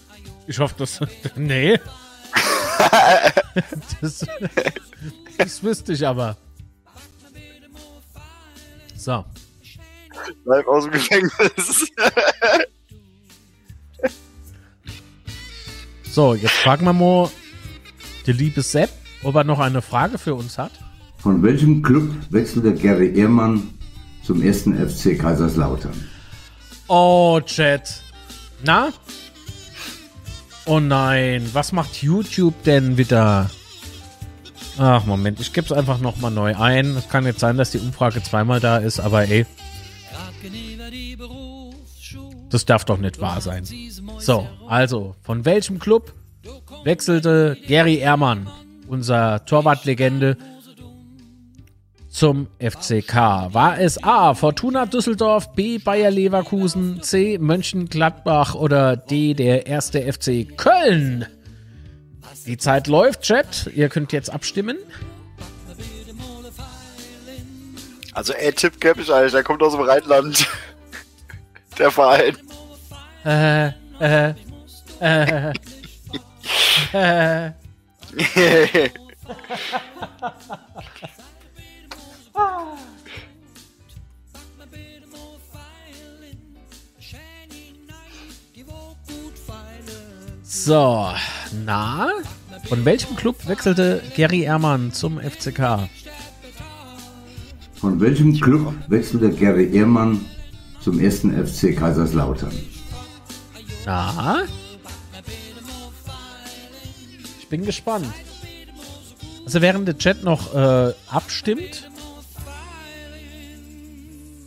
Ich 0.48 0.58
hoffe, 0.58 0.74
dass. 0.78 0.98
Nee. 1.36 1.78
das, 4.00 4.26
das 5.36 5.62
wüsste 5.62 5.92
ich 5.92 6.06
aber. 6.06 6.36
So. 8.96 9.24
Live 10.44 10.66
aus 10.66 10.84
dem 10.84 10.92
Gefängnis. 10.92 11.90
so, 16.10 16.34
jetzt 16.34 16.50
fragen 16.52 16.84
wir 16.86 16.92
mal 16.92 17.30
der 18.26 18.34
liebe 18.34 18.62
Sepp, 18.62 18.90
ob 19.22 19.34
er 19.34 19.44
noch 19.44 19.60
eine 19.60 19.82
Frage 19.82 20.18
für 20.18 20.34
uns 20.34 20.58
hat. 20.58 20.72
Von 21.18 21.42
welchem 21.42 21.82
Club 21.82 22.10
wechselte 22.30 22.74
Gary 22.74 23.18
Ehrmann 23.18 23.74
zum 24.24 24.42
ersten 24.42 24.74
FC 24.74 25.18
Kaiserslautern? 25.18 26.08
Oh, 26.86 27.40
Chat. 27.44 28.02
Na? 28.64 28.92
Oh 30.68 30.80
nein, 30.80 31.48
was 31.54 31.72
macht 31.72 32.02
YouTube 32.02 32.62
denn 32.64 32.98
wieder? 32.98 33.48
Ach, 34.76 35.06
Moment, 35.06 35.40
ich 35.40 35.54
gebe 35.54 35.64
es 35.64 35.72
einfach 35.72 35.98
nochmal 35.98 36.30
neu 36.30 36.54
ein. 36.54 36.94
Es 36.94 37.08
kann 37.08 37.24
jetzt 37.24 37.40
sein, 37.40 37.56
dass 37.56 37.70
die 37.70 37.78
Umfrage 37.78 38.22
zweimal 38.22 38.60
da 38.60 38.76
ist, 38.76 39.00
aber 39.00 39.26
ey. 39.26 39.46
Das 42.50 42.66
darf 42.66 42.84
doch 42.84 42.98
nicht 42.98 43.18
wahr 43.18 43.40
sein. 43.40 43.64
So, 44.18 44.46
also, 44.68 45.14
von 45.22 45.46
welchem 45.46 45.78
Club 45.78 46.12
wechselte 46.84 47.56
Gary 47.66 47.96
Ehrmann, 47.96 48.46
unser 48.88 49.46
Torwartlegende, 49.46 50.36
zum 52.18 52.48
FCK? 52.58 53.14
War 53.54 53.78
es 53.78 54.02
A. 54.02 54.34
Fortuna 54.34 54.86
Düsseldorf, 54.86 55.52
B. 55.52 55.78
Bayer 55.78 56.10
Leverkusen, 56.10 57.00
C. 57.00 57.38
Mönchengladbach 57.38 58.56
oder 58.56 58.96
D. 58.96 59.34
der 59.34 59.68
erste 59.68 60.12
FC 60.12 60.44
Köln? 60.56 61.26
Die 62.44 62.56
Zeit 62.56 62.88
läuft, 62.88 63.22
Chat. 63.22 63.70
Ihr 63.72 63.88
könnt 63.88 64.12
jetzt 64.12 64.30
abstimmen. 64.30 64.78
Also, 68.14 68.32
ey, 68.32 68.52
Tipp 68.52 68.80
ich 68.82 69.12
eigentlich. 69.12 69.32
Der 69.32 69.44
kommt 69.44 69.62
aus 69.62 69.74
dem 69.74 69.82
Rheinland. 69.82 70.44
Der 71.78 71.92
Verein. 71.92 72.36
Äh, 73.24 73.68
äh, 74.00 74.34
äh, 75.00 75.52
äh. 76.92 77.52
So, 90.68 91.14
na? 91.64 92.10
Von 92.68 92.84
welchem 92.84 93.16
Club 93.16 93.36
wechselte 93.48 94.02
Gary 94.14 94.42
Ehrmann 94.42 94.92
zum 94.92 95.18
FCK? 95.18 95.88
Von 97.74 97.98
welchem 98.00 98.38
Club 98.38 98.74
wechselte 98.88 99.30
Gary 99.30 99.74
Ehrmann 99.74 100.26
zum 100.80 101.00
ersten 101.00 101.32
FC 101.32 101.74
Kaiserslautern? 101.74 102.52
Na? 103.86 104.42
Ich 107.38 107.48
bin 107.48 107.64
gespannt. 107.64 108.12
Also 109.46 109.62
während 109.62 109.88
der 109.88 109.96
Chat 109.96 110.22
noch 110.22 110.54
äh, 110.54 110.92
abstimmt, 111.08 111.87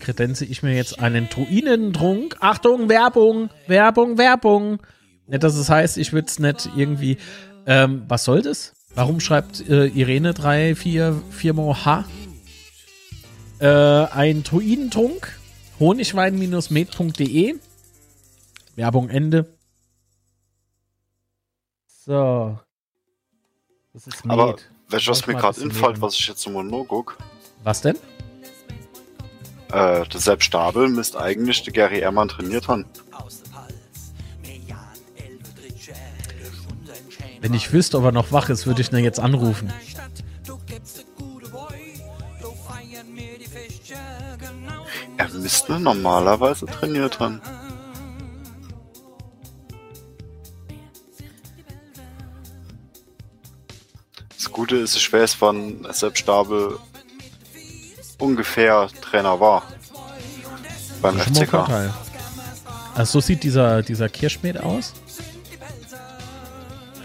kredenze 0.01 0.43
ich 0.43 0.63
mir 0.63 0.75
jetzt 0.75 0.99
einen 0.99 1.29
Druinentrunk. 1.29 2.35
Achtung, 2.41 2.89
Werbung, 2.89 3.49
Werbung, 3.67 4.17
Werbung. 4.17 4.79
Nicht, 5.27 5.43
dass 5.43 5.55
es 5.55 5.69
heißt, 5.69 5.97
ich 5.97 6.11
würde 6.11 6.27
es 6.27 6.39
nicht 6.39 6.69
irgendwie. 6.75 7.17
Ähm, 7.65 8.03
was 8.07 8.25
soll 8.25 8.41
das? 8.41 8.73
Warum 8.95 9.21
schreibt 9.21 9.61
äh, 9.69 9.85
Irene 9.85 10.33
344 10.33 11.53
mal 11.53 11.85
H? 11.85 12.05
Äh, 13.59 14.11
ein 14.11 14.43
Druidentrunk. 14.43 15.39
Honigwein-med.de. 15.79 17.55
Werbung 18.75 19.09
Ende. 19.09 19.57
So. 21.87 22.59
Das 23.93 24.07
ist 24.07 24.25
Med. 24.25 24.33
Aber 24.33 24.55
weißt 24.89 25.07
du, 25.07 25.11
was 25.11 25.27
mir 25.27 25.35
gerade 25.35 25.61
infällt, 25.61 26.01
was 26.01 26.15
ich 26.15 26.27
jetzt 26.27 26.45
nochmal 26.45 26.63
nur 26.63 26.85
guck? 26.87 27.17
Was 27.63 27.81
denn? 27.81 27.97
Äh, 29.71 30.05
der 30.05 30.19
Sepp 30.19 30.43
Stabel 30.43 30.89
müsste 30.89 31.21
eigentlich 31.21 31.63
der 31.63 31.71
Gary 31.71 31.99
Ehrmann 31.99 32.27
trainiert 32.27 32.67
haben. 32.67 32.85
Wenn 37.39 37.53
ich 37.53 37.71
wüsste, 37.71 37.97
ob 37.97 38.03
er 38.03 38.11
noch 38.11 38.31
wach 38.31 38.49
ist, 38.49 38.67
würde 38.67 38.81
ich 38.81 38.91
ihn 38.91 39.03
jetzt 39.03 39.19
anrufen. 39.19 39.71
Er 45.17 45.29
müsste 45.29 45.79
normalerweise 45.79 46.65
trainiert 46.65 47.19
haben. 47.19 47.41
Das 54.35 54.51
Gute 54.51 54.77
ist, 54.77 54.95
ich 54.97 55.13
weiß, 55.13 55.39
wann 55.39 55.87
Sepp 55.91 56.17
Stabel 56.17 56.77
ungefähr 58.21 58.87
Trainer 59.01 59.39
war. 59.39 59.63
Beim 61.01 61.19
FCK. 61.19 61.53
Also 62.93 63.19
so 63.19 63.25
sieht 63.25 63.43
dieser, 63.43 63.81
dieser 63.81 64.09
Kirschmäht 64.09 64.57
aus. 64.57 64.93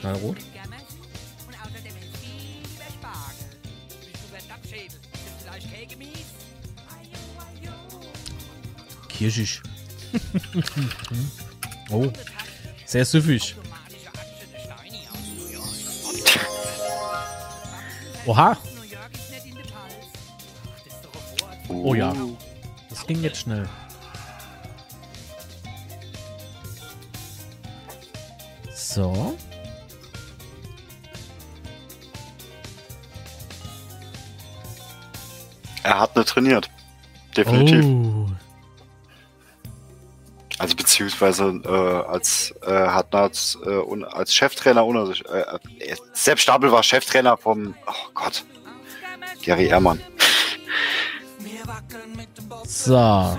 Knallrot. 0.01 0.37
Kirschig. 9.09 9.63
oh, 11.91 12.09
sehr 12.85 13.05
süffig. 13.05 13.57
Oha, 18.27 18.59
Oh 21.69 21.95
ja. 21.95 22.15
das 22.89 23.07
ging 23.07 23.23
jetzt 23.23 23.41
schnell. 23.41 23.69
So. 28.75 29.37
Er 35.83 36.01
hat 36.01 36.17
nicht 36.17 36.29
trainiert. 36.29 36.69
Definitiv. 37.37 37.85
Oh. 37.85 38.27
Also 40.59 40.75
beziehungsweise 40.75 41.61
äh, 41.65 42.11
als 42.11 42.55
äh, 42.67 42.71
hat 42.71 43.13
er 43.13 43.21
als, 43.21 43.59
äh, 43.65 44.05
als 44.05 44.35
Cheftrainer 44.35 44.87
unter 44.87 45.07
sich. 45.07 45.25
Äh, 45.29 45.41
äh, 45.41 45.97
Sepp 46.13 46.39
Stabel 46.39 46.73
war 46.73 46.83
Cheftrainer 46.83 47.37
vom. 47.37 47.75
Oh 47.87 48.11
Gott. 48.15 48.45
Gary 49.45 49.67
Ehrmann. 49.67 50.01
So. 52.66 53.39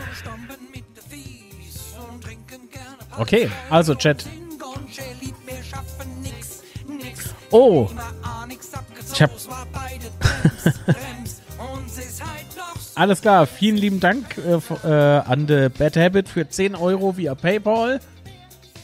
Okay, 3.18 3.50
also 3.70 3.96
Chat. 3.96 4.26
Oh. 7.52 7.90
Ich 9.14 9.22
hab. 9.22 9.32
Alles 12.96 13.22
klar, 13.22 13.46
vielen 13.46 13.78
lieben 13.78 14.00
Dank 14.00 14.38
äh, 14.40 14.56
äh, 14.88 15.20
an 15.20 15.48
The 15.48 15.70
Bad 15.70 15.98
Habit 15.98 16.30
für 16.30 16.50
10 16.50 16.74
Euro 16.76 17.16
via 17.16 17.36
PayPal. 17.36 18.00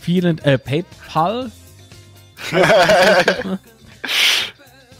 Vielen, 0.01 0.37
äh, 0.39 0.59
PayPal. 0.59 1.51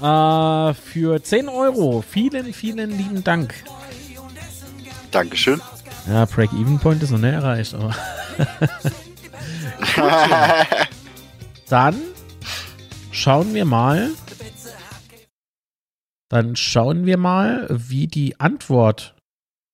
äh, 0.01 0.73
für 0.73 1.21
10 1.21 1.47
Euro. 1.47 2.01
Vielen, 2.01 2.53
vielen 2.53 2.89
lieben 2.97 3.23
Dank. 3.23 3.53
Dankeschön. 5.13 5.61
Ja, 6.07 6.25
Break-Even-Point 6.25 7.03
ist 7.03 7.11
noch 7.11 7.19
nicht 7.19 7.33
erreicht, 7.33 7.75
aber. 7.75 7.95
Dann 11.69 11.95
schauen 13.11 13.53
wir 13.53 13.65
mal. 13.65 14.09
Dann 16.29 16.55
schauen 16.55 17.05
wir 17.05 17.17
mal, 17.17 17.67
wie 17.69 18.07
die 18.07 18.39
Antwort 18.39 19.15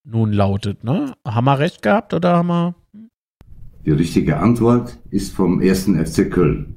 nun 0.04 0.34
lautet. 0.34 0.84
Ne? 0.84 1.14
Haben 1.26 1.46
wir 1.46 1.58
recht 1.58 1.82
gehabt 1.82 2.14
oder 2.14 2.36
haben 2.36 2.48
wir. 2.48 2.76
Die 3.86 3.92
richtige 3.92 4.38
Antwort 4.38 4.98
ist 5.10 5.34
vom 5.34 5.62
ersten 5.62 6.06
FC 6.06 6.30
Köln. 6.30 6.76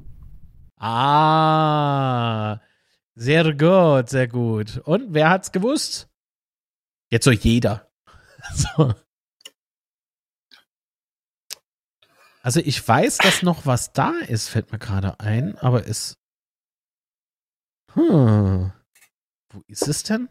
Ah, 0.77 2.59
sehr 3.15 3.53
gut, 3.53 4.09
sehr 4.09 4.27
gut. 4.27 4.81
Und 4.85 5.13
wer 5.13 5.29
hat's 5.29 5.51
gewusst? 5.51 6.09
Jetzt 7.11 7.25
so 7.25 7.31
jeder. 7.31 7.92
So. 8.75 8.93
Also 12.43 12.59
ich 12.59 12.85
weiß, 12.85 13.19
dass 13.19 13.41
noch 13.41 13.65
was 13.65 13.93
da 13.93 14.11
ist, 14.27 14.49
fällt 14.49 14.71
mir 14.71 14.79
gerade 14.79 15.19
ein, 15.19 15.57
aber 15.59 15.87
es. 15.87 16.17
Hm. 17.93 18.73
Wo 19.49 19.61
ist 19.67 19.87
es 19.87 20.03
denn? 20.03 20.27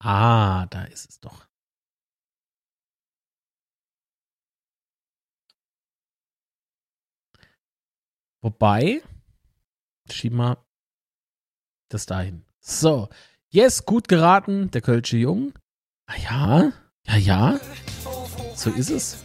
Ah, 0.00 0.66
da 0.70 0.84
ist 0.84 1.10
es 1.10 1.20
doch. 1.20 1.45
Wobei, 8.46 9.02
schieben 10.08 10.38
wir 10.38 10.58
das 11.88 12.06
dahin. 12.06 12.44
So, 12.60 13.08
yes, 13.50 13.84
gut 13.84 14.06
geraten, 14.06 14.70
der 14.70 14.82
Kölsche 14.82 15.16
Jung. 15.16 15.52
Ah 16.06 16.14
ja, 16.16 16.72
ja, 17.08 17.16
ja. 17.16 17.60
So 18.54 18.70
ist 18.70 18.90
es. 18.90 19.24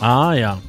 Ah 0.00 0.32
ja. 0.32 0.62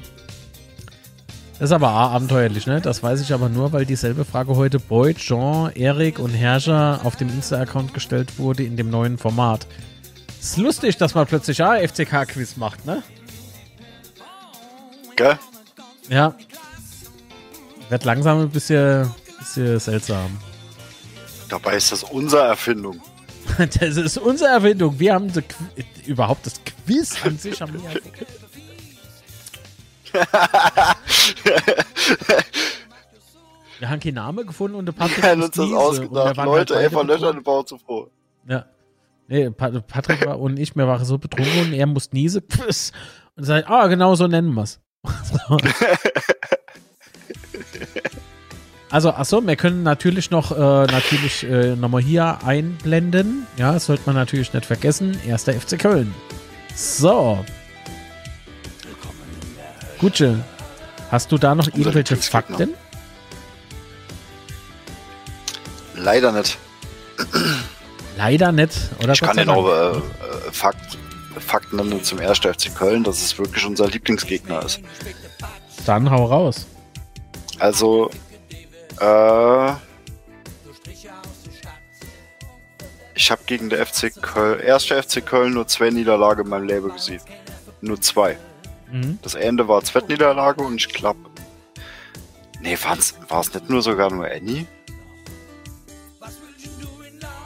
Das 1.53 1.69
ist 1.69 1.71
aber 1.71 1.87
abenteuerlich, 1.87 2.67
ne? 2.67 2.81
Das 2.81 3.01
weiß 3.01 3.21
ich 3.21 3.33
aber 3.33 3.47
nur, 3.47 3.71
weil 3.71 3.85
dieselbe 3.85 4.25
Frage 4.25 4.57
heute 4.57 4.79
Boyd, 4.79 5.19
Jean, 5.19 5.71
Erik 5.73 6.19
und 6.19 6.31
Herrscher 6.31 6.99
auf 7.05 7.15
dem 7.15 7.29
Insta-Account 7.29 7.93
gestellt 7.93 8.37
wurde 8.39 8.63
in 8.63 8.75
dem 8.75 8.89
neuen 8.89 9.17
Format. 9.17 9.65
Ist 10.47 10.55
lustig, 10.55 10.95
dass 10.95 11.13
man 11.13 11.27
plötzlich 11.27 11.61
A, 11.61 11.75
FCK-Quiz 11.75 12.55
macht, 12.55 12.85
ne? 12.85 13.03
Gell? 15.17 15.37
Ja. 16.07 16.33
Wird 17.89 18.05
langsam 18.05 18.43
ein 18.43 18.49
bisschen, 18.49 19.13
bisschen 19.39 19.77
seltsam. 19.77 20.39
Dabei 21.49 21.75
ist 21.75 21.91
das 21.91 22.03
unsere 22.03 22.43
Erfindung. 22.43 23.01
Das 23.57 23.97
ist 23.97 24.17
unsere 24.17 24.51
Erfindung. 24.51 24.97
Wir 24.97 25.15
haben 25.15 25.29
überhaupt 26.05 26.45
das 26.45 26.61
Quiz 26.63 27.17
an 27.25 27.37
sich 27.37 27.61
haben 27.61 27.73
wir. 27.73 27.81
Wir 33.79 33.89
haben 33.89 33.99
keinen 33.99 34.13
Namen 34.13 34.47
gefunden 34.47 34.77
und 34.77 34.85
der 34.85 34.93
Patrick 34.93 35.23
Wir 35.23 35.31
haben 35.31 35.41
uns 35.43 35.55
das 35.57 35.71
ausgedacht. 35.71 36.37
Waren 36.37 36.45
Leute, 36.45 36.75
halt 36.75 36.85
ey, 36.85 36.89
von 36.89 37.05
Löchern 37.05 37.43
Bauch 37.43 37.65
zu 37.65 37.77
froh. 37.77 38.09
Ja. 38.47 38.65
Nee, 39.27 39.49
Pa- 39.49 39.71
Patrick 39.81 40.25
war 40.25 40.39
und 40.39 40.57
ich, 40.57 40.75
wir 40.75 40.87
waren 40.87 41.03
so 41.05 41.17
betrunken 41.17 41.65
und 41.67 41.73
er 41.73 41.85
muss 41.85 42.11
Niese 42.13 42.41
Quiz. 42.47 42.91
und 43.35 43.43
sagt, 43.43 43.69
ah, 43.69 43.87
genau 43.87 44.15
so 44.15 44.27
nennen 44.27 44.53
wir 44.53 44.63
es. 44.63 44.79
Also, 48.89 49.09
achso, 49.11 49.45
wir 49.45 49.57
können 49.57 49.83
natürlich 49.83 50.31
noch, 50.31 50.51
äh, 50.53 50.55
natürlich 50.89 51.43
äh, 51.43 51.75
nochmal 51.75 52.01
hier 52.01 52.39
einblenden. 52.45 53.45
Ja, 53.57 53.73
das 53.73 53.85
sollte 53.87 54.03
man 54.05 54.15
natürlich 54.15 54.53
nicht 54.53 54.65
vergessen. 54.65 55.19
Erster 55.27 55.51
FC 55.53 55.77
Köln. 55.77 56.13
So. 56.73 57.43
Gutsche, 59.99 60.39
hast 61.11 61.31
du 61.33 61.37
da 61.37 61.53
noch 61.53 61.67
irgendwelche. 61.67 62.15
Fakten? 62.15 62.75
Leider 65.95 66.31
nicht. 66.31 66.57
Leider 68.17 68.51
nicht. 68.51 68.73
Oder 69.03 69.13
Ich 69.13 69.19
Gott 69.19 69.29
kann 69.29 69.37
den 69.37 69.49
auch 69.49 69.67
äh, 69.67 69.97
äh, 69.97 70.01
Fakt, 70.51 70.97
Fakten 71.39 71.77
nennen 71.77 72.03
zum 72.03 72.19
1. 72.19 72.39
FC 72.39 72.75
Köln, 72.75 73.03
dass 73.03 73.21
es 73.21 73.37
wirklich 73.37 73.65
unser 73.65 73.87
Lieblingsgegner 73.87 74.65
ist. 74.65 74.81
Dann 75.85 76.09
hau 76.09 76.25
raus. 76.25 76.65
Also, 77.59 78.09
äh, 78.99 79.71
ich 83.15 83.31
habe 83.31 83.41
gegen 83.45 83.69
der 83.69 83.85
FC 83.85 84.11
Köln, 84.21 84.61
1. 84.61 84.85
FC 84.85 85.25
Köln 85.25 85.53
nur 85.53 85.67
zwei 85.67 85.89
Niederlagen 85.89 86.45
in 86.45 86.49
meinem 86.49 86.67
Leben 86.67 86.91
gesehen. 86.91 87.21
Nur 87.81 88.01
zwei. 88.01 88.37
Mhm. 88.91 89.19
Das 89.21 89.35
Ende 89.35 89.67
war 89.67 89.83
Zweitniederlage 89.83 90.63
und 90.63 90.75
ich 90.75 90.89
glaube, 90.89 91.19
Nee, 92.59 92.77
war's, 92.83 93.13
war's 93.27 93.53
nicht 93.53 93.69
nur 93.69 93.81
sogar 93.81 94.11
nur 94.11 94.25
Annie? 94.25 94.65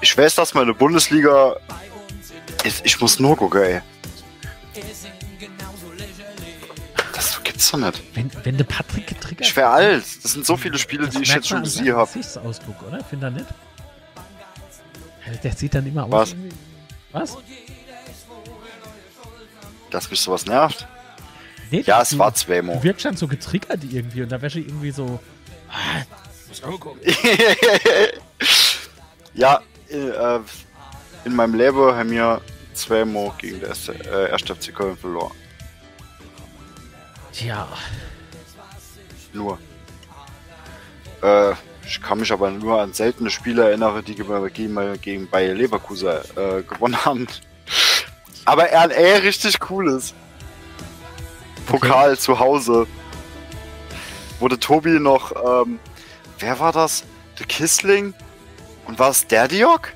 Ich 0.02 0.18
weiß, 0.18 0.36
dass 0.36 0.54
meine 0.54 0.74
Bundesliga. 0.74 1.56
Ich, 2.64 2.82
ich 2.84 3.00
muss 3.00 3.20
nur 3.20 3.38
gucken, 3.38 3.62
ey. 3.62 3.82
Das 7.14 7.42
gibt's 7.44 7.70
doch 7.72 7.78
nicht. 7.80 8.02
Wenn, 8.16 8.32
wenn 8.44 8.58
der 8.58 8.64
Patrick 8.64 9.08
getriggert 9.08 9.46
Ich 9.48 9.56
wäre 9.56 9.70
alt. 9.70 10.04
Das 10.24 10.34
sind 10.34 10.46
so 10.46 10.58
viele 10.58 10.78
Spiele, 10.78 11.06
Das 11.06 11.16
die 11.16 11.24
ich 11.24 11.34
jetzt 11.34 11.48
schon 11.48 11.64
gesehen 11.64 11.96
habe. 11.96 12.08
Gesichtsausdruck, 12.08 12.82
oder? 12.88 13.04
Find 13.04 13.24
er 13.24 13.32
nicht? 13.32 13.46
Der 15.44 15.54
sieht 15.54 15.74
dann 15.76 15.86
immer 15.88 16.06
aus. 16.06 16.12
Was? 16.12 16.30
irgendwie- 16.32 16.50
Was? 17.12 17.38
Dass 19.92 20.10
mich 20.10 20.20
sowas 20.22 20.46
nervt. 20.46 20.88
Nee, 21.70 21.82
Ja, 21.86 21.98
du- 21.98 22.04
es 22.04 22.18
war 22.18 22.32
Du 22.32 22.38
Zwemo. 22.38 22.82
wirkst 22.84 23.06
dann 23.06 23.16
so 23.16 23.28
getriggert 23.28 23.80
irgendwie 23.84 24.24
und 24.24 24.30
da 24.32 24.42
wäre 24.42 24.48
ich 24.60 24.68
irgendwie 24.68 24.92
so. 24.92 25.20
Ah, 25.70 26.02
muss 26.50 26.62
ja, 29.34 29.62
äh, 29.92 30.40
in 31.26 31.36
meinem 31.36 31.56
Leben 31.56 31.94
haben 31.95 32.11
wir 32.11 32.42
Zwemo 32.74 33.34
gegen 33.38 33.60
der 33.60 33.70
erste, 33.70 33.94
äh, 33.94 34.30
erste 34.32 34.56
FC 34.56 34.74
Köln 34.74 34.98
verloren. 34.98 35.34
Tja, 37.34 37.68
Nur. 39.34 39.58
Äh, 41.22 41.53
ich 41.86 42.02
kann 42.02 42.20
mich 42.20 42.32
aber 42.32 42.50
nur 42.52 42.82
an 42.82 42.94
seltene 42.94 43.30
Spiele 43.30 43.66
erinnern, 43.70 44.03
die 44.06 44.16
ge- 44.16 44.50
gegen, 44.52 45.02
gegen 45.02 45.30
Bayer 45.30 45.53
Leverkusen 45.53 46.10
äh, 46.10 46.61
gewonnen 46.64 47.03
haben. 47.06 47.28
Aber 48.45 48.64
RNA 48.66 49.18
richtig 49.24 49.60
cooles. 49.60 50.14
Pokal 51.68 52.18
zu 52.18 52.40
Hause. 52.40 52.88
Wurde 54.40 54.60
Tobi 54.60 55.00
noch, 55.00 55.32
ähm, 55.66 55.80
wer 56.40 56.60
war 56.60 56.72
das? 56.72 57.03
Der 57.40 57.45
Kissling? 57.45 58.14
Und 58.92 59.00
war 59.00 59.11
es 59.11 59.26
der 59.26 59.48
Diok? 59.48 59.94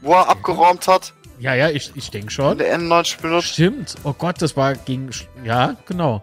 Wo 0.00 0.12
er 0.12 0.28
abgeräumt 0.28 0.86
hat? 0.86 1.12
ja, 1.40 1.54
ja, 1.54 1.70
ich, 1.70 1.90
ich 1.96 2.08
denke 2.08 2.30
schon. 2.30 2.56
der 2.56 2.78
N90 2.78 3.20
benutzt? 3.20 3.48
Stimmt. 3.48 3.96
Oh 4.04 4.12
Gott, 4.12 4.40
das 4.40 4.56
war 4.56 4.76
gegen. 4.76 5.10
Ja, 5.42 5.74
genau. 5.86 6.22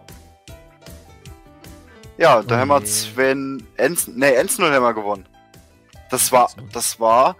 Ja, 2.16 2.42
da 2.42 2.54
Oh 2.54 2.58
haben 2.58 2.68
wir. 2.68 2.86
Sven 2.86 3.66
Ensen, 3.76 4.18
nee, 4.18 4.32
Ensen 4.32 4.64
haben 4.64 4.82
wir 4.82 4.94
gewonnen. 4.94 5.26
Das 6.10 6.32
war, 6.32 6.50
das 6.72 6.98
war. 6.98 7.36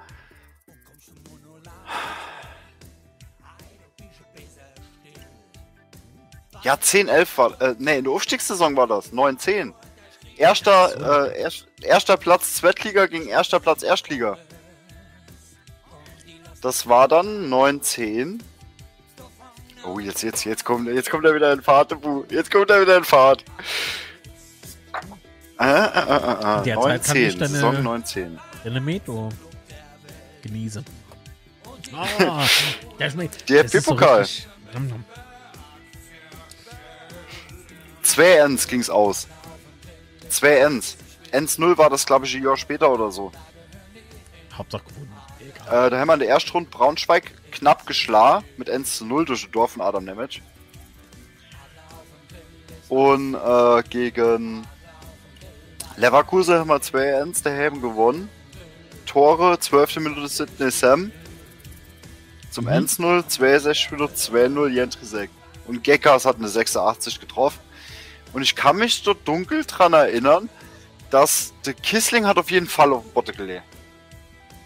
Ja, 6.64 6.78
10, 6.78 7.08
11 7.08 7.39
war, 7.39 7.62
äh, 7.62 7.74
nee, 7.78 7.97
in 7.97 8.05
der 8.05 8.12
Aufstiegssaison 8.12 8.76
war 8.76 8.86
das, 8.86 9.10
9, 9.10 9.39
10. 9.39 9.74
Erster, 10.36 11.30
äh, 11.32 11.40
erst, 11.40 11.66
erster 11.82 12.16
Platz 12.16 12.54
Zweitliga 12.54 13.06
gegen 13.06 13.28
erster 13.28 13.60
Platz 13.60 13.82
Erstliga. 13.82 14.36
Das 16.60 16.88
war 16.88 17.08
dann 17.08 17.48
9, 17.48 17.82
10. 17.82 18.42
Oh, 19.86 19.98
jetzt, 19.98 20.22
jetzt, 20.22 20.44
jetzt 20.44 20.64
kommt, 20.64 20.88
jetzt 20.88 21.10
kommt 21.10 21.24
er 21.26 21.34
wieder 21.34 21.52
in 21.52 21.62
Fahrt. 21.62 21.94
Jetzt 22.30 22.50
kommt 22.50 22.70
er 22.70 22.80
wieder 22.80 22.96
in 22.96 23.04
Fahrt. 23.04 23.44
Äh, 25.60 25.64
äh, 25.66 25.68
äh, 25.68 26.60
äh, 26.60 26.62
der 26.64 26.80
Zeit 26.80 27.04
kann 27.04 27.16
ich 27.16 27.36
19, 27.36 27.38
deine- 27.38 27.48
Saison 27.48 27.82
19. 27.82 28.40
Elemeto. 28.64 29.28
Genieße. 30.42 30.82
Ah, 31.96 32.44
der 32.98 33.10
schmeckt. 33.10 33.48
Der 33.48 33.62
das 33.62 33.72
ist 33.74 33.84
so. 33.84 33.96
2 38.02 38.22
Ns 38.48 38.66
ging's 38.66 38.90
aus. 38.90 39.28
2 40.44 40.68
Ns. 40.68 40.98
Ns 41.32 41.56
0 41.58 41.78
war 41.78 41.89
das, 41.89 42.05
glaube 42.05 42.26
ich, 42.26 42.36
ein 42.36 42.42
Jahr 42.42 42.58
später 42.58 42.92
oder 42.92 43.10
so. 43.10 43.32
Hauptsache 44.52 44.84
gewonnen. 44.84 45.10
Egal. 45.40 45.86
Äh, 45.86 45.90
da 45.90 45.98
haben 45.98 46.08
wir 46.08 46.14
in 46.14 46.20
der 46.20 46.28
Erstrunde 46.28 46.68
Braunschweig 46.68 47.32
knapp 47.50 47.86
geschlagen 47.86 48.44
mit 48.58 48.68
1 48.68 48.98
zu 48.98 49.06
0 49.06 49.24
durch 49.24 49.44
den 49.44 49.52
Dorf 49.52 49.73
von 49.73 49.81
Adam 49.81 50.05
Nemec. 50.05 50.42
Und 52.90 53.34
äh, 53.34 53.82
gegen 53.89 54.66
Leverkusen 55.97 56.56
haben 56.58 56.68
wir 56.68 56.82
2 56.82 57.24
Ns 57.24 57.42
daheim 57.42 57.81
gewonnen. 57.81 58.28
Tore, 59.06 59.58
12. 59.58 59.97
Minute 59.97 60.28
Sidney 60.28 60.70
Sam. 60.70 61.10
Zum 62.50 62.66
Mhm. 62.66 62.70
1-0, 62.70 63.28
62 63.28 63.92
Minuten 63.92 64.14
2-0 64.14 64.68
Jentrisek. 64.68 65.31
Und 65.66 65.82
Geckers 65.82 66.26
hat 66.26 66.36
eine 66.36 66.48
86 66.48 67.18
getroffen. 67.18 67.64
Und 68.34 68.42
ich 68.42 68.54
kann 68.54 68.76
mich 68.76 69.02
dort 69.02 69.26
dunkel 69.26 69.64
dran 69.64 69.92
erinnern, 69.92 70.48
dass 71.10 71.52
der 71.64 71.74
Kissling 71.74 72.26
hat 72.26 72.36
auf 72.36 72.50
jeden 72.50 72.66
Fall 72.66 72.92
auf 72.92 73.02
den 73.04 73.12
Botte 73.12 73.32
gelegt. 73.32 73.62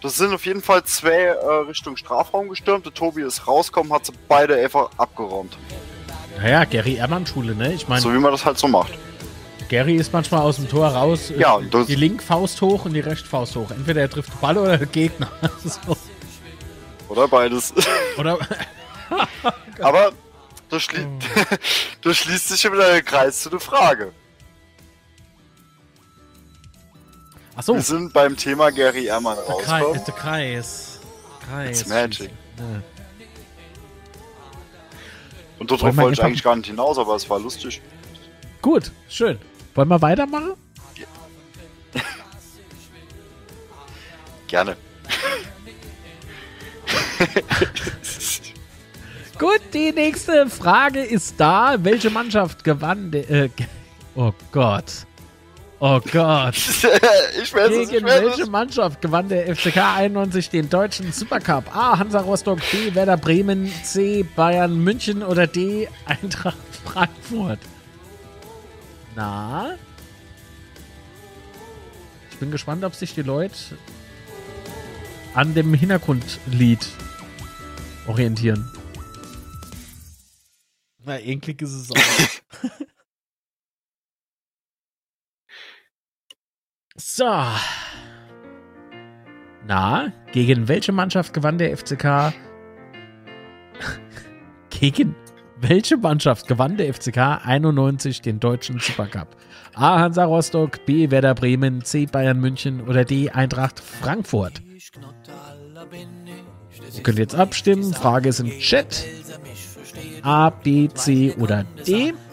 Das 0.01 0.17
sind 0.17 0.33
auf 0.33 0.45
jeden 0.45 0.61
Fall 0.61 0.83
zwei 0.85 1.11
äh, 1.11 1.35
Richtung 1.67 1.95
Strafraum 1.97 2.49
gestürmt. 2.49 2.85
Der 2.85 2.93
Tobi 2.93 3.21
ist 3.21 3.47
rausgekommen, 3.47 3.91
hat 3.93 4.05
sie 4.05 4.13
beide 4.27 4.55
einfach 4.55 4.89
abgeräumt. 4.97 5.57
Naja, 6.37 6.63
Gary 6.63 6.95
Ehrmann 6.95 7.27
Schule, 7.27 7.53
ne? 7.53 7.73
Ich 7.73 7.87
meine, 7.87 8.01
So 8.01 8.13
wie 8.13 8.17
man 8.17 8.31
das 8.31 8.45
halt 8.45 8.57
so 8.57 8.67
macht. 8.67 8.93
Gary 9.67 9.95
ist 9.97 10.11
manchmal 10.13 10.41
aus 10.41 10.55
dem 10.55 10.67
Tor 10.69 10.87
raus. 10.87 11.29
äh, 11.29 11.39
Ja, 11.39 11.59
die 11.59 11.95
linke 11.95 12.23
Faust 12.23 12.61
hoch 12.61 12.85
und 12.85 12.93
die 12.93 13.01
rechte 13.01 13.27
Faust 13.27 13.55
hoch. 13.55 13.69
Entweder 13.71 14.01
er 14.01 14.09
trifft 14.09 14.29
den 14.33 14.39
Ball 14.39 14.57
oder 14.57 14.77
der 14.77 14.87
Gegner. 14.87 15.27
so. 15.63 15.95
Oder 17.09 17.27
beides. 17.27 17.73
Oder. 18.17 18.39
Aber 19.81 20.11
das, 20.69 20.83
schli 20.83 21.07
das 22.01 22.17
schließt 22.17 22.49
sich 22.49 22.63
ja 22.63 22.71
wieder 22.71 22.91
der 22.91 23.01
Kreis 23.01 23.41
zu 23.41 23.49
der 23.49 23.59
Frage. 23.59 24.11
Achso, 27.55 27.73
Wir 27.75 27.81
sind 27.81 28.13
beim 28.13 28.37
Thema 28.37 28.71
Gary 28.71 29.05
Ehrmann 29.07 29.35
der 29.35 29.43
Kreis. 29.55 29.69
rausgekommen. 29.83 30.05
Der 30.05 30.13
Kreis. 30.13 30.99
Kreis. 31.45 31.81
It's 31.81 31.89
magic. 31.89 32.29
Ja. 32.57 32.81
Und 35.59 35.69
darauf 35.71 35.97
wollte 35.97 36.13
ich 36.13 36.23
eigentlich 36.23 36.43
gar 36.43 36.55
nicht 36.55 36.67
hinaus, 36.67 36.97
aber 36.97 37.15
es 37.15 37.29
war 37.29 37.39
lustig. 37.39 37.81
Gut, 38.61 38.91
schön. 39.09 39.37
Wollen 39.75 39.89
wir 39.89 40.01
weitermachen? 40.01 40.53
Gerne. 44.47 44.77
Gut, 49.39 49.61
die 49.73 49.93
nächste 49.93 50.49
Frage 50.49 50.99
ist 50.99 51.35
da. 51.39 51.77
Welche 51.79 52.09
Mannschaft 52.09 52.65
gewann 52.65 53.09
der. 53.09 53.29
Äh, 53.29 53.49
oh 54.13 54.33
Gott. 54.51 55.05
Oh 55.79 56.01
Gott. 56.11 56.55
ich 57.41 57.53
weiß 57.53 57.71
es, 57.71 57.83
ich 57.83 57.89
Gegen 57.89 58.05
weiß 58.05 58.21
welche 58.21 58.41
es. 58.41 58.49
Mannschaft 58.49 59.01
gewann 59.01 59.29
der 59.29 59.55
FCK 59.55 59.77
91 59.77 60.49
den 60.49 60.69
deutschen 60.69 61.13
Supercup? 61.13 61.73
A. 61.73 61.97
Hansa 61.97 62.19
Rostock, 62.19 62.59
B. 62.69 62.93
Werder 62.93 63.15
Bremen, 63.15 63.71
C. 63.85 64.25
Bayern 64.35 64.83
München 64.83 65.23
oder 65.23 65.47
D. 65.47 65.87
Eintracht 66.05 66.57
Frankfurt? 66.83 67.59
Na? 69.15 69.75
Ich 72.31 72.37
bin 72.39 72.51
gespannt, 72.51 72.83
ob 72.83 72.93
sich 72.93 73.15
die 73.15 73.21
Leute 73.21 73.55
an 75.33 75.53
dem 75.53 75.73
Hintergrundlied 75.73 76.85
orientieren. 78.05 78.69
Na, 81.05 81.19
eklig 81.19 81.61
ist 81.61 81.71
es 81.71 81.91
auch. 81.91 81.97
so. 86.95 87.45
Na, 89.65 90.11
gegen 90.31 90.67
welche 90.67 90.91
Mannschaft 90.91 91.33
gewann 91.33 91.57
der 91.57 91.77
FCK? 91.77 92.33
gegen 94.69 95.15
welche 95.61 95.97
Mannschaft 95.97 96.47
gewann 96.47 96.77
der 96.77 96.93
FCK 96.93 97.45
91 97.45 98.21
den 98.21 98.39
deutschen 98.39 98.79
Supercup? 98.79 99.35
A. 99.75 99.99
Hansa 99.99 100.25
Rostock, 100.25 100.85
B. 100.85 101.11
Werder 101.11 101.35
Bremen, 101.35 101.83
C. 101.83 102.05
Bayern 102.05 102.39
München 102.39 102.81
oder 102.87 103.05
D. 103.05 103.29
Eintracht 103.29 103.79
Frankfurt? 103.79 104.61
Ihr 106.95 107.03
könnt 107.03 107.19
jetzt 107.19 107.35
abstimmen. 107.35 107.93
Frage 107.93 108.29
ist 108.29 108.39
im 108.39 108.49
Chat. 108.59 109.05
A, 110.23 110.49
B, 110.49 110.89
C 110.89 111.33
oder 111.39 111.63
D. 111.85 112.13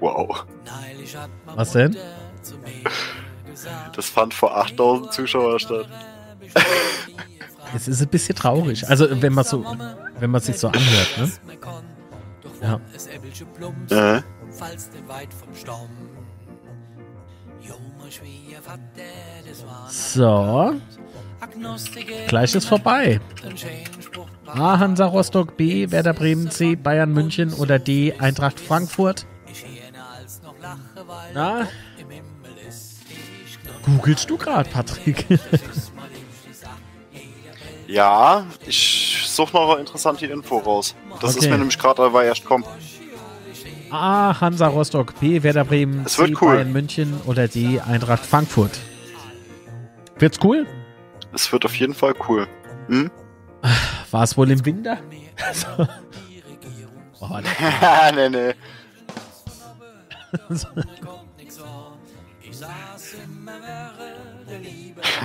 Wow. 0.00 0.46
Was 1.56 1.72
denn? 1.72 1.90
Mutter 1.90 2.00
zu 2.42 2.56
mir 2.58 2.68
gesagt, 3.50 3.98
Das 3.98 4.08
fand 4.08 4.32
vor 4.32 4.56
8000 4.56 5.12
Zuschauern 5.12 5.58
statt. 5.58 5.88
Es 7.74 7.86
ist 7.86 8.00
ein 8.00 8.08
bisschen 8.08 8.34
traurig. 8.34 8.88
Also, 8.88 9.06
wenn 9.20 9.34
man 9.34 9.44
so, 9.44 9.62
wenn 10.18 10.30
man 10.30 10.40
sich 10.40 10.58
so 10.58 10.68
anhört, 10.68 11.18
ne? 11.18 11.30
Ja. 13.90 14.16
Äh. 14.16 14.22
So. 19.88 20.74
Gleich 22.28 22.54
ist 22.54 22.66
vorbei. 22.66 23.20
A. 24.46 24.78
Hansa 24.78 25.06
Rostock, 25.06 25.56
B. 25.56 25.90
Werder 25.90 26.14
Bremen, 26.14 26.50
C. 26.50 26.74
Bayern 26.76 27.12
München 27.12 27.52
oder 27.54 27.78
D. 27.78 28.14
Eintracht 28.18 28.58
Frankfurt. 28.58 29.26
Na? 31.34 31.68
Googlest 33.84 34.28
du 34.28 34.36
gerade, 34.36 34.68
Patrick? 34.68 35.24
Ja, 37.86 38.46
ich 38.66 39.24
suche 39.26 39.54
noch 39.56 39.70
eine 39.70 39.80
interessante 39.80 40.26
Info 40.26 40.58
raus. 40.58 40.94
Das 41.20 41.30
ist 41.30 41.38
Okay. 41.38 41.50
mir 41.50 41.58
nämlich 41.58 41.78
gerade 41.78 42.02
dabei 42.02 42.26
erst 42.26 42.44
kommen. 42.44 42.64
A. 43.90 44.40
Hansa 44.40 44.66
Rostock, 44.68 45.18
B. 45.20 45.42
Werder 45.42 45.64
Bremen, 45.64 46.04
Es 46.04 46.14
C. 46.14 46.34
cool. 46.40 46.54
Bayern 46.54 46.72
München 46.72 47.20
oder 47.26 47.48
D. 47.48 47.80
Eintracht 47.80 48.24
Frankfurt. 48.24 48.78
Wird's 50.18 50.38
cool? 50.42 50.66
Es 51.32 51.50
wird 51.52 51.64
auf 51.64 51.74
jeden 51.76 51.94
Fall 51.94 52.14
cool. 52.28 52.46
Hm? 52.88 53.10
War 54.10 54.22
es 54.24 54.36
wohl 54.36 54.50
im 54.50 54.64
Winter? 54.64 54.98
oh, 57.20 57.28
der 57.40 58.12
nee, 58.28 58.28
nee. 58.28 58.54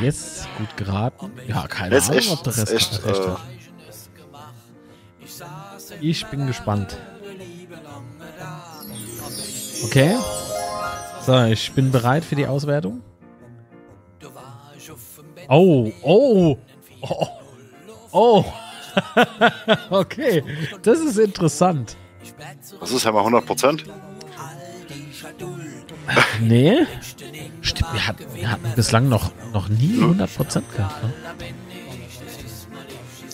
Jetzt 0.01 0.47
gut 0.57 0.75
geraten. 0.77 1.31
Ja, 1.47 1.67
keine 1.67 1.95
Das 1.95 2.07
Ahnung, 2.09 2.19
echt- 2.19 2.31
ob 2.31 2.43
der 2.43 2.53
das 2.53 2.71
Rest 2.71 2.71
ist 2.71 2.93
echt, 2.99 3.05
recht 3.05 3.19
äh, 3.19 3.27
hat. 3.29 3.39
Ich 6.01 6.25
bin 6.27 6.47
gespannt. 6.47 6.97
Okay. 9.83 10.15
So, 11.25 11.43
ich 11.45 11.71
bin 11.71 11.91
bereit 11.91 12.25
für 12.25 12.35
die 12.35 12.47
Auswertung. 12.47 13.01
Oh, 15.49 15.91
oh, 16.01 16.57
oh, 17.01 17.27
oh. 18.11 18.45
okay, 19.89 20.43
das 20.83 20.99
ist 20.99 21.17
interessant. 21.17 21.97
Das 22.79 22.91
ist 22.91 23.03
ja 23.03 23.11
mal 23.11 23.19
100 23.19 23.45
Prozent. 23.45 23.83
Nee. 26.41 26.85
Stimmt, 27.61 27.93
wir 27.93 28.07
hatten, 28.07 28.25
wir 28.33 28.51
hatten 28.51 28.71
bislang 28.75 29.07
noch, 29.07 29.31
noch 29.53 29.69
nie 29.69 29.99
100% 29.99 30.63
gehabt. 30.75 31.03
Ne? 31.03 31.13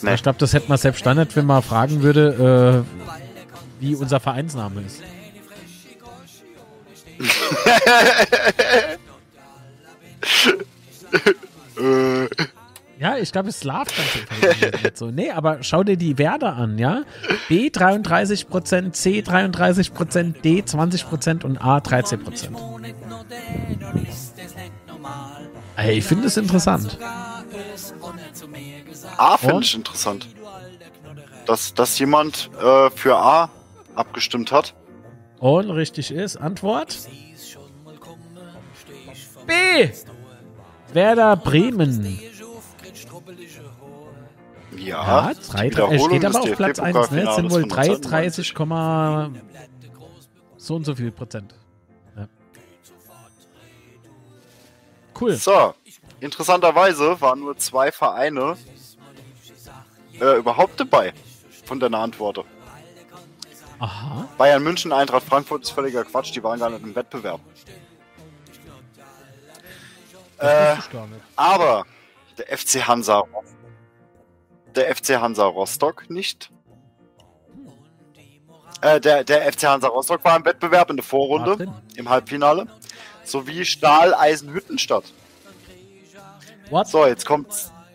Nee. 0.03 0.13
Ich 0.13 0.21
glaube, 0.21 0.37
das 0.37 0.53
hätte 0.53 0.69
man 0.69 0.77
selbst 0.77 1.03
nicht, 1.05 1.35
wenn 1.35 1.45
man 1.45 1.63
fragen 1.63 2.03
würde, 2.03 2.85
äh, 2.85 3.81
wie 3.81 3.95
unser 3.95 4.19
Vereinsname 4.19 4.81
ist. 4.81 5.01
Ja, 12.99 13.15
ich 13.15 13.31
glaube, 13.31 13.47
es 13.47 13.63
läuft 13.63 13.93
dann 13.97 14.81
nicht 14.83 14.97
so. 14.97 15.09
Nee, 15.09 15.31
aber 15.31 15.63
schau 15.63 15.85
dir 15.85 15.95
die 15.95 16.17
Werte 16.17 16.47
an, 16.47 16.77
ja? 16.77 17.03
B 17.47 17.69
33%, 17.69 18.91
C 18.91 19.21
33%, 19.21 20.41
D 20.41 20.61
20% 20.61 21.45
und 21.45 21.57
A 21.59 21.77
13%. 21.77 22.49
Ey, 25.77 25.99
ich 25.99 26.03
finde 26.03 26.27
es 26.27 26.35
interessant. 26.35 26.99
A 29.15 29.37
finde 29.37 29.63
ich 29.63 29.75
interessant. 29.75 30.27
Dass, 31.45 31.73
dass 31.73 31.97
jemand 31.99 32.49
äh, 32.61 32.89
für 32.89 33.15
A 33.15 33.49
abgestimmt 33.95 34.51
hat. 34.51 34.73
Und 35.39 35.69
richtig 35.69 36.11
ist 36.11 36.37
Antwort 36.37 36.97
B. 39.47 39.89
Werder 40.93 41.35
Bremen. 41.35 42.19
Ja, 44.77 45.29
Ja, 45.29 45.33
drei, 45.49 45.69
drei, 45.69 45.97
steht 45.99 46.25
aber 46.25 46.41
auf 46.41 46.55
Platz 46.55 46.79
1. 46.79 47.11
Ne? 47.11 47.29
Es 47.29 47.35
sind 47.35 47.51
wohl 47.51 47.61
von 47.61 47.71
1990. 47.71 48.05
33, 48.09 48.53
Komma 48.53 49.31
so 50.57 50.75
und 50.75 50.85
so 50.85 50.93
viel 50.93 51.11
Prozent. 51.11 51.55
Ja. 52.15 52.27
Cool. 55.19 55.33
So, 55.33 55.73
interessanterweise 56.19 57.19
waren 57.19 57.39
nur 57.39 57.57
zwei 57.57 57.91
Vereine 57.91 58.55
äh, 60.19 60.37
überhaupt 60.37 60.79
dabei 60.79 61.13
von 61.65 61.79
deiner 61.79 61.99
Antwort. 61.99 62.45
Aha. 63.79 64.27
Bayern 64.37 64.63
München, 64.63 64.91
Eintracht 64.91 65.23
Frankfurt 65.23 65.63
ist 65.63 65.71
völliger 65.71 66.03
Quatsch, 66.03 66.35
die 66.35 66.43
waren 66.43 66.59
gar 66.59 66.69
nicht 66.69 66.83
im 66.83 66.95
Wettbewerb. 66.95 67.39
Äh, 70.37 70.75
aber 71.35 71.85
der 72.37 72.57
FC 72.57 72.87
Hansa 72.87 73.23
der 74.75 74.95
FC 74.95 75.19
Hansa 75.19 75.45
Rostock 75.45 76.09
nicht. 76.09 76.51
Äh, 78.81 79.01
der, 79.01 79.23
der 79.23 79.51
FC 79.51 79.63
Hansa 79.63 79.87
Rostock 79.87 80.23
war 80.23 80.37
im 80.37 80.45
Wettbewerb 80.45 80.89
in 80.89 80.97
der 80.97 81.03
Vorrunde, 81.03 81.57
drin. 81.57 81.73
im 81.95 82.09
Halbfinale, 82.09 82.67
sowie 83.23 83.65
Stahl 83.65 84.13
Eisenhüttenstadt. 84.13 85.03
What? 86.69 86.87
So, 86.87 87.05
jetzt 87.05 87.25
kommt, 87.25 87.47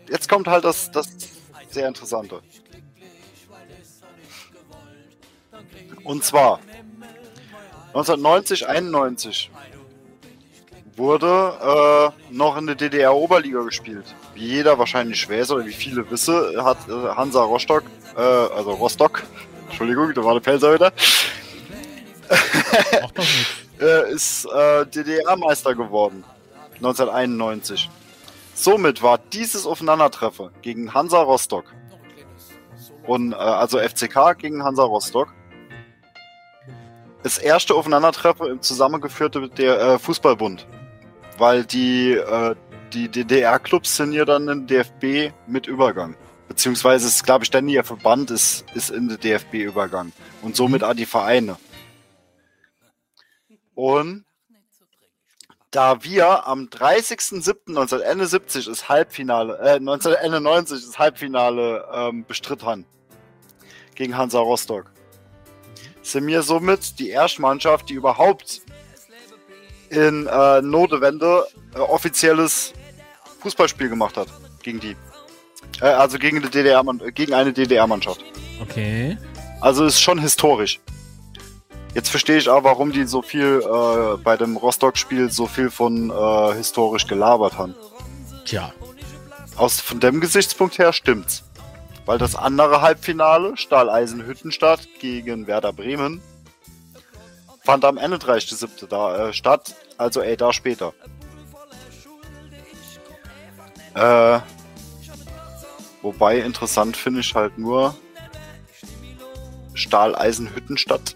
jetzt 0.09 0.29
kommt 0.29 0.47
halt 0.47 0.63
das, 0.63 0.91
das 0.91 1.07
sehr 1.69 1.87
Interessante. 1.87 2.41
Und 6.05 6.23
zwar 6.23 6.59
1990, 7.87 8.67
91 8.67 9.51
wurde 10.95 12.13
äh, 12.29 12.33
noch 12.33 12.57
in 12.57 12.67
der 12.67 12.75
DDR-Oberliga 12.75 13.61
gespielt. 13.63 14.05
Wie 14.33 14.47
jeder 14.47 14.77
wahrscheinlich 14.77 15.29
weiß 15.29 15.51
oder 15.51 15.65
wie 15.65 15.73
viele 15.73 16.09
wisse, 16.09 16.63
hat 16.63 16.77
äh, 16.87 16.91
Hansa 16.91 17.43
Rostock, 17.43 17.83
äh, 18.15 18.21
also 18.21 18.71
Rostock, 18.71 19.23
Entschuldigung, 19.65 20.13
da 20.13 20.23
war 20.23 20.35
der 20.35 20.41
Pelzer 20.41 20.73
wieder, 20.73 20.93
äh, 23.81 24.13
ist 24.13 24.45
äh, 24.45 24.85
DDR-Meister 24.85 25.75
geworden. 25.75 26.23
1991. 26.75 27.89
Somit 28.53 29.01
war 29.01 29.17
dieses 29.17 29.65
Aufeinandertreffen 29.65 30.49
gegen 30.61 30.93
Hansa 30.93 31.21
Rostock 31.21 31.65
und 33.07 33.33
äh, 33.33 33.35
also 33.35 33.79
FCK 33.79 34.37
gegen 34.37 34.63
Hansa 34.63 34.83
Rostock 34.83 35.29
das 37.25 37.37
erste 37.39 37.73
Aufeinandertreffen 37.73 38.45
im 38.45 38.61
zusammengeführte 38.61 39.49
der 39.49 39.81
äh, 39.81 39.97
Fußballbund, 39.97 40.67
weil 41.39 41.65
die 41.65 42.11
äh, 42.11 42.53
die 42.93 43.09
DDR-Clubs 43.09 43.95
sind 43.95 44.13
ja 44.13 44.25
dann 44.25 44.47
in 44.47 44.67
DFB 44.67 45.33
mit 45.47 45.65
Übergang. 45.65 46.15
Beziehungsweise 46.47 47.07
ist, 47.07 47.23
glaube 47.23 47.43
ich, 47.43 47.51
nie 47.63 47.81
Verband 47.81 48.29
ist, 48.29 48.63
ist 48.75 48.91
in 48.91 49.07
der 49.07 49.17
DFB 49.17 49.55
Übergang. 49.55 50.11
Und 50.43 50.55
somit 50.55 50.83
auch 50.83 50.93
die 50.93 51.07
Vereine. 51.07 51.57
Und 53.73 54.23
da 55.71 56.03
wir 56.03 56.45
am 56.45 56.65
30.07.1971 56.65 58.69
das 58.69 58.87
Halbfinale, 58.87 59.57
äh, 59.57 59.77
1991 59.77 60.85
das 60.85 60.99
Halbfinale 60.99 61.87
ähm, 61.91 62.23
bestritten 62.23 62.67
haben 62.67 62.85
gegen 63.95 64.15
Hansa 64.15 64.37
Rostock, 64.37 64.91
sind 66.05 66.27
wir 66.27 66.41
somit 66.41 66.99
die 66.99 67.09
erste 67.09 67.41
Mannschaft, 67.41 67.89
die 67.89 67.93
überhaupt 67.93 68.61
in 69.89 70.27
äh, 70.27 70.61
Notewende 70.61 71.45
äh, 71.73 71.79
offizielles 71.79 72.73
Fußballspiel 73.39 73.89
gemacht 73.89 74.17
hat 74.17 74.27
gegen 74.61 74.79
die. 74.79 74.95
Äh, 75.81 75.85
also 75.85 76.17
gegen, 76.17 76.41
die 76.41 76.49
DDR 76.49 76.83
äh, 77.01 77.11
gegen 77.11 77.33
eine 77.33 77.53
DDR-Mannschaft. 77.53 78.23
Okay. 78.61 79.17
Also 79.61 79.85
ist 79.85 80.01
schon 80.01 80.19
historisch. 80.19 80.79
Jetzt 81.93 82.09
verstehe 82.09 82.37
ich 82.37 82.49
auch, 82.49 82.63
warum 82.63 82.91
die 82.91 83.05
so 83.05 83.21
viel 83.21 83.61
äh, 83.63 84.17
bei 84.17 84.35
dem 84.35 84.57
Rostock-Spiel 84.57 85.31
so 85.31 85.47
viel 85.47 85.69
von 85.69 86.09
äh, 86.09 86.53
historisch 86.55 87.07
gelabert 87.07 87.57
haben. 87.57 87.73
Tja. 88.45 88.73
Aus 89.55 89.79
von 89.79 90.01
dem 90.01 90.19
Gesichtspunkt 90.19 90.77
her 90.77 90.91
stimmt's. 90.91 91.44
Weil 92.05 92.17
das 92.17 92.35
andere 92.35 92.81
Halbfinale, 92.81 93.57
Stahleisen-Hüttenstadt 93.57 94.87
gegen 94.99 95.47
Werder 95.47 95.73
Bremen, 95.73 96.21
fand 97.63 97.83
am 97.83 97.97
31.07. 97.97 98.87
da 98.87 99.29
äh, 99.29 99.33
statt, 99.33 99.75
also 99.97 100.21
ey, 100.21 100.37
da 100.37 100.53
später. 100.53 100.93
Äh, 103.95 104.39
wobei 106.01 106.39
interessant 106.39 106.95
finde 106.95 107.21
ich 107.21 107.33
halt 107.33 107.57
nur 107.57 107.95
Stahleisen-Hüttenstadt. 109.73 111.15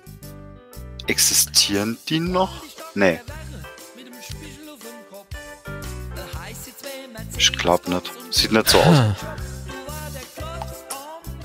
Existieren 1.08 1.98
die 2.08 2.19
noch? 2.19 2.64
Nee. 2.95 3.19
Ich 7.38 7.53
glaube 7.58 7.90
nicht. 7.90 8.11
Sieht 8.32 8.51
nicht 8.51 8.69
so 8.69 8.80
aus. 8.80 9.16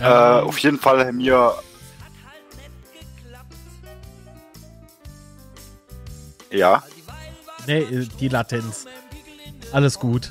Äh, 0.00 0.04
auf 0.04 0.58
jeden 0.58 0.78
Fall 0.78 1.16
wir. 1.16 1.54
Ja, 6.50 6.82
Nee, 7.66 7.80
äh, 7.80 8.06
die 8.20 8.28
Latenz. 8.28 8.86
Alles 9.72 9.98
gut. 9.98 10.30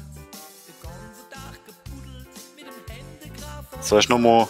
Soll 3.82 4.00
ich 4.00 4.09
nochmal. 4.09 4.48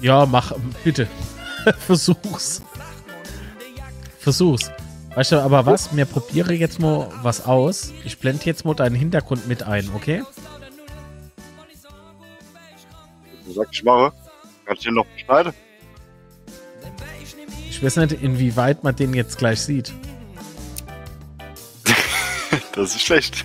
Ja, 0.00 0.26
mach, 0.26 0.52
bitte. 0.84 1.08
Versuch's. 1.86 2.62
Versuch's. 4.18 4.70
Weißt 5.14 5.32
du, 5.32 5.40
aber 5.42 5.66
was? 5.66 5.92
Mir 5.92 6.06
probiere 6.06 6.54
jetzt 6.54 6.78
mal 6.78 7.08
was 7.22 7.44
aus. 7.44 7.92
Ich 8.04 8.18
blende 8.18 8.44
jetzt 8.44 8.64
mal 8.64 8.74
deinen 8.74 8.94
Hintergrund 8.94 9.46
mit 9.48 9.62
ein, 9.62 9.90
okay? 9.94 10.22
Du 13.44 13.52
sagst, 13.52 13.74
ich 13.74 13.84
mache. 13.84 14.12
Kannst 14.72 14.86
du 14.86 14.88
den 14.88 14.94
noch 14.94 15.06
beschneiden? 15.06 15.52
Ich 17.68 17.82
weiß 17.82 17.96
nicht, 17.96 18.12
inwieweit 18.22 18.82
man 18.82 18.96
den 18.96 19.12
jetzt 19.12 19.36
gleich 19.36 19.60
sieht. 19.60 19.92
Das 22.74 22.94
ist 22.94 23.02
schlecht. 23.02 23.44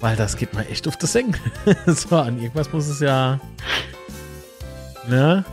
Weil 0.00 0.16
das 0.16 0.38
geht 0.38 0.54
mal 0.54 0.64
echt 0.70 0.88
auf 0.88 0.96
das 0.96 1.12
Sengen. 1.12 1.36
so, 1.86 2.16
an 2.16 2.38
irgendwas 2.38 2.72
muss 2.72 2.86
es 2.86 3.00
ja. 3.00 3.38
Ne? 5.06 5.44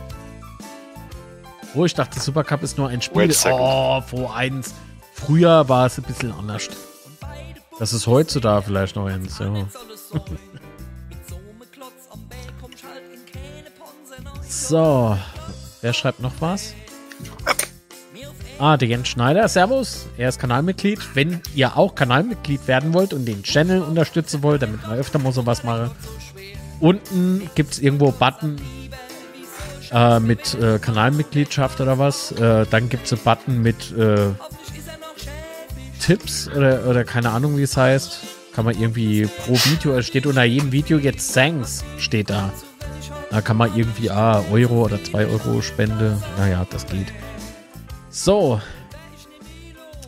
Oh, 1.74 1.84
ich 1.84 1.92
dachte, 1.92 2.18
Supercup 2.18 2.62
ist 2.62 2.78
nur 2.78 2.88
ein 2.88 3.02
Spiel. 3.02 3.30
Oh, 3.44 4.00
vor 4.00 4.34
eins. 4.34 4.72
Früher 5.12 5.68
war 5.68 5.84
es 5.84 5.98
ein 5.98 6.04
bisschen 6.04 6.32
anders. 6.32 6.70
Das 7.78 7.92
ist 7.92 8.06
heutzutage 8.06 8.62
vielleicht 8.62 8.96
noch 8.96 9.04
eins, 9.04 9.38
ja. 9.38 9.52
So. 14.50 15.16
Wer 15.80 15.92
schreibt 15.92 16.20
noch 16.20 16.32
was? 16.40 16.74
Ah, 18.58 18.76
der 18.76 18.88
Jens 18.88 19.08
Schneider. 19.08 19.48
Servus. 19.48 20.06
Er 20.18 20.28
ist 20.28 20.40
Kanalmitglied. 20.40 20.98
Wenn 21.14 21.40
ihr 21.54 21.76
auch 21.76 21.94
Kanalmitglied 21.94 22.66
werden 22.66 22.92
wollt 22.92 23.14
und 23.14 23.26
den 23.26 23.44
Channel 23.44 23.80
unterstützen 23.80 24.42
wollt, 24.42 24.62
damit 24.62 24.82
man 24.82 24.98
öfter 24.98 25.20
mal 25.20 25.32
sowas 25.32 25.62
mache, 25.62 25.92
unten 26.80 27.48
gibt 27.54 27.74
es 27.74 27.78
irgendwo 27.78 28.10
Button 28.10 28.60
äh, 29.92 30.18
mit 30.18 30.54
äh, 30.54 30.80
Kanalmitgliedschaft 30.80 31.80
oder 31.80 31.98
was. 31.98 32.32
Äh, 32.32 32.66
dann 32.68 32.88
gibt 32.88 33.06
es 33.06 33.12
einen 33.12 33.22
Button 33.22 33.62
mit 33.62 33.92
äh, 33.96 34.30
Tipps 36.00 36.48
oder, 36.48 36.86
oder 36.86 37.04
keine 37.04 37.30
Ahnung, 37.30 37.56
wie 37.56 37.62
es 37.62 37.76
heißt. 37.76 38.18
Kann 38.52 38.64
man 38.64 38.74
irgendwie 38.74 39.26
pro 39.26 39.54
Video, 39.54 39.96
es 39.96 40.08
steht 40.08 40.26
unter 40.26 40.42
jedem 40.42 40.72
Video 40.72 40.98
jetzt 40.98 41.32
Thanks, 41.32 41.84
steht 41.98 42.30
da. 42.30 42.52
Da 43.30 43.40
kann 43.40 43.56
man 43.56 43.74
irgendwie, 43.76 44.10
ah, 44.10 44.44
Euro 44.50 44.84
oder 44.84 45.02
2 45.02 45.26
Euro 45.26 45.62
Spende. 45.62 46.20
Naja, 46.36 46.66
das 46.70 46.86
geht. 46.86 47.12
So. 48.10 48.60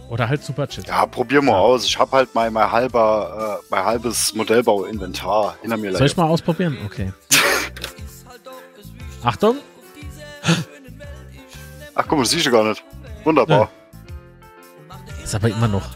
Oder 0.08 0.28
halt 0.28 0.42
Superchat. 0.44 0.88
Ja, 0.88 1.06
probier 1.06 1.40
mal 1.40 1.56
aus. 1.56 1.86
Ich 1.86 1.98
habe 1.98 2.12
halt 2.12 2.34
mein, 2.34 2.52
mein, 2.52 2.70
halber, 2.70 3.60
äh, 3.60 3.66
mein 3.70 3.84
halbes 3.84 4.34
Modellbau-Inventar 4.34 5.56
hinter 5.62 5.76
mir. 5.76 5.96
Soll 5.96 6.06
ich 6.06 6.16
mal 6.16 6.26
ausprobieren? 6.26 6.76
Okay. 6.84 7.12
Achtung. 9.22 9.56
Ach 11.94 12.04
guck 12.08 12.18
mal, 12.18 12.24
das 12.24 12.30
siehst 12.30 12.46
du 12.46 12.50
gar 12.50 12.64
nicht. 12.64 12.82
Wunderbar. 13.24 13.70
Ist 15.22 15.34
aber 15.34 15.48
immer 15.48 15.68
noch. 15.68 15.90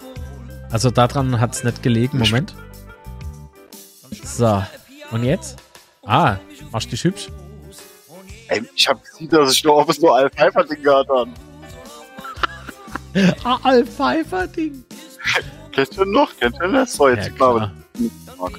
Also 0.71 0.91
daran 0.91 1.41
hat 1.41 1.55
es 1.55 1.65
nicht 1.65 1.83
gelegen. 1.83 2.19
Moment. 2.19 2.55
So. 4.25 4.63
Und 5.11 5.25
jetzt? 5.25 5.57
Ah, 6.07 6.37
machst 6.71 6.87
du 6.87 6.91
dich 6.91 7.05
hübsch? 7.05 7.29
Ey, 8.49 8.63
ich 8.75 8.89
hab 8.89 9.03
gesehen, 9.05 9.29
dass 9.29 9.53
ich 9.53 9.65
nur 9.65 9.75
auf 9.75 9.93
so 9.93 10.13
ein 10.13 10.31
Pfeifer-Ding 10.31 10.83
gehabt 10.83 11.09
habe. 11.11 11.31
Ah, 13.45 13.59
Alpfeifer-Ding. 13.63 14.85
Kennst 15.73 15.97
du 15.97 16.05
noch? 16.05 16.31
Kennst 16.39 16.61
du 16.61 16.71
das? 16.71 16.93
So, 16.93 17.09
jetzt 17.09 17.29
Ja, 17.29 17.33
klar. 17.33 17.73
klar. 17.97 18.51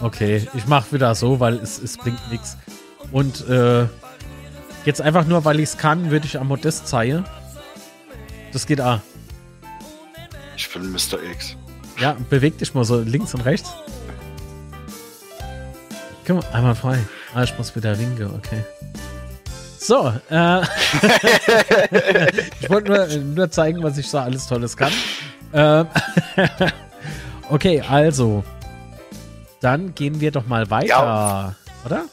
Okay, 0.00 0.46
ich 0.54 0.66
mach 0.68 0.92
wieder 0.92 1.12
so, 1.16 1.40
weil 1.40 1.54
es, 1.54 1.80
es 1.82 1.96
bringt 1.96 2.20
nichts. 2.30 2.56
Und 3.10 3.48
äh, 3.48 3.86
jetzt 4.84 5.00
einfach 5.00 5.26
nur, 5.26 5.44
weil 5.44 5.58
ich 5.58 5.70
es 5.70 5.78
kann, 5.78 6.12
würde 6.12 6.26
ich 6.26 6.38
am 6.38 6.46
Modest 6.46 6.86
zeigen. 6.86 7.24
Das 8.52 8.66
geht 8.66 8.80
auch. 8.80 9.00
Ich 10.56 10.72
bin 10.72 10.92
Mr. 10.92 11.20
X. 11.32 11.56
Ja, 11.98 12.16
beweg 12.30 12.58
dich 12.58 12.74
mal 12.74 12.84
so 12.84 13.00
links 13.00 13.34
und 13.34 13.40
rechts. 13.40 13.68
Guck 16.26 16.36
mal, 16.36 16.44
einmal 16.52 16.74
frei. 16.74 16.98
Ah, 17.34 17.42
ich 17.42 17.56
muss 17.58 17.74
wieder 17.74 17.98
winken, 17.98 18.34
okay. 18.34 18.64
So, 19.78 20.12
äh, 20.30 20.62
ich 22.60 22.70
wollte 22.70 22.92
nur, 22.92 23.06
nur 23.34 23.50
zeigen, 23.50 23.82
was 23.82 23.98
ich 23.98 24.08
so 24.08 24.18
alles 24.18 24.46
Tolles 24.46 24.76
kann. 24.76 24.92
Ähm, 25.52 25.86
okay, 27.50 27.82
also. 27.88 28.44
Dann 29.60 29.94
gehen 29.94 30.20
wir 30.20 30.30
doch 30.30 30.46
mal 30.46 30.70
weiter. 30.70 30.86
Ja. 30.88 31.54
Oder? 31.84 32.04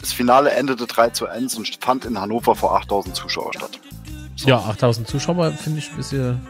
Das 0.00 0.12
Finale 0.12 0.50
endete 0.50 0.86
3 0.86 1.10
zu 1.10 1.26
1 1.26 1.54
und 1.56 1.78
fand 1.80 2.04
in 2.04 2.20
Hannover 2.20 2.54
vor 2.54 2.76
8000 2.76 3.14
Zuschauern 3.14 3.52
statt. 3.52 3.78
Ja, 4.44 4.58
8000 4.58 5.08
Zuschauer 5.08 5.52
finde 5.52 5.78
ich 5.78 5.90
ein 5.90 5.96
bisschen 5.96 6.46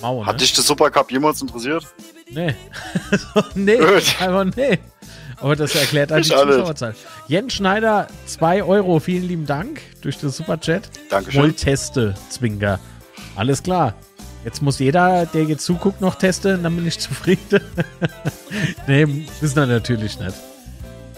mau, 0.00 0.20
ne? 0.20 0.26
Hat 0.26 0.40
dich 0.40 0.52
der 0.52 0.62
Supercup 0.64 1.10
jemals 1.10 1.40
interessiert? 1.40 1.86
Nee. 2.30 2.54
nee, 3.54 3.78
einfach 3.78 4.44
nee. 4.56 4.78
Aber 5.38 5.56
das 5.56 5.74
erklärt 5.74 6.10
dann 6.10 6.22
die 6.22 6.34
auch 6.34 6.44
nicht. 6.44 6.54
Zuschauerzahl. 6.54 6.94
Jens 7.28 7.52
Schneider, 7.54 8.06
2 8.26 8.62
Euro, 8.64 9.00
vielen 9.00 9.28
lieben 9.28 9.46
Dank 9.46 9.80
durch 10.00 10.18
den 10.18 10.30
Superchat. 10.30 10.88
Dankeschön. 11.10 11.42
Wohl 11.42 11.52
teste, 11.52 12.14
Zwinker. 12.30 12.78
Alles 13.36 13.62
klar. 13.62 13.94
Jetzt 14.44 14.62
muss 14.62 14.78
jeder, 14.78 15.26
der 15.26 15.44
jetzt 15.44 15.64
zuguckt, 15.64 16.00
noch 16.00 16.14
testen, 16.14 16.62
dann 16.62 16.76
bin 16.76 16.86
ich 16.86 16.98
zufrieden. 16.98 17.60
nee, 18.86 19.26
wissen 19.40 19.56
wir 19.56 19.66
natürlich 19.66 20.18
nicht. 20.20 20.36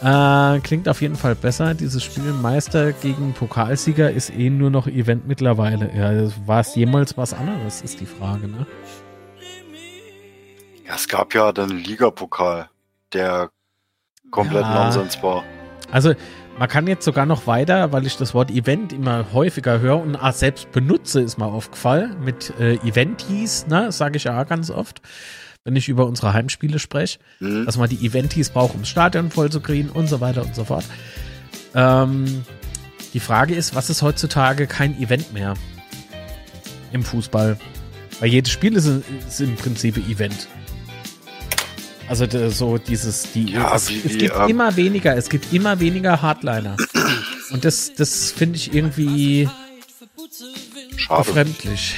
Äh, 0.02 0.60
klingt 0.60 0.88
auf 0.88 1.02
jeden 1.02 1.16
Fall 1.16 1.34
besser. 1.34 1.74
Dieses 1.74 2.02
Spiel 2.02 2.32
Meister 2.32 2.92
gegen 2.92 3.34
Pokalsieger 3.34 4.10
ist 4.10 4.30
eh 4.30 4.48
nur 4.48 4.70
noch 4.70 4.86
Event 4.86 5.26
mittlerweile. 5.26 5.90
Ja, 5.94 6.30
war 6.46 6.60
es 6.60 6.74
jemals 6.74 7.16
was 7.16 7.34
anderes, 7.34 7.82
ist 7.82 8.00
die 8.00 8.06
Frage, 8.06 8.46
ne? 8.46 8.66
Ja, 10.86 10.94
es 10.94 11.06
gab 11.08 11.34
ja 11.34 11.52
den 11.52 11.68
Ligapokal, 11.68 12.70
der 13.12 13.50
komplett 14.30 14.62
Ja. 14.62 14.84
Nonsens 14.84 15.22
war. 15.22 15.44
Also, 15.90 16.14
man 16.58 16.68
kann 16.68 16.86
jetzt 16.86 17.04
sogar 17.04 17.24
noch 17.24 17.46
weiter, 17.46 17.92
weil 17.92 18.06
ich 18.06 18.16
das 18.16 18.34
Wort 18.34 18.50
Event 18.50 18.92
immer 18.92 19.26
häufiger 19.32 19.78
höre 19.80 20.00
und 20.00 20.16
auch 20.16 20.32
selbst 20.32 20.70
benutze, 20.72 21.20
ist 21.20 21.38
mir 21.38 21.46
aufgefallen. 21.46 22.16
Mit 22.24 22.52
äh, 22.58 22.74
Eventies, 22.86 23.66
ne, 23.68 23.92
sage 23.92 24.16
ich 24.16 24.24
ja 24.24 24.42
auch 24.42 24.46
ganz 24.46 24.70
oft, 24.70 25.00
wenn 25.64 25.76
ich 25.76 25.88
über 25.88 26.06
unsere 26.06 26.32
Heimspiele 26.32 26.78
spreche, 26.78 27.18
Mhm. 27.40 27.64
dass 27.64 27.78
man 27.78 27.88
die 27.88 28.04
Eventies 28.04 28.50
braucht, 28.50 28.74
um 28.74 28.80
das 28.80 28.88
Stadion 28.88 29.30
voll 29.30 29.50
zu 29.50 29.60
kriegen 29.60 29.88
und 29.90 30.08
so 30.08 30.20
weiter 30.20 30.42
und 30.44 30.54
so 30.54 30.64
fort. 30.64 30.84
Ähm, 31.74 32.44
die 33.14 33.20
Frage 33.20 33.54
ist, 33.54 33.74
was 33.74 33.88
ist 33.88 34.02
heutzutage 34.02 34.66
kein 34.66 34.98
Event 35.00 35.32
mehr 35.32 35.54
im 36.92 37.02
Fußball? 37.02 37.56
Weil 38.20 38.28
jedes 38.30 38.50
Spiel 38.52 38.74
ist, 38.76 38.86
ist 38.86 39.40
im 39.40 39.54
Prinzip 39.54 39.96
ein 39.96 40.10
Event. 40.10 40.48
Also 42.08 42.26
so 42.50 42.78
dieses, 42.78 43.32
die, 43.32 43.52
Ja, 43.52 43.74
es, 43.74 43.88
wie- 43.90 43.98
es 44.04 44.14
wie, 44.14 44.18
gibt 44.18 44.34
ähm, 44.36 44.48
immer 44.48 44.76
weniger, 44.76 45.16
es 45.16 45.28
gibt 45.28 45.52
immer 45.52 45.78
weniger 45.80 46.22
Hardliner. 46.22 46.76
Und 47.50 47.64
das, 47.64 47.92
das 47.94 48.30
finde 48.32 48.56
ich 48.56 48.72
irgendwie 48.74 49.48
Schade. 50.96 51.22
befremdlich. 51.24 51.94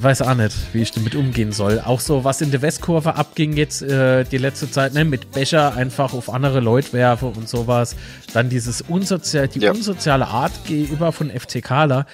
Weiß 0.00 0.20
auch 0.22 0.34
nicht, 0.34 0.54
wie 0.72 0.82
ich 0.82 0.90
damit 0.90 1.14
umgehen 1.14 1.52
soll. 1.52 1.80
Auch 1.80 2.00
so, 2.00 2.24
was 2.24 2.40
in 2.40 2.50
der 2.50 2.60
Westkurve 2.60 3.14
abging 3.14 3.56
jetzt 3.56 3.82
äh, 3.82 4.24
die 4.24 4.36
letzte 4.36 4.70
Zeit, 4.70 4.92
ne, 4.94 5.04
mit 5.04 5.30
Becher 5.30 5.74
einfach 5.74 6.12
auf 6.12 6.28
andere 6.28 6.60
Leute 6.60 6.92
werfen 6.92 7.32
und 7.32 7.48
sowas. 7.48 7.94
Dann 8.34 8.50
dieses 8.50 8.82
unsozial, 8.82 9.48
die 9.48 9.60
Ja. 9.60 9.70
unsoziale 9.72 10.26
Art 10.26 10.52
gegenüber 10.66 11.12
von 11.12 11.30
FCKler, 11.30 12.04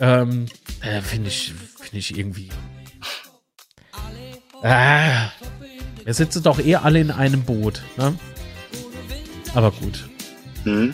ähm, 0.00 0.46
äh, 0.82 1.00
finde 1.00 1.28
ich, 1.28 1.54
finde 1.80 1.98
ich 1.98 2.18
irgendwie. 2.18 2.50
Ah, 4.62 5.30
wir 6.04 6.14
sitzen 6.14 6.42
doch 6.42 6.58
eh 6.58 6.76
alle 6.76 7.00
in 7.00 7.10
einem 7.10 7.42
Boot, 7.42 7.82
ne? 7.96 8.14
Aber 9.54 9.70
gut. 9.70 10.08
Mhm. 10.64 10.92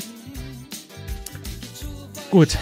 Gut. 2.30 2.56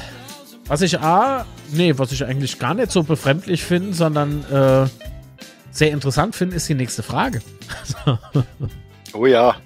Was 0.67 0.83
ich 0.83 0.99
A, 1.01 1.47
nee, 1.73 1.95
was 1.97 2.13
ich 2.13 2.25
eigentlich 2.25 2.59
gar 2.59 2.75
nicht 2.75 2.91
so 2.93 3.03
befremdlich 3.03 3.63
finde, 3.65 3.95
sondern 3.95 4.45
äh, 4.51 4.87
sehr 5.71 5.91
interessant 5.93 6.35
finde, 6.37 6.57
ist 6.57 6.69
die 6.69 6.75
nächste 6.75 7.03
Frage. 7.03 7.41
Oh 9.15 9.25
ja. 9.25 9.57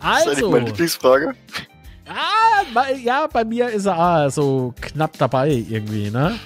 Das 0.00 0.20
ist 0.22 0.28
Also, 0.28 0.50
meine 0.50 0.64
Lieblingsfrage. 0.64 1.34
ah, 2.08 2.90
ja, 3.04 3.26
bei 3.30 3.44
mir 3.44 3.68
ist 3.68 3.84
er 3.84 3.98
ah, 3.98 4.30
so 4.30 4.72
knapp 4.80 5.18
dabei 5.18 5.50
irgendwie, 5.50 6.10
ne? 6.10 6.36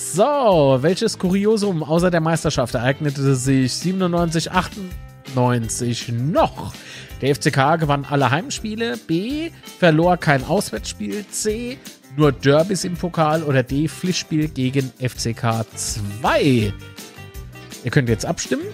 So, 0.00 0.78
welches 0.80 1.18
Kuriosum 1.18 1.82
außer 1.82 2.10
der 2.10 2.20
Meisterschaft 2.20 2.74
ereignete 2.74 3.34
sich 3.34 3.74
97, 3.74 4.52
98 4.52 6.08
noch? 6.12 6.72
Der 7.20 7.34
FCK 7.34 7.80
gewann 7.80 8.06
alle 8.08 8.30
Heimspiele. 8.30 8.96
B. 8.96 9.50
Verlor 9.80 10.16
kein 10.16 10.44
Auswärtsspiel. 10.44 11.26
C. 11.28 11.78
Nur 12.16 12.30
Derbys 12.30 12.84
im 12.84 12.94
Pokal. 12.94 13.42
Oder 13.42 13.64
D. 13.64 13.88
Pflichtspiel 13.88 14.48
gegen 14.48 14.92
FCK 15.00 15.66
2. 15.74 16.72
Ihr 17.84 17.90
könnt 17.90 18.08
jetzt 18.08 18.24
abstimmen. 18.24 18.66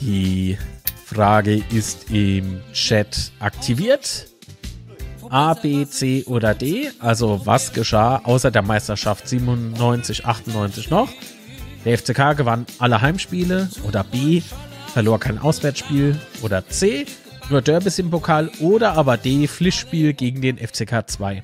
Die 0.00 0.56
Frage 1.04 1.62
ist 1.72 2.10
im 2.12 2.60
Chat 2.72 3.32
aktiviert. 3.40 4.28
A, 5.30 5.54
B, 5.54 5.86
C 5.86 6.24
oder 6.24 6.54
D. 6.54 6.90
Also 6.98 7.42
was 7.44 7.72
geschah 7.72 8.20
außer 8.24 8.50
der 8.50 8.62
Meisterschaft 8.62 9.28
97, 9.28 10.24
98 10.26 10.90
noch? 10.90 11.08
Der 11.84 11.98
FCK 11.98 12.36
gewann 12.36 12.66
alle 12.78 13.00
Heimspiele 13.00 13.68
oder 13.86 14.04
B, 14.04 14.42
verlor 14.92 15.20
kein 15.20 15.38
Auswärtsspiel 15.38 16.20
oder 16.42 16.66
C, 16.68 17.06
nur 17.50 17.62
Derbys 17.62 17.98
im 17.98 18.10
Pokal 18.10 18.50
oder 18.60 18.92
aber 18.92 19.16
D, 19.16 19.46
Pflichtspiel 19.46 20.12
gegen 20.12 20.42
den 20.42 20.58
FCK 20.58 21.08
2. 21.08 21.42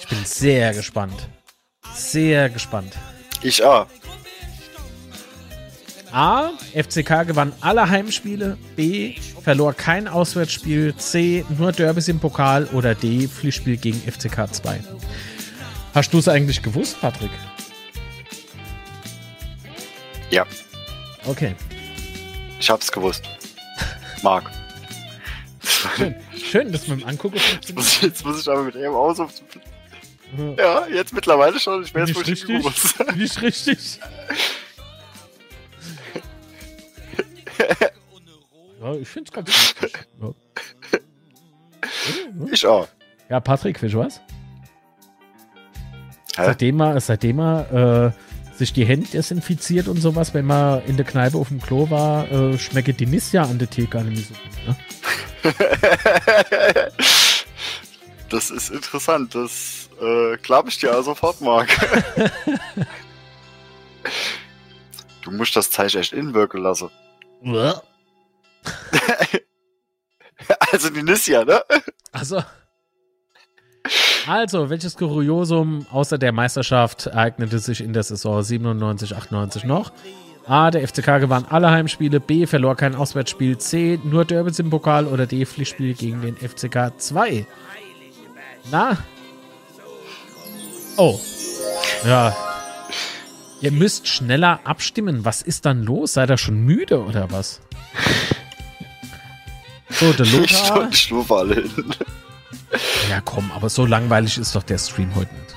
Ich 0.00 0.08
bin 0.08 0.24
sehr 0.24 0.74
gespannt. 0.74 1.28
Sehr 1.94 2.48
gespannt. 2.50 2.94
Ich 3.42 3.62
auch. 3.62 3.86
A. 6.12 6.50
FCK 6.74 7.26
gewann 7.26 7.52
alle 7.60 7.88
Heimspiele. 7.88 8.58
B. 8.76 9.14
Verlor 9.42 9.72
kein 9.72 10.08
Auswärtsspiel. 10.08 10.94
C. 10.96 11.44
Nur 11.58 11.72
Derbys 11.72 12.08
im 12.08 12.20
Pokal. 12.20 12.66
Oder 12.72 12.94
D. 12.94 13.26
Pflichtspiel 13.28 13.76
gegen 13.78 14.00
FCK 14.00 14.52
2. 14.52 14.80
Hast 15.94 16.12
du 16.12 16.18
es 16.18 16.28
eigentlich 16.28 16.62
gewusst, 16.62 17.00
Patrick? 17.00 17.30
Ja, 20.30 20.46
Okay. 21.24 21.54
ich 22.58 22.68
hab's 22.70 22.90
gewusst. 22.90 23.22
Marc. 24.22 24.50
Schön, 25.96 26.14
Schön 26.36 26.72
dass 26.72 26.88
man 26.88 27.00
im 27.00 27.06
Angucken 27.06 27.36
Jetzt 27.36 27.74
muss, 27.74 27.96
ich, 27.96 28.02
jetzt 28.02 28.24
muss 28.24 28.40
ich 28.40 28.48
aber 28.48 28.62
mit 28.64 28.76
einem 28.76 28.94
Ausruf. 28.94 29.30
Ja, 30.58 30.86
jetzt 30.86 31.12
mittlerweile 31.12 31.60
schon. 31.60 31.82
Ich 31.84 31.94
weiß, 31.94 32.14
wo 32.14 32.20
Nicht 32.20 32.28
ich 32.30 32.48
richtig? 32.48 32.62
muss. 32.64 32.94
Nicht 33.16 33.42
richtig. 33.42 34.00
Ja, 38.80 38.94
ich 38.94 39.08
finde 39.08 39.28
es 39.28 39.32
ganz 39.32 39.48
lustig. 39.48 40.06
Ja. 40.20 40.32
Ich 42.50 42.66
auch. 42.66 42.88
ja, 43.28 43.38
Patrick, 43.40 43.80
weißt 43.82 43.94
du 43.94 43.98
was? 43.98 44.20
Hä? 46.36 46.46
Seitdem 46.46 46.80
er, 46.80 47.00
seitdem 47.00 47.38
er 47.38 48.12
äh, 48.12 48.56
sich 48.56 48.72
die 48.72 48.84
Hände 48.84 49.06
desinfiziert 49.08 49.86
und 49.88 49.98
sowas, 49.98 50.34
wenn 50.34 50.46
man 50.46 50.84
in 50.86 50.96
der 50.96 51.06
Kneipe 51.06 51.36
auf 51.36 51.48
dem 51.48 51.60
Klo 51.60 51.90
war, 51.90 52.30
äh, 52.32 52.58
schmecke 52.58 52.94
die 52.94 53.06
Nisja 53.06 53.42
an 53.42 53.58
der 53.58 53.70
Theke 53.70 53.88
gar 53.88 54.04
nicht 54.04 54.30
mehr 54.30 54.38
so 54.38 55.54
gut. 55.54 55.54
Ne? 55.54 56.92
Das 58.32 58.50
ist 58.50 58.70
interessant. 58.70 59.34
Das 59.34 59.90
äh, 60.00 60.38
glaube 60.38 60.70
ich 60.70 60.78
dir 60.78 60.98
auch 60.98 61.02
sofort, 61.02 61.42
Marc. 61.42 61.68
du 65.22 65.30
musst 65.32 65.54
das 65.54 65.70
Zeichen 65.70 66.00
echt 66.00 66.14
inwirken 66.14 66.62
lassen. 66.62 66.88
Also 70.72 70.90
die 70.90 71.02
Nissia, 71.02 71.44
ne? 71.44 71.62
Also. 72.10 72.42
Also, 74.26 74.70
welches 74.70 74.96
Kuriosum 74.96 75.86
außer 75.90 76.18
der 76.18 76.32
Meisterschaft 76.32 77.06
ereignete 77.06 77.58
sich 77.58 77.80
in 77.80 77.92
der 77.92 78.02
Saison 78.02 78.42
97, 78.42 79.14
98 79.14 79.64
noch? 79.64 79.92
A. 80.46 80.70
Der 80.70 80.86
FCK 80.86 81.20
gewann 81.20 81.46
alle 81.48 81.70
Heimspiele. 81.70 82.20
B. 82.20 82.46
Verlor 82.46 82.76
kein 82.76 82.94
Auswärtsspiel. 82.94 83.58
C. 83.58 83.98
Nur 84.02 84.24
Derbys 84.24 84.58
im 84.58 84.70
Pokal. 84.70 85.06
Oder 85.06 85.26
D. 85.26 85.46
Pflichtspiel 85.46 85.94
gegen 85.94 86.22
den 86.22 86.36
FCK 86.36 86.92
2. 86.96 87.46
Na? 88.70 88.96
Oh. 90.96 91.18
Ja. 92.04 92.34
Ihr 93.62 93.70
müsst 93.70 94.08
schneller 94.08 94.58
abstimmen. 94.64 95.24
Was 95.24 95.40
ist 95.40 95.64
dann 95.64 95.84
los? 95.84 96.14
Seid 96.14 96.30
ihr 96.30 96.36
schon 96.36 96.64
müde 96.64 97.02
oder 97.02 97.30
was? 97.30 97.60
So, 99.88 100.12
der 100.12 100.26
Lothar. 100.26 100.88
ich 100.90 101.12
alle 101.30 101.54
hin. 101.54 101.94
Ja, 103.08 103.20
komm, 103.24 103.52
aber 103.52 103.68
so 103.68 103.86
langweilig 103.86 104.38
ist 104.38 104.56
doch 104.56 104.64
der 104.64 104.78
Stream 104.78 105.14
heute 105.14 105.32
nicht. 105.34 105.54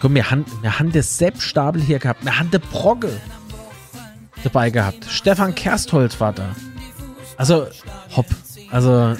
Komm, 0.00 0.14
wir 0.14 0.30
haben, 0.30 0.44
wir 0.60 0.78
haben 0.78 0.92
den 0.92 1.02
Sepp 1.02 1.40
Stabel 1.40 1.80
hier 1.80 1.98
gehabt. 1.98 2.24
Wir 2.24 2.38
haben 2.38 2.50
den 2.50 2.60
Brogge 2.60 3.18
dabei 4.44 4.68
gehabt. 4.68 5.06
Stefan 5.08 5.54
Kersthold 5.54 6.20
war 6.20 6.34
da. 6.34 6.54
Also, 7.38 7.66
hopp. 8.14 8.26
Also, 8.70 9.16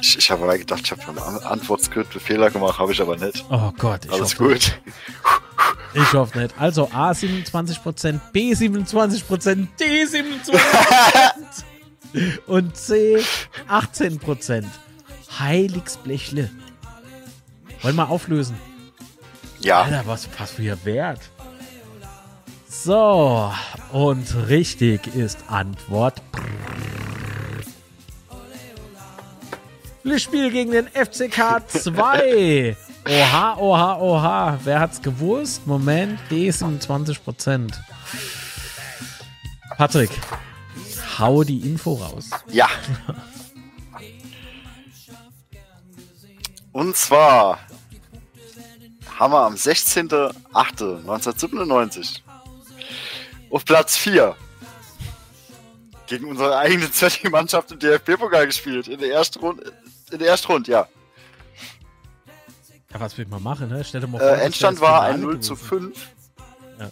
Ich, 0.00 0.18
ich 0.18 0.30
habe 0.30 0.44
aber 0.44 0.58
gedacht, 0.58 0.82
ich 0.84 0.90
habe 0.90 1.02
einen 1.08 1.38
Antwortskript 1.44 2.12
Fehler 2.14 2.50
gemacht, 2.50 2.78
habe 2.78 2.92
ich 2.92 3.00
aber 3.00 3.16
nicht. 3.16 3.44
oh 3.50 3.72
Gott, 3.78 4.04
ich 4.04 4.12
Alles 4.12 4.38
hoffe, 4.38 4.48
gut. 4.54 4.80
ich 5.94 6.12
hoffe 6.12 6.38
nicht. 6.38 6.54
Also 6.58 6.90
A 6.92 7.10
27%, 7.12 8.20
B 8.32 8.52
27%, 8.52 9.66
D 9.78 10.04
27% 10.04 10.60
und 12.46 12.76
C 12.76 13.22
18%. 13.68 14.64
Heiligsblechle. 15.38 16.50
Wollen 17.82 17.96
wir 17.96 18.08
auflösen? 18.08 18.56
Ja, 19.60 19.82
Alter, 19.82 20.02
was, 20.06 20.28
was 20.38 20.58
wir 20.58 20.82
wert. 20.84 21.20
So, 22.68 23.52
und 23.92 24.26
richtig 24.48 25.14
ist 25.14 25.38
Antwort. 25.48 26.22
Spiel 30.18 30.50
gegen 30.50 30.70
den 30.70 30.88
FCK 30.88 31.62
2. 31.68 32.74
Oha, 33.08 33.56
oha, 33.58 33.96
oha. 33.98 34.58
Wer 34.64 34.80
hat's 34.80 35.02
gewusst? 35.02 35.66
Moment, 35.66 36.18
D27%. 36.30 37.72
Patrick, 39.76 40.10
hau 41.18 41.44
die 41.44 41.58
Info 41.60 41.92
raus. 41.94 42.30
ja. 42.50 42.68
Und 46.72 46.96
zwar 46.96 47.58
haben 49.18 49.32
wir 49.32 49.40
am 49.40 49.54
16.08.1997 49.54 52.20
auf 53.50 53.64
Platz 53.64 53.96
4 53.96 54.36
gegen 56.06 56.26
unsere 56.26 56.58
eigene 56.58 56.90
zweite 56.90 57.30
Mannschaft 57.30 57.72
im 57.72 57.78
DFB-Pokal 57.78 58.44
gespielt. 58.46 58.88
In 58.88 59.00
der 59.00 59.10
ersten 59.10 59.38
Runde. 59.40 59.72
In 60.10 60.18
der 60.18 60.28
ersten 60.28 60.52
Runde, 60.52 60.70
ja. 60.70 60.88
Ja, 62.92 63.00
was 63.00 63.18
will 63.18 63.26
man 63.26 63.42
machen, 63.42 63.68
ne? 63.68 63.82
Stell 63.84 64.00
dir 64.00 64.06
mal 64.06 64.18
vor. 64.18 64.28
Äh, 64.28 64.42
Endstand 64.42 64.80
war 64.80 65.02
ein 65.02 65.16
Finale 65.16 65.34
0 65.34 65.40
zu 65.40 65.54
gewesen. 65.54 65.94
5. 65.94 66.08
Ja. 66.78 66.90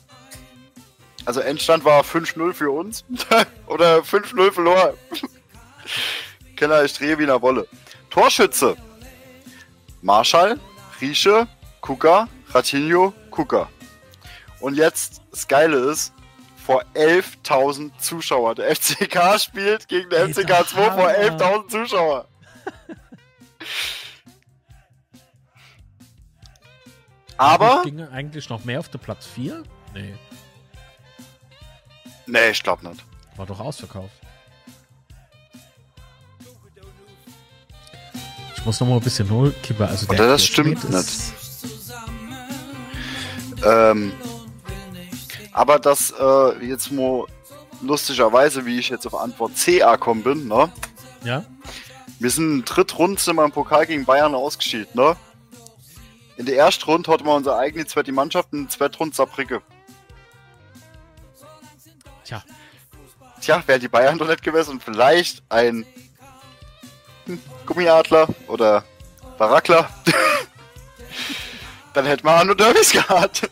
Also 1.24 1.40
Endstand 1.40 1.84
war 1.84 2.02
5-0 2.02 2.52
für 2.52 2.70
uns. 2.70 3.04
Oder 3.66 3.98
5-0 4.00 4.52
verloren. 4.52 4.94
Kenner 6.56 6.82
ich 6.84 6.92
drehe 6.94 7.18
wie 7.18 7.22
in 7.22 7.28
der 7.28 7.40
Wolle. 7.40 7.66
Torschütze. 8.10 8.76
Marschall, 10.02 10.60
Riesche, 11.00 11.46
Kuka, 11.80 12.28
Ratinho, 12.50 13.14
Kuka. 13.30 13.68
Und 14.60 14.74
jetzt, 14.76 15.22
das 15.30 15.48
Geile 15.48 15.76
ist, 15.76 16.12
vor 16.64 16.82
11.000 16.94 17.96
Zuschauer. 17.98 18.54
Der 18.54 18.74
FCK 18.74 19.38
spielt 19.40 19.88
gegen 19.88 20.10
den 20.10 20.32
FCK 20.32 20.66
2 20.66 20.90
vor 20.90 20.90
Hammer. 20.90 21.10
11.000 21.10 21.68
Zuschauer. 21.68 22.28
Aber, 27.36 27.82
Ging 27.84 28.00
eigentlich 28.00 28.48
noch 28.48 28.64
mehr 28.64 28.78
auf 28.78 28.88
der 28.88 28.98
Platz 28.98 29.26
4? 29.26 29.62
Nee, 29.92 30.14
nee, 32.26 32.50
ich 32.50 32.62
glaube 32.62 32.88
nicht. 32.88 33.04
war 33.36 33.46
doch 33.46 33.58
ausverkauft. 33.60 34.12
Ich 38.56 38.64
muss 38.64 38.80
noch 38.80 38.86
mal 38.88 38.94
ein 38.96 39.00
bisschen 39.02 39.28
hochkippen. 39.28 39.86
Also 39.86 40.06
der 40.06 40.14
Oder 40.14 40.28
das 40.28 40.44
stimmt 40.44 40.82
ist- 40.84 41.32
Ähm, 43.64 44.12
aber 45.52 45.78
das 45.78 46.12
äh, 46.18 46.66
jetzt 46.66 46.90
mal 46.92 47.24
lustigerweise, 47.82 48.64
wie 48.66 48.78
ich 48.78 48.88
jetzt 48.90 49.06
auf 49.06 49.14
Antwort 49.14 49.56
C 49.56 49.78
gekommen 49.78 50.22
bin, 50.22 50.48
ne? 50.48 50.70
Ja? 51.24 51.44
Wir 52.18 52.30
sind 52.30 52.52
in 52.52 52.64
Drittrunde 52.64 53.20
im 53.30 53.52
Pokal 53.52 53.86
gegen 53.86 54.04
Bayern 54.04 54.34
ausgeschieden, 54.34 54.88
ne? 54.94 55.16
In 56.36 56.46
der 56.46 56.56
ersten 56.56 56.84
Runde 56.84 57.10
hatten 57.10 57.24
wir 57.24 57.34
unsere 57.34 57.56
eigene 57.56 57.86
zweite 57.86 58.12
Mannschaft 58.12 58.52
und 58.52 58.58
in 58.58 58.64
der 58.64 58.70
zweiten 58.70 58.96
Runde 58.96 59.14
Saarbrücke. 59.14 59.62
Tja, 62.24 62.42
Tja, 63.44 63.62
wäre 63.66 63.78
die 63.78 63.88
Bayern 63.88 64.16
doch 64.16 64.26
nicht 64.26 64.42
gewesen 64.42 64.72
und 64.72 64.82
vielleicht 64.82 65.42
ein 65.50 65.84
Gummiadler 67.66 68.26
oder 68.48 68.84
Barackler. 69.36 69.88
Dann 71.92 72.06
hätten 72.06 72.26
wir 72.26 72.40
auch 72.40 72.44
nur 72.44 72.56
Derbys 72.56 72.92
gehabt. 72.92 73.50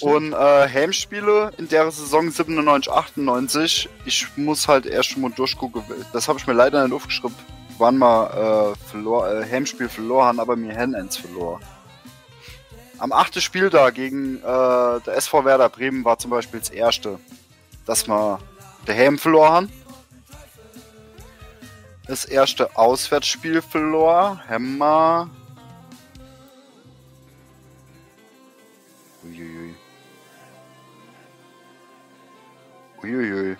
Und 0.00 0.32
äh, 0.32 0.36
Heimspiele 0.36 1.52
in 1.56 1.68
der 1.68 1.90
Saison 1.90 2.30
97, 2.30 2.92
98, 2.92 3.88
ich 4.04 4.28
muss 4.36 4.68
halt 4.68 4.84
erst 4.84 5.16
mal 5.16 5.30
durchgucken. 5.30 5.82
Das 6.12 6.28
habe 6.28 6.38
ich 6.38 6.46
mir 6.46 6.52
leider 6.52 6.84
nicht 6.84 6.94
aufgeschrieben, 6.94 7.34
wann 7.78 7.96
wir 7.96 8.76
äh, 8.94 8.98
äh, 8.98 9.50
Heimspiel 9.50 9.88
verloren 9.88 10.40
aber 10.40 10.56
mir 10.56 10.76
haben 10.76 10.94
eins 10.94 11.16
verloren. 11.16 11.62
Am 12.98 13.12
achten 13.12 13.40
Spiel 13.40 13.70
da 13.70 13.90
gegen 13.90 14.38
äh, 14.38 14.42
der 14.42 15.16
SV 15.16 15.44
Werder 15.44 15.68
Bremen 15.68 16.04
war 16.04 16.18
zum 16.18 16.32
Beispiel 16.32 16.60
das 16.60 16.70
erste, 16.70 17.18
dass 17.86 18.06
wir 18.08 18.40
daheim 18.84 19.18
verloren 19.18 19.52
haben. 19.52 19.72
Das 22.06 22.24
erste 22.24 22.76
Auswärtsspiel 22.76 23.62
verlor, 23.62 24.42
haben 24.48 24.78
Uiuiui. 33.08 33.56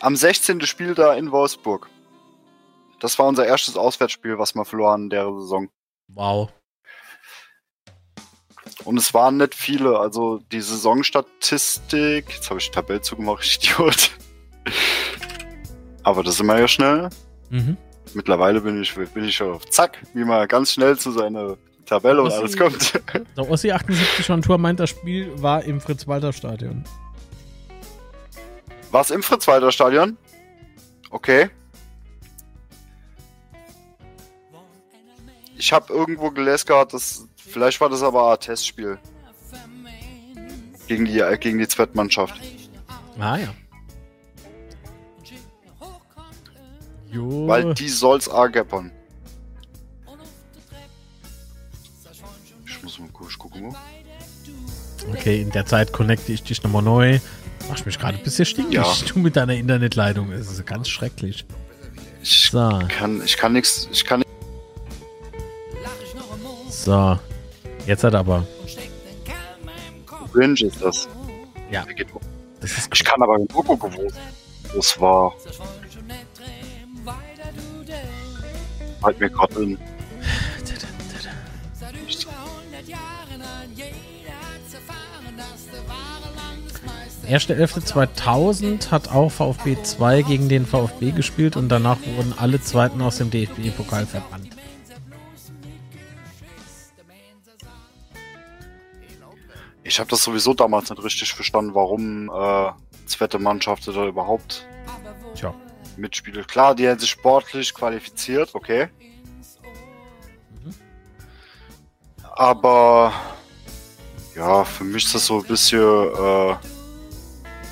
Am 0.00 0.14
16. 0.16 0.60
Spiel 0.62 0.94
da 0.94 1.14
in 1.14 1.32
Wolfsburg. 1.32 1.88
Das 3.00 3.18
war 3.18 3.26
unser 3.26 3.46
erstes 3.46 3.76
Auswärtsspiel, 3.76 4.38
was 4.38 4.54
wir 4.54 4.64
verloren 4.64 5.04
in 5.04 5.10
der 5.10 5.32
Saison. 5.32 5.68
Wow. 6.08 6.50
Und 8.84 8.96
es 8.96 9.12
waren 9.12 9.36
nicht 9.36 9.54
viele. 9.54 9.98
Also 9.98 10.38
die 10.52 10.60
Saisonstatistik. 10.60 12.30
Jetzt 12.30 12.50
habe 12.50 12.60
ich 12.60 12.66
die 12.66 12.74
Tabelle 12.74 13.00
zugemacht, 13.00 13.44
ich 13.44 13.56
Idiot. 13.70 14.10
Aber 16.02 16.22
das 16.22 16.34
ist 16.34 16.40
immer 16.40 16.58
ja 16.58 16.68
schnell. 16.68 17.10
Mhm. 17.50 17.76
Mittlerweile 18.14 18.60
bin 18.60 18.80
ich, 18.80 18.94
bin 18.94 19.24
ich 19.24 19.36
schon 19.36 19.52
auf 19.52 19.68
Zack, 19.68 19.98
wie 20.14 20.24
man 20.24 20.48
ganz 20.48 20.72
schnell 20.72 20.96
zu 20.96 21.10
seiner 21.10 21.56
Tabelle 21.88 22.22
und 22.22 22.30
Ossi- 22.30 22.38
alles 22.38 22.56
kommt. 22.56 23.00
Der 23.36 23.50
Ossi 23.50 23.70
78 23.72 24.26
von 24.26 24.42
Tour 24.42 24.58
meint, 24.58 24.78
das 24.80 24.90
Spiel 24.90 25.30
war 25.42 25.64
im 25.64 25.80
Fritz-Walter-Stadion. 25.80 26.84
Was 28.90 29.10
im 29.10 29.22
Fritz-Walter-Stadion? 29.22 30.16
Okay. 31.10 31.50
Ich 35.56 35.72
habe 35.72 35.92
irgendwo 35.92 36.30
gelesen 36.30 36.66
gehabt, 36.66 36.94
dass 36.94 37.26
vielleicht 37.36 37.80
war 37.80 37.88
das 37.88 38.02
aber 38.02 38.32
ein 38.32 38.38
Testspiel 38.40 38.98
gegen 40.86 41.04
die 41.04 41.18
äh, 41.18 41.36
gegen 41.36 41.58
die 41.58 41.66
Zweitmannschaft. 41.68 42.34
Ah 43.18 43.36
ja. 43.38 43.54
Jo. 47.10 47.48
Weil 47.48 47.74
die 47.74 47.88
soll's 47.88 48.28
auch 48.28 48.50
gappern. 48.52 48.92
Mal 52.98 53.08
kurz 53.12 53.38
gucken. 53.38 53.74
Okay, 55.12 55.42
in 55.42 55.50
der 55.50 55.66
Zeit 55.66 55.92
connecte 55.92 56.32
ich 56.32 56.42
dich 56.42 56.62
nochmal 56.62 56.82
neu. 56.82 57.20
Mach 57.68 57.84
mich 57.84 57.98
gerade 57.98 58.18
ein 58.18 58.24
bisschen 58.24 58.44
stinkig. 58.44 58.74
Ja. 58.74 58.86
Du 59.06 59.18
mit 59.18 59.36
deiner 59.36 59.54
Internetleitung. 59.54 60.32
Es 60.32 60.50
ist 60.50 60.66
ganz 60.66 60.88
schrecklich. 60.88 61.44
Ich 62.22 62.50
So, 62.50 62.80
kann 62.88 63.22
ich 63.24 63.36
kann 63.36 63.52
nichts 63.52 63.88
ich 63.92 64.04
kann 64.04 64.22
so. 66.68 67.18
Jetzt 67.86 68.04
hat 68.04 68.14
aber. 68.14 68.46
Cringe 70.32 70.60
ist 70.60 70.80
das. 70.80 71.08
Ja. 71.70 71.84
Das 72.60 72.72
ist 72.78 72.88
Ich 72.92 73.04
kann 73.04 73.22
aber 73.22 73.38
nur 73.38 73.48
gucken, 73.48 73.78
wo 73.80 74.08
das 74.74 75.00
war. 75.00 75.34
Halt 79.02 79.20
mir 79.20 79.30
gerade 79.30 79.62
in. 79.62 79.78
Erste 87.28 87.54
11.2000 87.54 88.90
hat 88.90 89.10
auch 89.10 89.28
VfB 89.30 89.76
2 89.82 90.22
gegen 90.22 90.48
den 90.48 90.64
VfB 90.64 91.10
gespielt 91.10 91.56
und 91.56 91.68
danach 91.68 91.98
wurden 92.16 92.32
alle 92.38 92.58
Zweiten 92.58 93.02
aus 93.02 93.18
dem 93.18 93.30
DFB-Pokal 93.30 94.06
verbannt. 94.06 94.48
Ich 99.82 100.00
habe 100.00 100.08
das 100.08 100.24
sowieso 100.24 100.54
damals 100.54 100.88
nicht 100.88 101.04
richtig 101.04 101.34
verstanden, 101.34 101.74
warum 101.74 102.30
äh, 102.30 102.72
zweite 103.04 103.38
Mannschaften 103.38 103.94
da 103.94 104.06
überhaupt 104.06 104.66
Tja. 105.34 105.54
mitspielen. 105.98 106.46
Klar, 106.46 106.74
die 106.74 106.88
haben 106.88 106.98
sich 106.98 107.10
sportlich 107.10 107.74
qualifiziert, 107.74 108.54
okay. 108.54 108.88
Aber 112.36 113.12
ja, 114.34 114.64
für 114.64 114.84
mich 114.84 115.04
ist 115.04 115.14
das 115.14 115.26
so 115.26 115.40
ein 115.40 115.46
bisschen 115.46 115.80
äh, 115.80 116.56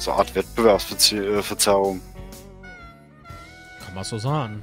so 0.07 0.13
eine 0.13 0.21
Art 0.21 0.35
Wettbewerbsverzerrung. 0.35 2.01
Kann 3.85 3.95
man 3.95 4.05
so 4.05 4.19
sagen. 4.19 4.63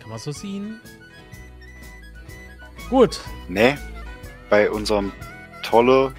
Kann 0.00 0.10
man 0.10 0.18
so 0.18 0.32
sehen. 0.32 0.80
Gut. 2.90 3.20
Nee, 3.48 3.78
bei 4.50 4.70
unserem 4.70 5.12
tolle 5.62 6.12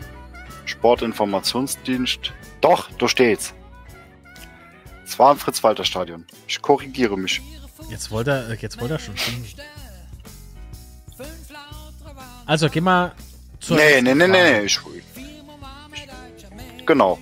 Sportinformationsdienst. 0.65 2.31
Doch, 2.61 2.89
da 2.97 3.07
steht's. 3.07 3.53
Es 5.05 5.19
war 5.19 5.33
im 5.33 5.39
Fritz-Walter-Stadion. 5.39 6.25
Ich 6.47 6.61
korrigiere 6.61 7.17
mich. 7.17 7.41
Jetzt 7.89 8.11
wollte 8.11 8.31
er, 8.31 8.55
jetzt 8.55 8.79
wollte 8.79 8.93
er 8.93 8.99
schon 8.99 9.17
singen. 9.17 9.45
Also, 12.45 12.69
geh 12.69 12.81
mal 12.81 13.13
zur. 13.59 13.75
Nee, 13.75 14.01
nee, 14.01 14.15
nee, 14.15 14.27
nee, 14.27 14.59
nee. 14.59 14.59
Ich, 14.61 14.79
genau. 16.85 17.19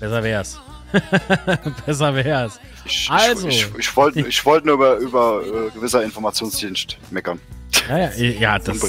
Besser 0.00 0.22
wär's. 0.22 0.58
Besser 1.86 2.14
wär's. 2.14 2.60
Ich, 2.84 3.08
Also. 3.10 3.48
ich, 3.48 3.66
ich, 3.66 3.78
ich 3.78 3.96
wollte 3.96 4.20
ich 4.20 4.44
wollt 4.44 4.64
nur 4.64 4.74
über, 4.74 4.96
über 4.96 5.42
äh, 5.42 5.70
gewisser 5.70 6.02
Informationsdienst 6.02 6.96
meckern. 7.10 7.40
Ja, 7.88 7.98
ja, 7.98 8.10
ja 8.16 8.58
das, 8.58 8.80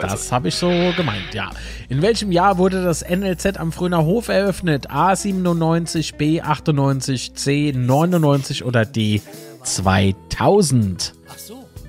das 0.00 0.32
habe 0.32 0.48
ich 0.48 0.54
so 0.54 0.68
gemeint, 0.96 1.32
ja. 1.32 1.50
In 1.88 2.02
welchem 2.02 2.32
Jahr 2.32 2.58
wurde 2.58 2.82
das 2.82 3.02
NLZ 3.08 3.58
am 3.58 3.72
Fröner 3.72 4.04
Hof 4.04 4.28
eröffnet? 4.28 4.90
A 4.90 5.14
97, 5.14 6.14
B 6.14 6.40
98, 6.40 7.34
C 7.34 7.72
99 7.74 8.64
oder 8.64 8.84
D 8.84 9.20
2000? 9.62 11.14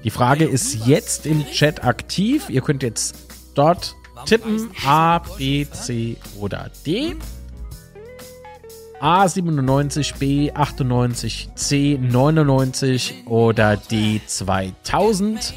Die 0.04 0.10
Frage 0.10 0.46
ist 0.46 0.86
jetzt 0.86 1.26
im 1.26 1.46
Chat 1.46 1.84
aktiv. 1.84 2.50
Ihr 2.50 2.62
könnt 2.62 2.84
jetzt 2.84 3.16
dort 3.56 3.96
tippen 4.26 4.70
A, 4.86 5.20
B, 5.20 5.66
C 5.70 6.18
oder 6.40 6.70
D. 6.86 7.16
A 9.00 9.28
97, 9.28 10.16
B 10.16 10.52
98, 10.52 11.50
C 11.56 12.00
99 12.02 13.28
oder 13.28 13.78
D 13.78 14.22
2000. 14.26 15.54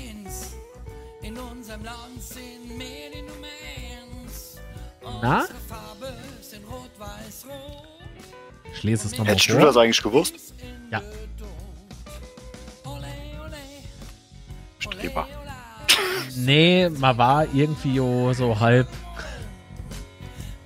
Na? 5.23 5.47
Ich 8.73 8.83
lese 8.83 9.07
es 9.07 9.13
nochmal 9.13 9.35
Hättest 9.35 9.51
du 9.51 9.59
das 9.59 9.77
eigentlich 9.77 10.03
gewusst? 10.03 10.35
Ja. 10.91 11.03
Streber. 14.79 15.29
Nee, 16.37 16.89
man 16.89 17.19
war 17.19 17.47
irgendwie 17.55 17.99
so 18.35 18.59
halb. 18.59 18.89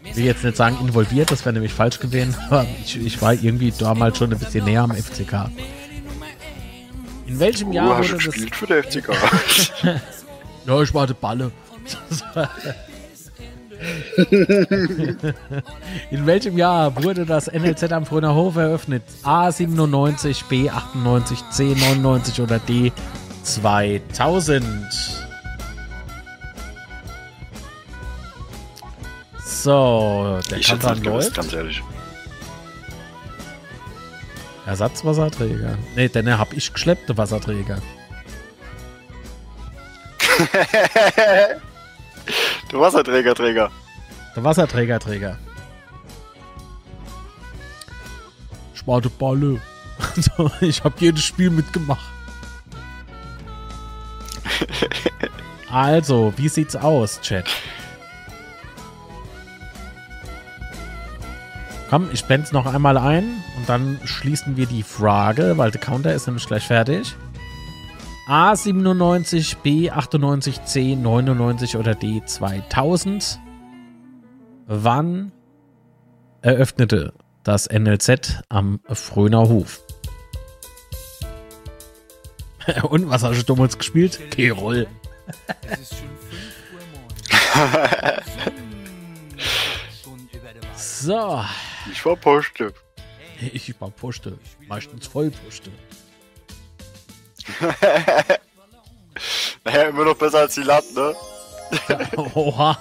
Ich 0.05 0.16
will 0.16 0.24
jetzt 0.24 0.44
nicht 0.44 0.57
sagen 0.57 0.76
involviert, 0.81 1.31
das 1.31 1.44
wäre 1.44 1.52
nämlich 1.55 1.73
falsch 1.73 1.99
gewesen, 1.99 2.36
aber 2.50 2.66
ich, 2.84 2.97
ich 3.05 3.20
war 3.23 3.33
irgendwie 3.34 3.73
damals 3.76 4.18
schon 4.18 4.33
ein 4.33 4.39
bisschen 4.39 4.65
näher 4.65 4.83
am 4.83 4.92
FCK. 4.94 5.50
In 7.26 7.39
welchem 7.41 7.73
Jahr 7.73 7.99
hast 7.99 8.12
wurde 8.12 8.24
das. 8.24 8.34
gespielt 8.34 8.55
für 8.55 8.66
der 8.66 8.84
FCK. 8.84 9.10
Ja, 10.66 10.81
ich 10.81 10.94
warte 10.94 11.12
Balle. 11.12 11.50
In 16.10 16.24
welchem 16.26 16.57
Jahr 16.57 17.02
wurde 17.02 17.26
das 17.26 17.52
NLZ 17.52 17.92
am 17.92 18.07
Fröner 18.07 18.34
Hof 18.34 18.57
eröffnet? 18.57 19.02
A 19.23 19.52
97, 19.52 20.44
B 20.47 20.70
98, 20.70 21.39
C 21.50 21.74
99 21.74 22.41
oder 22.41 22.58
D 22.58 22.92
2000? 23.42 24.65
So, 29.65 30.41
der 30.51 30.59
ich 30.59 30.67
Kanton 30.67 30.91
nicht 30.91 31.05
gewusst, 31.05 31.28
läuft. 31.28 31.36
ganz 31.36 31.52
ehrlich. 31.55 31.83
Ersatzwasserträger. 34.67 35.78
Nee, 35.97 36.09
denn 36.10 36.39
hab 36.39 36.52
ich 36.52 36.70
geschleppte 36.70 37.17
Wasserträger. 37.17 37.78
du 42.68 42.78
Wasserträger, 42.78 43.34
Träger. 43.34 43.70
Der 44.36 44.44
Wasserträgerträger. 44.44 45.39
Sparte 48.75 49.09
Balle. 49.09 49.62
Ich 50.60 50.84
habe 50.84 50.94
jedes 50.99 51.25
Spiel 51.25 51.49
mitgemacht. 51.49 52.05
Also, 55.70 56.34
wie 56.36 56.49
sieht's 56.49 56.76
aus, 56.76 57.20
Chat? 57.23 57.47
Komm, 61.90 62.08
ich 62.12 62.24
blend's 62.24 62.52
noch 62.52 62.66
einmal 62.66 62.96
ein 62.96 63.24
und 63.56 63.68
dann 63.68 64.00
schließen 64.04 64.56
wir 64.56 64.66
die 64.66 64.82
Frage, 64.82 65.58
weil 65.58 65.70
der 65.70 65.80
Counter 65.80 66.14
ist 66.14 66.26
nämlich 66.26 66.46
gleich 66.46 66.66
fertig. 66.66 67.14
A 68.26 68.56
97, 68.56 69.58
B 69.58 69.90
98, 69.90 70.64
C 70.64 70.96
99 70.96 71.76
oder 71.76 71.94
D 71.94 72.22
2000. 72.24 73.38
Wann 74.66 75.30
eröffnete 76.40 77.12
das 77.42 77.68
NLZ 77.70 78.42
am 78.48 78.80
Fröner 78.88 79.48
Hof? 79.48 79.82
Und 82.88 83.10
was 83.10 83.22
hast 83.22 83.38
du 83.40 83.54
damals 83.54 83.76
gespielt? 83.76 84.30
K-Roll. 84.30 84.86
Es 85.70 85.80
ist 85.80 85.94
schon 85.98 86.08
5 86.30 86.42
Uhr 86.72 86.80
morgens. 86.94 87.36
Und 90.06 90.34
über 90.34 90.52
der 90.52 90.62
Wahl 90.62 90.70
So, 90.76 91.44
Ich 91.90 92.04
war 92.04 92.16
Poste. 92.16 92.72
ich 93.40 93.80
war 93.80 93.90
Poste. 93.90 94.38
Meistens 94.68 95.06
Vollposte. 95.06 95.70
Naja, 99.64 99.82
immer 99.84 100.04
noch 100.04 100.16
besser 100.16 100.40
als 100.40 100.54
die 100.54 100.62
Latte, 100.62 100.92
ne? 100.94 101.14
Oha. 102.34 102.76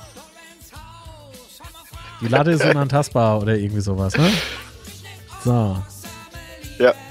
Die 2.22 2.28
Latte 2.28 2.52
ist 2.52 2.66
unantastbar 2.66 3.42
oder 3.42 3.56
irgendwie 3.56 3.82
sowas, 3.82 4.16
ne? 4.18 4.32
So. 5.44 5.82
Ja. 6.80 6.94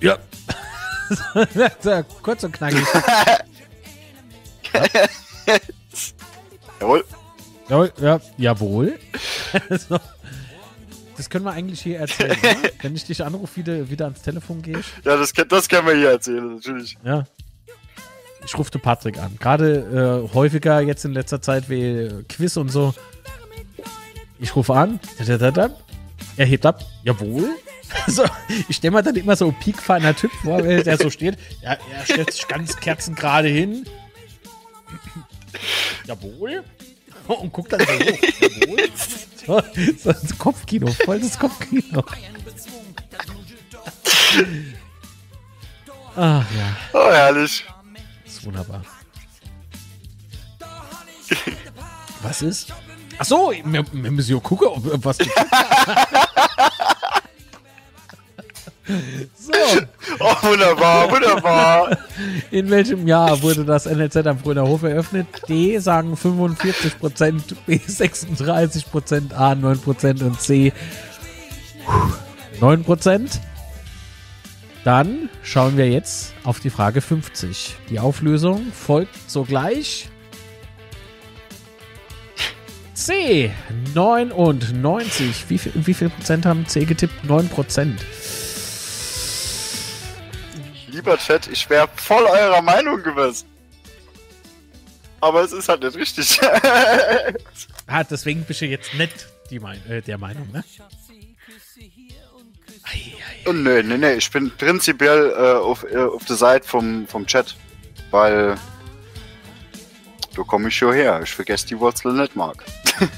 Ja. 0.00 0.18
so, 1.80 2.02
kurz 2.22 2.44
und 2.44 2.52
knackig. 2.52 2.84
Jawohl. 6.80 7.04
Jawohl, 7.68 7.92
ja, 7.98 8.20
jawohl. 8.36 8.98
Das 11.16 11.30
können 11.30 11.44
wir 11.44 11.52
eigentlich 11.52 11.80
hier 11.80 11.98
erzählen. 12.00 12.36
Ne? 12.42 12.70
Wenn 12.82 12.94
ich 12.94 13.04
dich 13.04 13.24
anrufe, 13.24 13.56
wieder, 13.56 13.88
wieder 13.88 14.04
ans 14.06 14.22
Telefon 14.22 14.62
gehst. 14.62 14.90
Ja, 15.04 15.16
das, 15.16 15.32
kann- 15.32 15.48
das 15.48 15.68
können 15.68 15.86
wir 15.86 15.94
hier 15.96 16.10
erzählen, 16.10 16.54
natürlich. 16.56 16.96
Ja. 17.04 17.24
Ich 18.44 18.56
rufe 18.56 18.70
den 18.70 18.80
Patrick 18.80 19.18
an. 19.18 19.36
Gerade 19.40 20.24
äh, 20.28 20.34
häufiger 20.34 20.80
jetzt 20.80 21.04
in 21.04 21.12
letzter 21.12 21.40
Zeit 21.42 21.68
wie 21.68 22.10
Quiz 22.28 22.56
und 22.56 22.68
so. 22.68 22.94
Ich 24.38 24.54
rufe 24.54 24.74
an. 24.74 25.00
Er 26.36 26.46
hebt 26.46 26.66
ab. 26.66 26.84
Jawohl. 27.02 27.48
So, 28.08 28.24
ich 28.68 28.76
stelle 28.76 28.90
mir 28.96 29.02
dann 29.04 29.14
immer 29.14 29.36
so 29.36 29.46
ein 29.46 29.54
piekfeiner 29.60 30.14
Typ 30.14 30.32
vor, 30.42 30.62
wenn 30.64 30.82
der 30.82 30.98
so 30.98 31.08
steht. 31.08 31.38
Ja, 31.62 31.78
er 31.92 32.04
stellt 32.04 32.32
sich 32.32 32.46
ganz 32.48 32.76
kerzengerade 32.76 33.46
hin. 33.46 33.86
Jawohl. 36.04 36.64
Und 37.28 37.52
guckt 37.52 37.72
dann 37.72 37.80
so 37.80 37.86
hoch. 37.86 38.18
Jawohl. 38.40 38.78
So, 39.46 39.62
so 39.98 40.10
ein 40.10 40.38
Kopfkino, 40.38 40.88
volles 40.88 41.38
Kopfkino. 41.38 42.02
Ach 46.16 46.44
ja. 46.50 46.76
Oh, 46.92 47.10
herrlich. 47.12 47.64
Das 48.24 48.34
ist 48.34 48.44
wunderbar. 48.44 48.82
Was 52.22 52.42
ist? 52.42 52.72
Ach 53.18 53.24
so, 53.24 53.52
wir, 53.52 53.84
wir 53.92 54.10
müssen 54.10 54.34
ja 54.34 54.40
gucken, 54.40 54.66
ob, 54.68 54.92
ob 54.92 55.04
was. 55.04 55.18
so, 59.38 59.52
Oh, 60.20 60.34
wunderbar, 60.42 61.10
wunderbar. 61.10 61.98
in 62.50 62.70
welchem 62.70 63.06
Jahr 63.06 63.42
wurde 63.42 63.64
das 63.64 63.86
NLZ 63.86 64.16
am 64.26 64.38
Fröner 64.38 64.66
Hof 64.66 64.82
eröffnet? 64.82 65.26
D 65.48 65.78
sagen 65.78 66.14
45%, 66.14 67.56
B 67.66 67.76
36%, 67.76 69.34
A 69.34 69.52
9% 69.52 70.22
und 70.22 70.40
C 70.40 70.72
9%. 72.60 73.38
Dann 74.84 75.28
schauen 75.42 75.76
wir 75.76 75.88
jetzt 75.90 76.32
auf 76.44 76.60
die 76.60 76.70
Frage 76.70 77.00
50. 77.00 77.74
Die 77.90 77.98
Auflösung 77.98 78.66
folgt 78.72 79.28
sogleich. 79.28 80.08
C 82.94 83.50
99. 83.94 85.44
Wie 85.48 85.58
viel, 85.58 85.72
wie 85.74 85.92
viel 85.94 86.08
Prozent 86.08 86.46
haben 86.46 86.66
C 86.66 86.84
getippt? 86.84 87.24
9 87.24 87.48
Prozent. 87.48 88.00
Lieber 90.96 91.18
Chat, 91.18 91.46
ich 91.48 91.68
wäre 91.68 91.88
voll 91.94 92.24
eurer 92.24 92.62
Meinung 92.62 93.02
gewesen. 93.02 93.46
Aber 95.20 95.42
es 95.42 95.52
ist 95.52 95.68
halt 95.68 95.82
nicht 95.82 95.96
richtig. 95.96 96.40
Ah, 97.88 98.02
deswegen 98.02 98.42
bist 98.44 98.62
du 98.62 98.66
jetzt 98.66 98.94
nicht 98.94 99.28
die 99.48 99.60
mein, 99.60 99.78
äh, 99.88 100.02
der 100.02 100.18
Meinung, 100.18 100.50
ne? 100.50 100.64
Ei, 102.82 103.52
nö, 103.52 103.80
nö, 103.80 103.96
nö, 103.96 104.10
ich 104.14 104.28
bin 104.28 104.50
prinzipiell 104.50 105.30
äh, 105.30 105.52
auf, 105.58 105.84
äh, 105.84 105.98
auf 105.98 106.24
der 106.24 106.34
Seite 106.34 106.66
vom, 106.66 107.06
vom 107.06 107.24
Chat. 107.26 107.54
Weil 108.10 108.56
da 110.34 110.42
komme 110.42 110.66
ich 110.66 110.76
schon 110.76 110.94
her. 110.94 111.20
Ich 111.22 111.30
vergesse 111.30 111.68
die 111.68 111.78
Wurzel 111.78 112.12
nicht, 112.12 112.34
Marc. 112.34 112.64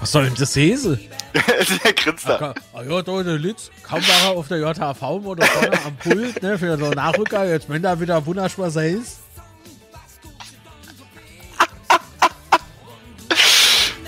Was 0.00 0.12
soll 0.12 0.24
denn 0.24 0.36
das 0.36 0.56
Hese? 0.56 0.98
Der 1.84 1.92
grinst 1.92 2.28
da. 2.28 2.54
Ah 2.72 2.82
ja, 2.82 3.02
da 3.02 3.22
der 3.22 3.38
Litz, 3.38 3.70
Kamera 3.82 4.28
auf 4.28 4.48
der 4.48 4.58
JHV 4.58 5.02
oder 5.02 5.46
vorne 5.46 5.84
am 5.84 5.96
Pult, 5.96 6.42
ne, 6.42 6.58
für 6.58 6.78
so 6.78 6.90
Nachrücker, 6.90 7.44
jetzt 7.48 7.68
wenn 7.68 7.82
da 7.82 8.00
wieder 8.00 8.24
wunderschwer 8.24 8.68
ist. 8.68 9.20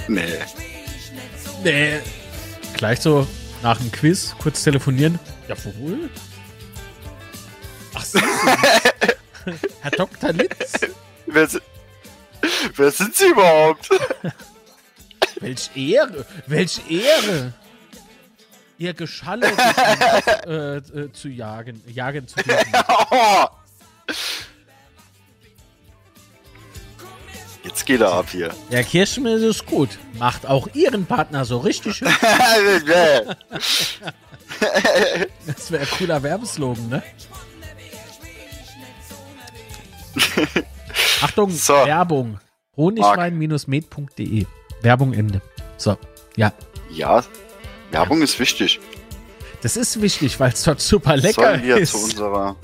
Nee. 0.08 0.40
Nee. 1.62 2.00
Gleich 2.74 3.00
so 3.00 3.28
nach 3.62 3.78
dem 3.78 3.92
Quiz 3.92 4.34
kurz 4.42 4.64
telefonieren. 4.64 5.20
Jawohl. 5.46 6.10
Ach 7.94 8.04
so. 8.04 8.18
Herr 9.82 9.90
Dr. 9.92 10.32
Litz, 10.32 10.80
Wer, 11.26 11.48
wer 12.76 12.90
sind 12.90 13.14
sie 13.14 13.28
überhaupt? 13.28 13.88
Welch 15.40 15.70
Ehre, 15.74 16.24
welch 16.46 16.80
Ehre. 16.90 17.52
Ihr 18.78 18.94
Geschalle 18.94 19.52
äh, 20.46 20.76
äh, 20.76 21.12
zu 21.12 21.28
jagen, 21.28 21.82
jagen 21.86 22.26
zu 22.26 22.36
dürfen. 22.36 22.72
Jetzt 27.62 27.84
geht 27.84 28.00
er 28.00 28.12
ab 28.12 28.26
hier. 28.30 28.54
Der 28.72 28.82
Kirschmiss 28.84 29.42
ist 29.42 29.66
gut. 29.66 29.90
Macht 30.18 30.46
auch 30.46 30.66
ihren 30.74 31.04
Partner 31.04 31.44
so 31.44 31.58
richtig. 31.58 32.00
Nee. 32.00 32.08
Das 35.46 35.70
wäre 35.70 35.84
ein 35.84 35.88
cooler 35.96 36.22
Werbeslogan, 36.22 36.88
ne? 36.88 37.02
Achtung, 41.22 41.50
So. 41.50 41.72
Werbung. 41.72 42.40
Honigwein-med.de. 42.76 44.46
Werbung 44.82 45.12
Ende. 45.12 45.40
So, 45.76 45.96
ja. 46.36 46.52
ja, 46.90 47.22
Werbung 47.90 48.22
ist 48.22 48.38
wichtig. 48.38 48.80
Das 49.62 49.76
ist 49.76 50.00
wichtig, 50.00 50.40
weil 50.40 50.52
es 50.52 50.62
dort 50.62 50.80
super 50.80 51.16
lecker 51.16 51.42
Sollen 51.42 51.62
wir 51.62 51.76
ist. 51.76 51.90
zu 51.92 51.98
unserer. 52.02 52.56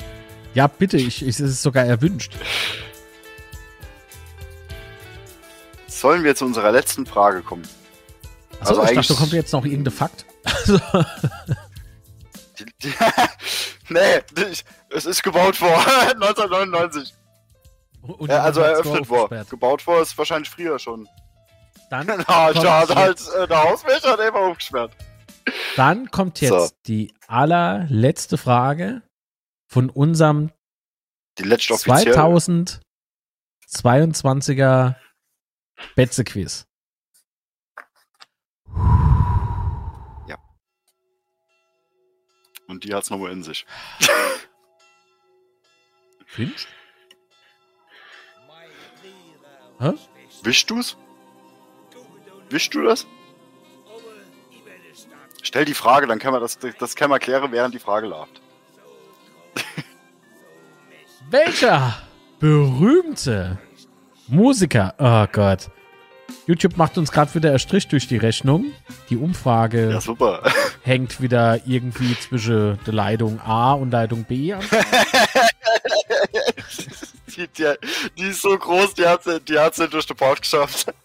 ja, 0.55 0.67
bitte, 0.67 0.97
ich, 0.97 1.23
ich, 1.23 1.29
es 1.29 1.41
ist 1.41 1.63
sogar 1.63 1.85
erwünscht. 1.85 2.33
Sollen 5.87 6.25
wir 6.25 6.35
zu 6.35 6.45
unserer 6.45 6.73
letzten 6.73 7.07
Frage 7.07 7.43
kommen? 7.43 7.67
Achso, 8.61 8.71
Also 8.71 8.83
ich 8.83 8.89
eigentlich- 8.91 9.07
dachte, 9.09 9.21
kommt 9.21 9.33
jetzt 9.33 9.53
noch 9.53 9.65
irgendein 9.65 9.93
Fakt. 9.95 10.27
Also, 10.45 10.79
Die, 12.59 12.65
die, 12.83 12.93
nee, 13.91 14.01
die, 14.35 14.45
es 14.95 15.05
ist 15.05 15.23
gebaut 15.23 15.57
vor 15.57 15.77
1999. 16.15 17.15
und 18.01 18.31
Ja, 18.31 18.43
also 18.45 18.63
eröffnet 18.63 19.07
vor. 19.07 19.29
Gebaut 19.51 19.83
vor 19.83 20.01
ist 20.01 20.17
wahrscheinlich 20.17 20.49
früher 20.49 20.79
schon. 20.79 21.07
Dann 21.91 22.07
Na, 22.07 22.19
hat 22.27 22.55
jetzt- 22.57 22.95
halt 22.97 23.21
äh, 23.37 23.47
der 23.49 23.63
Hausmeister 23.63 24.13
hat 24.13 24.21
einfach 24.21 24.41
aufgesperrt. 24.41 24.93
Dann 25.77 26.11
kommt 26.11 26.41
jetzt 26.41 26.51
So. 26.51 26.77
die 26.87 27.15
allerletzte 27.29 28.37
Frage 28.39 29.03
von 29.69 29.91
unserem 29.91 30.51
Die 31.39 31.45
letzte 31.45 31.75
offiziell. 31.75 32.15
2022er 33.69 34.97
Betze-Quiz. 35.95 36.67
Und 42.69 42.83
die 42.85 42.93
hat's 42.95 43.11
nochmal 43.11 43.31
in 43.33 43.43
sich. 43.43 43.65
Findest 46.27 46.67
Hä? 49.79 49.93
Wischst 50.43 50.71
du's? 50.71 50.97
Wischst 52.51 52.75
du 52.75 52.83
das? 52.83 53.07
Stell 55.43 55.65
die 55.65 55.75
Frage, 55.75 56.07
dann 56.07 56.19
können 56.19 56.35
wir 56.35 56.41
das, 56.41 56.59
das 56.79 56.97
können 56.97 57.13
wir 57.13 57.19
klären, 57.19 57.53
während 57.53 57.75
die 57.75 57.79
Frage 57.79 58.09
läuft. 58.09 58.41
Welcher 61.31 62.03
berühmte 62.41 63.59
Musiker, 64.29 64.95
oh 64.99 65.27
Gott. 65.31 65.71
YouTube 66.47 66.77
macht 66.77 66.99
uns 66.99 67.13
gerade 67.13 67.33
wieder 67.35 67.51
einen 67.51 67.59
Strich 67.59 67.89
durch 67.89 68.09
die 68.09 68.17
Rechnung. 68.17 68.73
Die 69.09 69.17
Umfrage 69.17 69.91
Ja, 69.91 70.01
super. 70.01 70.43
hängt 70.83 71.21
wieder 71.21 71.61
irgendwie 71.67 72.19
zwischen 72.19 72.79
der 72.85 72.95
Leitung 72.95 73.41
A 73.41 73.73
und 73.75 73.91
Leitung 73.91 74.25
B 74.25 74.53
an. 74.53 74.63
Die, 77.37 77.49
die, 77.49 77.75
die 78.17 78.29
ist 78.29 78.43
so 78.43 78.57
groß, 78.57 78.95
die 78.95 79.07
hat 79.07 79.25
sie, 79.25 79.41
die 79.41 79.55
durch 79.91 80.07
den 80.07 80.17
Bauch 80.17 80.37
geschafft. 80.37 80.87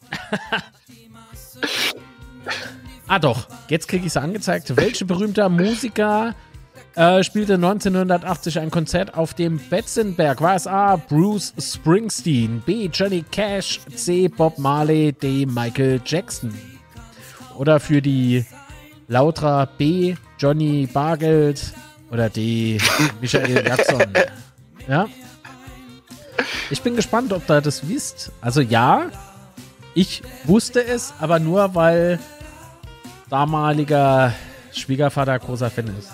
Ah 3.07 3.19
doch, 3.19 3.47
jetzt 3.67 3.87
kriege 3.87 4.05
ich 4.05 4.11
es 4.11 4.17
angezeigt. 4.17 4.75
Welcher 4.77 5.05
berühmter 5.05 5.49
Musiker 5.49 6.33
äh, 6.95 7.23
spielte 7.23 7.55
1980 7.55 8.59
ein 8.59 8.71
Konzert 8.71 9.15
auf 9.15 9.33
dem 9.33 9.57
Betzenberg? 9.57 10.39
War 10.41 10.55
es 10.55 10.65
A. 10.65 10.95
Bruce 10.95 11.53
Springsteen, 11.59 12.61
B. 12.65 12.89
Johnny 12.91 13.23
Cash, 13.29 13.81
C. 13.95 14.29
Bob 14.29 14.57
Marley, 14.57 15.11
D. 15.11 15.45
Michael 15.45 15.99
Jackson? 16.05 16.53
Oder 17.57 17.79
für 17.81 18.01
die 18.01 18.45
Lautra 19.07 19.65
B. 19.65 20.15
Johnny 20.39 20.87
Bargeld 20.91 21.73
oder 22.11 22.29
D. 22.29 22.77
Michael 23.19 23.63
Jackson? 23.67 24.03
Ja. 24.87 25.07
Ich 26.69 26.81
bin 26.81 26.95
gespannt, 26.95 27.33
ob 27.33 27.49
ihr 27.49 27.59
das 27.59 27.87
wisst. 27.89 28.31
Also 28.39 28.61
ja, 28.61 29.09
ich 29.93 30.21
wusste 30.45 30.83
es, 30.83 31.13
aber 31.19 31.39
nur 31.39 31.75
weil 31.75 32.19
damaliger 33.29 34.33
Schwiegervater 34.73 35.37
großer 35.39 35.69
Fan 35.69 35.87
ist. 35.97 36.11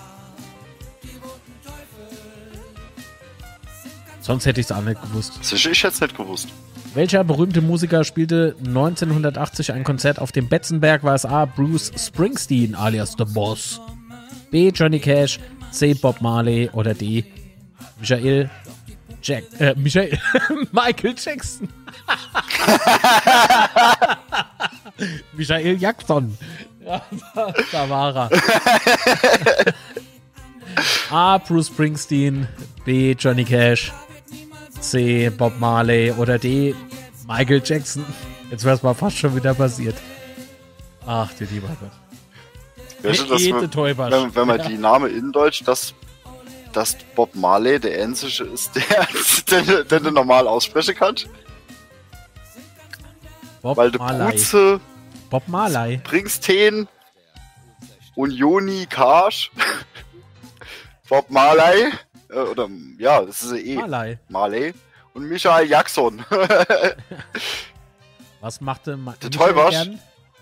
Sonst 4.19 4.45
hätte 4.45 4.59
ich 4.59 4.65
es 4.65 4.71
auch 4.71 4.81
nicht 4.81 5.01
gewusst. 5.01 5.39
Ich 5.53 5.65
hätte 5.65 5.87
es 5.87 6.01
nicht 6.01 6.17
gewusst. 6.17 6.49
Welcher 6.93 7.23
berühmte 7.23 7.61
Musiker 7.61 8.03
spielte 8.03 8.55
1980 8.59 9.71
ein 9.71 9.83
Konzert 9.83 10.19
auf 10.19 10.31
dem 10.31 10.49
Betzenberg? 10.49 11.03
War 11.03 11.15
es 11.15 11.25
A. 11.25 11.45
Bruce 11.45 11.91
Springsteen 11.95 12.75
alias 12.75 13.15
The 13.17 13.25
Boss? 13.25 13.79
B. 14.51 14.71
Johnny 14.73 14.99
Cash? 14.99 15.39
C. 15.71 15.93
Bob 15.93 16.21
Marley? 16.21 16.69
Oder 16.73 16.93
D. 16.93 17.25
Michael 17.99 18.49
Jack, 19.21 19.43
äh, 19.59 19.75
Michael, 19.75 20.17
Michael 20.71 21.15
Jackson. 21.17 21.67
Michael 25.33 25.77
Jackson. 25.77 26.37
Ja, 26.85 27.01
da, 27.35 27.53
da 27.71 27.89
war 27.89 28.15
er. 28.15 28.29
A. 31.11 31.37
Bruce 31.39 31.67
Springsteen. 31.67 32.47
B. 32.85 33.11
Johnny 33.17 33.43
Cash. 33.43 33.91
C. 34.79 35.29
Bob 35.29 35.59
Marley. 35.59 36.11
Oder 36.11 36.37
D. 36.39 36.75
Michael 37.27 37.61
Jackson. 37.63 38.05
Jetzt 38.51 38.63
wäre 38.63 38.75
es 38.75 38.83
mal 38.83 38.93
fast 38.93 39.17
schon 39.17 39.35
wieder 39.35 39.53
passiert. 39.53 39.95
Ach, 41.05 41.29
du 41.37 41.45
lieber 41.45 41.67
Gott. 41.79 41.91
Weißt 43.03 43.21
du, 43.21 43.25
dass 43.27 43.41
Ede 43.41 43.53
man, 43.53 43.71
Teubasch. 43.71 44.11
wenn, 44.11 44.35
wenn 44.35 44.47
man 44.47 44.59
Ja. 44.59 44.67
die 44.67 44.77
Namen 44.77 45.15
in 45.15 45.31
Deutsch, 45.31 45.63
dass, 45.63 45.93
dass 46.73 46.95
Bob 47.15 47.35
Marley 47.35 47.79
der 47.79 48.03
einzige 48.03 48.43
ist, 48.45 48.71
der, 48.75 49.07
den, 49.63 49.87
den 49.87 50.03
du 50.03 50.11
normal 50.11 50.47
aussprechen 50.47 50.95
kannst. 50.97 51.27
Bob 53.67 53.77
Weil 53.77 53.91
der 53.91 53.99
Marley. 53.99 54.31
Bruce 54.31 54.79
Bob 55.29 55.43
Marley. 55.47 55.97
Springsteen 56.05 56.87
und 58.15 58.31
Joni 58.31 58.85
Cash, 58.85 59.51
Bob 61.09 61.29
Marley, 61.29 61.91
äh, 62.29 62.35
oder 62.39 62.69
ja, 62.97 63.21
das 63.23 63.43
ist 63.43 63.51
ja 63.51 63.57
eh 63.57 63.75
Marley. 63.75 64.17
Marley 64.29 64.73
und 65.13 65.27
Michael 65.27 65.69
Jackson. 65.69 66.23
Was 68.39 68.61
machte 68.61 68.95
Ma 68.95 69.15
Der 69.21 69.29
Michael 69.29 69.53
Teubasch. 69.53 69.71
gern? 69.71 69.99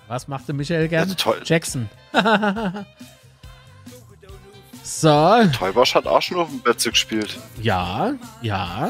Was 0.08 0.28
machte 0.28 0.54
Michael 0.54 0.88
gern? 0.88 1.08
der 1.08 1.18
Teu- 1.18 1.40
Jackson. 1.44 1.90
so, 4.84 5.44
Teubasch 5.58 5.96
hat 5.96 6.06
auch 6.06 6.22
schon 6.22 6.38
auf 6.38 6.50
dem 6.50 6.60
Betze 6.62 6.92
gespielt. 6.92 7.40
ja, 7.62 8.14
ja. 8.42 8.90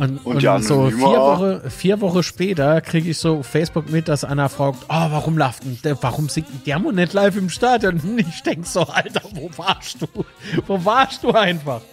Und, 0.00 0.16
Und 0.24 0.42
und, 0.42 0.64
so 0.64 0.88
vier. 0.88 0.98
Wochen 0.98 1.70
vier 1.70 2.00
Wochen 2.00 2.22
später 2.22 2.80
kriege 2.80 3.10
ich 3.10 3.18
so 3.18 3.42
Facebook 3.42 3.90
mit, 3.90 4.08
dass 4.08 4.24
einer 4.24 4.48
fragt, 4.48 4.78
oh, 4.88 4.88
warum 4.88 5.36
lauft 5.36 5.64
denn 5.64 5.78
der, 5.84 6.02
warum 6.02 6.30
singt 6.30 6.66
der 6.66 6.78
Mo 6.78 6.90
nicht 6.90 7.12
live 7.12 7.36
im 7.36 7.50
Stadion? 7.50 8.00
Und 8.00 8.18
ich 8.28 8.42
denk 8.42 8.66
so, 8.66 8.80
Alter, 8.80 9.20
wo 9.34 9.50
warst 9.58 10.00
du? 10.00 10.06
Wo 10.66 10.82
warst 10.82 11.22
du 11.22 11.32
einfach? 11.32 11.82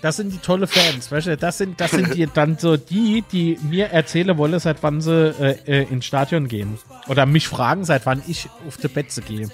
Das 0.00 0.14
sind 0.14 0.32
die 0.32 0.38
tolle 0.38 0.68
Fans, 0.68 1.10
weißt 1.10 1.26
du? 1.26 1.36
Das 1.36 1.58
sind, 1.58 1.80
das 1.80 1.90
sind 1.90 2.14
die 2.14 2.28
dann 2.32 2.56
so 2.56 2.76
die, 2.76 3.24
die 3.32 3.58
mir 3.68 3.86
erzählen 3.86 4.38
wollen, 4.38 4.56
seit 4.60 4.80
wann 4.84 5.00
sie 5.00 5.10
äh, 5.12 5.56
äh, 5.66 5.82
ins 5.90 6.04
Stadion 6.04 6.46
gehen. 6.46 6.78
Oder 7.08 7.26
mich 7.26 7.48
fragen, 7.48 7.84
seit 7.84 8.06
wann 8.06 8.22
ich 8.28 8.48
auf 8.68 8.76
die 8.76 8.86
Betze 8.86 9.22
gehe. 9.22 9.48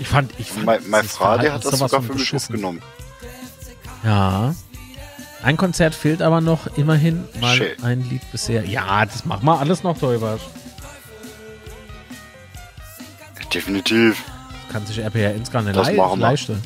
Ich 0.00 0.06
fand, 0.06 0.32
ich 0.38 0.50
fand 0.50 0.66
Mein, 0.66 0.82
mein 0.90 1.00
dieses 1.00 1.16
Frage 1.16 1.50
hat 1.50 1.64
das 1.64 1.78
sogar 1.78 2.02
für 2.02 2.12
mich 2.12 2.34
aufgenommen. 2.34 2.82
Ja. 4.04 4.54
Ein 5.42 5.56
Konzert 5.56 5.94
fehlt 5.94 6.22
aber 6.22 6.40
noch 6.40 6.76
immerhin 6.76 7.24
mal 7.40 7.56
Schön. 7.56 7.82
ein 7.82 8.08
Lied 8.08 8.22
bisher. 8.30 8.64
Ja, 8.64 9.04
das 9.04 9.24
machen 9.24 9.44
wir 9.44 9.58
alles 9.58 9.82
noch 9.82 9.98
drüber. 9.98 10.38
Definitiv. 13.52 14.22
Kann 14.70 14.86
sich 14.86 14.98
RPR 14.98 15.34
ins 15.34 15.50
gar 15.50 15.62
nicht 15.62 15.76
Das 15.76 15.88
wir. 15.88 16.16
leisten. 16.16 16.62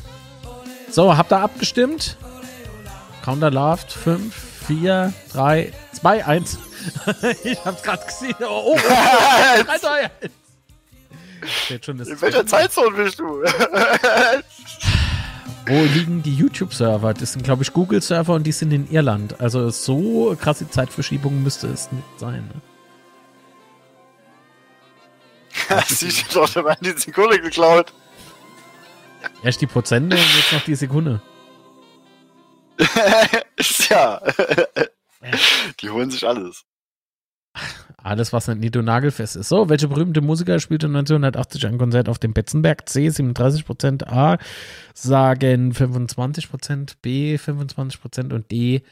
So, 0.89 1.17
habt 1.17 1.33
ihr 1.33 1.39
abgestimmt? 1.39 2.17
Counter 3.25 3.51
läuft. 3.51 3.91
5, 3.91 4.33
4, 4.67 5.13
3, 5.33 5.73
2, 5.93 6.25
1. 6.25 6.59
ich 7.43 7.65
hab's 7.65 7.83
gerade 7.83 8.05
gesehen. 8.05 8.35
Oh, 8.41 8.75
oh 8.75 8.77
3, 8.77 9.77
2, 9.79 10.03
1. 10.03 10.11
Steht 11.65 11.85
schon 11.85 11.97
das 11.97 12.07
In 12.07 12.21
welcher 12.21 12.45
Zeitzone 12.45 12.95
bist 12.95 13.19
du? 13.19 13.43
Wo 15.67 15.83
liegen 15.83 16.23
die 16.23 16.33
YouTube-Server? 16.33 17.13
Das 17.13 17.33
sind, 17.33 17.43
glaube 17.43 17.63
ich, 17.63 17.73
Google-Server 17.73 18.33
und 18.33 18.43
die 18.43 18.53
sind 18.53 18.71
in 18.71 18.89
Irland. 18.89 19.39
Also 19.41 19.69
so 19.69 20.35
krasse 20.39 20.69
Zeitverschiebung 20.69 21.43
müsste 21.43 21.67
es 21.67 21.91
nicht 21.91 22.07
sein. 22.17 22.47
Ne? 22.47 22.61
Siehst 25.87 26.29
du 26.29 26.39
doch, 26.39 26.49
da 26.49 26.63
werden 26.63 26.79
die 26.81 26.99
Sekunde 26.99 27.41
geklaut. 27.41 27.91
Erst 29.43 29.61
die 29.61 29.67
Prozente 29.67 30.15
und 30.15 30.35
jetzt 30.35 30.53
noch 30.53 30.63
die 30.63 30.75
Sekunde. 30.75 31.21
ja. 33.89 34.21
die 35.81 35.89
holen 35.89 36.11
sich 36.11 36.25
alles. 36.25 36.63
Alles, 38.01 38.31
was 38.31 38.47
nicht 38.47 38.59
nied- 38.59 38.77
und 38.77 38.85
nagelfest 38.85 39.35
ist. 39.35 39.49
So, 39.49 39.69
welche 39.69 39.87
berühmte 39.87 40.21
Musiker 40.21 40.59
spielte 40.59 40.85
1980 40.85 41.65
ein 41.65 41.77
Konzert 41.79 42.09
auf 42.09 42.19
dem 42.19 42.33
Betzenberg? 42.33 42.87
C, 42.87 43.07
37%, 43.07 44.05
A, 44.05 44.37
sagen 44.93 45.71
25%, 45.71 46.93
B, 47.01 47.35
25% 47.37 48.33
und 48.33 48.51
D, 48.51 48.83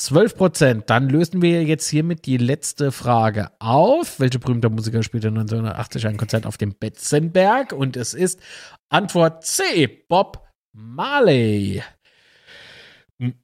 12%. 0.00 0.84
Dann 0.86 1.08
lösen 1.08 1.42
wir 1.42 1.62
jetzt 1.62 1.88
hiermit 1.88 2.26
die 2.26 2.38
letzte 2.38 2.90
Frage 2.90 3.50
auf. 3.60 4.18
Welche 4.18 4.40
berühmte 4.40 4.68
Musiker 4.68 5.02
spielte 5.02 5.28
1980 5.28 6.06
ein 6.08 6.16
Konzert 6.16 6.44
auf 6.44 6.56
dem 6.56 6.74
Betzenberg? 6.74 7.72
Und 7.72 7.96
es 7.96 8.14
ist 8.14 8.40
Antwort 8.88 9.44
C, 9.44 9.86
Bob 10.08 10.48
Marley. 10.72 11.82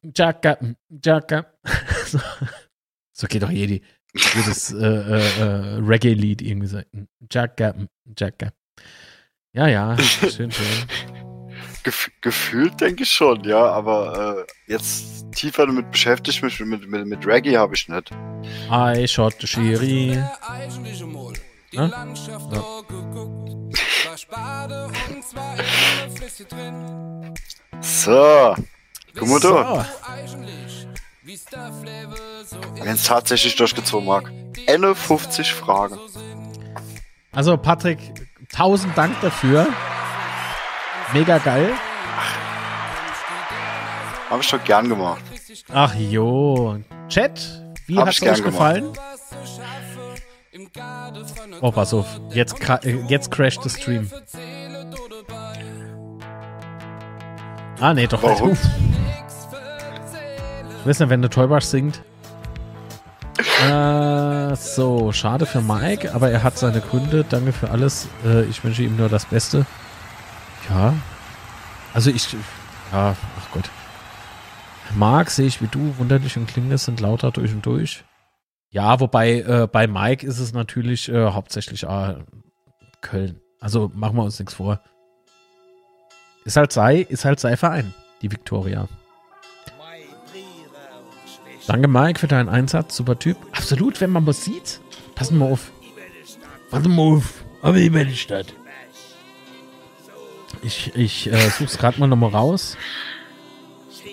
Jacka. 0.02 0.58
So, 2.06 2.20
so 3.12 3.26
geht 3.26 3.42
doch 3.42 3.50
jedi 3.50 3.82
jedes 4.16 4.72
äh, 4.72 4.76
äh, 4.76 5.40
äh, 5.40 5.78
Reggae-Lied 5.80 6.42
irgendwie 6.42 6.66
so. 6.66 6.80
Jacka, 7.30 7.74
Jacka. 8.16 8.50
Ja, 9.52 9.68
ja, 9.68 9.96
schön, 9.98 10.50
schön. 10.50 10.50
Gef 11.82 12.10
gefühlt 12.20 12.80
denke 12.80 13.04
ich 13.04 13.10
schon, 13.10 13.44
ja, 13.44 13.64
aber 13.64 14.46
äh, 14.68 14.72
jetzt 14.72 15.24
tiefer 15.32 15.66
damit 15.66 15.90
beschäftigt 15.92 16.42
mich 16.42 16.58
mit, 16.60 16.88
mit, 16.88 17.06
mit 17.06 17.26
Reggae 17.26 17.56
habe 17.56 17.74
ich 17.76 17.88
nicht. 17.88 18.10
I 18.70 19.06
shot 19.06 19.34
the. 19.40 19.46
Die? 19.78 21.76
Landschaft 21.76 22.52
Ja. 22.52 22.82
geguckt. 22.88 23.78
War 24.08 24.18
Spade 24.18 24.90
und 25.08 25.24
zwar 25.24 25.54
in 25.58 26.48
drin. 26.48 27.34
So, 27.80 28.54
guck 29.14 29.28
mal 29.28 29.40
da, 29.40 29.84
So, 29.84 30.48
Wenn 31.26 32.94
es 32.94 33.04
tatsächlich 33.04 33.56
durchgezogen 33.56 34.06
mag. 34.06 34.30
51 34.68 35.52
Fragen. 35.52 35.98
also 37.32 37.56
Patrick, 37.56 37.98
tausend 38.52 38.96
Dank 38.96 39.20
dafür. 39.20 39.66
Mega 41.12 41.38
geil. 41.38 41.72
Habe 44.30 44.42
ich 44.42 44.48
doch 44.48 44.62
gern 44.64 44.88
gemacht. 44.88 45.22
Ach 45.72 45.94
jo. 45.94 46.78
Chat, 47.08 47.40
wie 47.86 48.00
ich 48.00 48.20
gern 48.20 48.34
euch 48.34 48.44
gefallen? 48.44 48.92
Oh, 51.60 51.72
pass 51.72 51.92
auf. 51.92 52.06
Jetzt, 52.30 52.56
äh, 52.84 52.98
jetzt 53.08 53.30
crasht 53.30 53.64
der 53.64 53.70
Stream. 53.70 54.10
Ah, 57.80 57.94
nee, 57.94 58.06
doch 58.06 58.22
Warum? 58.22 58.50
nicht. 58.50 58.62
Weiß 60.86 61.00
nicht, 61.00 61.10
wenn 61.10 61.20
der 61.20 61.32
Teubasch 61.32 61.64
singt. 61.64 62.00
Äh, 63.68 64.54
so, 64.54 65.10
schade 65.10 65.44
für 65.44 65.60
Mike, 65.60 66.14
aber 66.14 66.30
er 66.30 66.44
hat 66.44 66.56
seine 66.56 66.80
Gründe. 66.80 67.24
Danke 67.28 67.52
für 67.52 67.70
alles. 67.70 68.08
Äh, 68.24 68.44
ich 68.44 68.62
wünsche 68.62 68.84
ihm 68.84 68.96
nur 68.96 69.08
das 69.08 69.26
Beste. 69.26 69.66
Ja. 70.70 70.94
Also 71.92 72.10
ich 72.10 72.36
Ja, 72.92 73.16
ach 73.36 73.50
Gott. 73.52 73.68
Marc, 74.94 75.30
sehe 75.30 75.48
ich 75.48 75.60
wie 75.60 75.66
du, 75.66 75.98
wunderlich 75.98 76.36
und 76.36 76.46
Klinge 76.46 76.78
sind 76.78 77.00
lauter 77.00 77.32
durch 77.32 77.52
und 77.52 77.66
durch. 77.66 78.04
Ja, 78.70 79.00
wobei 79.00 79.40
äh, 79.40 79.66
bei 79.66 79.88
Mike 79.88 80.24
ist 80.24 80.38
es 80.38 80.52
natürlich 80.52 81.08
äh, 81.08 81.32
hauptsächlich 81.32 81.82
äh, 81.82 82.14
Köln. 83.00 83.40
Also 83.58 83.90
machen 83.92 84.16
wir 84.16 84.22
uns 84.22 84.38
nichts 84.38 84.54
vor. 84.54 84.80
Ist 86.44 86.56
halt 86.56 86.70
sei, 86.70 86.98
ist 86.98 87.24
halt 87.24 87.40
sei 87.40 87.56
Verein, 87.56 87.92
die 88.22 88.30
Viktoria. 88.30 88.86
Danke, 91.66 91.88
Mike, 91.88 92.20
für 92.20 92.28
deinen 92.28 92.48
Einsatz. 92.48 92.96
Super 92.96 93.18
Typ. 93.18 93.36
Absolut, 93.52 94.00
wenn 94.00 94.10
man 94.10 94.26
was 94.26 94.44
sieht. 94.44 94.80
Passen 95.14 95.38
wir 95.38 95.46
auf. 95.46 95.72
Passen 96.70 96.94
wir 96.94 97.02
auf. 97.02 97.44
Aber 97.62 97.76
ich 97.76 97.90
meine 97.90 98.14
Stadt. 98.14 98.54
Ich, 100.62 100.94
ich 100.94 101.32
äh, 101.32 101.50
such's 101.50 101.78
gerade 101.78 101.98
mal 101.98 102.06
nochmal 102.06 102.30
raus. 102.30 102.76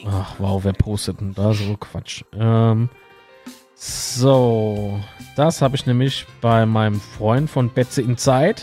Ach, 0.05 0.35
wow, 0.39 0.63
wer 0.63 0.73
postet 0.73 1.21
denn 1.21 1.33
da 1.33 1.53
so 1.53 1.77
Quatsch? 1.77 2.23
Ähm, 2.33 2.89
so, 3.75 4.99
das 5.35 5.61
habe 5.61 5.75
ich 5.75 5.85
nämlich 5.85 6.25
bei 6.41 6.65
meinem 6.65 6.99
Freund 6.99 7.49
von 7.49 7.69
Betze 7.69 8.01
Inside 8.01 8.61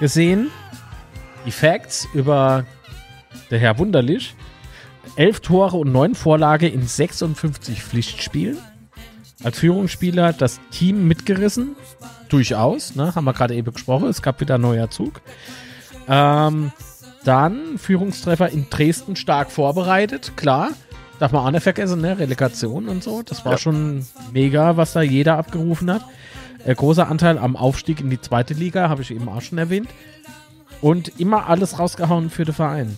gesehen. 0.00 0.50
Die 1.44 1.50
Facts 1.50 2.08
über 2.14 2.64
der 3.50 3.58
Herr 3.58 3.78
Wunderlich. 3.78 4.34
Elf 5.16 5.40
Tore 5.40 5.76
und 5.76 5.92
neun 5.92 6.14
Vorlage 6.14 6.68
in 6.68 6.86
56 6.86 7.82
Pflichtspielen. 7.82 8.58
Als 9.44 9.58
Führungsspieler 9.58 10.32
das 10.32 10.60
Team 10.70 11.08
mitgerissen. 11.08 11.74
Durchaus, 12.28 12.94
ne? 12.94 13.14
Haben 13.14 13.24
wir 13.24 13.32
gerade 13.32 13.54
eben 13.54 13.72
gesprochen. 13.72 14.06
Es 14.08 14.22
gab 14.22 14.40
wieder 14.40 14.56
neuer 14.58 14.88
Zug. 14.90 15.20
Ähm, 16.08 16.72
dann 17.24 17.78
Führungstreffer 17.78 18.48
in 18.50 18.68
Dresden 18.70 19.16
stark 19.16 19.50
vorbereitet, 19.50 20.32
klar. 20.36 20.70
Darf 21.18 21.32
man 21.32 21.44
auch 21.46 21.50
nicht 21.50 21.62
vergessen, 21.62 22.00
ne? 22.00 22.18
Relegation 22.18 22.88
und 22.88 23.02
so. 23.02 23.22
Das 23.22 23.44
war 23.44 23.52
Ja. 23.52 23.58
schon 23.58 24.06
mega, 24.32 24.76
was 24.76 24.92
da 24.92 25.02
jeder 25.02 25.36
abgerufen 25.38 25.90
hat. 25.92 26.04
Äh, 26.64 26.74
großer 26.74 27.08
Anteil 27.08 27.38
am 27.38 27.56
Aufstieg 27.56 28.00
in 28.00 28.10
die 28.10 28.20
zweite 28.20 28.54
Liga, 28.54 28.88
habe 28.88 29.02
ich 29.02 29.10
eben 29.10 29.28
auch 29.28 29.42
schon 29.42 29.58
erwähnt. 29.58 29.88
Und 30.80 31.20
immer 31.20 31.48
alles 31.48 31.78
rausgehauen 31.78 32.30
für 32.30 32.44
den 32.44 32.54
Verein. 32.54 32.96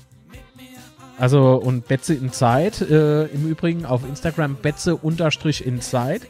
Also, 1.18 1.54
und 1.54 1.86
Betze 1.86 2.14
Inside, 2.14 3.28
äh, 3.30 3.34
im 3.34 3.48
Übrigen 3.48 3.86
auf 3.86 4.02
Instagram 4.04 4.56
Betze-Inside. 4.56 6.20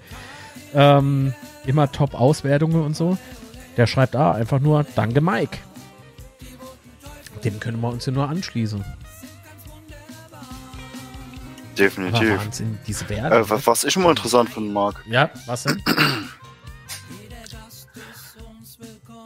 Ähm, 0.74 1.32
immer 1.66 1.90
Top-Auswertungen 1.90 2.82
und 2.82 2.94
so. 2.96 3.16
Der 3.76 3.86
schreibt 3.86 4.14
da 4.14 4.32
einfach 4.32 4.60
nur 4.60 4.84
Danke, 4.94 5.20
Mike. 5.20 5.58
Dem 7.44 7.60
können 7.60 7.80
wir 7.80 7.88
uns 7.88 8.06
ja 8.06 8.12
nur 8.12 8.28
anschließen. 8.28 8.80
Aber 8.80 8.94
Definitiv. 11.78 12.38
Wahnsinn, 12.38 12.78
diese 12.86 13.08
Werte. 13.08 13.36
Äh, 13.36 13.50
wa- 13.50 13.60
was 13.64 13.84
ich 13.84 13.96
immer 13.96 14.10
interessant 14.10 14.48
finde, 14.50 14.70
Marc, 14.70 15.02
ja, 15.08 15.30
was 15.46 15.64
denn? 15.64 15.82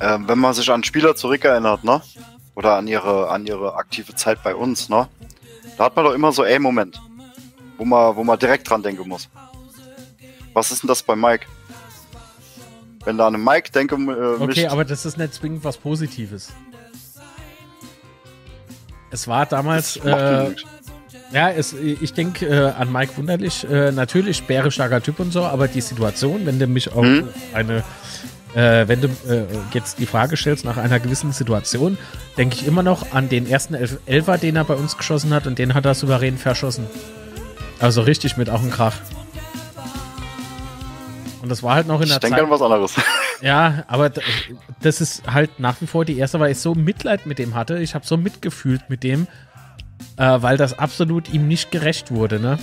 ähm, 0.01 0.29
wenn 0.29 0.39
man 0.39 0.55
sich 0.55 0.71
an 0.71 0.83
Spieler 0.85 1.15
zurückerinnert, 1.17 1.85
ne? 1.85 2.01
Oder 2.55 2.77
an 2.77 2.87
ihre, 2.89 3.29
an 3.31 3.47
ihre 3.47 3.75
aktive 3.75 4.15
Zeit 4.15 4.43
bei 4.43 4.55
uns, 4.55 4.89
ne? 4.89 5.09
Da 5.79 5.85
hat 5.85 5.97
man 5.97 6.05
doch 6.05 6.13
immer 6.13 6.33
so, 6.33 6.45
ey, 6.45 6.59
Moment. 6.59 7.01
Wo 7.79 7.85
man, 7.85 8.17
wo 8.17 8.25
man 8.25 8.39
direkt 8.39 8.69
dran 8.69 8.83
denken 8.83 9.09
muss. 9.09 9.29
Was 10.53 10.73
ist 10.73 10.83
denn 10.83 10.89
das 10.89 11.03
bei 11.03 11.15
Mike? 11.15 11.47
Wenn 13.05 13.17
da 13.17 13.29
an 13.29 13.37
einen 13.37 13.45
Mike 13.45 13.71
denke, 13.71 13.95
äh, 13.95 14.43
Okay, 14.43 14.67
aber 14.67 14.85
das 14.85 15.07
ist 15.07 15.17
nicht 15.17 15.33
zwingend 15.35 15.63
was 15.65 15.77
Positives. 15.77 16.49
Es 19.11 19.29
war 19.29 19.47
damals, 19.47 19.97
äh, 19.99 20.55
ja, 21.33 21.51
es, 21.51 21.73
ich 21.73 22.13
denke 22.13 22.47
äh, 22.47 22.73
an 22.73 22.93
Mike 22.93 23.17
Wunderlich, 23.17 23.65
äh, 23.71 23.93
natürlich 23.93 24.43
bärenstarker 24.45 25.01
Typ 25.03 25.21
und 25.21 25.33
so, 25.33 25.45
aber 25.45 25.69
die 25.69 25.81
Situation, 25.81 26.45
wenn 26.45 26.59
du 26.59 26.67
mich 26.67 26.93
auf 26.93 27.05
Hm? 27.05 27.29
eine, 27.55 27.85
äh, 28.55 28.89
wenn 28.89 29.01
du 29.01 29.09
äh, 29.29 29.45
jetzt 29.73 29.99
die 29.99 30.07
Frage 30.07 30.37
stellst 30.37 30.65
nach 30.65 30.77
einer 30.77 31.01
gewissen 31.01 31.33
Situation, 31.33 31.99
denke 32.37 32.57
ich 32.57 32.67
immer 32.67 32.83
noch 32.83 33.13
an 33.13 33.29
den 33.29 33.47
ersten 33.49 33.75
Elf 33.75 33.99
Elfer, 34.07 34.39
den 34.39 34.57
er 34.57 34.65
bei 34.65 34.75
uns 34.75 34.97
geschossen 34.97 35.33
hat 35.35 35.47
und 35.47 35.59
den 35.59 35.75
hat 35.75 35.85
er 35.85 35.95
souverän 35.95 36.39
verschossen. 36.39 36.87
Also 37.81 38.03
richtig 38.03 38.37
mit 38.37 38.51
auch 38.51 38.61
einem 38.61 38.71
Krach. 38.71 38.95
Und 41.43 41.51
das 41.51 41.63
war 41.63 41.75
halt 41.75 41.87
noch 41.87 42.01
in 42.01 42.05
ich 42.05 42.11
der 42.11 42.21
denke 42.21 42.37
Zeit. 42.37 42.45
an 42.45 42.51
was 42.51 42.63
anderes. 42.63 42.95
Ja, 43.41 43.85
aber 43.87 44.11
das 44.81 45.01
ist 45.01 45.23
halt 45.33 45.61
nach 45.61 45.81
wie 45.81 45.87
vor 45.87 46.05
die 46.05 46.19
erste, 46.19 46.41
weil 46.41 46.51
ich 46.51 46.59
so 46.59 46.75
Mitleid 46.75 47.25
mit 47.25 47.39
dem 47.39 47.55
hatte. 47.55 47.79
Ich 47.79 47.95
habe 47.95 48.05
so 48.05 48.17
mitgefühlt 48.17 48.91
mit 48.91 49.05
dem, 49.05 49.29
äh, 50.17 50.43
weil 50.43 50.57
das 50.57 50.77
absolut 50.77 51.33
ihm 51.33 51.47
nicht 51.47 51.71
gerecht 51.71 52.11
wurde, 52.11 52.41
ne? 52.41 52.59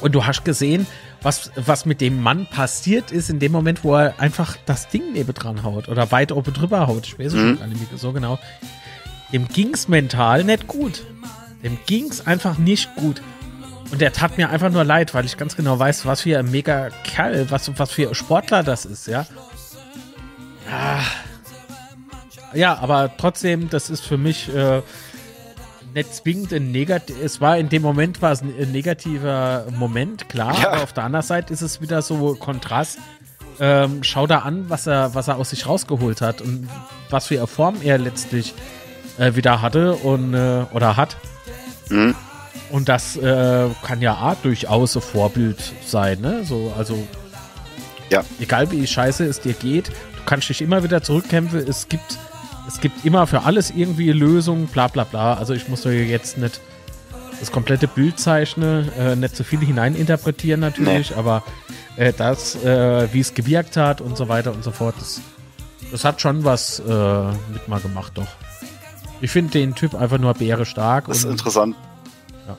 Und 0.00 0.16
du 0.16 0.26
hast 0.26 0.44
gesehen, 0.44 0.88
was, 1.22 1.50
was 1.56 1.86
mit 1.86 2.00
dem 2.00 2.22
Mann 2.22 2.46
passiert 2.46 3.10
ist 3.10 3.30
in 3.30 3.38
dem 3.38 3.52
Moment, 3.52 3.84
wo 3.84 3.94
er 3.96 4.18
einfach 4.20 4.56
das 4.66 4.88
Ding 4.88 5.12
nebendran 5.12 5.62
haut 5.62 5.88
oder 5.88 6.10
weit 6.12 6.32
oben 6.32 6.52
drüber 6.52 6.86
haut. 6.86 7.06
Ich 7.06 7.18
weiß 7.18 7.28
es 7.28 7.34
Mhm. 7.34 7.38
schon 7.48 7.58
gar 7.58 7.66
nicht 7.68 7.90
mehr 7.90 7.98
so 7.98 8.12
genau. 8.12 8.38
Dem 9.32 9.48
ging's 9.48 9.88
mental 9.88 10.44
nicht 10.44 10.66
gut. 10.66 11.04
Dem 11.62 11.78
ging's 11.86 12.26
einfach 12.26 12.58
nicht 12.58 12.94
gut. 12.96 13.22
Und 13.90 14.00
der 14.00 14.12
tat 14.12 14.36
mir 14.36 14.50
einfach 14.50 14.70
nur 14.70 14.84
leid, 14.84 15.14
weil 15.14 15.24
ich 15.24 15.36
ganz 15.36 15.56
genau 15.56 15.78
weiß, 15.78 16.06
was 16.06 16.22
für 16.22 16.38
ein 16.38 16.50
mega 16.50 16.90
Kerl, 17.04 17.50
was, 17.50 17.70
was 17.78 17.90
für 17.92 18.08
ein 18.08 18.14
Sportler 18.14 18.62
das 18.62 18.84
ist, 18.84 19.06
ja. 19.06 19.26
Ah. 20.70 21.00
Ja, 22.54 22.78
aber 22.78 23.10
trotzdem, 23.16 23.68
das 23.70 23.90
ist 23.90 24.04
für 24.04 24.16
mich 24.16 24.48
äh, 24.54 24.82
nicht 25.96 26.14
zwingend 26.14 26.52
ein 26.52 26.70
negativ. 26.70 27.16
Es 27.22 27.40
war 27.40 27.58
in 27.58 27.68
dem 27.68 27.82
Moment 27.82 28.22
war 28.22 28.30
es 28.30 28.42
ein, 28.42 28.70
negativer 28.70 29.64
Moment, 29.76 30.28
klar. 30.28 30.56
Ja. 30.60 30.68
Aber 30.72 30.82
auf 30.84 30.92
der 30.92 31.04
anderen 31.04 31.26
Seite 31.26 31.52
ist 31.52 31.62
es 31.62 31.80
wieder 31.80 32.02
so 32.02 32.34
Kontrast. 32.34 32.98
Ähm, 33.58 34.02
schau 34.02 34.26
da 34.26 34.40
an, 34.40 34.66
was 34.68 34.86
er, 34.86 35.14
was 35.14 35.28
er 35.28 35.38
aus 35.38 35.50
sich 35.50 35.66
rausgeholt 35.66 36.20
hat 36.20 36.42
und 36.42 36.68
was 37.08 37.26
für 37.26 37.38
eine 37.38 37.46
Form 37.46 37.76
er 37.82 37.96
letztlich 37.96 38.52
äh, 39.18 39.34
wieder 39.34 39.62
hatte 39.62 39.94
und 39.94 40.34
äh, 40.34 40.64
oder 40.74 40.96
hat. 40.96 41.16
Mhm. 41.88 42.14
Und 42.70 42.88
das 42.90 43.16
äh, 43.16 43.68
kann 43.82 44.02
ja 44.02 44.14
auch 44.20 44.34
durchaus 44.42 44.96
ein 44.96 45.00
Vorbild 45.02 45.72
sein, 45.86 46.20
ne? 46.20 46.44
So, 46.44 46.72
also 46.76 46.98
Ja. 48.10 48.22
egal 48.38 48.70
wie 48.70 48.86
scheiße 48.86 49.24
es 49.24 49.40
dir 49.40 49.54
geht, 49.54 49.88
du 49.88 50.22
kannst 50.26 50.48
dich 50.50 50.60
immer 50.60 50.82
wieder 50.82 51.02
zurückkämpfen. 51.02 51.60
Es 51.66 51.88
gibt, 51.88 52.18
es 52.66 52.80
gibt 52.80 53.04
immer 53.04 53.26
für 53.26 53.42
alles 53.42 53.70
irgendwie 53.70 54.10
Lösungen, 54.12 54.66
bla 54.66 54.88
bla 54.88 55.04
bla. 55.04 55.34
Also 55.34 55.54
ich 55.54 55.68
muss 55.68 55.84
jetzt 55.84 56.38
nicht 56.38 56.60
das 57.40 57.52
komplette 57.52 57.86
Bild 57.86 58.18
zeichnen, 58.18 58.90
äh, 58.92 59.14
nicht 59.16 59.36
zu 59.36 59.44
viel 59.44 59.60
hineininterpretieren 59.60 60.60
natürlich, 60.60 61.16
aber 61.16 61.42
äh, 61.96 62.12
das, 62.12 62.56
äh, 62.64 63.12
wie 63.12 63.20
es 63.20 63.34
gewirkt 63.34 63.76
hat 63.76 64.00
und 64.00 64.16
so 64.16 64.28
weiter 64.28 64.52
und 64.52 64.64
so 64.64 64.70
fort, 64.70 64.94
das, 64.98 65.20
das 65.90 66.04
hat 66.04 66.20
schon 66.20 66.44
was 66.44 66.80
äh, 66.80 67.24
mit 67.52 67.68
mal 67.68 67.80
gemacht, 67.80 68.12
doch. 68.14 68.28
Ich 69.20 69.30
finde 69.30 69.52
den 69.52 69.74
Typ 69.74 69.94
einfach 69.94 70.18
nur 70.18 70.34
bäre 70.34 70.66
stark. 70.66 71.06
Das 71.06 71.18
ist 71.18 71.24
interessant. 71.24 71.74
Ja. 72.46 72.58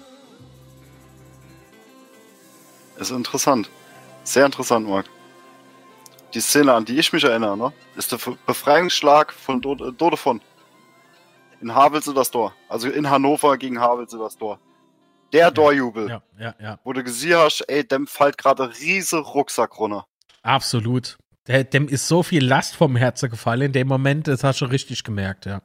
Ist 2.99 3.11
interessant. 3.11 3.69
Sehr 4.23 4.45
interessant, 4.45 4.87
Marc. 4.87 5.05
Die 6.33 6.41
Szene, 6.41 6.73
an 6.73 6.85
die 6.85 6.97
ich 6.97 7.13
mich 7.13 7.23
erinnere, 7.23 7.57
ne, 7.57 7.73
ist 7.95 8.11
der 8.11 8.19
Befreiungsschlag 8.45 9.33
von 9.33 9.61
Do 9.61 9.73
äh, 9.73 9.93
Dodefon. 9.93 10.41
In 11.61 11.73
Havelse 11.73 12.13
das 12.13 12.29
Tor. 12.29 12.53
Also 12.69 12.89
in 12.89 13.09
Hannover 13.09 13.57
gegen 13.57 13.79
Havelse 13.79 14.17
das 14.17 14.37
Tor. 14.37 14.59
Der 15.33 15.53
Torjubel. 15.53 16.09
Ja, 16.09 16.21
ja, 16.39 16.55
ja. 16.59 16.79
Wo 16.83 16.93
du 16.93 17.03
gesehen 17.03 17.37
hast, 17.37 17.61
ey, 17.61 17.85
dem 17.85 18.07
fällt 18.07 18.37
gerade 18.37 18.69
riese 18.79 19.17
Rucksack 19.17 19.77
runter. 19.79 20.05
Absolut. 20.43 21.17
Dem 21.47 21.87
ist 21.87 22.07
so 22.07 22.23
viel 22.23 22.45
Last 22.45 22.75
vom 22.75 22.95
Herzen 22.95 23.29
gefallen 23.29 23.61
in 23.61 23.71
dem 23.71 23.87
Moment, 23.87 24.27
das 24.27 24.43
hast 24.43 24.61
du 24.61 24.65
richtig 24.65 25.03
gemerkt, 25.03 25.45
ja. 25.45 25.61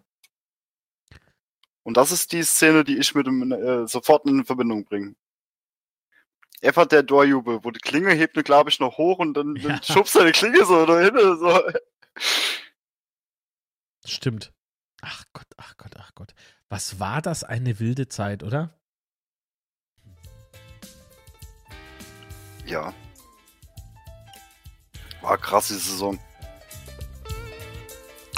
Und 1.82 1.96
das 1.96 2.12
ist 2.12 2.32
die 2.32 2.44
Szene, 2.44 2.84
die 2.84 2.98
ich 2.98 3.14
mit 3.14 3.26
dem 3.26 3.50
äh, 3.50 3.88
sofort 3.88 4.24
in 4.26 4.44
Verbindung 4.44 4.84
bringe. 4.84 5.14
Einfach 6.64 6.86
der 6.86 7.04
Torjubel, 7.04 7.64
wo 7.64 7.70
die 7.72 7.80
Klinge 7.80 8.12
hebt, 8.14 8.34
glaube 8.44 8.70
ich, 8.70 8.78
noch 8.78 8.96
hoch 8.96 9.18
und 9.18 9.34
dann, 9.34 9.56
Ja. 9.56 9.68
dann 9.70 9.82
schubst 9.82 10.14
er 10.16 10.26
die 10.26 10.32
Klinge 10.32 10.64
so 10.64 10.86
dahin. 10.86 11.16
So. 11.38 11.60
Stimmt. 14.06 14.52
Ach 15.00 15.24
Gott, 15.32 15.46
ach 15.56 15.76
Gott, 15.76 15.92
ach 15.98 16.12
Gott. 16.14 16.34
Was 16.68 17.00
war 17.00 17.20
das 17.20 17.42
eine 17.42 17.80
wilde 17.80 18.08
Zeit, 18.08 18.42
oder? 18.44 18.78
Ja. 22.64 22.94
War 25.20 25.38
krass 25.38 25.68
die 25.68 25.74
Saison. 25.74 26.18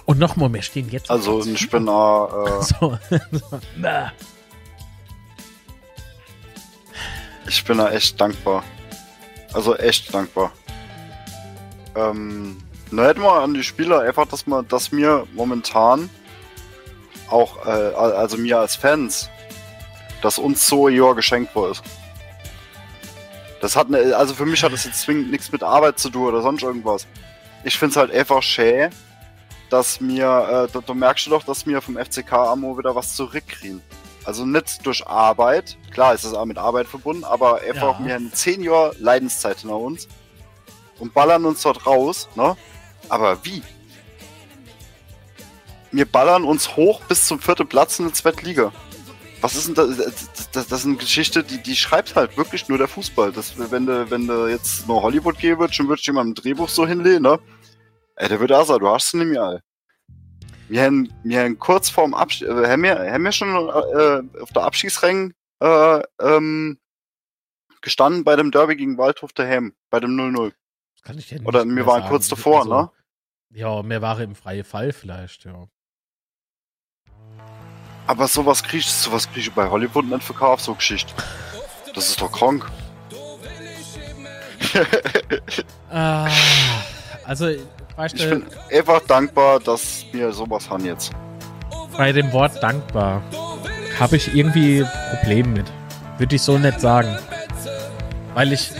Und 0.07 0.19
nochmal, 0.19 0.53
wir 0.53 0.63
stehen 0.63 0.91
jetzt. 0.91 1.11
Also 1.11 1.45
ich 1.45 1.69
bin 1.71 1.85
äh, 1.85 1.91
So. 2.63 2.99
so. 3.33 3.61
Ich 7.47 7.65
bin 7.65 7.79
da 7.79 7.91
echt 7.91 8.21
dankbar. 8.21 8.65
Also 9.53 9.77
echt 9.77 10.13
dankbar. 10.13 10.53
Ähm, 11.97 12.59
na 12.91 13.05
hätten 13.05 13.23
wir 13.23 13.41
an 13.41 13.55
die 13.55 13.63
Spieler 13.63 14.01
einfach, 14.01 14.27
dass 14.27 14.47
man, 14.47 14.67
dass 14.69 14.93
mir 14.93 15.27
momentan 15.33 16.11
auch, 17.29 17.67
äh, 17.67 17.71
also 17.71 18.37
mir 18.37 18.59
als 18.59 18.77
Fans, 18.77 19.29
dass 20.23 20.39
uns 20.39 20.67
so 20.67 20.89
Jahr 20.89 21.15
geschenkt 21.15 21.55
ist. 21.57 21.83
Das 23.61 23.77
hat 23.77 23.91
ne, 23.91 24.15
also 24.17 24.35
für 24.35 24.47
mich 24.47 24.63
hat 24.63 24.73
das 24.73 24.85
jetzt 24.85 25.03
zwingend 25.03 25.31
nichts 25.31 25.51
mit 25.51 25.63
Arbeit 25.63 25.99
zu 25.99 26.11
tun 26.11 26.29
oder 26.29 26.43
sonst 26.43 26.63
irgendwas. 26.63 27.07
Ich 27.63 27.79
find's 27.79 27.97
halt 27.97 28.13
einfach 28.13 28.43
schä, 28.43 28.91
dass 29.71 30.01
mir, 30.01 30.69
äh, 30.69 30.73
da, 30.73 30.81
da 30.85 30.95
merkst 30.95 31.27
du 31.27 31.31
doch, 31.31 31.45
dass 31.45 31.67
wir 31.67 31.81
vom 31.81 31.97
FCK 31.97 32.33
Amo 32.33 32.77
wieder 32.77 32.95
was 32.95 33.17
zurückkriegen. 33.17 33.81
Also 34.25 34.47
nicht 34.47 34.85
durch 34.87 35.07
Arbeit, 35.07 35.77
klar 35.93 36.15
ist 36.15 36.25
das 36.25 36.33
auch 36.33 36.47
mit 36.47 36.59
Arbeit 36.59 36.87
verbunden, 36.87 37.25
aber 37.25 37.61
einfach 37.61 38.01
Ja. 38.01 38.07
wir 38.07 38.15
haben 38.15 38.33
zehn 38.33 38.63
Jahre 38.63 38.95
Leidenszeit 38.99 39.61
hinter 39.61 39.77
uns 39.77 40.09
und 40.99 41.13
ballern 41.13 41.45
uns 41.45 41.63
dort 41.63 41.87
raus, 41.87 42.29
ne? 42.35 42.57
Aber 43.09 43.45
wie? 43.45 43.63
Wir 45.93 46.07
ballern 46.07 46.45
uns 46.45 46.77
hoch 46.77 47.03
bis 47.03 47.27
zum 47.27 47.39
vierten 47.39 47.69
Platz 47.69 47.99
in 47.99 48.07
der 48.07 48.15
zweiten 48.15 48.45
Liga. 48.45 48.73
Was 49.41 49.57
ist 49.57 49.67
denn 49.69 49.75
das? 49.75 49.97
Das, 50.53 50.69
das, 50.69 50.81
ist 50.81 50.87
eine 50.87 50.97
Geschichte, 50.97 51.45
die, 51.45 51.63
die 51.63 51.77
schreibt 51.77 52.17
halt 52.17 52.39
wirklich 52.39 52.67
nur 52.69 52.79
der 52.79 52.89
Fußball. 52.89 53.31
Das, 53.31 53.53
wenn 53.71 53.85
du, 53.85 54.11
wenn 54.11 54.27
du 54.27 54.49
jetzt 54.49 54.89
nur 54.89 55.03
Hollywood 55.03 55.39
gehen 55.39 55.59
würdest, 55.59 55.77
schon 55.77 55.87
würdest 55.87 56.07
du 56.07 56.13
jemandem 56.13 56.33
ein 56.33 56.35
Drehbuch 56.35 56.71
so 56.71 56.87
hinlegen, 56.87 57.23
ne? 57.23 57.39
Ey, 58.17 58.29
der 58.29 58.41
würde 58.41 58.59
auch 58.59 58.65
sagen, 58.65 58.81
du 58.81 58.89
hast 58.89 59.09
es 59.09 59.13
nicht 59.15 59.27
mehr. 59.27 59.61
Wir 60.69 60.83
haben, 60.83 61.13
wir 61.23 61.41
haben 61.41 61.59
kurz 61.59 61.91
vorm 61.91 62.15
Abschied, 62.15 62.49
äh, 62.49 62.69
haben 62.69 62.83
wir, 62.83 63.13
haben 63.13 63.23
wir 63.23 63.33
schon 63.33 63.49
äh, 63.51 64.41
auf 64.41 64.51
der 64.53 64.63
Abschiedsrängen 64.63 65.35
äh, 65.61 66.01
ähm, 66.21 66.79
gestanden 67.83 68.25
bei 68.25 68.35
dem 68.37 68.51
Derby 68.51 68.77
gegen 68.77 68.97
Waldhof 68.97 69.33
daheim, 69.33 69.75
bei 69.91 70.01
dem 70.01 70.17
0-0. 70.17 70.53
Kann 71.03 71.19
ich 71.19 71.31
nicht 71.31 71.47
Oder 71.47 71.61
wir 71.61 71.73
mehr 71.73 71.87
waren 71.87 72.01
sagen. 72.01 72.09
kurz 72.11 72.29
davor, 72.29 72.61
Also, 72.61 72.75
ne? 72.75 72.91
Ja, 73.51 73.83
mir 73.83 74.01
war 74.01 74.19
im 74.21 74.35
freien 74.35 74.65
Fall 74.65 74.93
vielleicht, 74.93 75.45
ja. 75.45 75.69
Aber 78.07 78.27
sowas 78.27 78.63
kriegst 78.63 79.03
sowas 79.03 79.31
kriegst 79.31 79.49
du 79.49 79.53
bei 79.53 79.69
Hollywood 79.69 80.07
nicht 80.07 80.25
verkauft, 80.25 80.65
so 80.65 80.75
Geschichte. 80.75 81.13
Das 81.95 82.09
ist 82.09 82.21
doch 82.21 82.33
krank. 82.33 82.67
Ah, 85.91 86.29
also, 87.25 87.55
weißt 87.97 88.15
Ich 88.15 88.29
bin 88.29 88.45
einfach 88.73 89.01
dankbar, 89.07 89.61
dass 89.61 90.05
wir 90.13 90.33
sowas 90.33 90.69
haben 90.69 90.85
jetzt. 90.85 91.13
bei 91.97 92.13
dem 92.13 92.33
Wort 92.33 92.63
dankbar 92.63 93.23
habe 93.99 94.17
ich 94.17 94.35
irgendwie 94.35 94.85
Probleme 95.11 95.49
mit. 95.49 95.67
Würde 96.19 96.37
ich 96.37 96.43
so 96.43 96.59
nicht 96.59 96.81
sagen. 96.81 97.17
Weil 98.35 98.53
ich, 98.53 98.71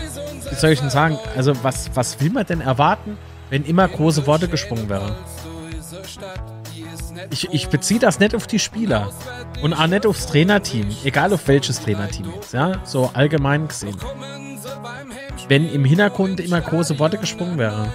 wie 0.51 0.55
soll 0.55 0.71
ich 0.71 0.81
denn 0.81 0.91
sagen, 0.91 1.19
also 1.37 1.53
was, 1.63 1.91
was 1.95 2.21
will 2.21 2.31
man 2.31 2.45
denn 2.47 2.61
erwarten, 2.61 3.17
wenn 3.51 3.65
immer 3.65 3.87
große 3.87 4.27
Worte 4.27 4.49
gesprungen 4.49 4.89
wären? 4.89 5.15
Ich, 7.31 7.49
ich 7.53 7.69
beziehe 7.69 8.01
das 8.01 8.19
nicht 8.19 8.35
auf 8.35 8.47
die 8.47 8.59
Spieler 8.59 9.11
und 9.63 9.73
auch 9.73 9.87
nicht 9.87 10.07
aufs 10.07 10.27
Trainerteam, 10.27 10.89
egal 11.05 11.33
auf 11.33 11.47
welches 11.47 11.81
Trainerteam 11.81 12.33
ja, 12.53 12.81
so 12.85 13.11
allgemein 13.15 13.69
gesehen. 13.69 13.97
Wenn 15.49 15.73
im 15.73 15.85
Hintergrund 15.85 16.41
immer 16.41 16.61
große 16.61 16.99
Worte 16.99 17.19
gesprungen 17.19 17.59
wären, 17.59 17.93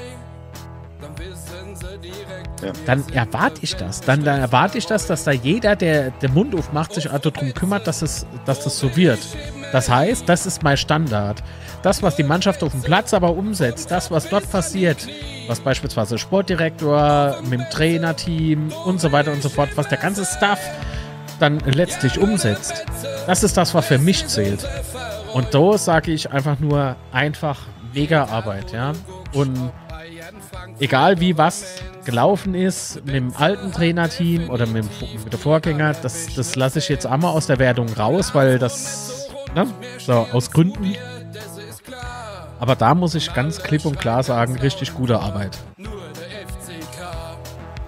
dann 2.86 3.04
erwarte 3.14 3.60
ich 3.62 3.76
das. 3.76 4.02
Dann, 4.02 4.24
dann 4.24 4.40
erwarte 4.40 4.78
ich 4.78 4.86
das, 4.86 5.08
dass 5.08 5.24
da 5.24 5.32
jeder, 5.32 5.76
der 5.76 6.12
den 6.12 6.34
Mund 6.34 6.56
aufmacht, 6.56 6.94
sich 6.94 7.10
also 7.10 7.30
darum 7.30 7.54
kümmert, 7.54 7.88
dass, 7.88 8.02
es, 8.02 8.26
dass 8.46 8.64
das 8.64 8.80
so 8.80 8.96
wird. 8.96 9.20
Das 9.72 9.90
heißt, 9.90 10.28
das 10.28 10.46
ist 10.46 10.64
mein 10.64 10.78
Standard. 10.78 11.44
Das, 11.82 12.04
was 12.04 12.16
die 12.16 12.24
Mannschaft 12.24 12.64
auf 12.64 12.72
dem 12.72 12.82
Platz 12.82 13.14
aber 13.14 13.32
umsetzt, 13.32 13.92
das, 13.92 14.12
was 14.12 14.30
dort 14.30 14.50
passiert, 14.52 15.08
was 15.48 15.60
beispielsweise 15.60 16.18
Sportdirektor 16.18 17.38
mit 17.44 17.60
dem 17.60 17.70
Trainerteam 17.70 18.72
und 18.86 19.00
so 19.00 19.12
weiter 19.12 19.32
und 19.32 19.42
so 19.42 19.50
fort, 19.50 19.70
was 19.76 19.88
der 19.88 19.98
ganze 19.98 20.26
Staff 20.26 20.60
dann 21.40 21.60
letztlich 21.60 22.20
umsetzt, 22.20 22.86
das 23.28 23.44
ist 23.44 23.56
das, 23.56 23.74
was 23.74 23.86
für 23.86 23.98
mich 23.98 24.28
zählt. 24.28 24.68
Und 25.34 25.54
da 25.54 25.78
sage 25.78 26.12
ich 26.12 26.32
einfach 26.32 26.60
nur 26.60 26.96
einfach 27.12 27.60
mega 27.94 28.26
Arbeit, 28.26 28.74
ja. 28.74 28.94
Und 29.34 29.72
egal 30.80 31.20
wie 31.20 31.38
was 31.38 31.76
gelaufen 32.06 32.56
ist 32.56 33.06
mit 33.06 33.16
dem 33.16 33.36
alten 33.36 33.72
Trainerteam 33.72 34.50
oder 34.50 34.66
mit, 34.66 34.84
dem, 34.84 35.24
mit 35.24 35.32
der 35.32 35.40
Vorgänger, 35.40 35.94
das, 36.02 36.34
das 36.36 36.56
lasse 36.56 36.80
ich 36.80 36.90
jetzt 36.90 37.06
einmal 37.06 37.34
aus 37.34 37.48
der 37.48 37.60
Wertung 37.60 37.88
raus, 37.94 38.34
weil 38.34 38.58
das, 38.58 39.30
ne, 39.56 39.68
so 39.98 40.14
aus 40.14 40.52
Gründen. 40.52 40.96
Aber 42.60 42.76
da 42.76 42.96
muss 42.96 43.16
ich 43.16 43.34
ganz 43.34 43.62
klipp 43.62 43.86
und 43.86 44.00
klar 44.00 44.24
sagen, 44.24 44.58
richtig 44.58 44.94
gute 44.94 45.20
Arbeit. 45.20 45.58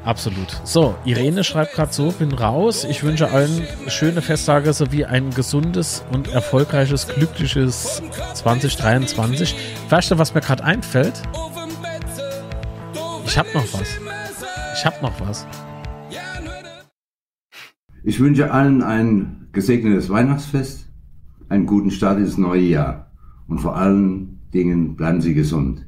Absolut. 0.03 0.47
So, 0.63 0.95
Irene 1.05 1.43
schreibt 1.43 1.73
gerade 1.73 1.93
so, 1.93 2.11
bin 2.11 2.33
raus. 2.33 2.85
Ich 2.85 3.03
wünsche 3.03 3.29
allen 3.29 3.67
schöne 3.87 4.23
Festtage 4.23 4.73
sowie 4.73 5.05
ein 5.05 5.29
gesundes 5.29 6.03
und 6.11 6.29
erfolgreiches, 6.29 7.07
glückliches 7.07 8.01
2023. 8.33 9.55
Weißt 9.89 10.09
du, 10.09 10.17
was 10.17 10.33
mir 10.33 10.41
gerade 10.41 10.63
einfällt? 10.63 11.21
Ich 13.25 13.37
hab 13.37 13.53
noch 13.53 13.73
was. 13.73 13.99
Ich 14.75 14.85
hab 14.85 15.01
noch 15.01 15.19
was. 15.21 15.47
Ich 18.03 18.19
wünsche 18.19 18.51
allen 18.51 18.81
ein 18.81 19.49
gesegnetes 19.51 20.09
Weihnachtsfest, 20.09 20.87
einen 21.49 21.65
guten 21.65 21.91
Start 21.91 22.17
ins 22.17 22.37
neue 22.37 22.61
Jahr 22.61 23.11
und 23.47 23.59
vor 23.59 23.75
allen 23.75 24.39
Dingen 24.53 24.95
bleiben 24.95 25.21
Sie 25.21 25.33
gesund. 25.33 25.85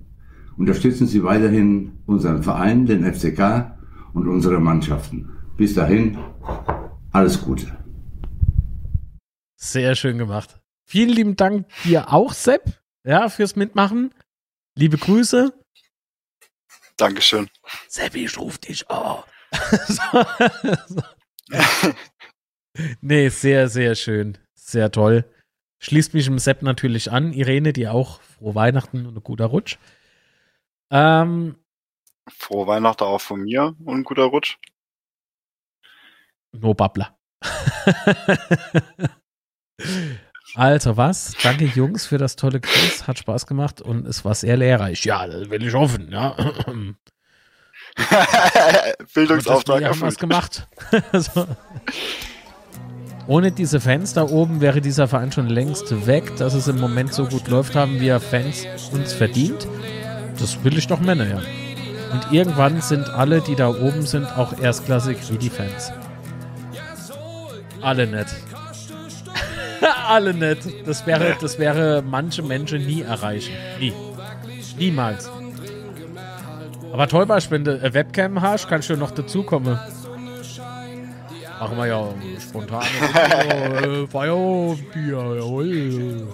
Unterstützen 0.58 1.08
Sie 1.08 1.24
weiterhin 1.24 1.94
unseren 2.06 2.44
Verein, 2.44 2.86
den 2.86 3.04
FCK 3.04 3.78
und 4.14 4.28
unsere 4.28 4.60
Mannschaften. 4.60 5.30
Bis 5.58 5.74
dahin, 5.74 6.18
alles 7.12 7.42
Gute. 7.42 7.68
Sehr 9.56 9.96
schön 9.96 10.18
gemacht. 10.18 10.60
Vielen 10.86 11.10
lieben 11.10 11.36
Dank 11.36 11.66
dir 11.84 12.12
auch, 12.12 12.34
Sepp, 12.34 12.82
ja, 13.04 13.30
fürs 13.30 13.56
Mitmachen. 13.56 14.12
Liebe 14.76 14.98
Grüße. 14.98 15.54
Dankeschön. 16.98 17.50
Seppi, 17.88 18.26
ich 18.26 18.38
ruf 18.38 18.58
dich 18.58 18.90
an. 18.90 19.24
Nee, 23.02 23.30
sehr, 23.30 23.70
sehr 23.70 23.96
schön. 23.96 24.38
Sehr 24.56 24.92
toll. 24.92 25.26
Schließt 25.80 26.14
mich 26.14 26.28
im 26.28 26.40
Sepp 26.40 26.62
natürlich 26.62 27.12
an. 27.12 27.34
Irene, 27.34 27.74
dir 27.74 27.94
auch 27.94 28.22
frohe 28.22 28.56
Weihnachten 28.56 29.06
und 29.06 29.18
ein 29.18 29.24
guter 29.24 29.46
Rutsch. 29.46 29.78
Ähm, 30.90 31.58
Frohe 32.30 32.68
Weihnachten 32.68 33.04
auch 33.04 33.22
von 33.22 33.42
mir 33.42 33.76
und 33.84 34.00
ein 34.00 34.04
guter 34.04 34.24
Rutsch. 34.24 34.58
no 36.54 36.74
Babbler. 36.74 37.18
also 40.56 40.98
was? 40.98 41.34
Danke 41.42 41.66
Jungs 41.66 42.06
für 42.06 42.18
das 42.18 42.36
tolle 42.36 42.60
Quiz. 42.60 43.08
Hat 43.08 43.18
Spaß 43.20 43.48
gemacht 43.48 43.82
und 43.82 44.08
es 44.08 44.24
war 44.24 44.36
sehr 44.36 44.58
lehrreich. 44.58 45.04
Ja, 45.06 45.26
das 45.28 45.50
will 45.50 45.66
ich 45.66 45.74
hoffen. 45.74 46.12
Ja. 46.12 46.36
Bildungsauftrag 49.14 49.80
Wir 49.82 49.90
haben 49.90 50.02
was 50.02 50.16
erfüllt. 50.16 50.20
gemacht. 50.20 50.68
so. 51.14 51.48
Ohne 53.28 53.52
diese 53.52 53.80
Fans 53.80 54.14
da 54.14 54.24
oben 54.24 54.60
wäre 54.62 54.82
dieser 54.82 55.08
Verein 55.08 55.32
schon 55.32 55.48
längst 55.48 56.06
weg. 56.06 56.36
Dass 56.38 56.54
es 56.54 56.68
im 56.68 56.80
Moment 56.80 57.14
so 57.14 57.26
gut 57.26 57.48
läuft, 57.48 57.76
haben 57.76 58.00
wir 58.00 58.20
Fans 58.20 58.66
uns 58.92 59.14
verdient. 59.14 59.68
Das 60.40 60.64
will 60.64 60.78
ich 60.78 60.88
doch 60.88 61.00
Männer, 61.00 61.28
ja. 61.28 61.42
Und 62.12 62.32
irgendwann 62.32 62.82
sind 62.82 63.10
alle, 63.10 63.42
die 63.42 63.56
da 63.56 63.70
oben 63.70 64.06
sind, 64.06 64.26
auch 64.38 64.60
erstklassig 64.60 65.18
wie 65.32 65.38
die 65.38 65.50
Fans. 65.50 65.92
Alle 67.82 68.06
nett. 68.08 68.28
alle 70.08 70.34
nett. 70.34 70.60
Das 70.86 71.06
wäre, 71.06 71.36
das 71.40 71.60
wäre 71.60 72.02
manche 72.02 72.42
Menschen 72.42 72.86
nie 72.86 73.02
erreichen. 73.02 73.54
Nie. 73.80 73.94
Niemals. 74.78 75.30
Aber 76.92 77.08
toll, 77.08 77.26
Beispiel, 77.26 77.58
wenn 77.58 77.64
du 77.64 77.80
eine 77.80 77.94
Webcam 77.94 78.42
hast, 78.42 78.68
kannst 78.68 78.90
du 78.90 78.96
noch 78.96 79.12
dazukommen. 79.12 79.80
Machen 81.60 81.78
wir 81.78 81.88
ja 81.88 82.08
spontan. 82.40 82.84
äh, 83.14 84.08
Feierbier, 84.08 85.36
jawohl. 85.38 86.28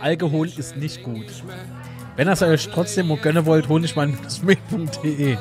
Alkohol 0.00 0.48
ist 0.56 0.76
nicht 0.76 1.02
gut. 1.02 1.26
Wenn 2.16 2.28
ihr 2.28 2.32
es 2.32 2.42
euch 2.42 2.68
trotzdem 2.68 3.16
gönnen 3.20 3.46
wollt, 3.46 3.68
hol 3.68 3.84
ich 3.84 3.96
mal 3.96 4.12
smith.de. 4.28 5.36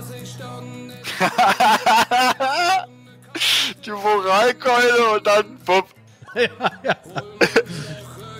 Die 3.86 3.90
Moralkeule 3.90 5.16
und 5.16 5.26
dann 5.26 5.58
bupp. 5.66 5.86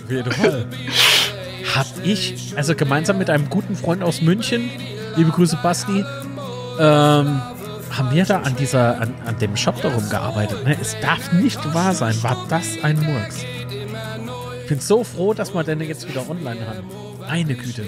Auf 0.04 0.10
jeden 0.10 0.32
Fall. 0.32 0.68
Hab 1.76 1.88
ich, 2.04 2.54
also 2.56 2.76
gemeinsam 2.76 3.18
mit 3.18 3.30
einem 3.30 3.50
guten 3.50 3.76
Freund 3.76 4.04
aus 4.04 4.22
München, 4.22 4.70
liebe 5.16 5.32
Grüße 5.32 5.58
Basti, 5.64 6.06
ähm, 6.80 7.42
haben 7.92 8.12
wir 8.12 8.26
da 8.26 8.42
an 8.42 8.56
dieser, 8.56 9.02
an, 9.02 9.14
an 9.26 9.40
dem 9.40 9.58
Shop 9.58 9.82
darum 9.82 10.08
gearbeitet. 10.10 10.64
Ne? 10.66 10.78
Es 10.80 10.96
darf 11.02 11.34
nicht 11.34 11.74
wahr 11.74 11.94
sein, 11.94 12.22
war 12.24 12.46
das 12.50 12.78
ein 12.84 13.00
Murks. 13.00 13.44
Ich 14.64 14.70
bin 14.70 14.80
so 14.80 15.04
froh, 15.04 15.34
dass 15.34 15.54
wir 15.54 15.64
den 15.64 15.82
jetzt 15.82 16.08
wieder 16.08 16.30
online 16.30 16.68
haben. 16.68 16.90
Eine 17.28 17.56
Güte. 17.56 17.86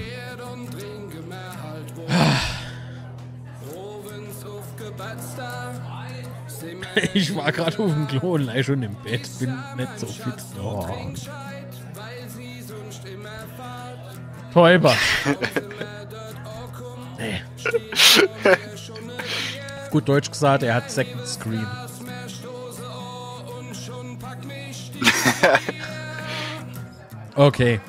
Ich 7.13 7.35
war 7.35 7.51
gerade 7.51 7.77
auf 7.79 7.91
dem 7.91 8.07
Klo 8.07 8.33
und 8.33 8.45
lag 8.45 8.63
schon 8.63 8.83
im 8.83 8.95
Bett. 8.95 9.29
Bin 9.39 9.57
nicht 9.77 9.99
so 9.99 10.07
fit. 10.07 10.33
Oh. 10.61 10.87
Täuber. 14.53 14.95
nee. 17.17 17.41
Gut 19.91 20.07
Deutsch 20.07 20.31
gesagt, 20.31 20.63
er 20.63 20.75
hat 20.75 20.89
Second 20.89 21.25
Screen. 21.27 21.67
okay. 27.35 27.79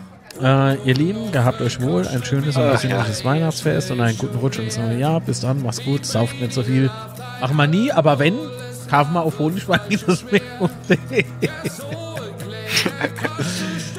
Äh, 0.42 0.76
ihr 0.84 0.94
Lieben, 0.94 1.30
gehabt 1.30 1.60
euch 1.60 1.80
wohl 1.80 2.06
ein 2.08 2.24
schönes 2.24 2.56
und 2.56 2.70
besinnliches 2.70 3.24
Weihnachtsfest 3.24 3.90
und 3.92 4.00
einen 4.00 4.18
guten 4.18 4.36
Rutsch 4.38 4.58
ins 4.58 4.76
neue 4.76 4.98
Jahr. 4.98 5.20
Bis 5.20 5.40
dann, 5.40 5.62
macht's 5.62 5.84
gut, 5.84 6.04
sauft 6.04 6.40
nicht 6.40 6.52
so 6.52 6.62
viel. 6.62 6.90
Machen 7.40 7.56
wir 7.56 7.66
nie, 7.66 7.92
aber 7.92 8.18
wenn, 8.18 8.34
kaufen 8.94 9.12
wir 9.14 9.22
auf 9.22 9.38
honigwein-mehr.de. 9.38 11.24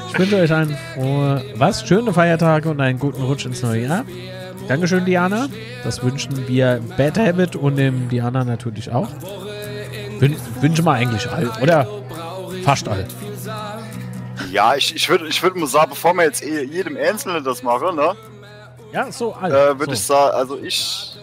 Ich 0.08 0.20
wünsche 0.20 0.36
euch 0.38 0.54
einen 0.54 0.78
frohe, 0.94 1.44
was? 1.56 1.86
Schöne 1.86 2.14
Feiertage 2.14 2.70
und 2.70 2.80
einen 2.80 2.98
guten 2.98 3.22
Rutsch 3.22 3.46
ins 3.46 3.62
neue 3.62 3.84
Jahr. 3.88 4.06
Dankeschön, 4.70 5.04
Diana. 5.04 5.48
Das 5.84 6.02
wünschen 6.02 6.48
wir 6.48 6.80
Bad 6.98 7.18
Habit 7.20 7.58
und 7.58 7.76
dem 7.76 8.08
Diana 8.08 8.46
natürlich 8.46 8.90
auch. 8.92 9.10
Wün 10.20 10.38
wünschen 10.62 10.86
wir 10.86 10.94
eigentlich 10.94 11.30
all, 11.30 11.52
oder? 11.62 11.86
Fast 12.64 12.88
all. 12.88 13.06
Ja, 14.50 14.76
ich, 14.76 14.96
ich 14.96 15.10
würde 15.10 15.28
ich 15.28 15.44
würd 15.44 15.58
mal 15.58 15.68
sagen, 15.68 15.90
bevor 15.90 16.14
wir 16.14 16.24
jetzt 16.24 16.42
eh 16.42 16.64
jedem 16.64 16.96
Einzelnen 16.96 17.44
das 17.44 17.62
machen, 17.64 17.98
ne, 17.98 18.14
Ja, 18.94 19.12
so 19.12 19.34
all. 19.34 19.52
äh, 19.52 19.78
würde 19.78 19.88
so. 19.88 19.92
ich 19.92 20.00
sagen, 20.00 20.36
also 20.36 20.58
ich, 20.58 21.15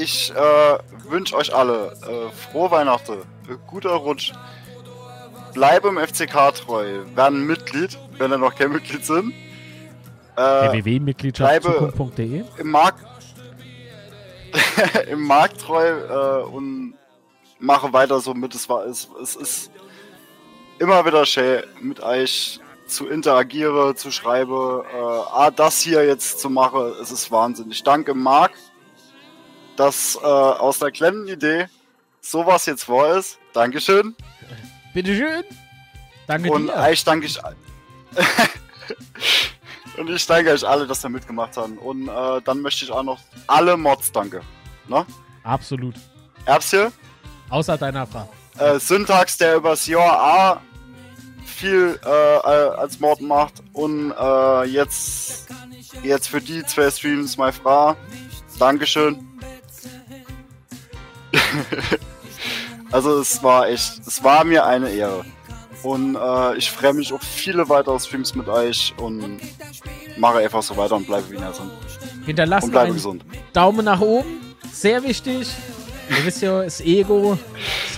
ich 0.00 0.32
äh, 0.34 0.78
wünsche 1.08 1.36
euch 1.36 1.54
alle 1.54 1.92
äh, 2.02 2.30
frohe 2.50 2.70
Weihnachten, 2.70 3.12
äh, 3.48 3.56
guter 3.66 3.90
Rutsch, 3.90 4.32
bleibe 5.52 5.88
im 5.88 5.98
FCK 5.98 6.54
treu, 6.54 7.00
werden 7.14 7.46
Mitglied, 7.46 7.98
wenn 8.18 8.32
ihr 8.32 8.38
noch 8.38 8.54
kein 8.54 8.72
Mitglied 8.72 9.04
sind. 9.04 9.32
Äh, 10.36 10.72
www.mitgliedschaftszukunft.de 10.72 12.44
im 12.58 12.70
Markt 12.70 13.04
im 15.10 15.22
Markt 15.22 15.60
treu 15.60 15.86
äh, 15.86 16.42
und 16.44 16.94
mache 17.58 17.92
weiter 17.92 18.20
so 18.20 18.34
mit. 18.34 18.54
Es 18.54 18.68
war 18.68 18.84
es, 18.86 19.08
es 19.22 19.36
ist 19.36 19.70
immer 20.78 21.04
wieder 21.04 21.26
schön 21.26 21.62
mit 21.80 22.02
euch 22.02 22.58
zu 22.86 23.08
interagieren, 23.08 23.96
zu 23.96 24.10
schreiben. 24.10 24.80
Äh, 24.80 24.96
ah, 24.96 25.50
das 25.54 25.80
hier 25.80 26.04
jetzt 26.04 26.40
zu 26.40 26.50
machen, 26.50 26.92
es 27.00 27.12
ist 27.12 27.30
Wahnsinn. 27.30 27.70
Ich 27.70 27.82
danke 27.82 28.14
Marc, 28.14 28.52
dass 29.80 30.18
äh, 30.22 30.26
aus 30.26 30.78
der 30.78 30.90
kleinen 30.90 31.26
Idee 31.26 31.66
sowas 32.20 32.66
jetzt 32.66 32.84
vor 32.84 33.16
ist. 33.16 33.38
Dankeschön. 33.54 34.14
Bitteschön. 34.92 35.42
Danke 36.26 36.52
Und 36.52 36.66
dir. 36.66 36.76
euch 36.76 37.02
danke 37.02 37.24
ich. 37.26 37.40
Und 39.96 40.10
ich 40.10 40.26
danke 40.26 40.52
euch 40.52 40.68
alle, 40.68 40.86
dass 40.86 41.02
ihr 41.02 41.08
mitgemacht 41.08 41.56
habt. 41.56 41.78
Und 41.78 42.08
äh, 42.08 42.42
dann 42.44 42.60
möchte 42.60 42.84
ich 42.84 42.90
auch 42.90 43.02
noch 43.02 43.20
alle 43.46 43.78
Mods 43.78 44.12
danke. 44.12 44.42
Ne? 44.86 45.06
Absolut. 45.44 45.94
Erbse, 46.44 46.92
Außer 47.48 47.78
deiner 47.78 48.06
Frau. 48.06 48.28
äh, 48.58 48.78
Syntax, 48.78 49.38
der 49.38 49.56
übers 49.56 49.86
Jahr 49.86 50.20
A 50.20 50.60
viel 51.46 51.98
äh, 52.04 52.08
äh, 52.08 52.76
als 52.76 53.00
Mod 53.00 53.22
macht. 53.22 53.54
Und 53.72 54.12
äh, 54.12 54.64
jetzt, 54.64 55.48
jetzt 56.02 56.28
für 56.28 56.42
die 56.42 56.62
zwei 56.66 56.90
Streams, 56.90 57.38
meine 57.38 57.54
Frau. 57.54 57.96
Dankeschön. 58.58 59.29
also 62.92 63.20
es 63.20 63.42
war 63.42 63.68
echt, 63.68 64.00
es 64.06 64.22
war 64.22 64.44
mir 64.44 64.64
eine 64.64 64.90
Ehre. 64.90 65.24
Und 65.82 66.16
äh, 66.16 66.56
ich 66.56 66.70
freue 66.70 66.92
mich 66.92 67.12
auf 67.12 67.22
viele 67.22 67.68
weitere 67.68 67.98
Streams 67.98 68.34
mit 68.34 68.48
euch 68.48 68.92
und 68.98 69.38
mache 70.18 70.38
einfach 70.38 70.62
so 70.62 70.76
weiter 70.76 70.96
und 70.96 71.06
bleibe 71.06 71.30
wie 71.30 71.36
ihr 71.36 71.52
sind. 71.52 71.70
Hinterlasst 72.26 72.66
Und 72.66 72.72
bleibe 72.72 72.92
gesund. 72.92 73.24
Daumen 73.52 73.84
nach 73.84 74.00
oben. 74.00 74.54
Sehr 74.72 75.02
wichtig. 75.02 75.48
Ihr 76.10 76.24
wisst 76.24 76.42
ja, 76.42 76.62
das 76.62 76.80
Ego. 76.80 77.38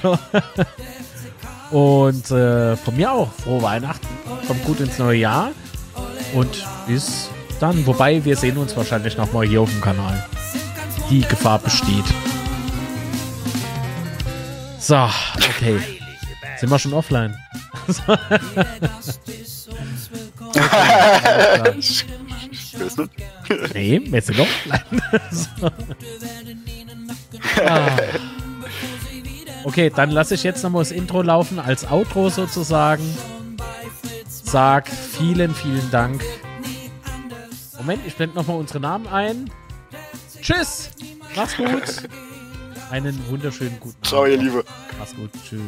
So. 0.03 0.19
Und 1.71 2.29
äh, 2.33 2.77
von 2.77 2.97
mir 2.97 3.13
auch 3.13 3.33
frohe 3.35 3.63
Weihnachten. 3.63 4.07
Kommt 4.49 4.65
gut 4.65 4.81
ins 4.81 4.99
neue 4.99 5.19
Jahr. 5.19 5.53
Und 6.35 6.67
bis 6.89 7.31
dann. 7.61 7.87
Wobei, 7.87 8.25
wir 8.25 8.37
sehen 8.37 8.57
uns 8.59 8.77
wahrscheinlich 8.77 9.17
nochmal 9.17 9.47
hier 9.47 9.61
auf 9.61 9.71
dem 9.71 9.81
Kanal. 9.81 10.27
Die 11.09 11.21
Gefahr 11.21 11.61
besteht. 11.61 12.05
So, 14.83 14.97
okay. 15.37 15.79
Sind 16.59 16.69
wir 16.69 16.79
schon 16.79 16.93
offline? 16.93 17.37
Nee, 23.75 24.01
wir 24.05 24.23
sind 24.23 24.41
offline. 24.41 25.03
so. 25.31 25.71
ah. 27.65 27.97
Okay, 29.65 29.91
dann 29.95 30.11
lasse 30.11 30.35
ich 30.35 30.43
jetzt 30.43 30.63
nochmal 30.65 30.83
das 30.83 30.91
Intro 30.91 31.23
laufen 31.23 31.59
als 31.61 31.89
Outro 31.89 32.29
sozusagen. 32.29 33.05
Sag 34.27 34.89
vielen, 34.89 35.55
vielen 35.55 35.91
Dank. 35.91 36.23
Moment, 37.77 38.03
ich 38.07 38.17
blende 38.17 38.35
nochmal 38.37 38.57
unsere 38.57 38.81
Namen 38.81 39.07
ein. 39.07 39.51
Tschüss. 40.41 40.91
Mach's 41.37 41.57
gut. 41.57 42.09
Einen 42.93 43.27
wunderschönen 43.31 43.81
guten 43.81 43.97
Abend. 43.97 44.07
Ciao, 44.07 44.27
ihr 44.27 44.37
Liebe. 44.37 44.63
Mach's 44.99 45.17
gut. 45.17 45.31
Tschüss. 45.49 45.63